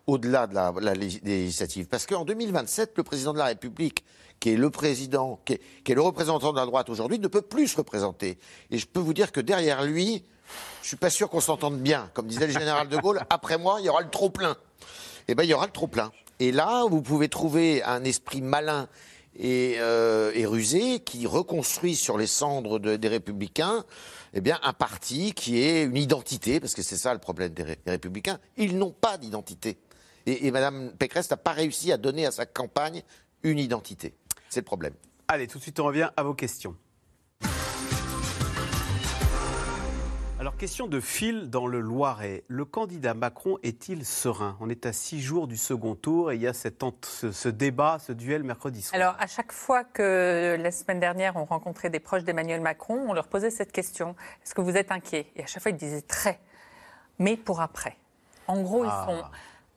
Au-delà 0.06 0.46
de 0.46 0.54
la, 0.54 0.72
la 0.80 0.94
législative. 0.94 1.86
Parce 1.86 2.06
qu'en 2.06 2.24
2027, 2.24 2.92
le 2.96 3.02
président 3.02 3.32
de 3.32 3.38
la 3.38 3.46
République 3.46 4.04
qui 4.40 4.50
est 4.50 4.56
le 4.56 4.70
président, 4.70 5.40
qui 5.44 5.54
est, 5.54 5.94
le 5.94 6.00
représentant 6.00 6.52
de 6.52 6.58
la 6.58 6.66
droite 6.66 6.90
aujourd'hui, 6.90 7.18
ne 7.18 7.28
peut 7.28 7.42
plus 7.42 7.68
se 7.68 7.76
représenter. 7.76 8.38
Et 8.70 8.78
je 8.78 8.86
peux 8.86 9.00
vous 9.00 9.14
dire 9.14 9.32
que 9.32 9.40
derrière 9.40 9.84
lui, 9.84 10.24
je 10.82 10.88
suis 10.88 10.96
pas 10.96 11.10
sûr 11.10 11.28
qu'on 11.28 11.40
s'entende 11.40 11.78
bien. 11.78 12.10
Comme 12.14 12.26
disait 12.26 12.46
le 12.46 12.52
général 12.52 12.88
de 12.88 12.96
Gaulle, 12.96 13.20
après 13.30 13.58
moi, 13.58 13.78
il 13.80 13.86
y 13.86 13.88
aura 13.88 14.02
le 14.02 14.10
trop 14.10 14.30
plein. 14.30 14.56
Eh 15.28 15.34
bien, 15.34 15.44
il 15.44 15.50
y 15.50 15.54
aura 15.54 15.66
le 15.66 15.72
trop 15.72 15.88
plein. 15.88 16.12
Et 16.38 16.52
là, 16.52 16.84
vous 16.88 17.02
pouvez 17.02 17.28
trouver 17.28 17.82
un 17.82 18.04
esprit 18.04 18.42
malin 18.42 18.88
et, 19.38 19.76
euh, 19.78 20.32
rusé 20.44 21.00
qui 21.00 21.26
reconstruit 21.26 21.96
sur 21.96 22.18
les 22.18 22.26
cendres 22.26 22.78
des 22.78 23.08
Républicains 23.08 23.84
eh 24.34 24.40
bien, 24.42 24.58
un 24.62 24.74
parti 24.74 25.32
qui 25.32 25.62
est 25.62 25.84
une 25.84 25.96
identité, 25.96 26.60
parce 26.60 26.74
que 26.74 26.82
c'est 26.82 26.98
ça 26.98 27.14
le 27.14 27.20
problème 27.20 27.54
des, 27.54 27.78
Républicains. 27.86 28.38
Ils 28.58 28.76
n'ont 28.76 28.90
pas 28.90 29.16
d'identité. 29.16 29.78
Et, 30.26 30.46
et 30.46 30.50
Mme 30.50 30.92
Pécresse 30.98 31.30
n'a 31.30 31.38
pas 31.38 31.52
réussi 31.52 31.90
à 31.90 31.96
donner 31.96 32.26
à 32.26 32.30
sa 32.30 32.44
campagne 32.44 33.02
une 33.42 33.58
identité. 33.58 34.14
C'est 34.50 34.60
le 34.60 34.66
problème. 34.66 34.92
Allez, 35.28 35.46
tout 35.46 35.56
de 35.56 35.62
suite, 35.62 35.80
on 35.80 35.84
revient 35.84 36.10
à 36.16 36.22
vos 36.22 36.34
questions. 36.34 36.76
Alors, 40.38 40.54
question 40.58 40.86
de 40.86 41.00
fil 41.00 41.48
dans 41.48 41.66
le 41.66 41.80
Loiret. 41.80 42.44
Le 42.48 42.66
candidat 42.66 43.14
Macron 43.14 43.56
est-il 43.62 44.04
serein? 44.04 44.56
On 44.60 44.68
est 44.68 44.84
à 44.84 44.92
six 44.92 45.22
jours 45.22 45.46
du 45.48 45.56
second 45.56 45.94
tour 45.94 46.30
et 46.30 46.34
il 46.36 46.42
y 46.42 46.46
a 46.46 46.52
cette 46.52 46.84
ce, 47.06 47.32
ce 47.32 47.48
débat, 47.48 47.96
ce 47.98 48.12
duel 48.12 48.42
mercredi 48.42 48.82
soir. 48.82 49.00
Alors, 49.00 49.16
à 49.18 49.26
chaque 49.28 49.50
fois 49.50 49.82
que 49.82 50.56
la 50.60 50.70
semaine 50.70 51.00
dernière, 51.00 51.36
on 51.36 51.46
rencontrait 51.46 51.88
des 51.88 52.00
proches 52.00 52.22
d'Emmanuel 52.24 52.60
Macron, 52.60 53.06
on 53.08 53.14
leur 53.14 53.28
posait 53.28 53.50
cette 53.50 53.72
question 53.72 54.14
Est-ce 54.44 54.54
que 54.54 54.60
vous 54.60 54.76
êtes 54.76 54.92
inquiet? 54.92 55.26
Et 55.36 55.42
à 55.42 55.46
chaque 55.46 55.62
fois, 55.62 55.70
ils 55.70 55.76
disaient 55.76 56.02
très. 56.02 56.38
Mais 57.18 57.38
pour 57.38 57.62
après. 57.62 57.96
En 58.46 58.60
gros, 58.60 58.84
Ah. 58.86 59.06
ils 59.08 59.10
sont 59.14 59.24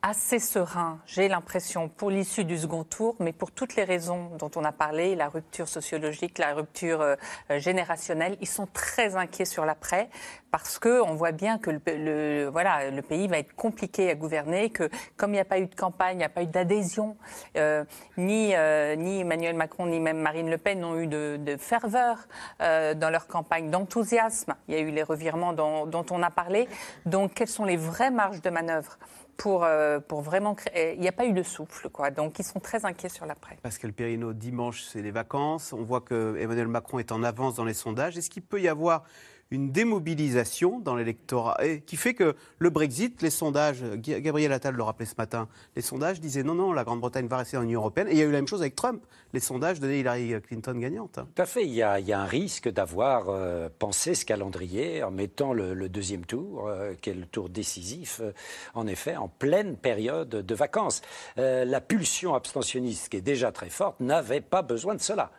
assez 0.02 0.38
sereins, 0.38 0.98
j'ai 1.06 1.28
l'impression, 1.28 1.88
pour 1.90 2.10
l'issue 2.10 2.44
du 2.44 2.56
second 2.56 2.84
tour, 2.84 3.16
mais 3.20 3.32
pour 3.34 3.50
toutes 3.50 3.76
les 3.76 3.84
raisons 3.84 4.30
dont 4.38 4.50
on 4.56 4.64
a 4.64 4.72
parlé, 4.72 5.14
la 5.14 5.28
rupture 5.28 5.68
sociologique, 5.68 6.38
la 6.38 6.54
rupture 6.54 7.02
euh, 7.02 7.16
générationnelle, 7.58 8.38
ils 8.40 8.48
sont 8.48 8.66
très 8.72 9.16
inquiets 9.16 9.44
sur 9.44 9.66
l'après 9.66 10.08
parce 10.50 10.78
que 10.78 11.02
on 11.02 11.14
voit 11.14 11.32
bien 11.32 11.58
que 11.58 11.70
le, 11.70 11.80
le- 11.86 12.48
voilà, 12.48 12.90
le 12.90 13.02
pays 13.02 13.28
va 13.28 13.38
être 13.38 13.54
compliqué 13.54 14.10
à 14.10 14.14
gouverner, 14.14 14.70
que 14.70 14.88
comme 15.18 15.30
il 15.32 15.34
n'y 15.34 15.40
a 15.40 15.44
pas 15.44 15.58
eu 15.58 15.66
de 15.66 15.74
campagne, 15.74 16.14
il 16.16 16.18
n'y 16.18 16.24
a 16.24 16.30
pas 16.30 16.42
eu 16.42 16.46
d'adhésion, 16.46 17.16
euh, 17.58 17.84
ni, 18.16 18.54
euh, 18.54 18.96
ni 18.96 19.20
Emmanuel 19.20 19.54
Macron 19.54 19.84
ni 19.86 20.00
même 20.00 20.18
Marine 20.18 20.48
Le 20.48 20.56
Pen 20.58 20.80
n'ont 20.80 20.98
eu 20.98 21.08
de, 21.08 21.36
de 21.38 21.56
ferveur 21.58 22.16
euh, 22.62 22.94
dans 22.94 23.10
leur 23.10 23.26
campagne, 23.26 23.70
d'enthousiasme. 23.70 24.54
Il 24.66 24.74
y 24.74 24.78
a 24.78 24.80
eu 24.80 24.90
les 24.90 25.02
revirements 25.02 25.52
dont, 25.52 25.84
dont 25.84 26.06
on 26.10 26.22
a 26.22 26.30
parlé. 26.30 26.68
Donc, 27.04 27.34
quelles 27.34 27.48
sont 27.48 27.64
les 27.66 27.76
vraies 27.76 28.10
marges 28.10 28.40
de 28.40 28.48
manœuvre? 28.50 28.98
Pour, 29.40 29.64
euh, 29.64 30.00
pour 30.00 30.20
vraiment 30.20 30.54
créer 30.54 30.94
Il 30.94 31.00
n'y 31.00 31.08
a 31.08 31.12
pas 31.12 31.24
eu 31.24 31.32
de 31.32 31.42
souffle, 31.42 31.88
quoi. 31.88 32.10
Donc, 32.10 32.38
ils 32.38 32.44
sont 32.44 32.60
très 32.60 32.84
inquiets 32.84 33.08
sur 33.08 33.24
l'après. 33.24 33.56
Pascal 33.62 33.92
Perrineau, 33.94 34.34
dimanche, 34.34 34.82
c'est 34.82 35.00
les 35.00 35.10
vacances. 35.10 35.72
On 35.72 35.82
voit 35.82 36.02
que 36.02 36.36
Emmanuel 36.38 36.68
Macron 36.68 36.98
est 36.98 37.10
en 37.10 37.22
avance 37.22 37.54
dans 37.54 37.64
les 37.64 37.74
sondages. 37.74 38.18
Est-ce 38.18 38.28
qu'il 38.28 38.42
peut 38.42 38.60
y 38.60 38.68
avoir 38.68 39.04
une 39.50 39.72
démobilisation 39.72 40.78
dans 40.78 40.94
l'électorat? 40.94 41.58
Qui 41.86 41.96
fait 41.96 42.12
que 42.12 42.36
le 42.58 42.68
Brexit, 42.68 43.22
les 43.22 43.30
sondages, 43.30 43.82
Gabriel 43.96 44.52
Attal 44.52 44.74
le 44.74 44.82
rappelait 44.82 45.06
ce 45.06 45.16
matin, 45.16 45.48
les 45.74 45.82
sondages 45.82 46.20
disaient 46.20 46.42
non, 46.42 46.54
non, 46.54 46.74
la 46.74 46.84
Grande-Bretagne 46.84 47.26
va 47.26 47.38
rester 47.38 47.56
dans 47.56 47.62
l'Union 47.62 47.80
européenne. 47.80 48.08
Et 48.08 48.12
il 48.12 48.18
y 48.18 48.22
a 48.22 48.26
eu 48.26 48.32
la 48.32 48.38
même 48.38 48.48
chose 48.48 48.60
avec 48.60 48.74
Trump. 48.74 49.02
Les 49.32 49.40
sondages 49.40 49.78
donnaient 49.78 50.00
Hillary 50.00 50.34
Clinton 50.40 50.74
gagnante. 50.74 51.14
Tout 51.14 51.42
à 51.42 51.46
fait. 51.46 51.64
Il 51.64 51.72
y 51.72 51.82
a, 51.82 52.00
il 52.00 52.06
y 52.06 52.12
a 52.12 52.20
un 52.20 52.26
risque 52.26 52.68
d'avoir 52.68 53.28
euh, 53.28 53.68
pensé 53.78 54.14
ce 54.14 54.24
calendrier 54.24 55.04
en 55.04 55.12
mettant 55.12 55.52
le, 55.52 55.72
le 55.72 55.88
deuxième 55.88 56.26
tour, 56.26 56.66
euh, 56.68 56.94
qui 57.00 57.10
est 57.10 57.14
le 57.14 57.26
tour 57.26 57.48
décisif, 57.48 58.20
euh, 58.22 58.32
en 58.74 58.86
effet, 58.88 59.16
en 59.16 59.28
pleine 59.28 59.76
période 59.76 60.30
de 60.30 60.54
vacances. 60.54 61.02
Euh, 61.38 61.64
la 61.64 61.80
pulsion 61.80 62.34
abstentionniste, 62.34 63.08
qui 63.08 63.18
est 63.18 63.20
déjà 63.20 63.52
très 63.52 63.70
forte, 63.70 64.00
n'avait 64.00 64.40
pas 64.40 64.62
besoin 64.62 64.94
de 64.94 65.00
cela. 65.00 65.30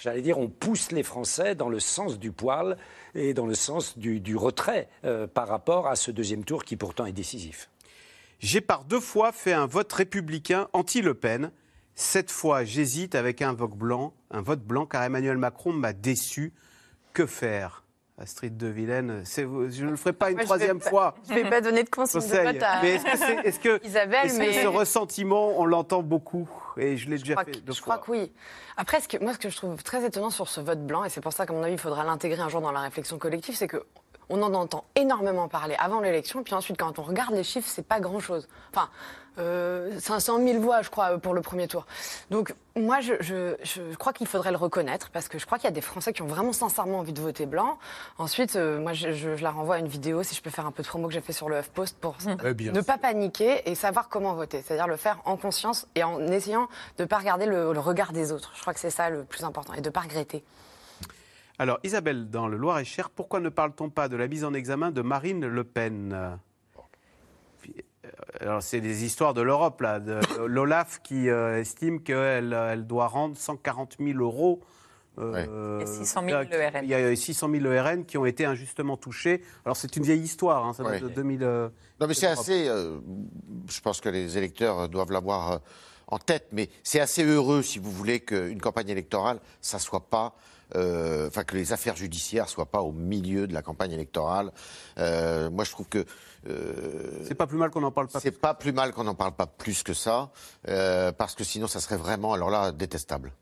J'allais 0.00 0.22
dire, 0.22 0.38
on 0.38 0.48
pousse 0.48 0.92
les 0.92 1.02
Français 1.02 1.54
dans 1.54 1.68
le 1.68 1.80
sens 1.80 2.18
du 2.18 2.32
poil 2.32 2.76
et 3.14 3.34
dans 3.34 3.46
le 3.46 3.54
sens 3.54 3.98
du, 3.98 4.20
du 4.20 4.36
retrait 4.36 4.88
euh, 5.04 5.26
par 5.26 5.48
rapport 5.48 5.86
à 5.86 5.96
ce 5.96 6.10
deuxième 6.10 6.44
tour 6.44 6.64
qui 6.64 6.76
pourtant 6.76 7.04
est 7.04 7.12
décisif. 7.12 7.68
J'ai 8.40 8.60
par 8.60 8.84
deux 8.84 9.00
fois 9.00 9.32
fait 9.32 9.52
un 9.52 9.66
vote 9.66 9.92
républicain 9.92 10.68
anti-Le 10.72 11.14
Pen. 11.14 11.50
Cette 12.00 12.30
fois, 12.30 12.62
j'hésite 12.62 13.16
avec 13.16 13.42
un 13.42 13.52
vote 13.52 13.72
blanc, 13.72 14.12
un 14.30 14.40
vote 14.40 14.60
blanc, 14.60 14.86
car 14.86 15.02
Emmanuel 15.02 15.36
Macron 15.36 15.72
m'a 15.72 15.92
déçu. 15.92 16.52
Que 17.12 17.26
faire 17.26 17.82
Astrid 18.18 18.56
de 18.56 18.68
Vilaine, 18.68 19.24
je 19.26 19.42
ne 19.84 19.90
le 19.90 19.96
ferai 19.96 20.12
pas 20.12 20.28
une 20.30 20.34
Moi, 20.36 20.42
je 20.42 20.46
troisième 20.46 20.78
pas- 20.78 20.90
fois. 20.90 21.14
je 21.28 21.34
vais 21.34 21.50
pas 21.50 21.60
donner 21.60 21.82
de 21.82 21.90
consigne 21.90 22.20
de 22.20 22.26
Conseil. 22.26 22.46
vote 22.52 22.62
à 22.62 22.82
Mais 22.82 22.94
est-ce 23.44 23.58
que, 23.58 23.78
que- 23.78 23.84
Isabelle, 23.86 24.30
que 24.30 24.38
mais- 24.38 24.62
ce 24.62 24.66
ressentiment, 24.68 25.58
on 25.58 25.64
l'entend 25.64 26.02
beaucoup? 26.04 26.48
Et 26.76 26.96
je 26.96 27.10
l'ai 27.10 27.18
déjà 27.18 27.34
fait 27.42 27.50
que- 27.50 27.58
deux 27.58 27.72
je 27.72 27.80
fois. 27.82 27.98
crois 27.98 28.06
que 28.16 28.20
oui. 28.22 28.32
Après, 28.76 29.00
ce 29.00 29.08
que, 29.08 29.16
moi, 29.20 29.32
ce 29.32 29.38
que 29.38 29.48
je 29.48 29.56
trouve 29.56 29.82
très 29.82 30.04
étonnant 30.06 30.30
sur 30.30 30.48
ce 30.48 30.60
vote 30.60 30.86
blanc, 30.86 31.02
et 31.04 31.08
c'est 31.10 31.20
pour 31.20 31.32
ça 31.32 31.46
qu'à 31.46 31.52
mon 31.52 31.64
avis, 31.64 31.72
il 31.72 31.78
faudra 31.80 32.04
l'intégrer 32.04 32.40
un 32.40 32.48
jour 32.48 32.60
dans 32.60 32.70
la 32.72 32.80
réflexion 32.80 33.18
collective, 33.18 33.56
c'est 33.56 33.66
que 33.68 33.82
on 34.28 34.42
en 34.42 34.54
entend 34.54 34.84
énormément 34.94 35.48
parler 35.48 35.74
avant 35.80 36.00
l'élection, 36.00 36.44
puis 36.44 36.54
ensuite, 36.54 36.76
quand 36.78 37.00
on 37.00 37.02
regarde 37.02 37.34
les 37.34 37.42
chiffres, 37.42 37.68
c'est 37.68 37.86
pas 37.86 37.98
grand-chose. 37.98 38.46
Enfin, 38.72 38.90
euh, 39.38 39.98
500 40.00 40.38
000 40.44 40.60
voix, 40.60 40.82
je 40.82 40.90
crois, 40.90 41.18
pour 41.18 41.34
le 41.34 41.40
premier 41.40 41.68
tour. 41.68 41.86
Donc, 42.30 42.54
moi, 42.76 43.00
je, 43.00 43.14
je- 43.20 43.54
je 43.62 43.94
crois 43.96 44.12
qu'il 44.12 44.26
faudrait 44.26 44.50
le 44.50 44.56
reconnaître, 44.56 45.10
parce 45.10 45.28
que 45.28 45.38
je 45.38 45.46
crois 45.46 45.58
qu'il 45.58 45.64
y 45.64 45.68
a 45.68 45.72
des 45.74 45.80
Français 45.80 46.12
qui 46.12 46.22
ont 46.22 46.26
vraiment 46.26 46.52
sincèrement 46.52 46.98
envie 47.00 47.12
de 47.12 47.20
voter 47.20 47.46
blanc. 47.46 47.78
Ensuite, 48.18 48.56
euh, 48.56 48.80
moi, 48.80 48.92
je, 48.92 49.12
je- 49.12 49.36
je 49.36 49.42
la 49.42 49.50
renvoie 49.50 49.76
à 49.76 49.78
une 49.78 49.88
vidéo, 49.88 50.22
si 50.22 50.34
je 50.34 50.42
peux 50.42 50.50
faire 50.50 50.66
un 50.66 50.72
peu 50.72 50.82
de 50.82 50.88
promo 50.88 51.08
que 51.08 51.14
j'ai 51.14 51.20
fait 51.20 51.32
sur 51.32 51.48
le 51.48 51.58
HuffPost, 51.58 51.96
pour 52.00 52.16
Ouais, 52.44 52.54
bien 52.54 52.72
ne 52.72 52.80
pas 52.80 52.98
paniquer 52.98 53.68
et 53.68 53.74
savoir 53.74 54.08
comment 54.08 54.34
voter. 54.34 54.62
C'est-à-dire 54.64 54.86
le 54.88 54.96
faire 54.96 55.18
en 55.24 55.36
conscience 55.36 55.86
et 55.94 56.02
en 56.04 56.20
essayant 56.28 56.68
de 56.98 57.02
ne 57.04 57.08
pas 57.08 57.18
regarder 57.18 57.46
le, 57.46 57.72
le 57.72 57.80
regard 57.80 58.12
des 58.12 58.32
autres. 58.32 58.52
Je 58.54 58.60
crois 58.60 58.74
que 58.74 58.80
c'est 58.80 58.90
ça 58.90 59.10
le 59.10 59.24
plus 59.24 59.44
important, 59.44 59.72
et 59.74 59.80
de 59.80 59.88
ne 59.88 59.92
pas 59.92 60.00
regretter. 60.00 60.44
Alors, 61.60 61.80
Isabelle, 61.82 62.30
dans 62.30 62.46
le 62.46 62.56
Loir-et-Cher, 62.56 63.10
pourquoi 63.10 63.40
ne 63.40 63.48
parle-t-on 63.48 63.90
pas 63.90 64.08
de 64.08 64.16
la 64.16 64.28
mise 64.28 64.44
en 64.44 64.54
examen 64.54 64.92
de 64.92 65.02
Marine 65.02 65.44
Le 65.46 65.64
Pen? 65.64 66.12
euh, 66.12 66.30
Alors, 68.40 68.62
c'est 68.62 68.80
des 68.80 69.04
histoires 69.04 69.34
de 69.34 69.42
l'Europe, 69.42 69.80
là, 69.80 70.00
de 70.00 70.20
l'OLAF 70.46 71.00
qui 71.02 71.28
euh, 71.28 71.60
estime 71.60 72.02
qu'elle 72.02 72.52
elle 72.52 72.86
doit 72.86 73.06
rendre 73.08 73.36
140 73.36 73.96
000 74.00 74.18
euros. 74.18 74.60
euh, 75.18 75.80
Et 75.80 75.86
600 75.86 76.22
000 76.28 76.42
il 76.44 76.50
y 76.50 76.54
a- 76.54 76.58
ERN. 76.68 76.84
Il 76.84 76.90
y 76.90 76.94
a 76.94 77.16
600 77.16 77.48
000 77.50 77.64
ERN 77.72 78.04
qui 78.04 78.16
ont 78.18 78.26
été 78.26 78.44
injustement 78.44 78.96
touchés. 78.96 79.42
Alors, 79.64 79.76
c'est 79.76 79.96
une 79.96 80.04
vieille 80.04 80.20
histoire, 80.22 80.64
hein, 80.66 80.72
ça 80.72 80.82
date 80.84 80.92
Ouais. 80.92 81.00
de 81.00 81.08
2000. 81.08 81.42
euh, 81.42 81.68
Non, 82.00 82.06
mais 82.06 82.14
c'est 82.14 82.26
assez. 82.26 82.68
euh, 82.68 82.98
je 83.68 83.80
pense 83.80 84.00
que 84.00 84.08
les 84.08 84.38
électeurs 84.38 84.88
doivent 84.88 85.10
l'avoir 85.12 85.52
euh, 85.52 85.58
en 86.06 86.18
tête, 86.18 86.46
mais 86.52 86.70
c'est 86.84 87.00
assez 87.00 87.24
heureux, 87.24 87.62
si 87.62 87.78
vous 87.78 87.90
voulez, 87.90 88.20
qu'une 88.20 88.60
campagne 88.60 88.88
électorale, 88.88 89.40
ça 89.60 89.78
soit 89.78 90.08
pas. 90.08 90.34
euh, 90.76 91.26
Enfin, 91.28 91.44
que 91.44 91.56
les 91.56 91.72
affaires 91.72 91.96
judiciaires 91.96 92.48
soient 92.48 92.66
pas 92.70 92.82
au 92.82 92.92
milieu 92.92 93.46
de 93.46 93.54
la 93.54 93.62
campagne 93.62 93.92
électorale. 93.92 94.52
Euh, 94.98 95.50
moi, 95.50 95.64
je 95.64 95.70
trouve 95.72 95.88
que. 95.88 96.04
Euh, 96.46 97.24
C'est 97.24 97.34
pas 97.34 97.46
plus 97.46 97.56
mal 97.58 97.70
qu'on 97.70 97.80
n'en 97.80 97.90
parle 97.90 98.08
pas. 98.08 98.20
C'est 98.20 98.30
pas 98.40 98.54
plus 98.54 98.72
mal 98.72 98.92
qu'on 98.92 99.04
n'en 99.04 99.14
parle 99.14 99.32
pas 99.32 99.46
plus 99.46 99.82
que 99.82 99.94
ça, 99.94 100.30
euh, 100.68 101.12
parce 101.12 101.34
que 101.34 101.44
sinon, 101.44 101.66
ça 101.66 101.80
serait 101.80 101.96
vraiment, 101.96 102.32
alors 102.32 102.50
là, 102.50 102.72
détestable. 102.72 103.32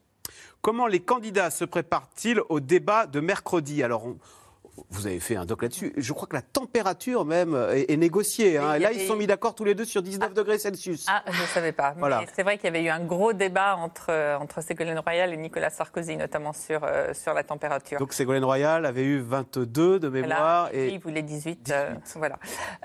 Comment 0.63 0.87
les 0.87 1.01
candidats 1.01 1.51
se 1.51 1.65
préparent-ils 1.65 2.41
au 2.49 2.61
débat 2.61 3.07
de 3.07 3.21
mercredi? 3.21 3.83
Alors, 3.83 4.07
on- 4.07 4.19
vous 4.91 5.07
avez 5.07 5.21
fait 5.21 5.37
un 5.37 5.45
doc 5.47 5.63
là-dessus. 5.63 5.93
Je 5.97 6.13
crois 6.13 6.27
que 6.29 6.37
la 6.37 6.43
température 6.43 7.25
même 7.25 7.55
est, 7.73 7.91
est 7.93 7.97
négociée. 7.97 8.59
hein. 8.59 8.75
Et 8.75 8.79
là, 8.79 8.89
avait- 8.89 8.97
ils 8.97 9.01
se 9.03 9.07
sont 9.07 9.17
mis 9.17 9.27
d'accord 9.27 9.55
tous 9.55 9.65
les 9.65 9.75
deux 9.75 9.85
sur 9.85 10.03
19 10.03 10.35
degrés 10.35 10.59
Celsius. 10.59 11.07
Ah, 11.09 11.23
je 11.27 11.41
ne 11.43 11.47
savais 11.47 11.73
pas. 11.73 11.95
Voilà. 11.99 12.23
C'est 12.35 12.43
vrai 12.43 12.57
qu'il 12.57 12.65
y 12.67 12.69
avait 12.69 12.83
eu 12.85 12.89
un 12.89 13.01
gros 13.05 13.33
débat 13.33 13.77
entre, 13.77 14.07
euh, 14.11 14.37
entre 14.39 14.61
Ségolène 14.63 14.99
Royal 14.99 15.33
et 15.33 15.37
Nicolas 15.37 15.71
Sarkozy, 15.71 16.17
notamment 16.17 16.53
sur, 16.53 16.81
euh, 16.85 17.13
sur 17.15 17.35
la 17.35 17.43
température. 17.43 17.99
Donc 17.99 18.13
Ségolène 18.13 18.45
Royal 18.45 18.87
avait 18.87 19.05
eu 19.05 19.21
22 19.21 19.99
de 19.99 20.09
mémoire. 20.09 20.69
Voilà, 20.71 20.71
et 20.73 20.89
il 20.89 20.99
voulait 21.01 21.23
18. 21.23 21.71
euh, 21.71 21.91
voilà. 22.17 22.37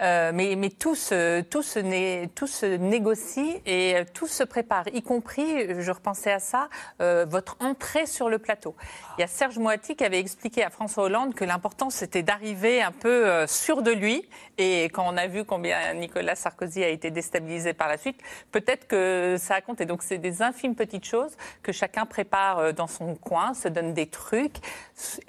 Euh, 0.01 0.31
mais 0.33 0.55
mais 0.55 0.69
tout, 0.69 0.95
se, 0.95 1.41
tout, 1.41 1.61
se 1.63 1.79
né- 1.79 2.29
tout 2.35 2.47
se 2.47 2.65
négocie 2.65 3.61
et 3.65 3.95
tout 4.13 4.27
se 4.27 4.43
prépare, 4.43 4.85
y 4.93 5.01
compris, 5.01 5.81
je 5.81 5.91
repensais 5.91 6.31
à 6.31 6.39
ça, 6.39 6.69
votre 6.99 7.57
entrée 7.59 8.05
sur 8.05 8.29
le 8.29 8.39
plateau. 8.39 8.75
Il 9.17 9.21
y 9.21 9.23
a 9.23 9.27
Serge 9.27 9.57
Moati 9.57 9.95
qui 9.95 10.03
avait 10.03 10.19
expliqué 10.19 10.63
à 10.63 10.69
François 10.69 11.03
Hollande 11.05 11.33
que 11.33 11.45
l'important 11.71 11.89
c'était 11.89 12.21
d'arriver 12.21 12.81
un 12.81 12.91
peu 12.91 13.29
euh, 13.29 13.47
sûr 13.47 13.81
de 13.81 13.91
lui. 13.91 14.27
Et 14.57 14.85
quand 14.85 15.05
on 15.07 15.15
a 15.15 15.27
vu 15.27 15.45
combien 15.45 15.93
Nicolas 15.93 16.35
Sarkozy 16.35 16.83
a 16.83 16.89
été 16.89 17.11
déstabilisé 17.11 17.73
par 17.73 17.87
la 17.87 17.97
suite, 17.97 18.19
peut-être 18.51 18.87
que 18.87 19.37
ça 19.39 19.55
a 19.55 19.61
compté. 19.61 19.85
Donc 19.85 20.03
c'est 20.03 20.17
des 20.17 20.41
infimes 20.41 20.75
petites 20.75 21.05
choses 21.05 21.31
que 21.63 21.71
chacun 21.71 22.05
prépare 22.05 22.59
euh, 22.59 22.71
dans 22.73 22.87
son 22.87 23.15
coin, 23.15 23.53
se 23.53 23.69
donne 23.69 23.93
des 23.93 24.07
trucs, 24.07 24.57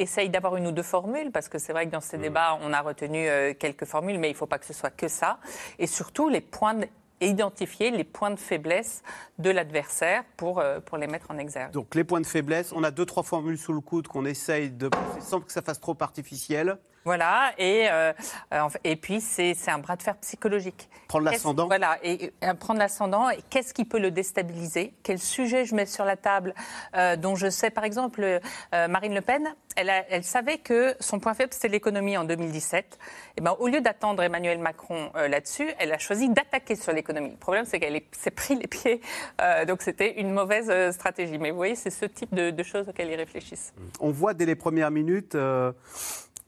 essaye 0.01 0.31
d'avoir 0.31 0.57
une 0.57 0.67
ou 0.67 0.73
deux 0.73 0.83
formules, 0.83 1.31
parce 1.31 1.49
que 1.49 1.59
c'est 1.59 1.73
vrai 1.73 1.87
que 1.87 1.93
dans 1.93 2.01
ces 2.01 2.19
débats, 2.19 2.59
on 2.61 2.73
a 2.73 2.81
retenu 2.81 3.29
euh, 3.29 3.55
quelques 3.55 3.85
formules, 3.85 4.19
mais 4.19 4.29
il 4.29 4.33
ne 4.33 4.37
faut 4.37 4.47
pas 4.47 4.59
que 4.59 4.67
ce 4.67 4.75
soit 4.75 4.91
que 4.91 5.07
ça. 5.07 5.39
Et 5.79 5.87
surtout, 5.87 6.29
les 6.29 6.41
points 6.41 6.75
de- 7.23 7.33
identifier 7.33 7.91
les 7.91 8.05
points 8.05 8.31
de 8.31 8.39
faiblesse 8.39 9.03
de 9.39 9.51
l'adversaire 9.51 10.25
pour, 10.37 10.59
euh, 10.59 10.81
pour 10.81 10.99
les 10.99 11.07
mettre 11.07 11.31
en 11.31 11.39
exergue. 11.39 11.73
Donc 11.73 11.95
les 11.95 12.05
points 12.05 12.21
de 12.21 12.27
faiblesse, 12.27 12.73
on 12.75 12.83
a 12.85 12.91
deux 12.91 13.07
trois 13.07 13.23
formules 13.23 13.59
sous 13.59 13.73
le 13.73 13.81
coude 13.81 14.09
qu'on 14.09 14.25
essaye 14.25 14.71
de 14.71 14.89
passer 14.89 15.21
sans 15.21 15.41
que 15.41 15.53
ça 15.53 15.63
fasse 15.63 15.81
trop 15.81 15.97
artificiel. 16.01 16.79
Voilà, 17.05 17.53
et, 17.59 17.89
euh, 17.91 18.13
euh, 18.55 18.69
et 18.85 18.97
puis 18.97 19.21
c'est 19.21 19.55
un 19.69 19.79
bras 19.79 19.97
de 19.97 20.03
fer 20.03 20.17
psychologique. 20.19 20.89
Prendre 21.09 21.25
l'ascendant. 21.25 21.67
Voilà, 21.67 21.99
et, 22.03 22.25
et, 22.27 22.33
prendre 22.59 22.79
l'ascendant, 22.79 23.29
et 23.31 23.39
qu'est-ce 23.51 23.75
qui 23.75 23.85
peut 23.85 23.99
le 23.99 24.11
déstabiliser? 24.11 24.95
Quel 25.03 25.19
sujet 25.19 25.65
je 25.65 25.75
mets 25.75 25.87
sur 25.87 26.05
la 26.05 26.17
table 26.17 26.55
euh, 26.97 27.17
dont 27.17 27.35
je 27.35 27.51
sais, 27.51 27.71
par 27.71 27.85
exemple, 27.85 28.23
euh, 28.23 28.89
Marine 28.89 29.15
Le 29.15 29.21
Pen, 29.21 29.55
elle, 29.77 29.91
a- 29.91 30.05
elle 30.11 30.23
savait 30.25 30.59
que 30.59 30.95
son 31.01 31.19
point 31.19 31.35
faible, 31.35 31.53
c'était 31.53 31.69
l'économie 31.69 32.17
en 32.17 32.25
2017. 32.25 32.99
Et 33.37 33.41
ben, 33.41 33.57
au 33.59 33.69
lieu 33.69 33.81
d'attendre 33.81 34.23
Emmanuel 34.23 34.59
Macron 34.59 35.11
euh, 35.17 35.29
là-dessus, 35.29 35.69
elle 35.79 35.93
a 35.93 35.99
choisi 35.99 36.29
d'attaquer 36.29 36.77
sur 36.77 36.93
l'économie. 36.93 37.31
Le 37.31 37.37
problème, 37.37 37.65
c'est 37.65 37.81
qu'elle 37.81 37.97
est- 37.97 38.15
s'est 38.15 38.31
pris 38.31 38.55
les 38.55 38.67
pieds, 38.69 39.01
euh, 39.41 39.65
donc 39.65 39.83
c'était 39.83 40.21
une 40.21 40.31
mauvaise 40.33 40.69
euh, 40.71 40.93
stratégie. 40.93 41.39
Mais 41.39 41.51
vous 41.51 41.57
voyez, 41.57 41.75
c'est 41.75 41.91
ce 41.91 42.05
type 42.05 42.35
de, 42.35 42.51
de 42.51 42.63
choses 42.63 42.89
auxquelles 42.89 43.11
ils 43.11 43.17
réfléchissent. 43.17 43.73
On 44.01 44.11
voit 44.11 44.35
dès 44.35 44.47
les 44.47 44.55
premières 44.57 44.91
minutes 44.91 45.35
euh, 45.35 45.73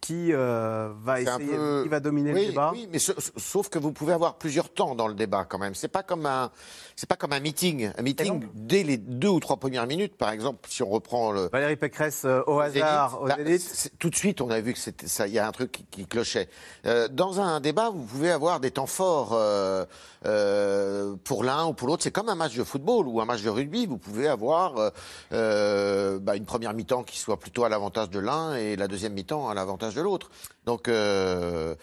qui 0.05 0.35
euh, 0.35 0.91
va 1.03 1.23
essayer, 1.23 1.57
peu- 1.57 1.81
qui 1.83 1.89
va 1.89 1.99
dominer 1.99 2.35
oui, 2.35 2.41
le 2.43 2.47
débat. 2.49 2.71
Oui, 2.75 2.87
mais 2.93 2.99
sa- 2.99 3.15
sauf 3.39 3.71
que 3.71 3.79
vous 3.79 3.91
pouvez 3.91 4.13
avoir 4.13 4.35
plusieurs 4.35 4.69
temps 4.69 4.95
dans 4.95 5.09
le 5.09 5.15
débat 5.15 5.47
quand 5.47 5.57
même. 5.57 5.75
C'est 5.75 5.89
pas 5.89 6.03
comme 6.03 6.27
un, 6.27 6.51
c'est 6.95 7.09
pas 7.09 7.17
comme 7.17 7.33
un 7.33 7.41
meeting. 7.41 7.91
Un 7.97 8.03
meeting 8.03 8.47
dès 8.53 8.83
les 8.83 8.99
deux 8.99 9.29
ou 9.31 9.41
trois 9.41 9.57
premières 9.57 9.87
minutes, 9.87 10.15
par 10.19 10.31
exemple, 10.31 10.69
si 10.69 10.83
on 10.83 10.91
reprend 10.91 11.33
le. 11.33 11.49
Valérie 11.51 11.77
Pécresse 11.77 12.27
euh, 12.27 12.43
au 12.47 12.61
hasard, 12.61 13.23
au 13.23 13.29
bah, 13.29 13.37
Zénith. 13.39 13.63
c'est- 13.63 13.99
tout 13.99 14.11
de 14.11 14.15
suite, 14.15 14.43
on 14.43 14.51
a 14.51 14.61
vu 14.61 14.75
que 14.75 14.79
c'était 14.79 15.07
ça. 15.07 15.27
Il 15.27 15.33
y 15.33 15.39
a 15.39 15.49
un 15.49 15.53
truc 15.53 15.73
qui, 15.73 15.85
qui 15.87 16.07
clochait. 16.07 16.51
Euh, 16.85 17.09
dans 17.09 17.41
un 17.41 17.61
débat, 17.61 17.89
vous 17.89 18.03
pouvez 18.05 18.31
avoir 18.31 18.61
des 18.61 18.73
temps 18.73 18.85
forts 18.87 19.31
pour 21.25 21.45
l'un 21.45 21.67
ou 21.67 21.73
pour 21.73 21.89
l'autre. 21.89 22.03
C'est 22.03 22.11
comme 22.11 22.29
un 22.29 22.35
match 22.35 22.55
de 22.57 22.65
football 22.65 23.09
ou 23.09 23.23
un 23.23 23.25
match 23.25 23.41
de 23.43 23.49
rugby. 23.49 23.87
Vous 23.87 23.97
pouvez 23.99 24.29
avoir 24.29 24.75
bah, 25.31 26.37
une 26.37 26.45
première 26.45 26.75
mi-temps 26.75 27.05
qui 27.05 27.19
soit 27.19 27.39
plutôt 27.39 27.65
à 27.65 27.71
l'avantage 27.71 28.11
de 28.11 28.19
l'un 28.19 28.55
et 28.57 28.77
la 28.77 28.87
deuxième 28.87 29.15
mi-temps 29.15 29.49
à 29.49 29.55
l'avantage 29.55 29.94
de 29.95 30.03
l'autre. 30.03 30.31
Donc 30.67 30.89
euh, 30.89 31.75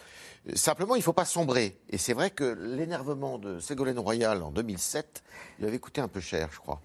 Simplement, 0.54 0.96
il 0.96 0.98
ne 0.98 1.04
faut 1.04 1.12
pas 1.12 1.24
sombrer. 1.24 1.78
Et 1.88 1.98
c'est 1.98 2.14
vrai 2.14 2.30
que 2.30 2.44
l'énervement 2.44 3.38
de 3.38 3.60
Ségolène 3.60 3.98
Royal 3.98 4.42
en 4.42 4.50
2007 4.50 5.22
lui 5.60 5.66
avait 5.66 5.78
coûté 5.78 6.00
un 6.00 6.08
peu 6.08 6.20
cher, 6.20 6.48
je 6.52 6.58
crois. 6.58 6.80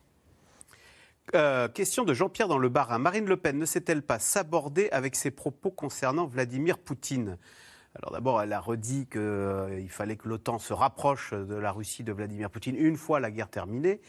Euh, 1.36 1.68
question 1.68 2.04
de 2.04 2.14
Jean-Pierre 2.14 2.48
dans 2.48 2.60
le 2.60 2.70
Bas-Rhin. 2.70 3.00
Marine 3.00 3.26
Le 3.26 3.36
Pen 3.36 3.58
ne 3.58 3.66
s'est-elle 3.66 4.04
pas 4.04 4.20
sabordée 4.20 4.90
avec 4.92 5.16
ses 5.16 5.32
propos 5.32 5.72
concernant 5.72 6.28
Vladimir 6.28 6.78
Poutine? 6.78 7.38
Alors 7.96 8.12
d'abord, 8.12 8.42
elle 8.44 8.54
a 8.54 8.60
redit 8.60 9.08
qu'il 9.08 9.90
fallait 9.90 10.18
que 10.18 10.30
l'OTAN 10.30 10.60
se 10.60 10.74
rapproche 10.74 11.34
de 11.34 11.56
la 11.56 11.72
Russie 11.72 12.04
de 12.04 12.14
Vladimir 12.14 12.52
Poutine 12.52 12.76
une 12.76 12.96
fois 12.96 13.20
la 13.20 13.32
guerre 13.32 13.50
terminée. 13.50 14.02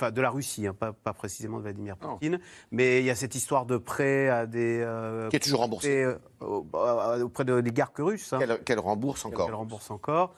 Enfin, 0.00 0.12
de 0.12 0.20
la 0.20 0.30
Russie, 0.30 0.66
hein, 0.68 0.74
pas, 0.78 0.92
pas 0.92 1.12
précisément 1.12 1.56
de 1.56 1.62
Vladimir 1.64 1.96
Poutine. 1.96 2.38
Mais 2.70 3.00
il 3.00 3.04
y 3.04 3.10
a 3.10 3.16
cette 3.16 3.34
histoire 3.34 3.66
de 3.66 3.76
prêt 3.78 4.28
à 4.28 4.46
des... 4.46 4.80
euh, 4.80 5.28
Qui 5.28 5.36
est 5.36 5.40
toujours 5.40 5.60
remboursé. 5.60 6.04
euh, 6.04 6.14
au- 6.40 6.64
euh, 6.74 7.22
auprès 7.24 7.44
de 7.44 7.52
l'oligarque 7.52 7.98
russe. 7.98 8.32
hein. 8.32 8.38
Qu'elle 8.38 8.62
qu'elle 8.62 8.78
rembourse 8.78 9.24
encore. 9.24 9.46
Qu'elle 9.46 9.54
rembourse 9.56 9.90
encore. 9.90 10.34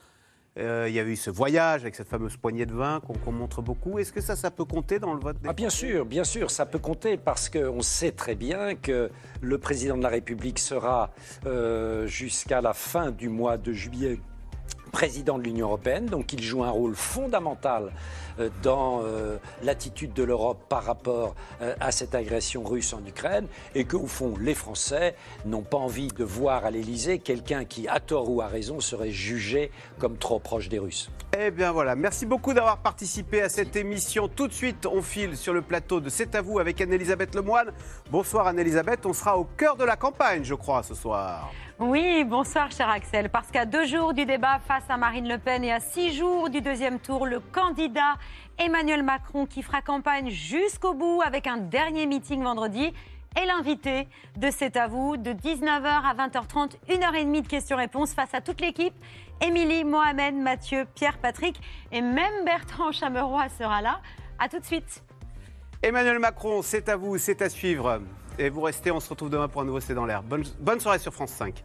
Euh, 0.59 0.87
il 0.89 0.95
y 0.95 0.99
a 0.99 1.05
eu 1.05 1.15
ce 1.15 1.31
voyage 1.31 1.83
avec 1.83 1.95
cette 1.95 2.09
fameuse 2.09 2.37
poignée 2.37 2.67
de 2.67 2.73
vin 2.75 3.01
qu'on 3.01 3.13
qu'on 3.13 3.31
montre 3.33 3.63
beaucoup. 3.63 3.99
Est-ce 3.99 4.13
que 4.13 4.21
ça, 4.21 4.35
ça 4.35 4.51
peut 4.51 4.65
compter 4.65 4.99
dans 4.99 5.13
le 5.15 5.21
vote 5.21 5.39
des 5.41 5.49
Ah, 5.49 5.53
bien 5.53 5.71
sûr, 5.71 6.05
bien 6.07 6.25
sûr, 6.25 6.51
ça 6.51 6.67
peut 6.67 6.81
compter 6.81 7.17
parce 7.19 7.49
qu'on 7.51 7.83
sait 7.83 8.11
très 8.13 8.35
bien 8.35 8.75
que 8.75 9.11
le 9.43 9.59
président 9.59 9.97
de 9.97 10.03
la 10.03 10.09
République 10.09 10.59
sera 10.59 11.11
euh, 11.47 12.07
jusqu'à 12.07 12.61
la 12.63 12.73
fin 12.73 13.11
du 13.13 13.29
mois 13.29 13.59
de 13.59 13.73
juillet 13.73 14.21
président 14.91 15.39
de 15.39 15.45
l'Union 15.45 15.67
européenne, 15.69 16.07
donc 16.07 16.33
il 16.33 16.43
joue 16.43 16.65
un 16.65 16.71
rôle 16.71 16.95
fondamental 16.95 17.93
euh, 18.39 18.49
dans 18.63 19.03
euh, 19.03 19.37
l'attitude 19.63 20.13
de 20.13 20.23
l'Europe 20.23 20.59
par 20.69 20.85
rapport 20.85 21.35
euh, 21.63 21.75
à 21.81 21.93
cette 21.93 22.15
agression 22.15 22.63
russe 22.63 22.93
en 22.93 23.05
Ukraine, 23.07 23.47
et 23.75 23.85
que, 23.85 23.97
au 23.97 24.07
fond, 24.07 24.35
les 24.41 24.55
Français 24.55 25.15
n'ont 25.47 25.63
pas 25.63 25.79
envie 25.79 26.09
de 26.09 26.25
voir 26.25 26.65
à 26.65 26.71
l'Élysée 26.71 27.19
quelqu'un 27.19 27.65
qui, 27.65 27.89
à 27.89 28.01
tort 28.01 28.31
ou 28.31 28.41
à 28.43 28.49
raison, 28.49 28.81
serait 28.81 29.11
jugé 29.11 29.71
comme 29.99 30.17
trop 30.17 30.39
proche 30.39 30.69
des 30.69 30.79
Russes. 30.79 31.11
Eh 31.39 31.51
bien 31.51 31.71
voilà, 31.71 31.95
merci 31.95 32.27
beaucoup 32.27 32.53
d'avoir 32.53 32.79
participé 32.79 33.43
à 33.43 33.49
cette 33.49 33.77
émission. 33.77 34.29
Tout 34.29 34.49
de 34.49 34.53
suite, 34.53 34.87
on 34.87 35.01
file 35.01 35.37
sur 35.37 35.53
le 35.53 35.63
plateau 35.63 36.01
de 36.01 36.09
C'est 36.09 36.35
à 36.35 36.43
vous 36.43 36.59
avec 36.59 36.81
Anne-Elisabeth 36.81 37.35
Lemoine. 37.37 37.71
Bonsoir 38.11 38.49
Anne-Elisabeth, 38.49 39.07
on 39.07 39.13
sera 39.13 39.39
au 39.39 39.45
cœur 39.45 39.77
de 39.77 39.85
la 39.85 39.97
campagne, 39.97 40.43
je 40.43 40.55
crois, 40.55 40.83
ce 40.83 40.95
soir. 40.95 41.53
Oui, 41.83 42.25
bonsoir 42.25 42.71
cher 42.71 42.91
Axel. 42.91 43.31
Parce 43.31 43.51
qu'à 43.51 43.65
deux 43.65 43.87
jours 43.87 44.13
du 44.13 44.27
débat 44.27 44.59
face 44.69 44.85
à 44.91 44.99
Marine 44.99 45.27
Le 45.27 45.39
Pen 45.39 45.65
et 45.65 45.73
à 45.73 45.81
six 45.81 46.13
jours 46.13 46.51
du 46.51 46.61
deuxième 46.61 47.01
tour, 47.01 47.27
le 47.27 47.41
candidat 47.41 48.17
Emmanuel 48.59 49.03
Macron 49.03 49.47
qui 49.47 49.63
fera 49.63 49.81
campagne 49.81 50.29
jusqu'au 50.29 50.93
bout 50.93 51.23
avec 51.25 51.47
un 51.47 51.57
dernier 51.57 52.05
meeting 52.05 52.43
vendredi 52.43 52.93
est 53.35 53.47
l'invité 53.47 54.09
de 54.37 54.51
C'est 54.51 54.77
à 54.77 54.89
vous 54.89 55.17
de 55.17 55.31
19h 55.31 55.87
à 55.87 56.15
20h30, 56.15 56.73
une 56.95 57.03
heure 57.03 57.15
et 57.15 57.25
demie 57.25 57.41
de 57.41 57.49
questions-réponses 57.49 58.13
face 58.13 58.35
à 58.35 58.43
toute 58.43 58.61
l'équipe. 58.61 58.93
Émilie, 59.41 59.85
Mohamed, 59.85 60.35
Mathieu, 60.35 60.87
Pierre, 60.95 61.17
Patrick 61.17 61.59
et 61.93 62.03
même 62.03 62.45
Bertrand 62.45 62.93
Chameroy 62.93 63.49
sera 63.59 63.81
là. 63.81 64.03
À 64.39 64.51
tout 64.51 64.59
de 64.59 64.67
suite. 64.67 65.03
Emmanuel 65.83 66.19
Macron, 66.19 66.61
c'est 66.61 66.91
à 66.91 66.97
vous, 66.97 67.17
c'est 67.17 67.41
à 67.41 67.49
suivre. 67.49 68.03
Et 68.39 68.51
vous 68.51 68.61
restez, 68.61 68.91
on 68.91 69.01
se 69.01 69.09
retrouve 69.09 69.31
demain 69.31 69.49
pour 69.49 69.63
un 69.63 69.65
nouveau 69.65 69.81
C'est 69.81 69.95
dans 69.95 70.05
l'air. 70.05 70.23
Bonne 70.23 70.81
soirée 70.81 70.99
sur 70.99 71.15
France 71.15 71.31
5. 71.31 71.65